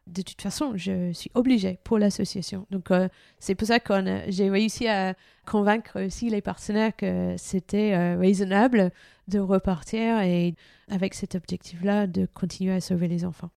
de 0.08 0.22
toute 0.22 0.41
façon, 0.41 0.74
je 0.76 1.12
suis 1.14 1.32
obligée 1.34 1.80
pour 1.84 1.97
l'association. 1.97 2.68
Donc, 2.70 2.91
euh, 2.91 3.10
c'est 3.39 3.56
pour 3.56 3.68
ça 3.68 3.80
que 3.80 3.93
j'ai 4.28 4.49
réussi 4.49 4.88
à 4.88 5.16
convaincre 5.45 6.06
aussi 6.06 6.30
les 6.30 6.41
partenaires 6.41 6.95
que 6.95 7.36
c'était 7.38 7.93
euh, 7.93 8.18
raisonnable 8.18 8.91
de 9.28 9.39
repartir 9.39 10.22
et 10.22 10.56
avec 10.89 11.14
cet 11.14 11.36
objectif-là 11.36 12.08
de 12.08 12.28
continuer 12.28 12.74
à 12.74 12.82
sauver 12.82 13.08
les 13.08 13.26
enfants. 13.26 13.49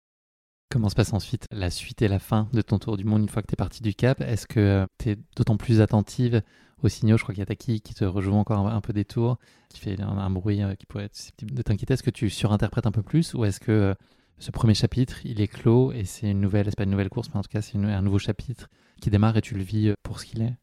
Comment 0.69 0.89
se 0.89 0.95
passe 0.95 1.13
ensuite 1.13 1.47
la 1.51 1.69
suite 1.69 2.01
et 2.01 2.09
la 2.09 2.19
fin 2.19 2.49
de 2.51 2.61
ton 2.61 2.77
tour 2.77 2.97
du 2.97 3.05
monde 3.05 3.21
une 3.21 3.29
fois 3.29 3.41
que 3.41 3.47
tu 3.47 3.53
es 3.53 3.55
parti 3.55 3.81
du 3.81 3.93
Cap? 3.93 4.19
Est-ce 4.21 4.47
que 4.47 4.85
tu 4.97 5.11
es 5.11 5.17
d'autant 5.37 5.55
plus 5.55 5.79
attentive 5.79 6.41
aux 6.83 6.89
signaux? 6.89 7.15
Je 7.17 7.23
crois 7.23 7.33
qu'il 7.33 7.41
y 7.41 7.43
a 7.43 7.45
Taki 7.45 7.79
qui 7.79 7.93
te 7.93 8.03
rejoue 8.03 8.33
encore 8.33 8.67
un, 8.67 8.81
peu 8.81 8.91
des 8.91 9.05
tours, 9.05 9.37
qui 9.69 9.79
fait 9.79 9.99
un, 10.01 10.29
bruit 10.29 10.61
euh, 10.61 10.75
qui 10.75 10.85
pourrait 10.85 11.05
être 11.05 11.15
susceptible 11.15 11.53
de 11.53 11.61
t'inquiéter. 11.61 11.93
Est-ce 11.93 12.03
que 12.03 12.09
tu 12.09 12.29
surinterprètes 12.29 12.85
un 12.85 12.91
peu 12.91 13.01
plus 13.01 13.33
ou 13.33 13.45
est-ce 13.45 13.61
que 13.61 13.71
euh, 13.71 13.93
ce 14.39 14.51
premier 14.51 14.73
chapitre, 14.73 15.25
il 15.25 15.41
est 15.41 15.47
clos 15.47 15.91
et 15.91 16.05
c'est 16.05 16.29
une 16.29 16.41
nouvelle, 16.41 16.65
c'est 16.67 16.75
pas 16.75 16.83
une 16.83 16.91
nouvelle 16.91 17.09
course, 17.09 17.29
mais 17.33 17.39
en 17.39 17.43
tout 17.43 17.49
cas 17.49 17.61
c'est 17.61 17.77
un 17.77 18.01
nouveau 18.01 18.19
chapitre 18.19 18.69
qui 19.01 19.09
démarre 19.09 19.37
et 19.37 19.41
tu 19.41 19.55
le 19.55 19.63
vis 19.63 19.89
euh, 19.89 19.93
pour 20.03 20.19
ce 20.19 20.25
qu'il 20.25 20.41
est 20.41 20.53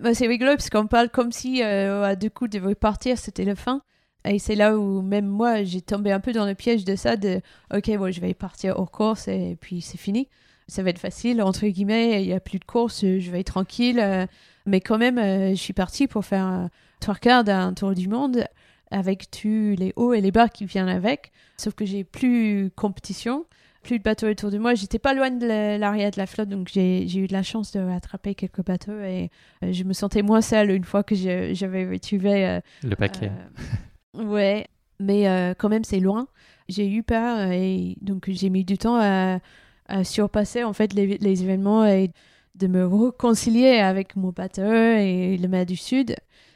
bah, 0.00 0.14
C'est 0.14 0.26
rigolo 0.26 0.52
parce 0.52 0.70
qu'on 0.70 0.86
parle 0.86 1.10
comme 1.10 1.32
si 1.32 1.62
à 1.62 2.16
deux 2.16 2.30
coups 2.30 2.50
de 2.50 2.74
partir, 2.74 3.18
c'était 3.18 3.44
la 3.44 3.56
fin. 3.56 3.82
Et 4.24 4.38
c'est 4.38 4.54
là 4.54 4.76
où 4.76 5.02
même 5.02 5.26
moi, 5.26 5.64
j'ai 5.64 5.80
tombé 5.80 6.12
un 6.12 6.20
peu 6.20 6.32
dans 6.32 6.46
le 6.46 6.54
piège 6.54 6.84
de 6.84 6.94
ça, 6.94 7.16
de 7.16 7.40
ok, 7.74 7.96
bon, 7.96 8.12
je 8.12 8.20
vais 8.20 8.34
partir 8.34 8.78
hors 8.78 8.90
course 8.90 9.28
et 9.28 9.56
puis 9.60 9.80
c'est 9.80 9.98
fini. 9.98 10.28
Ça 10.68 10.82
va 10.82 10.90
être 10.90 10.98
facile, 10.98 11.42
entre 11.42 11.66
guillemets, 11.66 12.22
il 12.22 12.28
n'y 12.28 12.32
a 12.32 12.40
plus 12.40 12.60
de 12.60 12.64
course, 12.64 13.00
je 13.02 13.30
vais 13.30 13.40
être 13.40 13.52
tranquille. 13.52 13.98
Euh, 13.98 14.26
mais 14.64 14.80
quand 14.80 14.96
même, 14.96 15.18
euh, 15.18 15.50
je 15.50 15.60
suis 15.60 15.72
partie 15.72 16.06
pour 16.06 16.24
faire 16.24 16.44
un 16.44 16.70
trois 17.00 17.16
quarts 17.16 17.42
d'un 17.42 17.74
tour 17.74 17.94
du 17.94 18.08
monde 18.08 18.46
avec 18.92 19.30
tous 19.30 19.74
les 19.76 19.92
hauts 19.96 20.12
et 20.12 20.20
les 20.20 20.30
bas 20.30 20.48
qui 20.48 20.64
viennent 20.64 20.88
avec. 20.88 21.32
Sauf 21.56 21.74
que 21.74 21.84
j'ai 21.84 22.04
plus 22.04 22.70
compétition, 22.76 23.46
plus 23.82 23.98
de 23.98 24.04
bateaux 24.04 24.28
autour 24.28 24.50
de 24.50 24.58
moi. 24.58 24.74
J'étais 24.74 24.98
pas 24.98 25.14
loin 25.14 25.30
de 25.30 25.46
l'arrière 25.78 26.10
de 26.10 26.18
la 26.18 26.26
flotte, 26.26 26.48
donc 26.48 26.68
j'ai 26.68 27.04
eu 27.18 27.26
de 27.26 27.32
la 27.32 27.42
chance 27.42 27.72
de 27.72 27.80
rattraper 27.80 28.34
quelques 28.34 28.64
bateaux 28.64 29.00
et 29.00 29.30
euh, 29.64 29.72
je 29.72 29.84
me 29.84 29.92
sentais 29.92 30.22
moins 30.22 30.40
seule 30.40 30.70
une 30.70 30.84
fois 30.84 31.02
que 31.02 31.14
j'avais 31.14 31.90
retrouvé 31.90 32.60
le 32.82 32.96
paquet. 32.96 33.30
Ouais, 34.14 34.66
mais 35.00 35.28
euh, 35.28 35.54
quand 35.56 35.68
même, 35.68 35.84
c'est 35.84 36.00
loin. 36.00 36.28
J'ai 36.68 36.88
eu 36.88 37.02
peur 37.02 37.50
et 37.50 37.96
donc 38.00 38.28
j'ai 38.28 38.50
mis 38.50 38.64
du 38.64 38.78
temps 38.78 38.98
à, 39.00 39.40
surpasser 40.04 40.64
en 40.64 40.72
fait 40.72 40.94
les, 40.94 41.18
les, 41.18 41.42
événements 41.42 41.84
et 41.84 42.12
de 42.54 42.66
me 42.66 42.86
réconcilier 42.86 43.78
avec 43.78 44.16
mon 44.16 44.30
bateau 44.30 44.62
et 44.62 45.36
le 45.36 45.48
mer 45.48 45.66
du 45.66 45.76
Sud 45.76 46.14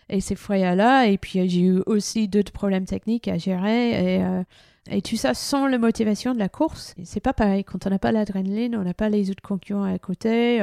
et 0.08 0.20
ces 0.20 0.34
foyers-là. 0.34 1.06
Et 1.06 1.18
puis 1.18 1.48
j'ai 1.48 1.60
eu 1.60 1.82
aussi 1.86 2.28
d'autres 2.28 2.52
problèmes 2.52 2.84
techniques 2.84 3.28
à 3.28 3.38
gérer 3.38 3.90
et, 3.90 4.22
euh, 4.22 4.42
et 4.90 5.02
tout 5.02 5.16
ça 5.16 5.34
sans 5.34 5.66
la 5.66 5.78
motivation 5.78 6.34
de 6.34 6.38
la 6.38 6.48
course. 6.48 6.94
C'est 7.04 7.20
pas 7.20 7.32
pareil. 7.32 7.64
Quand 7.64 7.86
on 7.86 7.90
n'a 7.90 7.98
pas 7.98 8.12
l'adrénaline, 8.12 8.76
on 8.76 8.82
n'a 8.82 8.94
pas 8.94 9.08
les 9.08 9.30
autres 9.30 9.42
concurrents 9.42 9.84
à 9.84 9.98
côté, 9.98 10.62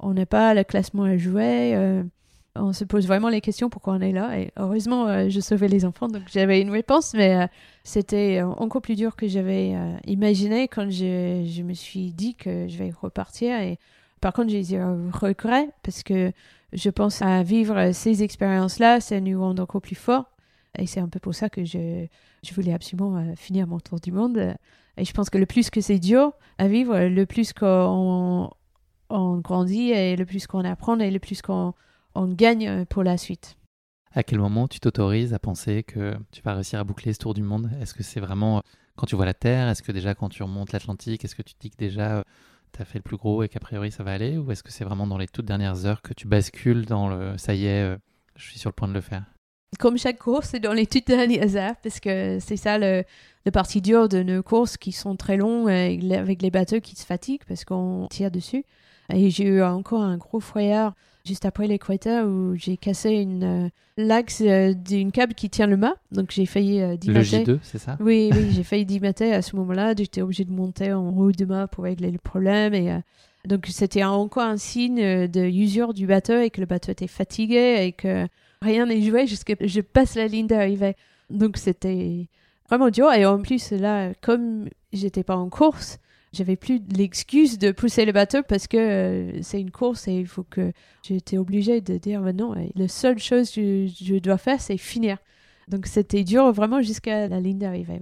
on 0.00 0.14
n'a 0.14 0.26
pas 0.26 0.54
le 0.54 0.64
classement 0.64 1.04
à 1.04 1.16
jouer. 1.16 1.74
Euh, 1.74 2.02
on 2.56 2.72
se 2.72 2.84
pose 2.84 3.08
vraiment 3.08 3.30
les 3.30 3.40
questions 3.40 3.68
pourquoi 3.68 3.94
on 3.94 4.00
est 4.00 4.12
là. 4.12 4.38
Et 4.38 4.52
heureusement, 4.56 5.08
euh, 5.08 5.28
je 5.28 5.40
sauvais 5.40 5.66
les 5.66 5.84
enfants, 5.84 6.06
donc 6.06 6.22
j'avais 6.32 6.60
une 6.60 6.70
réponse, 6.70 7.12
mais 7.14 7.48
c'était 7.82 8.42
encore 8.42 8.80
plus 8.80 8.94
dur 8.94 9.16
que 9.16 9.26
j'avais 9.26 9.74
imaginé 10.06 10.68
quand 10.68 10.88
je, 10.88 11.44
je, 11.48 11.62
me 11.62 11.74
suis 11.74 12.12
dit 12.12 12.34
que 12.36 12.68
je 12.68 12.78
vais 12.78 12.92
repartir. 13.00 13.56
Par 14.24 14.32
contre, 14.32 14.48
j'ai 14.48 14.78
un 14.78 15.10
regret 15.10 15.68
parce 15.82 16.02
que 16.02 16.32
je 16.72 16.88
pense 16.88 17.20
à 17.20 17.42
vivre 17.42 17.92
ces 17.92 18.22
expériences-là, 18.22 19.02
ça 19.02 19.20
nous 19.20 19.38
rend 19.38 19.54
encore 19.58 19.82
plus 19.82 19.94
forts. 19.94 20.30
Et 20.78 20.86
c'est 20.86 21.00
un 21.00 21.10
peu 21.10 21.20
pour 21.20 21.34
ça 21.34 21.50
que 21.50 21.66
je, 21.66 22.06
je 22.42 22.54
voulais 22.54 22.72
absolument 22.72 23.34
finir 23.36 23.66
mon 23.66 23.80
tour 23.80 24.00
du 24.00 24.12
monde. 24.12 24.56
Et 24.96 25.04
je 25.04 25.12
pense 25.12 25.28
que 25.28 25.36
le 25.36 25.44
plus 25.44 25.68
que 25.68 25.82
c'est 25.82 25.98
dur 25.98 26.32
à 26.56 26.68
vivre, 26.68 26.98
le 26.98 27.26
plus 27.26 27.52
qu'on 27.52 28.48
on 29.10 29.36
grandit 29.40 29.90
et 29.90 30.16
le 30.16 30.24
plus 30.24 30.46
qu'on 30.46 30.64
apprend 30.64 30.98
et 31.00 31.10
le 31.10 31.18
plus 31.18 31.42
qu'on 31.42 31.74
on 32.14 32.28
gagne 32.28 32.66
euh, 32.66 32.84
pour 32.86 33.02
la 33.02 33.18
suite. 33.18 33.58
À 34.14 34.22
quel 34.22 34.38
moment 34.38 34.68
tu 34.68 34.80
t'autorises 34.80 35.34
à 35.34 35.38
penser 35.38 35.82
que 35.82 36.14
tu 36.32 36.40
vas 36.40 36.54
réussir 36.54 36.80
à 36.80 36.84
boucler 36.84 37.12
ce 37.12 37.18
tour 37.18 37.34
du 37.34 37.42
monde? 37.42 37.70
Est-ce 37.82 37.92
que 37.92 38.02
c'est 38.02 38.20
vraiment 38.20 38.56
euh, 38.56 38.60
quand 38.96 39.04
tu 39.04 39.16
vois 39.16 39.26
la 39.26 39.34
Terre? 39.34 39.68
Est-ce 39.68 39.82
que 39.82 39.92
déjà 39.92 40.14
quand 40.14 40.30
tu 40.30 40.42
remontes 40.42 40.72
l'Atlantique, 40.72 41.26
est-ce 41.26 41.34
que 41.34 41.42
tu 41.42 41.52
te 41.52 41.60
dis 41.60 41.68
que 41.68 41.76
déjà 41.76 42.16
euh, 42.16 42.22
as 42.82 42.84
fait 42.84 42.98
le 42.98 43.02
plus 43.02 43.16
gros 43.16 43.42
et 43.42 43.48
qu'a 43.48 43.60
priori 43.60 43.90
ça 43.90 44.02
va 44.02 44.12
aller 44.12 44.36
Ou 44.36 44.50
est-ce 44.50 44.62
que 44.62 44.72
c'est 44.72 44.84
vraiment 44.84 45.06
dans 45.06 45.18
les 45.18 45.28
toutes 45.28 45.46
dernières 45.46 45.86
heures 45.86 46.02
que 46.02 46.14
tu 46.14 46.26
bascules 46.26 46.86
dans 46.86 47.08
le 47.08 47.36
ça 47.38 47.54
y 47.54 47.66
est, 47.66 47.96
je 48.36 48.42
suis 48.42 48.58
sur 48.58 48.70
le 48.70 48.74
point 48.74 48.88
de 48.88 48.94
le 48.94 49.00
faire? 49.00 49.24
Comme 49.78 49.98
chaque 49.98 50.18
course, 50.18 50.50
c'est 50.50 50.60
dans 50.60 50.72
les 50.72 50.86
toutes 50.86 51.06
dernières 51.06 51.56
heures, 51.56 51.74
parce 51.82 51.98
que 51.98 52.38
c'est 52.40 52.56
ça 52.56 52.78
le, 52.78 53.02
le 53.44 53.50
parti 53.50 53.80
dur 53.80 54.08
de 54.08 54.22
nos 54.22 54.42
courses 54.42 54.76
qui 54.76 54.92
sont 54.92 55.16
très 55.16 55.36
longs, 55.36 55.66
avec 55.66 56.42
les 56.42 56.50
bateaux 56.50 56.80
qui 56.80 56.96
se 56.96 57.04
fatiguent 57.04 57.42
parce 57.46 57.64
qu'on 57.64 58.06
tire 58.10 58.30
dessus. 58.30 58.64
Et 59.12 59.30
j'ai 59.30 59.44
eu 59.44 59.62
encore 59.62 60.02
un 60.02 60.16
gros 60.16 60.40
frayeur 60.40 60.94
juste 61.24 61.46
après 61.46 61.66
l'équateur 61.66 62.26
où 62.26 62.54
j'ai 62.54 62.76
cassé 62.76 63.10
une 63.10 63.44
euh, 63.44 63.68
l'axe 63.96 64.42
euh, 64.42 64.74
d'une 64.74 65.10
câble 65.10 65.34
qui 65.34 65.48
tient 65.48 65.66
le 65.66 65.76
mât. 65.76 65.94
Donc 66.12 66.30
j'ai 66.30 66.44
failli 66.44 66.80
euh, 66.82 66.96
Le 67.06 67.20
J2, 67.20 67.58
c'est 67.62 67.78
ça? 67.78 67.96
Oui, 68.00 68.30
oui, 68.32 68.50
j'ai 68.50 68.62
failli 68.64 68.84
dimater 68.84 69.32
à 69.32 69.40
ce 69.40 69.56
moment-là. 69.56 69.94
J'étais 69.96 70.20
obligée 70.20 70.44
de 70.44 70.52
monter 70.52 70.92
en 70.92 71.08
haut 71.16 71.32
de 71.32 71.44
mât 71.46 71.66
pour 71.66 71.84
régler 71.84 72.10
le 72.10 72.18
problème. 72.18 72.74
Et, 72.74 72.94
donc 73.46 73.66
c'était 73.68 74.04
encore 74.04 74.42
un 74.42 74.56
signe 74.56 75.26
de 75.26 75.40
usure 75.42 75.92
du 75.92 76.06
bateau 76.06 76.40
et 76.40 76.50
que 76.50 76.60
le 76.60 76.66
bateau 76.66 76.92
était 76.92 77.06
fatigué 77.06 77.76
et 77.80 77.92
que 77.92 78.26
rien 78.62 78.86
n'est 78.86 79.02
joué 79.02 79.26
jusqu'à 79.26 79.54
ce 79.54 79.58
que 79.58 79.66
je 79.66 79.80
passe 79.80 80.14
la 80.14 80.26
ligne 80.26 80.46
d'arrivée. 80.46 80.94
Donc 81.30 81.56
c'était 81.56 82.26
vraiment 82.68 82.90
dur. 82.90 83.12
Et 83.12 83.24
en 83.26 83.40
plus, 83.40 83.70
là, 83.72 84.12
comme 84.20 84.68
j'étais 84.92 85.24
pas 85.24 85.36
en 85.36 85.48
course, 85.48 85.98
j'avais 86.34 86.56
plus 86.56 86.80
l'excuse 86.96 87.58
de 87.58 87.70
pousser 87.70 88.04
le 88.04 88.12
bateau 88.12 88.42
parce 88.42 88.66
que 88.66 88.76
euh, 88.76 89.42
c'est 89.42 89.60
une 89.60 89.70
course 89.70 90.08
et 90.08 90.14
il 90.14 90.26
faut 90.26 90.44
que 90.44 90.72
j'étais 91.02 91.38
obligée 91.38 91.80
de 91.80 91.96
dire 91.96 92.20
non, 92.34 92.54
la 92.74 92.88
seule 92.88 93.18
chose 93.18 93.50
que 93.50 93.86
je, 93.86 94.18
dois 94.18 94.38
faire, 94.38 94.60
c'est 94.60 94.76
finir. 94.76 95.18
Donc 95.68 95.86
c'était 95.86 96.24
dur 96.24 96.52
vraiment 96.52 96.82
jusqu'à 96.82 97.28
la 97.28 97.40
ligne 97.40 97.58
d'arrivée. 97.58 98.00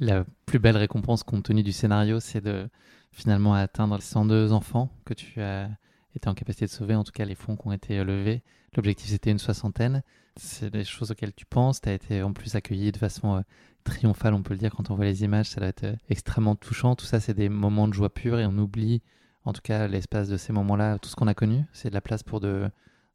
La 0.00 0.24
plus 0.46 0.58
belle 0.58 0.76
récompense 0.76 1.22
compte 1.22 1.44
tenu 1.44 1.62
du 1.62 1.72
scénario, 1.72 2.20
c'est 2.20 2.40
de 2.40 2.68
finalement 3.12 3.54
atteindre 3.54 3.96
les 3.96 4.02
102 4.02 4.52
enfants 4.52 4.90
que 5.04 5.14
tu 5.14 5.40
as 5.40 5.70
été 6.14 6.28
en 6.28 6.34
capacité 6.34 6.66
de 6.66 6.70
sauver, 6.70 6.94
en 6.94 7.04
tout 7.04 7.12
cas 7.12 7.24
les 7.24 7.34
fonds 7.34 7.56
qui 7.56 7.66
ont 7.66 7.72
été 7.72 8.02
levés. 8.02 8.42
L'objectif 8.74 9.10
c'était 9.10 9.30
une 9.30 9.38
soixantaine. 9.38 10.02
C'est 10.36 10.70
des 10.70 10.84
choses 10.84 11.10
auxquelles 11.10 11.34
tu 11.34 11.46
penses. 11.46 11.80
Tu 11.80 11.88
as 11.88 11.94
été 11.94 12.22
en 12.22 12.32
plus 12.32 12.56
accueilli 12.56 12.92
de 12.92 12.98
façon 12.98 13.36
euh, 13.36 13.40
triomphale, 13.86 14.34
on 14.34 14.42
peut 14.42 14.52
le 14.52 14.58
dire, 14.58 14.74
quand 14.76 14.90
on 14.90 14.94
voit 14.94 15.06
les 15.06 15.24
images, 15.24 15.48
ça 15.48 15.60
doit 15.60 15.68
être 15.68 15.84
euh, 15.84 15.96
extrêmement 16.10 16.56
touchant. 16.56 16.94
Tout 16.94 17.06
ça, 17.06 17.20
c'est 17.20 17.34
des 17.34 17.48
moments 17.48 17.88
de 17.88 17.94
joie 17.94 18.12
pure 18.12 18.38
et 18.38 18.46
on 18.46 18.58
oublie, 18.58 19.00
en 19.44 19.52
tout 19.52 19.62
cas, 19.62 19.88
l'espace 19.88 20.28
de 20.28 20.36
ces 20.36 20.52
moments-là, 20.52 20.98
tout 20.98 21.08
ce 21.08 21.16
qu'on 21.16 21.28
a 21.28 21.34
connu. 21.34 21.64
C'est 21.72 21.88
de 21.88 21.94
la 21.94 22.00
place 22.00 22.22
pour 22.22 22.40
de, 22.40 22.68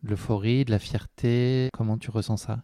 l'euphorie, 0.03 0.65
de 0.65 0.71
la 0.71 0.79
fierté. 0.79 1.69
Comment 1.73 1.97
tu 1.97 2.11
ressens 2.11 2.37
ça? 2.37 2.63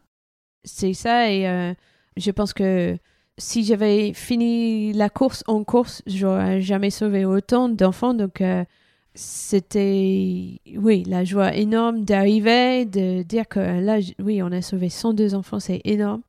C'est 0.63 0.93
ça, 0.93 1.31
et 1.31 1.47
euh, 1.47 1.73
je 2.17 2.31
pense 2.31 2.53
que 2.53 2.97
si 3.37 3.63
j'avais 3.63 4.13
fini 4.13 4.93
la 4.93 5.09
course 5.09 5.43
en 5.47 5.63
course, 5.63 6.01
j'aurais 6.07 6.61
jamais 6.61 6.89
sauvé 6.89 7.25
autant 7.25 7.69
d'enfants. 7.69 8.13
Donc, 8.13 8.41
euh, 8.41 8.65
c'était, 9.13 10.59
oui, 10.75 11.03
la 11.05 11.23
joie 11.23 11.53
énorme 11.55 12.03
d'arriver, 12.03 12.85
de 12.85 13.23
dire 13.23 13.47
que 13.47 13.59
là, 13.59 13.99
oui, 14.19 14.41
on 14.41 14.51
a 14.51 14.61
sauvé 14.61 14.89
102 14.89 15.35
enfants, 15.35 15.59
c'est 15.59 15.81
énorme 15.85 16.21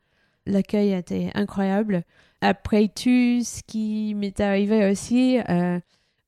l'accueil 0.49 0.92
été 0.92 1.30
incroyable. 1.34 2.05
Après 2.40 2.88
tout 2.88 3.42
ce 3.42 3.62
qui 3.66 4.14
m'est 4.14 4.40
arrivé 4.40 4.90
aussi, 4.90 5.38
euh, 5.49 5.80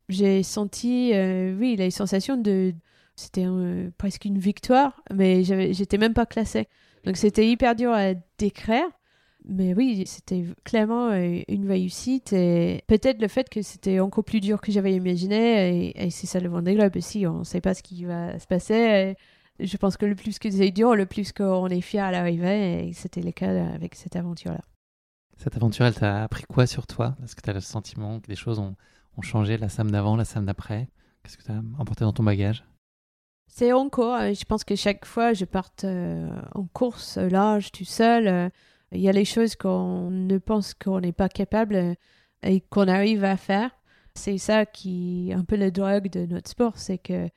j'ai 0.09 0.43
senti, 0.43 1.13
euh, 1.15 1.57
oui, 1.59 1.77
la 1.77 1.91
sensation 1.91 2.37
de. 2.37 2.75
C'était 3.17 3.45
euh, 3.47 3.91
presque 3.99 4.25
une 4.25 4.39
victoire, 4.39 5.03
mais 5.13 5.45
j'étais 5.45 5.99
même 5.99 6.15
pas 6.15 6.27
classée. 6.27 6.69
Donc 7.05 7.17
c'était 7.17 7.47
hyper 7.47 7.75
dur 7.75 7.93
à 7.93 8.15
décrire. 8.39 8.85
Mais 9.47 9.73
oui, 9.75 10.05
c'était 10.07 10.45
clairement 10.65 11.13
une 11.15 11.67
réussite 11.67 12.35
et 12.35 12.83
peut-être 12.87 13.23
le 13.23 13.29
fait 13.29 13.49
que 13.49 13.63
c'était 13.63 13.99
encore 13.99 14.23
plus 14.23 14.41
dur 14.41 14.61
que 14.61 14.71
j'avais 14.71 14.93
imaginé 14.93 15.95
et, 15.97 16.11
c'est 16.11 16.27
ça 16.27 16.41
le 16.41 16.51
Vendée 16.51 16.75
Globe 16.75 16.95
aussi, 16.97 17.27
on 17.27 17.39
ne 17.39 17.45
sait 17.45 17.63
pas 17.63 17.73
ce 17.73 17.83
qui 17.83 18.05
va 18.05 18.39
se 18.39 18.47
passer 18.47 19.17
je 19.63 19.77
pense 19.77 19.97
que 19.97 20.07
le 20.07 20.15
plus 20.15 20.39
que 20.39 20.51
c'est 20.51 20.71
dur, 20.71 20.95
le 20.95 21.07
plus 21.07 21.33
qu'on 21.33 21.69
est 21.69 21.81
fier 21.81 22.05
à 22.05 22.11
l'arrivée, 22.11 22.89
et 22.89 22.93
c'était 22.93 23.23
le 23.23 23.33
cas 23.33 23.67
avec 23.75 23.95
cette 23.95 24.17
aventure-là. 24.17 24.63
Cette 25.37 25.57
aventure, 25.57 25.87
elle 25.87 25.95
t'a 25.95 26.23
appris 26.23 26.45
quoi 26.45 26.67
sur 26.67 26.87
toi? 26.87 27.17
Est-ce 27.25 27.35
que 27.35 27.41
tu 27.41 27.49
as 27.49 27.55
le 27.55 27.61
sentiment 27.61 28.21
que 28.21 28.27
des 28.27 28.37
choses 28.37 28.59
ont, 28.59 28.77
changé 29.23 29.59
la 29.59 29.69
semaine 29.69 29.93
d'avant, 29.93 30.17
la 30.17 30.25
semaine 30.25 30.47
d'après? 30.47 30.89
Qu'est-ce 31.23 31.37
que 31.37 31.43
tu 31.43 31.51
as 31.51 31.63
emporté 31.79 32.05
dans 32.05 32.13
ton 32.13 32.23
bagage? 32.23 32.65
C'est 33.47 33.73
encore, 33.73 34.15
euh, 34.15 34.33
je 34.33 34.45
pense 34.45 34.65
que 34.65 34.77
chaque 34.77 35.05
fois 35.05 35.33
je 35.33 35.45
parte 35.45 35.85
euh, 35.85 36.31
en 36.55 36.65
course 36.65 37.19
large, 37.19 37.73
tout 37.73 37.85
seul, 37.85 38.29
euh, 38.29 38.49
il 38.93 39.01
y 39.01 39.09
a 39.09 39.13
les 39.13 39.25
choses 39.25 39.57
qu'on 39.57 40.11
ne 40.11 40.39
pense 40.39 40.73
qu'on 40.75 41.01
n'est 41.01 41.13
pas 41.13 41.29
capable 41.29 41.97
et 42.43 42.61
qu'on 42.61 42.89
arrive 42.89 43.25
à 43.25 43.37
faire. 43.37 43.71
C'est 44.15 44.39
ça 44.39 44.67
qui 44.67 45.31
est 45.31 45.35
un 45.35 45.45
peu 45.45 45.57
le 45.57 45.71
drogue 45.71 46.11
de 46.11 46.27
notre 46.27 46.51
sport, 46.51 46.77
c'est 46.77 46.99
que 46.99 47.29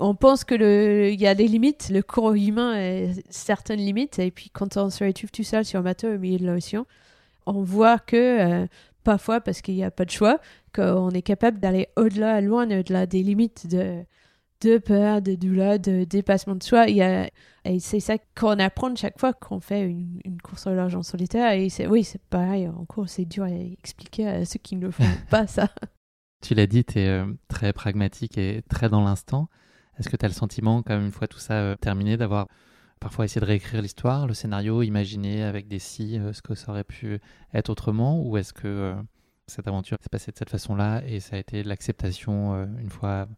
on 0.00 0.14
pense 0.14 0.44
que 0.44 0.54
le, 0.54 1.10
il 1.10 1.20
y 1.20 1.26
a 1.26 1.34
des 1.34 1.46
limites, 1.46 1.90
le 1.90 2.02
corps 2.02 2.34
humain 2.34 2.72
a 2.74 3.12
certaines 3.28 3.80
limites, 3.80 4.18
et 4.18 4.30
puis 4.30 4.50
quand 4.50 4.76
on 4.76 4.90
se 4.90 5.04
retrouve 5.04 5.30
tout 5.30 5.44
seul 5.44 5.64
sur 5.64 5.78
un 5.78 5.82
bateau 5.82 6.08
au 6.08 6.18
milieu 6.18 6.38
de 6.38 6.46
l'océan, 6.46 6.86
on 7.46 7.62
voit 7.62 7.98
que 7.98 8.16
euh, 8.16 8.66
parfois, 9.04 9.40
parce 9.40 9.60
qu'il 9.60 9.74
n'y 9.74 9.84
a 9.84 9.90
pas 9.90 10.04
de 10.04 10.10
choix, 10.10 10.40
qu'on 10.74 11.10
est 11.10 11.22
capable 11.22 11.60
d'aller 11.60 11.88
au-delà, 11.96 12.40
loin 12.40 12.64
au-delà 12.66 13.06
des 13.06 13.22
limites 13.22 13.66
de, 13.66 14.04
de 14.62 14.78
peur, 14.78 15.20
de 15.20 15.34
douleur, 15.34 15.78
de 15.78 16.04
dépassement 16.04 16.54
de 16.54 16.62
soi. 16.62 16.88
Il 16.88 16.96
y 16.96 17.02
a, 17.02 17.28
et 17.64 17.78
c'est 17.78 18.00
ça 18.00 18.16
qu'on 18.38 18.58
apprend 18.58 18.94
chaque 18.96 19.18
fois 19.18 19.32
qu'on 19.32 19.60
fait 19.60 19.82
une, 19.82 20.38
course 20.42 20.66
au 20.66 20.74
large 20.74 20.94
en 20.94 21.02
solitaire. 21.02 21.52
Et 21.52 21.68
c'est, 21.68 21.86
oui, 21.86 22.04
c'est 22.04 22.22
pareil, 22.22 22.68
en 22.68 22.84
cours, 22.86 23.08
c'est 23.08 23.26
dur 23.26 23.44
à 23.44 23.50
expliquer 23.50 24.28
à 24.28 24.44
ceux 24.44 24.60
qui 24.62 24.76
ne 24.76 24.90
font 24.90 25.04
pas 25.30 25.46
ça. 25.46 25.68
Tu 26.42 26.54
l'as 26.54 26.66
dit, 26.66 26.84
tu 26.84 26.98
es 27.00 27.22
très 27.48 27.74
pragmatique 27.74 28.38
et 28.38 28.62
très 28.68 28.88
dans 28.88 29.04
l'instant. 29.04 29.48
Est-ce 30.00 30.08
que 30.08 30.16
tu 30.16 30.24
as 30.24 30.28
le 30.28 30.34
sentiment, 30.34 30.82
quand 30.82 30.94
même, 30.94 31.06
une 31.06 31.12
fois 31.12 31.28
tout 31.28 31.38
ça 31.38 31.76
terminé, 31.80 32.16
d'avoir 32.16 32.48
parfois 33.00 33.26
essayé 33.26 33.40
de 33.40 33.46
réécrire 33.46 33.82
l'histoire, 33.82 34.26
le 34.26 34.34
scénario, 34.34 34.82
imaginer 34.82 35.44
avec 35.44 35.68
des 35.68 35.78
si 35.78 36.18
ce 36.32 36.42
que 36.42 36.54
ça 36.54 36.72
aurait 36.72 36.84
pu 36.84 37.20
être 37.54 37.70
autrement 37.70 38.22
Ou 38.22 38.36
est-ce 38.36 38.52
que 38.52 38.94
cette 39.46 39.68
aventure 39.68 39.98
s'est 40.00 40.08
passée 40.10 40.32
de 40.32 40.38
cette 40.38 40.50
façon-là 40.50 41.02
et 41.06 41.20
ça 41.20 41.36
a 41.36 41.38
été 41.38 41.62
l'acceptation 41.62 42.54
une 42.78 42.90
fois 42.90 43.28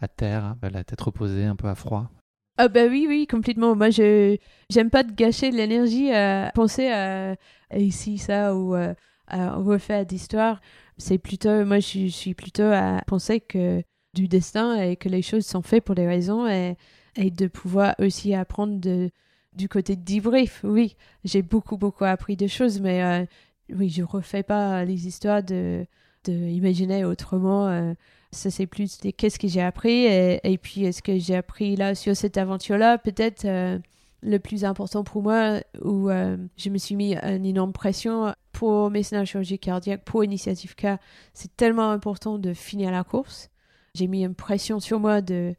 à 0.00 0.08
terre, 0.08 0.56
la 0.62 0.84
tête 0.84 1.00
reposée, 1.00 1.44
un 1.44 1.56
peu 1.56 1.68
à 1.68 1.74
froid? 1.74 2.10
Ah 2.58 2.68
bah 2.68 2.86
oui, 2.88 3.06
oui, 3.06 3.26
complètement. 3.26 3.76
Moi, 3.76 3.90
je 3.90 4.38
j'aime 4.70 4.88
pas 4.88 5.02
de 5.02 5.12
gâcher 5.12 5.50
de 5.50 5.56
l'énergie 5.56 6.10
à 6.12 6.50
penser 6.54 6.88
à, 6.90 7.36
ici, 7.74 8.16
ça, 8.16 8.54
ou 8.54 8.74
à, 8.74 9.56
refaire 9.56 10.06
d'histoire. 10.06 10.60
C'est 10.96 11.18
plutôt, 11.18 11.64
moi, 11.66 11.80
je, 11.80 12.06
suis 12.06 12.34
plutôt 12.34 12.62
à 12.62 13.02
penser 13.06 13.40
que 13.40 13.82
du 14.16 14.28
destin 14.28 14.80
et 14.80 14.96
que 14.96 15.08
les 15.08 15.22
choses 15.22 15.46
sont 15.46 15.62
faites 15.62 15.84
pour 15.84 15.94
des 15.94 16.06
raisons 16.06 16.48
et, 16.48 16.76
de 17.16 17.46
pouvoir 17.46 17.94
aussi 17.98 18.34
apprendre 18.34 18.78
de, 18.78 19.10
du 19.54 19.68
côté 19.68 19.96
de 19.96 20.02
debrief. 20.02 20.60
Oui, 20.64 20.96
j'ai 21.24 21.42
beaucoup, 21.42 21.76
beaucoup 21.76 22.04
appris 22.04 22.36
de 22.36 22.46
choses, 22.46 22.80
mais 22.80 23.02
euh, 23.02 23.24
oui, 23.70 23.88
je 23.88 24.02
refais 24.02 24.42
pas 24.42 24.84
les 24.84 25.06
histoires 25.06 25.42
de, 25.42 25.86
de 26.24 27.04
autrement. 27.04 27.68
Euh, 27.68 27.94
ça, 28.32 28.50
c'est 28.50 28.66
plus 28.66 28.98
qu'est-ce 29.16 29.38
que 29.38 29.48
j'ai 29.48 29.62
appris 29.62 30.04
et, 30.04 30.58
puis 30.60 30.84
est-ce 30.84 31.02
que 31.02 31.18
j'ai 31.18 31.36
appris 31.36 31.76
là 31.76 31.94
sur 31.94 32.16
cette 32.16 32.36
aventure-là? 32.36 32.98
Peut-être 32.98 33.46
euh, 33.46 33.78
le 34.22 34.38
plus 34.38 34.64
important 34.64 35.04
pour 35.04 35.22
moi, 35.22 35.60
où 35.82 36.10
je 36.10 36.70
me 36.70 36.78
suis 36.78 36.96
mis 36.96 37.14
une 37.16 37.46
énorme 37.46 37.72
pression 37.72 38.34
pour 38.52 38.90
mes 38.90 39.02
chirurgie 39.02 39.58
cardiaque, 39.58 40.04
pour 40.04 40.24
Initiative 40.24 40.74
K. 40.74 40.98
C'est 41.32 41.56
tellement 41.56 41.90
important 41.90 42.38
de 42.38 42.52
finir 42.52 42.90
la 42.90 43.04
course. 43.04 43.48
J'ai 43.96 44.06
mis 44.06 44.24
une 44.24 44.34
pression 44.34 44.80
sur 44.80 45.00
moi 45.00 45.20
de. 45.20 45.54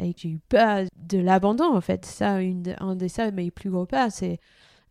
Et 0.00 0.14
j'ai 0.16 0.30
eu 0.30 0.40
peur 0.48 0.86
de 0.96 1.18
l'abandon, 1.18 1.76
en 1.76 1.80
fait. 1.82 2.06
Ça, 2.06 2.40
une, 2.40 2.74
un 2.80 2.96
de 2.96 3.08
ça, 3.08 3.30
mes 3.30 3.50
plus 3.50 3.70
gros 3.70 3.84
pas, 3.84 4.08
c'est 4.08 4.40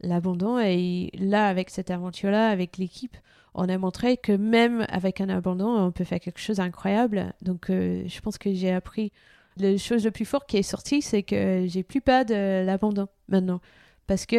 l'abandon. 0.01 0.59
Et 0.59 1.09
là, 1.17 1.47
avec 1.47 1.71
cette 1.71 1.89
aventure-là, 1.89 2.49
avec 2.49 2.77
l'équipe, 2.77 3.17
on 3.55 3.67
a 3.67 3.77
montré 3.77 4.17
que 4.17 4.31
même 4.31 4.85
avec 4.89 5.19
un 5.19 5.29
abandon, 5.29 5.69
on 5.69 5.91
peut 5.91 6.03
faire 6.03 6.19
quelque 6.19 6.39
chose 6.39 6.57
d'incroyable. 6.57 7.33
Donc, 7.41 7.69
euh, 7.69 8.03
je 8.05 8.21
pense 8.21 8.37
que 8.37 8.53
j'ai 8.53 8.71
appris. 8.71 9.11
La 9.57 9.75
chose 9.77 10.05
la 10.05 10.11
plus 10.11 10.25
forte 10.25 10.47
qui 10.47 10.57
est 10.57 10.63
sortie, 10.63 11.01
c'est 11.01 11.23
que 11.23 11.65
j'ai 11.67 11.83
plus 11.83 12.01
peur 12.01 12.23
de 12.25 12.63
l'abandon 12.63 13.07
maintenant. 13.27 13.59
Parce 14.07 14.25
que 14.25 14.35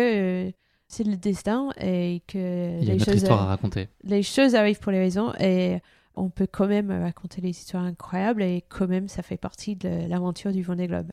euh, 0.46 0.50
c'est 0.86 1.04
le 1.04 1.16
destin 1.16 1.70
et 1.80 2.22
que 2.28 2.78
Il 2.80 2.86
y 2.86 2.90
a 2.90 2.94
les, 2.94 2.98
choses, 2.98 3.16
histoire 3.16 3.42
à 3.42 3.46
raconter. 3.46 3.88
les 4.04 4.22
choses 4.22 4.54
arrivent 4.54 4.78
pour 4.78 4.92
les 4.92 4.98
raisons 4.98 5.32
et 5.40 5.78
on 6.14 6.30
peut 6.30 6.46
quand 6.50 6.66
même 6.66 6.90
raconter 6.90 7.40
des 7.40 7.50
histoires 7.50 7.84
incroyables 7.84 8.42
et 8.42 8.64
quand 8.68 8.88
même 8.88 9.08
ça 9.08 9.22
fait 9.22 9.36
partie 9.36 9.76
de 9.76 10.08
l'aventure 10.08 10.52
du 10.52 10.62
Vendée 10.62 10.86
Globe. 10.86 11.10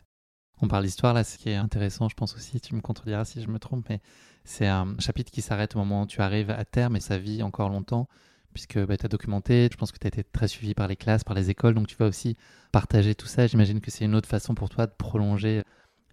On 0.61 0.67
parle 0.67 0.83
d'histoire 0.83 1.13
là, 1.13 1.23
ce 1.23 1.37
qui 1.37 1.49
est 1.49 1.55
intéressant, 1.55 2.09
je 2.09 2.15
pense 2.15 2.35
aussi, 2.35 2.59
tu 2.59 2.75
me 2.75 2.81
contrediras 2.81 3.23
si 3.23 3.41
je 3.41 3.47
me 3.47 3.59
trompe, 3.59 3.85
mais 3.89 4.01
c'est 4.43 4.67
un 4.67 4.95
chapitre 4.99 5.31
qui 5.31 5.41
s'arrête 5.41 5.75
au 5.75 5.79
moment 5.79 6.03
où 6.03 6.07
tu 6.07 6.21
arrives 6.21 6.51
à 6.51 6.65
terme 6.65 6.97
et 6.97 6.99
ça 6.99 7.17
vit 7.17 7.41
encore 7.43 7.69
longtemps, 7.69 8.09
puisque 8.53 8.77
bah, 8.77 8.97
tu 8.97 9.05
as 9.05 9.09
documenté, 9.09 9.69
je 9.71 9.77
pense 9.77 9.93
que 9.93 9.99
tu 9.99 10.07
as 10.07 10.09
été 10.09 10.23
très 10.23 10.49
suivi 10.49 10.73
par 10.73 10.87
les 10.87 10.97
classes, 10.97 11.23
par 11.23 11.35
les 11.35 11.49
écoles, 11.49 11.75
donc 11.75 11.87
tu 11.87 11.95
vas 11.95 12.07
aussi 12.07 12.35
partager 12.73 13.15
tout 13.15 13.27
ça. 13.27 13.47
J'imagine 13.47 13.79
que 13.79 13.89
c'est 13.89 14.03
une 14.03 14.15
autre 14.15 14.27
façon 14.27 14.53
pour 14.53 14.69
toi 14.69 14.85
de 14.85 14.91
prolonger 14.91 15.63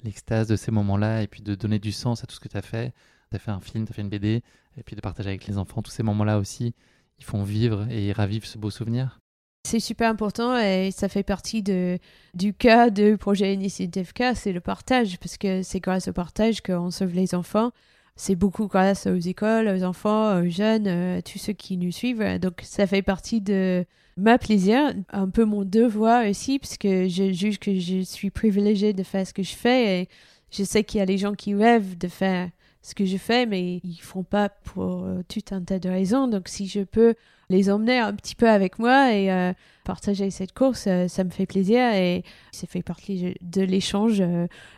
l'extase 0.05 0.47
de 0.47 0.55
ces 0.55 0.71
moments-là 0.71 1.23
et 1.23 1.27
puis 1.27 1.43
de 1.43 1.57
donner 1.57 1.81
du 1.81 1.91
sens 1.91 2.23
à 2.23 2.27
tout 2.27 2.37
ce 2.37 2.41
que 2.41 2.49
tu 2.49 2.57
as 2.57 2.63
fait. 2.63 2.95
Tu 3.31 3.37
as 3.37 3.39
fait 3.41 3.51
un 3.51 3.61
film, 3.61 3.85
tu 3.85 3.91
as 3.91 3.95
fait 3.95 4.03
une 4.03 4.09
BD, 4.09 4.45
et 4.77 4.83
puis 4.85 4.95
de 4.95 5.01
partager 5.01 5.31
avec 5.31 5.47
les 5.47 5.59
enfants 5.59 5.83
tous 5.83 5.91
ces 5.91 6.05
moments-là 6.05 6.39
aussi. 6.39 6.75
Ils 7.19 7.25
font 7.25 7.43
vivre 7.43 7.87
et 7.91 8.09
ils 8.09 8.13
ravivent 8.13 8.47
ce 8.47 8.59
beau 8.59 8.71
souvenir. 8.71 9.19
C'est 9.67 9.81
super 9.81 10.11
important 10.11 10.57
et 10.59 10.91
ça 10.93 11.09
fait 11.09 11.25
partie 11.25 11.63
de, 11.63 11.99
du 12.35 12.55
cas 12.55 12.91
du 12.91 13.17
projet 13.17 13.53
Initiative 13.53 14.13
K, 14.13 14.35
c'est 14.35 14.53
le 14.53 14.61
partage, 14.61 15.19
parce 15.19 15.37
que 15.37 15.63
c'est 15.63 15.81
grâce 15.81 16.07
au 16.07 16.13
partage 16.13 16.61
qu'on 16.61 16.93
sauve 16.93 17.15
les 17.15 17.35
enfants 17.35 17.73
c'est 18.17 18.35
beaucoup 18.35 18.67
grâce 18.67 19.07
aux 19.07 19.17
écoles, 19.17 19.69
aux 19.69 19.85
enfants, 19.85 20.41
aux 20.41 20.49
jeunes, 20.49 20.87
euh, 20.89 21.21
tous 21.21 21.39
ceux 21.39 21.53
qui 21.53 21.77
nous 21.77 21.93
suivent. 21.93 22.39
Donc 22.41 22.61
ça 22.63 22.87
fait 22.87 23.03
partie 23.03 23.43
de 23.43 23.85
ma 24.17 24.39
plaisir, 24.39 24.95
un 25.11 25.29
peu 25.29 25.45
mon 25.45 25.65
devoir 25.65 26.27
aussi, 26.27 26.59
parce 26.59 26.79
que 26.79 27.09
je 27.09 27.33
juge 27.33 27.59
que 27.59 27.79
je 27.79 28.01
suis 28.01 28.31
privilégiée 28.31 28.95
de 28.95 29.03
faire 29.03 29.27
ce 29.27 29.35
que 29.35 29.43
je 29.43 29.55
fais. 29.55 30.01
Et 30.01 30.09
je 30.51 30.65
sais 30.65 30.83
qu'il 30.83 30.99
y 30.99 31.03
a 31.03 31.07
des 31.07 31.19
gens 31.19 31.35
qui 31.35 31.55
rêvent 31.55 31.99
de 31.99 32.09
faire 32.09 32.49
ce 32.87 32.95
que 32.95 33.05
je 33.05 33.17
fais, 33.17 33.47
mais 33.47 33.81
ils 33.83 33.99
font 34.01 34.23
pas 34.23 34.49
pour 34.49 35.05
euh, 35.05 35.23
tout 35.29 35.43
un 35.51 35.61
tas 35.61 35.81
de 35.81 35.89
raisons. 35.89 36.29
Donc 36.29 36.49
si 36.49 36.69
je 36.69 36.81
peux 36.81 37.15
les 37.51 37.69
emmener 37.69 37.99
un 37.99 38.15
petit 38.15 38.37
peu 38.37 38.49
avec 38.49 38.79
moi 38.79 39.13
et 39.13 39.33
euh, 39.33 39.53
partager 39.85 40.31
cette 40.31 40.53
course, 40.53 40.89
ça 41.09 41.25
me 41.25 41.31
fait 41.31 41.47
plaisir 41.47 41.81
et 41.95 42.23
ça 42.53 42.67
fait 42.67 42.83
partie 42.83 43.35
de 43.41 43.63
l'échange 43.63 44.23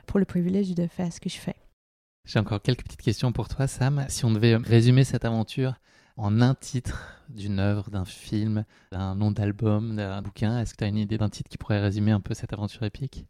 pour 0.07 0.19
le 0.19 0.25
privilège 0.25 0.75
de 0.75 0.87
faire 0.87 1.13
ce 1.13 1.21
que 1.21 1.29
je 1.29 1.37
fais. 1.37 1.57
J'ai 2.25 2.39
encore 2.39 2.61
quelques 2.63 2.83
petites 2.83 3.03
questions 3.03 3.33
pour 3.33 3.49
toi, 3.49 3.67
Sam. 3.67 4.05
Si 4.09 4.25
on 4.25 4.31
devait 4.31 4.57
résumer 4.57 5.05
cette 5.05 5.25
aventure 5.25 5.75
en 6.17 6.41
un 6.41 6.55
titre 6.55 7.23
d'une 7.29 7.59
œuvre, 7.59 7.91
d'un 7.91 8.05
film, 8.05 8.65
d'un 8.91 9.15
nom 9.15 9.31
d'album, 9.31 9.97
d'un 9.97 10.23
bouquin, 10.23 10.61
est-ce 10.61 10.73
que 10.73 10.79
tu 10.79 10.85
as 10.85 10.89
une 10.89 10.97
idée 10.97 11.19
d'un 11.19 11.31
titre 11.31 11.49
qui 11.49 11.59
pourrait 11.59 11.81
résumer 11.81 12.13
un 12.13 12.21
peu 12.21 12.35
cette 12.35 12.53
aventure 12.53 12.85
épique? 12.85 13.27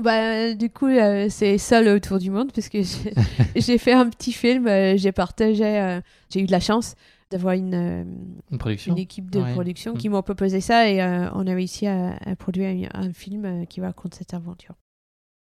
Bah, 0.00 0.52
du 0.54 0.68
coup, 0.68 0.86
euh, 0.86 1.28
c'est 1.30 1.56
seul 1.58 1.88
autour 1.88 2.18
du 2.18 2.30
monde, 2.30 2.52
parce 2.52 2.68
que 2.68 2.78
j'ai 3.56 3.78
fait 3.78 3.92
un 3.92 4.08
petit 4.10 4.32
film, 4.32 4.66
euh, 4.66 4.96
j'ai 4.96 5.12
partagé, 5.12 5.64
euh, 5.64 6.00
j'ai 6.28 6.40
eu 6.40 6.46
de 6.46 6.52
la 6.52 6.60
chance 6.60 6.94
d'avoir 7.30 7.54
une, 7.54 8.06
une, 8.52 8.98
équipe 8.98 9.30
de 9.30 9.40
production 9.52 9.94
qui 9.94 10.08
mm. 10.08 10.12
m'a 10.12 10.22
proposé 10.22 10.60
ça 10.60 10.88
et 10.88 11.02
on 11.34 11.44
a 11.46 11.54
réussi 11.54 11.88
à, 11.88 12.16
produire 12.38 12.88
un, 12.94 13.08
un 13.08 13.12
film 13.12 13.66
qui 13.66 13.80
raconte 13.80 14.14
cette 14.14 14.32
aventure. 14.32 14.76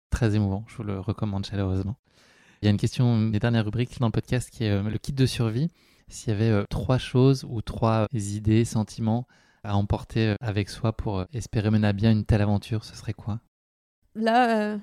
Très 0.08 0.34
émouvant, 0.34 0.64
je 0.66 0.76
vous 0.76 0.84
le 0.84 0.98
recommande 0.98 1.44
chaleureusement. 1.44 1.96
Il 2.62 2.64
y 2.64 2.68
a 2.68 2.70
une 2.70 2.78
question 2.78 3.28
des 3.28 3.38
dernières 3.38 3.66
rubriques 3.66 4.00
dans 4.00 4.06
le 4.06 4.12
podcast 4.12 4.48
qui 4.48 4.64
est 4.64 4.82
le 4.82 4.98
kit 4.98 5.12
de 5.12 5.26
survie. 5.26 5.70
S'il 6.08 6.32
y 6.32 6.36
avait 6.36 6.64
trois 6.70 6.96
choses 6.96 7.44
ou 7.46 7.60
trois 7.60 8.06
idées, 8.14 8.64
sentiments 8.64 9.26
à 9.62 9.76
emporter 9.76 10.36
avec 10.40 10.70
soi 10.70 10.94
pour 10.94 11.26
espérer 11.34 11.70
mener 11.70 11.88
à 11.88 11.92
bien 11.92 12.12
une 12.12 12.24
telle 12.24 12.40
aventure, 12.40 12.82
ce 12.86 12.96
serait 12.96 13.12
quoi? 13.12 13.40
Là, 14.18 14.78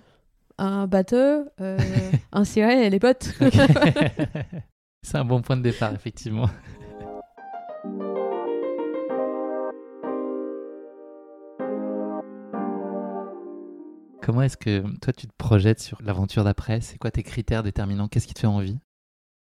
un 0.57 0.87
bateau, 0.87 1.45
un 2.31 2.43
ciré 2.45 2.85
et 2.85 2.89
les 2.89 2.99
potes. 2.99 3.33
C'est 5.03 5.17
un 5.17 5.25
bon 5.25 5.41
point 5.41 5.57
de 5.57 5.61
départ, 5.61 5.93
effectivement. 5.93 6.49
Comment 14.21 14.41
est-ce 14.41 14.57
que 14.57 14.81
toi 15.01 15.13
tu 15.13 15.27
te 15.27 15.33
projettes 15.37 15.81
sur 15.81 16.01
l'aventure 16.01 16.43
d'après? 16.43 16.81
C'est 16.81 16.97
quoi 16.97 17.11
tes 17.11 17.21
critères 17.21 17.61
déterminants? 17.61 18.07
Qu'est-ce 18.07 18.27
qui 18.27 18.33
te 18.33 18.39
fait 18.39 18.47
envie? 18.47 18.79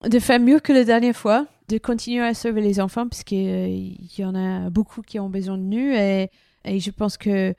De 0.08 0.18
faire 0.18 0.40
mieux 0.40 0.60
que 0.60 0.72
la 0.72 0.84
dernière 0.84 1.14
fois, 1.14 1.46
de 1.68 1.76
continuer 1.76 2.24
à 2.24 2.32
sauver 2.32 2.62
les 2.62 2.80
enfants, 2.80 3.06
parce 3.06 3.24
qu'il 3.24 4.18
y 4.18 4.24
en 4.24 4.34
a 4.34 4.70
beaucoup 4.70 5.02
qui 5.02 5.18
ont 5.18 5.28
besoin 5.28 5.58
de 5.58 5.64
nous. 5.64 5.92
Et, 5.92 6.30
et 6.64 6.78
je 6.78 6.90
pense 6.90 7.18
que 7.18 7.54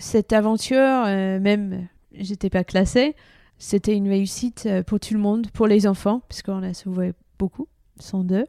cette 0.00 0.32
aventure, 0.32 0.78
euh, 0.78 1.38
même 1.38 1.86
j'étais 2.14 2.50
pas 2.50 2.64
classée, 2.64 3.14
c'était 3.58 3.94
une 3.94 4.08
réussite 4.08 4.64
euh, 4.66 4.82
pour 4.82 4.98
tout 4.98 5.14
le 5.14 5.20
monde, 5.20 5.50
pour 5.52 5.66
les 5.66 5.86
enfants, 5.86 6.22
puisqu'on 6.28 6.62
a 6.62 6.74
sauvé 6.74 7.12
beaucoup, 7.38 7.68
102. 8.00 8.46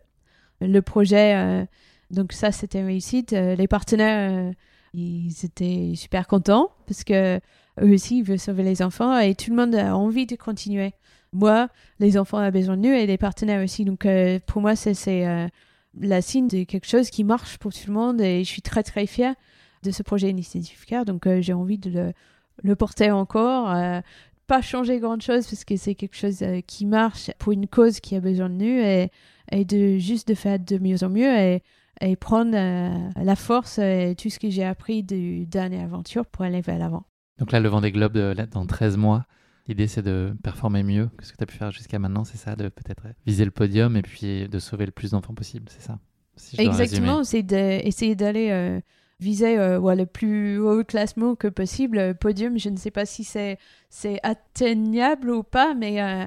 Le 0.62 0.82
projet, 0.82 1.36
euh, 1.36 1.66
donc 2.10 2.34
ça 2.34 2.52
c'était 2.52 2.80
une 2.80 2.88
réussite. 2.88 3.32
les 3.32 3.68
partenaires, 3.68 4.54
ils 4.94 5.34
étaient 5.44 5.94
super 5.96 6.28
contents, 6.28 6.70
parce 6.88 7.04
que 7.04 7.40
eux 7.82 7.94
aussi, 7.94 8.20
ils 8.20 8.24
veulent 8.24 8.40
sauver 8.40 8.64
les 8.64 8.82
enfants 8.82 9.18
et 9.18 9.36
tout 9.36 9.50
le 9.50 9.56
monde 9.56 9.76
a 9.76 9.96
envie 9.96 10.26
de 10.26 10.36
continuer. 10.36 10.94
Moi, 11.34 11.70
les 12.00 12.18
enfants 12.18 12.46
ont 12.46 12.52
besoin 12.52 12.76
de 12.78 12.82
nous 12.82 12.94
et 12.94 13.06
les 13.08 13.18
partenaires 13.18 13.64
aussi. 13.64 13.86
Donc, 13.86 14.06
pour 14.46 14.62
moi, 14.62 14.76
c'est 14.76 15.40
la 16.00 16.22
signe 16.22 16.48
de 16.48 16.64
quelque 16.64 16.88
chose 16.88 17.10
qui 17.10 17.24
marche 17.24 17.58
pour 17.58 17.74
tout 17.74 17.88
le 17.88 17.94
monde 17.94 18.22
et 18.22 18.44
je 18.44 18.50
suis 18.50 18.62
très, 18.62 18.84
très 18.84 19.08
fière 19.08 19.36
de 19.84 19.92
ce 19.92 20.04
projet 20.04 20.30
Initiative 20.30 20.86
Car. 20.86 21.06
Donc, 21.06 21.28
euh, 21.28 21.42
j'ai 21.42 21.54
envie 21.54 21.78
de 21.78 22.14
le, 22.64 22.76
porter 22.76 23.12
encore. 23.12 23.74
pas 24.48 24.62
changer 24.62 25.00
grand-chose 25.00 25.48
parce 25.48 25.64
que 25.64 25.78
c'est 25.78 25.96
quelque 25.96 26.16
chose 26.16 26.44
qui 26.68 26.86
marche 26.86 27.32
pour 27.40 27.54
une 27.54 27.68
cause 27.68 28.00
qui 28.00 28.16
a 28.16 28.20
besoin 28.20 28.50
de 28.50 28.56
nous 28.56 28.66
et, 28.66 29.10
et 29.52 29.66
de 29.66 29.98
juste 29.98 30.28
de 30.28 30.34
faire 30.34 30.60
de 30.60 30.78
mieux 30.78 31.04
en 31.04 31.10
mieux 31.10 31.34
et, 31.34 31.64
et 32.02 32.16
prendre 32.16 32.52
la 32.52 33.36
force 33.36 33.80
et 33.80 34.16
tout 34.18 34.30
ce 34.30 34.40
que 34.40 34.50
j'ai 34.50 34.66
appris 34.66 35.04
de 35.04 35.46
dernière 35.46 35.86
aventure 35.86 36.26
pour 36.26 36.44
aller 36.44 36.62
vers 36.62 36.78
l'avant. 36.78 37.06
Donc 37.42 37.52
là, 37.52 37.60
le 37.60 37.70
Vendée 37.70 37.92
Globe 37.92 38.14
de, 38.14 38.36
dans 38.52 38.68
13 38.68 38.98
mois, 38.98 39.26
l'idée 39.68 39.88
c'est 39.88 40.04
de 40.04 40.36
performer 40.44 40.84
mieux 40.84 41.10
que 41.18 41.26
ce 41.26 41.32
que 41.32 41.38
tu 41.38 41.44
as 41.44 41.48
pu 41.48 41.58
faire 41.58 41.72
jusqu'à 41.72 41.98
maintenant, 41.98 42.24
c'est 42.24 42.38
ça, 42.38 42.56
de 42.56 42.70
peut-être 42.70 43.04
viser 43.26 43.46
le 43.46 43.52
podium 43.52 43.98
et 43.98 44.04
puis 44.04 44.48
de 44.48 44.60
sauver 44.60 44.86
le 44.86 44.92
plus 44.92 45.12
d'enfants 45.12 45.34
possible, 45.34 45.66
c'est 45.70 45.82
ça 45.82 46.00
Exactement, 46.58 47.24
c'est 47.24 47.44
d'essayer 47.44 48.16
d'aller 48.16 48.50
euh, 48.52 48.80
viser 49.22 49.58
euh, 49.58 49.96
le 49.96 50.06
plus 50.06 50.60
haut 50.60 50.84
classement 50.84 51.36
que 51.36 51.48
possible. 51.48 52.16
Podium, 52.16 52.58
je 52.58 52.70
ne 52.70 52.78
sais 52.78 52.92
pas 52.92 53.06
si 53.06 53.24
c'est 53.24 53.58
atteignable 54.24 55.30
ou 55.30 55.44
pas, 55.44 55.74
mais 55.74 56.02
euh, 56.02 56.26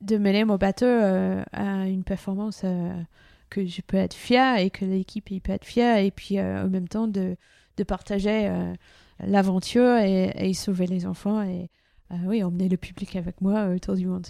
de 0.00 0.16
mener 0.16 0.44
mon 0.44 0.56
bateau 0.56 0.86
à 0.86 1.86
une 1.86 2.04
performance 2.04 2.64
que 3.50 3.64
je 3.66 3.80
peux 3.82 3.96
être 3.96 4.14
fier 4.14 4.58
et 4.58 4.70
que 4.70 4.84
l'équipe 4.84 5.24
peut 5.42 5.52
être 5.52 5.64
fière 5.64 5.98
et 5.98 6.10
puis 6.10 6.40
en 6.40 6.68
même 6.68 6.88
temps 6.88 7.08
de 7.08 7.36
de 7.78 7.84
partager 7.84 8.50
l'aventure 9.20 9.96
et, 9.98 10.32
et, 10.36 10.54
sauver 10.54 10.86
les 10.86 11.06
enfants 11.06 11.42
et 11.42 11.70
oui, 12.24 12.42
emmener 12.42 12.68
le 12.68 12.76
public 12.76 13.16
avec 13.16 13.40
moi 13.40 13.66
autour 13.66 13.96
du 13.96 14.06
monde. 14.06 14.26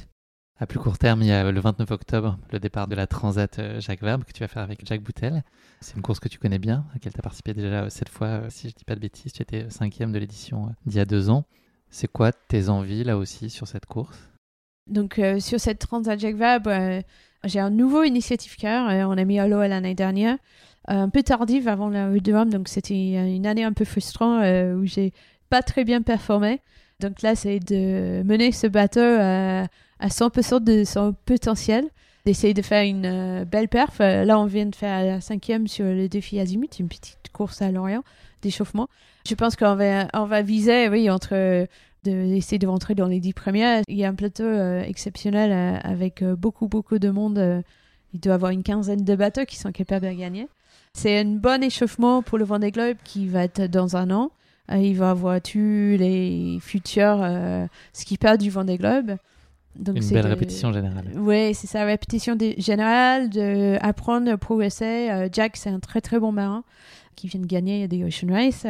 À 0.59 0.67
plus 0.67 0.79
court 0.79 0.97
terme, 0.97 1.23
il 1.23 1.29
y 1.29 1.33
a 1.33 1.51
le 1.51 1.61
29 1.61 1.91
octobre, 1.91 2.39
le 2.51 2.59
départ 2.59 2.89
de 2.89 2.95
la 2.95 3.07
Transat 3.07 3.61
Jacques 3.79 4.03
Vabre 4.03 4.25
que 4.25 4.33
tu 4.33 4.41
vas 4.41 4.49
faire 4.49 4.63
avec 4.63 4.87
Jacques 4.87 5.03
Boutel. 5.03 5.45
C'est 5.81 5.97
une 5.97 6.03
course 6.03 6.19
que 6.19 6.29
tu 6.29 6.39
connais 6.39 6.59
bien, 6.59 6.87
à 6.91 6.95
laquelle 6.95 7.13
tu 7.13 7.19
as 7.19 7.23
participé 7.23 7.53
déjà 7.53 7.91
cette 7.91 8.09
fois, 8.09 8.49
si 8.49 8.69
je 8.69 8.75
ne 8.75 8.79
dis 8.79 8.85
pas 8.85 8.95
de 8.95 9.01
bêtises, 9.01 9.33
tu 9.33 9.43
étais 9.43 9.69
cinquième 9.69 10.13
de 10.13 10.19
l'édition 10.19 10.75
d'il 10.87 10.97
y 10.97 11.01
a 11.01 11.05
deux 11.05 11.29
ans. 11.29 11.45
C'est 11.91 12.09
quoi 12.09 12.33
tes 12.33 12.71
envies 12.71 13.05
là 13.05 13.19
aussi 13.19 13.51
sur 13.51 13.69
cette 13.69 13.87
course? 13.87 14.31
Donc 14.87 15.21
sur 15.41 15.61
cette 15.61 15.81
Transat 15.81 16.19
Jacques 16.19 16.37
Vabre, 16.37 17.03
j'ai 17.45 17.61
un 17.61 17.71
nouveau 17.71 18.03
initiative 18.03 18.57
car 18.57 18.89
on 19.09 19.19
a 19.19 19.25
mis 19.25 19.39
à 19.39 19.47
l'eau 19.47 19.61
l'année 19.61 19.95
dernière 19.95 20.39
un 20.89 21.09
peu 21.09 21.23
tardive 21.23 21.69
avant 21.69 21.89
la 21.89 22.09
rue 22.09 22.21
de 22.21 22.33
Rome, 22.33 22.51
donc 22.51 22.69
c'était 22.69 22.95
une 22.95 23.47
année 23.47 23.65
un 23.65 23.73
peu 23.73 23.85
frustrante 23.85 24.43
euh, 24.43 24.75
où 24.75 24.87
j'ai 24.87 25.13
pas 25.51 25.63
très 25.63 25.85
bien 25.85 26.03
performé. 26.03 26.61
Donc 27.01 27.23
là, 27.23 27.35
c'est 27.35 27.61
de 27.61 28.23
mener 28.23 28.53
ce 28.53 28.67
bateau 28.67 29.01
à, 29.01 29.67
à 30.01 30.09
100% 30.09 30.63
de 30.63 30.85
son 30.85 31.15
potentiel, 31.25 31.89
d'essayer 32.25 32.55
de 32.55 32.63
faire 32.63 32.85
une 32.85 33.07
euh, 33.07 33.45
belle 33.45 33.69
perf. 33.69 34.01
Euh, 34.01 34.25
là, 34.25 34.39
on 34.39 34.47
vient 34.47 34.67
de 34.67 34.75
faire 34.75 35.05
la 35.05 35.21
cinquième 35.21 35.69
sur 35.69 35.85
le 35.85 36.09
défi 36.09 36.39
Azimut, 36.41 36.79
une 36.79 36.89
petite 36.89 37.19
course 37.33 37.63
à 37.63 37.71
Lorient 37.71 38.03
d'échauffement. 38.43 38.89
Je 39.27 39.35
pense 39.35 39.57
qu'on 39.57 39.75
va, 39.75 40.09
on 40.15 40.27
va 40.27 40.43
viser, 40.43 40.89
oui, 40.89 41.11
entre 41.11 41.67
d'essayer 42.05 42.59
de, 42.59 42.67
rentrer 42.69 42.95
dans 42.95 43.09
les 43.09 43.19
dix 43.19 43.33
premières. 43.33 43.83
Il 43.89 43.97
y 43.97 44.05
a 44.05 44.09
un 44.09 44.15
plateau 44.15 44.49
exceptionnel 44.85 45.81
avec 45.83 46.23
beaucoup, 46.23 46.69
beaucoup 46.69 47.01
de 47.01 47.11
monde. 47.11 47.65
il 48.15 48.21
doit 48.21 48.33
y 48.33 48.35
avoir 48.35 48.53
une 48.53 48.63
quinzaine 48.63 49.03
de 49.03 49.17
bateaux 49.17 49.45
qui 49.45 49.57
sont 49.57 49.73
capables 49.73 50.07
de 50.07 50.13
gagner. 50.13 50.47
C'est 50.93 51.19
un 51.19 51.25
bon 51.25 51.63
échauffement 51.65 52.23
pour 52.23 52.39
le 52.39 52.45
Vendée 52.45 52.71
Globe 52.71 52.97
qui 53.05 53.27
va 53.27 53.45
être 53.45 53.63
dans 53.67 53.97
un 53.97 54.11
an. 54.11 54.31
Euh, 54.73 54.79
il 54.79 54.97
va 54.97 55.11
avoir 55.11 55.41
tous 55.43 55.59
les 55.99 56.59
futurs 56.61 57.21
euh, 57.23 57.67
skippers 57.93 58.39
du 58.39 58.49
Vendée 58.49 58.79
Globe. 58.79 59.17
Donc 59.79 59.97
une 59.97 60.09
belle 60.09 60.27
répétition 60.27 60.73
générale. 60.73 61.07
Oui, 61.17 61.55
c'est 61.55 61.67
ça, 61.67 61.85
répétition 61.85 62.37
générale, 62.59 63.31
d'apprendre 63.31 64.31
à 64.31 64.37
progresser. 64.37 65.11
Euh, 65.11 65.29
Jack, 65.31 65.57
c'est 65.57 65.71
un 65.71 65.81
très 65.81 66.01
très 66.01 66.19
bon 66.19 66.33
marin 66.33 66.65
qui 67.15 67.29
vient 67.29 67.41
de 67.41 67.47
gagner 67.47 67.89
des 67.89 68.05
Ocean 68.05 68.31
Race. 68.31 68.67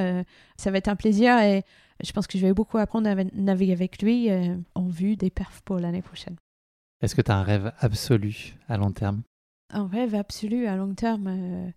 ça 0.57 0.71
va 0.71 0.79
être 0.79 0.89
un 0.89 0.97
plaisir 0.97 1.37
et 1.39 1.65
je 2.05 2.13
pense 2.13 2.27
que 2.29 2.39
je 2.39 2.47
vais 2.47 2.53
beaucoup 2.53 2.79
apprendre 2.79 3.09
à 3.09 3.15
naviguer 3.35 3.73
avec 3.73 4.01
lui 4.01 4.29
en 4.77 4.87
vue 4.87 5.17
des 5.17 5.31
perfs 5.31 5.63
pour 5.65 5.79
l'année 5.81 6.03
prochaine. 6.03 6.37
Est-ce 7.03 7.17
que 7.17 7.23
tu 7.23 7.33
as 7.33 7.37
un 7.37 7.43
rêve 7.43 7.73
absolu 7.81 8.55
à 8.69 8.77
long 8.77 8.93
terme? 8.93 9.23
Un 9.73 9.89
rêve 9.89 10.15
absolu 10.15 10.67
à 10.67 10.77
long 10.77 10.95
terme 10.95 11.73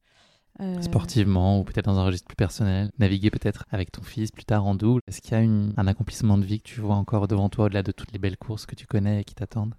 euh, 0.62 0.82
Sportivement 0.82 1.60
ou 1.60 1.64
peut-être 1.64 1.86
dans 1.86 1.98
un 1.98 2.06
registre 2.06 2.28
plus 2.28 2.36
personnel, 2.36 2.92
naviguer 3.00 3.30
peut-être 3.30 3.66
avec 3.72 3.92
ton 3.92 4.02
fils 4.02 4.32
plus 4.32 4.44
tard 4.44 4.66
en 4.66 4.76
double. 4.76 5.02
Est-ce 5.08 5.22
qu'il 5.22 5.32
y 5.32 5.36
a 5.36 5.40
un 5.40 5.88
accomplissement 5.88 6.38
de 6.38 6.46
vie 6.46 6.60
que 6.60 6.68
tu 6.68 6.82
vois 6.82 6.96
encore 6.96 7.28
devant 7.28 7.50
toi 7.50 7.66
au-delà 7.66 7.84
de 7.84 7.92
toutes 7.92 8.12
les 8.12 8.20
belles 8.20 8.38
courses 8.38 8.66
que 8.66 8.76
tu 8.76 8.86
connais 8.86 9.22
et 9.22 9.24
qui 9.24 9.36
t'attendent? 9.36 9.76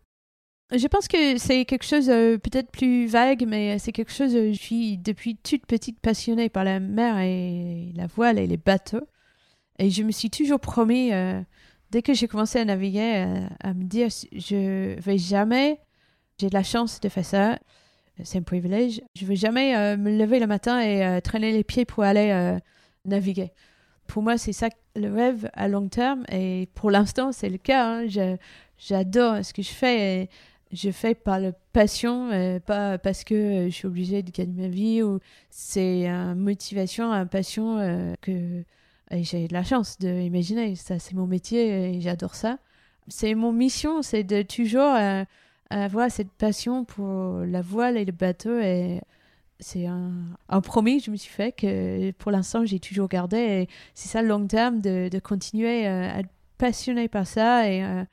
Je 0.72 0.86
pense 0.86 1.08
que 1.08 1.36
c'est 1.36 1.64
quelque 1.64 1.84
chose 1.84 2.08
euh, 2.08 2.38
peut-être 2.38 2.70
plus 2.70 3.06
vague, 3.06 3.44
mais 3.46 3.78
c'est 3.78 3.92
quelque 3.92 4.12
chose. 4.12 4.34
Euh, 4.34 4.52
je 4.52 4.58
suis 4.58 4.98
depuis 4.98 5.36
toute 5.36 5.66
petite 5.66 5.98
passionnée 5.98 6.48
par 6.48 6.64
la 6.64 6.80
mer 6.80 7.18
et 7.18 7.92
la 7.94 8.06
voile 8.06 8.38
et 8.38 8.46
les 8.46 8.56
bateaux. 8.56 9.06
Et 9.78 9.90
je 9.90 10.02
me 10.02 10.12
suis 10.12 10.30
toujours 10.30 10.60
promis, 10.60 11.10
dès 11.90 12.02
que 12.02 12.12
j'ai 12.12 12.28
commencé 12.28 12.58
à 12.58 12.64
naviguer, 12.66 13.46
à 13.60 13.72
me 13.72 13.84
dire 13.84 14.08
je 14.30 15.00
vais 15.00 15.16
jamais, 15.16 15.80
j'ai 16.38 16.50
de 16.50 16.54
la 16.54 16.62
chance 16.62 17.00
de 17.00 17.08
faire 17.08 17.24
ça 17.24 17.58
c'est 18.24 18.38
un 18.38 18.42
privilège. 18.42 19.00
Je 19.14 19.24
ne 19.24 19.28
veux 19.28 19.34
jamais 19.34 19.76
euh, 19.76 19.96
me 19.96 20.16
lever 20.16 20.40
le 20.40 20.46
matin 20.46 20.80
et 20.80 21.04
euh, 21.04 21.20
traîner 21.20 21.52
les 21.52 21.64
pieds 21.64 21.84
pour 21.84 22.04
aller 22.04 22.30
euh, 22.30 22.58
naviguer. 23.04 23.52
Pour 24.06 24.22
moi, 24.22 24.38
c'est 24.38 24.52
ça 24.52 24.68
le 24.96 25.12
rêve 25.12 25.50
à 25.54 25.68
long 25.68 25.88
terme 25.88 26.24
et 26.30 26.68
pour 26.74 26.90
l'instant, 26.90 27.32
c'est 27.32 27.48
le 27.48 27.58
cas. 27.58 28.02
Hein. 28.02 28.36
J'adore 28.78 29.44
ce 29.44 29.52
que 29.52 29.62
je 29.62 29.70
fais. 29.70 30.28
Je 30.72 30.90
fais 30.90 31.14
par 31.14 31.40
la 31.40 31.52
passion, 31.72 32.30
pas 32.66 32.98
parce 32.98 33.24
que 33.24 33.66
je 33.68 33.74
suis 33.74 33.86
obligée 33.86 34.22
de 34.22 34.30
gagner 34.30 34.62
ma 34.62 34.68
vie. 34.68 35.02
ou 35.02 35.20
C'est 35.50 36.06
une 36.06 36.34
motivation, 36.34 37.12
une 37.12 37.28
passion 37.28 38.14
que 38.20 38.64
j'ai 39.12 39.48
de 39.48 39.52
la 39.52 39.62
chance 39.62 39.98
d'imaginer. 39.98 40.74
Ça, 40.74 40.98
c'est 40.98 41.14
mon 41.14 41.26
métier 41.26 41.94
et 41.94 42.00
j'adore 42.00 42.34
ça. 42.34 42.58
C'est 43.06 43.34
mon 43.34 43.52
mission, 43.52 44.02
c'est 44.02 44.24
de 44.24 44.42
toujours 44.42 44.96
avoir 45.70 46.10
cette 46.10 46.30
passion 46.30 46.84
pour 46.84 47.40
la 47.46 47.62
voile 47.62 47.96
et 47.96 48.04
le 48.04 48.12
bateau. 48.12 48.58
Et 48.58 49.00
c'est 49.60 49.86
un, 49.86 50.12
un, 50.48 50.60
promis 50.60 50.98
que 50.98 51.04
je 51.04 51.10
me 51.10 51.16
suis 51.16 51.32
fait 51.32 51.52
que 51.52 52.10
pour 52.12 52.30
l'instant 52.30 52.64
j'ai 52.64 52.80
toujours 52.80 53.08
gardé. 53.08 53.38
Et 53.38 53.68
c'est 53.94 54.08
ça 54.08 54.22
le 54.22 54.28
long 54.28 54.46
terme 54.46 54.80
de, 54.80 55.18
continuer 55.20 55.86
euh, 55.86 56.10
à 56.10 56.20
être 56.20 56.30
passionné 56.58 57.08
par 57.08 57.26
ça. 57.26 57.70
Et 57.70 57.84
euh, 57.84 58.04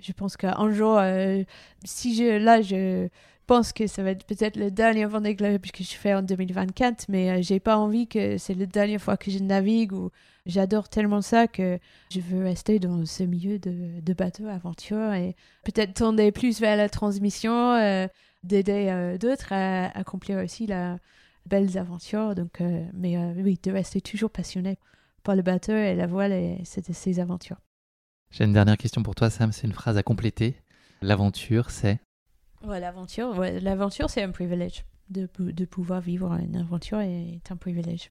je 0.00 0.12
pense 0.12 0.36
qu'un 0.36 0.70
jour, 0.70 0.98
euh, 0.98 1.42
si 1.84 2.14
je, 2.14 2.38
là, 2.38 2.62
je 2.62 3.08
pense 3.46 3.72
que 3.72 3.86
ça 3.86 4.02
va 4.02 4.10
être 4.10 4.24
peut-être 4.24 4.56
le 4.56 4.70
dernier 4.70 5.04
Vendée 5.06 5.34
Globe 5.34 5.60
que 5.60 5.84
je 5.84 5.94
fais 5.94 6.14
en 6.14 6.22
2024, 6.22 7.06
mais 7.08 7.42
j'ai 7.42 7.60
pas 7.60 7.76
envie 7.76 8.06
que 8.06 8.38
c'est 8.38 8.54
la 8.54 8.66
dernière 8.66 9.00
fois 9.00 9.16
que 9.16 9.30
je 9.30 9.38
navigue 9.38 9.92
ou 9.92 10.10
J'adore 10.46 10.90
tellement 10.90 11.22
ça 11.22 11.48
que 11.48 11.78
je 12.10 12.20
veux 12.20 12.44
rester 12.44 12.78
dans 12.78 13.06
ce 13.06 13.22
milieu 13.22 13.58
de, 13.58 14.00
de 14.00 14.12
bateau 14.12 14.46
aventure 14.46 15.14
et 15.14 15.36
peut-être 15.64 15.94
tendre 15.94 16.28
plus 16.30 16.60
vers 16.60 16.76
la 16.76 16.90
transmission, 16.90 17.72
euh, 17.72 18.06
d'aider 18.42 18.88
euh, 18.90 19.16
d'autres 19.16 19.54
à, 19.54 19.86
accomplir 19.96 20.44
aussi 20.44 20.66
la 20.66 20.98
belles 21.46 21.78
aventures. 21.78 22.34
Donc, 22.34 22.60
euh, 22.60 22.84
mais 22.92 23.16
oui, 23.36 23.58
de 23.62 23.70
rester 23.70 24.02
toujours 24.02 24.30
passionné 24.30 24.78
par 25.22 25.34
le 25.34 25.40
bateau 25.40 25.72
et 25.72 25.94
la 25.94 26.06
voile 26.06 26.32
et 26.32 26.60
ces 26.64 27.20
aventures. 27.20 27.60
J'ai 28.30 28.44
une 28.44 28.52
dernière 28.52 28.76
question 28.76 29.02
pour 29.02 29.14
toi, 29.14 29.30
Sam. 29.30 29.50
C'est 29.50 29.66
une 29.66 29.72
phrase 29.72 29.96
à 29.96 30.02
compléter. 30.02 30.56
L'aventure, 31.00 31.70
c'est? 31.70 32.00
Ouais, 32.66 32.80
L'aventure, 32.80 33.36
ouais, 33.38 33.60
l'aventure, 33.60 34.10
c'est 34.10 34.22
un 34.22 34.30
privilège. 34.30 34.84
De, 35.10 35.28
de 35.38 35.64
pouvoir 35.66 36.00
vivre 36.00 36.32
une 36.32 36.56
aventure 36.56 37.00
est 37.00 37.42
un 37.50 37.56
privilège. 37.56 38.10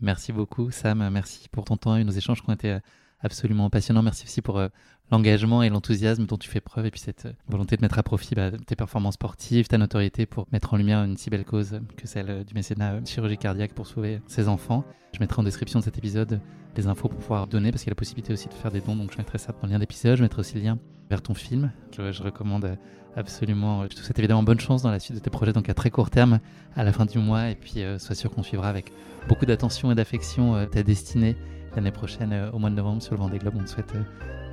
Merci 0.00 0.32
beaucoup, 0.32 0.70
Sam. 0.70 1.08
Merci 1.10 1.48
pour 1.48 1.64
ton 1.64 1.76
temps 1.76 1.96
et 1.96 2.04
nos 2.04 2.12
échanges 2.12 2.42
qui 2.42 2.50
ont 2.50 2.54
été 2.54 2.72
euh, 2.72 2.80
absolument 3.20 3.70
passionnants. 3.70 4.02
Merci 4.02 4.24
aussi 4.24 4.42
pour 4.42 4.58
euh, 4.58 4.68
l'engagement 5.10 5.62
et 5.62 5.70
l'enthousiasme 5.70 6.26
dont 6.26 6.36
tu 6.36 6.48
fais 6.48 6.60
preuve 6.60 6.86
et 6.86 6.90
puis 6.90 7.00
cette 7.00 7.26
euh, 7.26 7.32
volonté 7.48 7.76
de 7.76 7.82
mettre 7.82 7.98
à 7.98 8.02
profit 8.02 8.34
bah, 8.34 8.50
tes 8.50 8.76
performances 8.76 9.14
sportives, 9.14 9.68
ta 9.68 9.78
notoriété 9.78 10.26
pour 10.26 10.46
mettre 10.52 10.74
en 10.74 10.76
lumière 10.76 11.02
une 11.04 11.16
si 11.16 11.30
belle 11.30 11.44
cause 11.44 11.80
que 11.96 12.06
celle 12.06 12.44
du 12.44 12.54
mécénat 12.54 13.04
chirurgie 13.04 13.38
cardiaque 13.38 13.72
pour 13.72 13.86
sauver 13.86 14.20
ses 14.26 14.48
enfants. 14.48 14.84
Je 15.14 15.20
mettrai 15.20 15.40
en 15.40 15.44
description 15.44 15.78
de 15.78 15.84
cet 15.84 15.96
épisode 15.96 16.40
les 16.76 16.86
infos 16.86 17.08
pour 17.08 17.18
pouvoir 17.18 17.46
donner 17.46 17.70
parce 17.70 17.82
qu'il 17.82 17.88
y 17.88 17.92
a 17.92 17.94
la 17.94 17.96
possibilité 17.96 18.32
aussi 18.32 18.48
de 18.48 18.54
faire 18.54 18.72
des 18.72 18.80
dons. 18.80 18.96
Donc 18.96 19.12
je 19.12 19.18
mettrai 19.18 19.38
ça 19.38 19.52
dans 19.52 19.66
le 19.66 19.72
lien 19.72 19.78
d'épisode. 19.78 20.16
Je 20.16 20.22
mettrai 20.22 20.40
aussi 20.40 20.56
le 20.56 20.60
lien 20.60 20.78
vers 21.10 21.22
ton 21.22 21.34
film. 21.34 21.70
Je, 21.96 22.12
je 22.12 22.22
recommande 22.22 22.76
absolument. 23.16 23.84
Je 23.84 23.96
te 23.96 24.00
souhaite 24.00 24.18
évidemment 24.18 24.42
bonne 24.42 24.60
chance 24.60 24.82
dans 24.82 24.90
la 24.90 24.98
suite 24.98 25.16
de 25.16 25.22
tes 25.22 25.30
projets, 25.30 25.52
donc 25.52 25.68
à 25.68 25.74
très 25.74 25.90
court 25.90 26.10
terme, 26.10 26.40
à 26.76 26.84
la 26.84 26.92
fin 26.92 27.06
du 27.06 27.18
mois. 27.18 27.50
Et 27.50 27.54
puis 27.54 27.82
sois 27.98 28.14
sûr 28.14 28.30
qu'on 28.30 28.42
suivra 28.42 28.68
avec 28.68 28.92
beaucoup 29.28 29.46
d'attention 29.46 29.90
et 29.90 29.94
d'affection 29.94 30.56
euh, 30.56 30.66
ta 30.66 30.82
destinée 30.82 31.36
l'année 31.74 31.90
prochaine 31.90 32.32
euh, 32.32 32.50
au 32.52 32.58
mois 32.58 32.70
de 32.70 32.74
novembre 32.74 33.02
sur 33.02 33.14
le 33.14 33.20
Vendée 33.20 33.38
Globe. 33.38 33.54
On 33.58 33.64
te 33.64 33.70
souhaite 33.70 33.94
euh, 33.94 34.02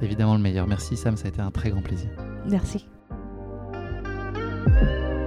évidemment 0.02 0.36
le 0.36 0.42
meilleur. 0.42 0.68
Merci 0.68 0.98
Sam, 0.98 1.18
ça 1.18 1.26
a 1.26 1.30
été 1.30 1.42
un 1.42 1.52
très 1.52 1.70
grand 1.70 1.82
plaisir. 1.82 2.10
Merci. 2.48 2.88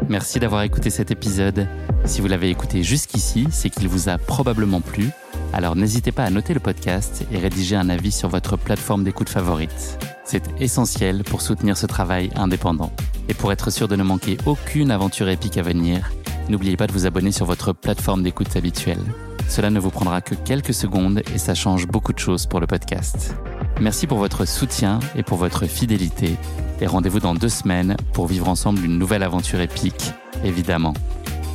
Merci 0.09 0.39
d'avoir 0.39 0.62
écouté 0.62 0.90
cet 0.90 1.10
épisode. 1.10 1.66
Si 2.05 2.20
vous 2.20 2.26
l'avez 2.26 2.51
écouté 2.51 2.82
jusqu'ici, 2.82 3.47
c'est 3.51 3.70
qu'il 3.70 3.89
vous 3.89 4.09
a 4.09 4.18
probablement 4.18 4.81
plu. 4.81 5.10
Alors 5.52 5.76
n'hésitez 5.76 6.12
pas 6.12 6.24
à 6.24 6.31
noter 6.31 6.52
le 6.52 6.60
podcast 6.60 7.24
et 7.32 7.39
rédiger 7.39 7.76
un 7.76 7.89
avis 7.89 8.12
sur 8.12 8.28
votre 8.28 8.56
plateforme 8.56 9.05
d'écoute 9.05 9.28
favorite. 9.28 9.98
C'est 10.24 10.44
essentiel 10.60 11.24
pour 11.24 11.40
soutenir 11.40 11.76
ce 11.76 11.86
travail 11.86 12.31
indépendant. 12.36 12.93
Et 13.28 13.35
pour 13.35 13.52
être 13.52 13.70
sûr 13.70 13.89
de 13.89 13.97
ne 13.97 14.02
manquer 14.02 14.36
aucune 14.47 14.90
aventure 14.90 15.28
épique 15.28 15.56
à 15.56 15.62
venir, 15.62 16.12
n'oubliez 16.48 16.76
pas 16.76 16.86
de 16.86 16.93
vous 16.93 17.06
abonner 17.06 17.32
sur 17.32 17.47
votre 17.47 17.72
plateforme 17.72 18.22
d'écoute 18.22 18.56
habituelle. 18.56 19.02
Cela 19.48 19.70
ne 19.70 19.81
vous 19.81 19.90
prendra 19.90 20.20
que 20.20 20.35
quelques 20.35 20.74
secondes 20.74 21.22
et 21.35 21.39
ça 21.39 21.55
change 21.55 21.86
beaucoup 21.86 22.12
de 22.12 22.18
choses 22.18 22.47
pour 22.47 22.60
le 22.60 22.66
podcast. 22.66 23.35
Merci 23.80 24.06
pour 24.06 24.18
votre 24.18 24.44
soutien 24.44 25.01
et 25.16 25.22
pour 25.22 25.38
votre 25.38 25.66
fidélité. 25.66 26.36
Et 26.80 26.86
rendez-vous 26.86 27.20
dans 27.20 27.34
deux 27.34 27.48
semaines 27.48 27.96
pour 28.12 28.26
vivre 28.26 28.48
ensemble 28.48 28.84
une 28.84 28.98
nouvelle 28.98 29.22
aventure 29.22 29.60
épique, 29.60 30.12
évidemment. 30.44 30.94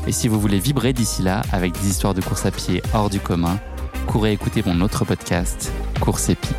Et 0.08 0.12
si 0.12 0.28
vous 0.28 0.40
voulez 0.40 0.60
vibrer 0.60 0.94
d'ici 0.94 1.22
là 1.22 1.42
avec 1.52 1.74
des 1.74 1.88
histoires 1.88 2.14
de 2.14 2.22
course 2.22 2.46
à 2.46 2.52
pied 2.52 2.82
hors 2.94 3.10
du 3.10 3.20
commun, 3.20 3.60
courez 4.08 4.34
écouter 4.34 4.64
mon 4.66 4.82
autre 4.82 5.06
podcast, 5.06 5.72
Course 6.00 6.30
épique. 6.30 6.56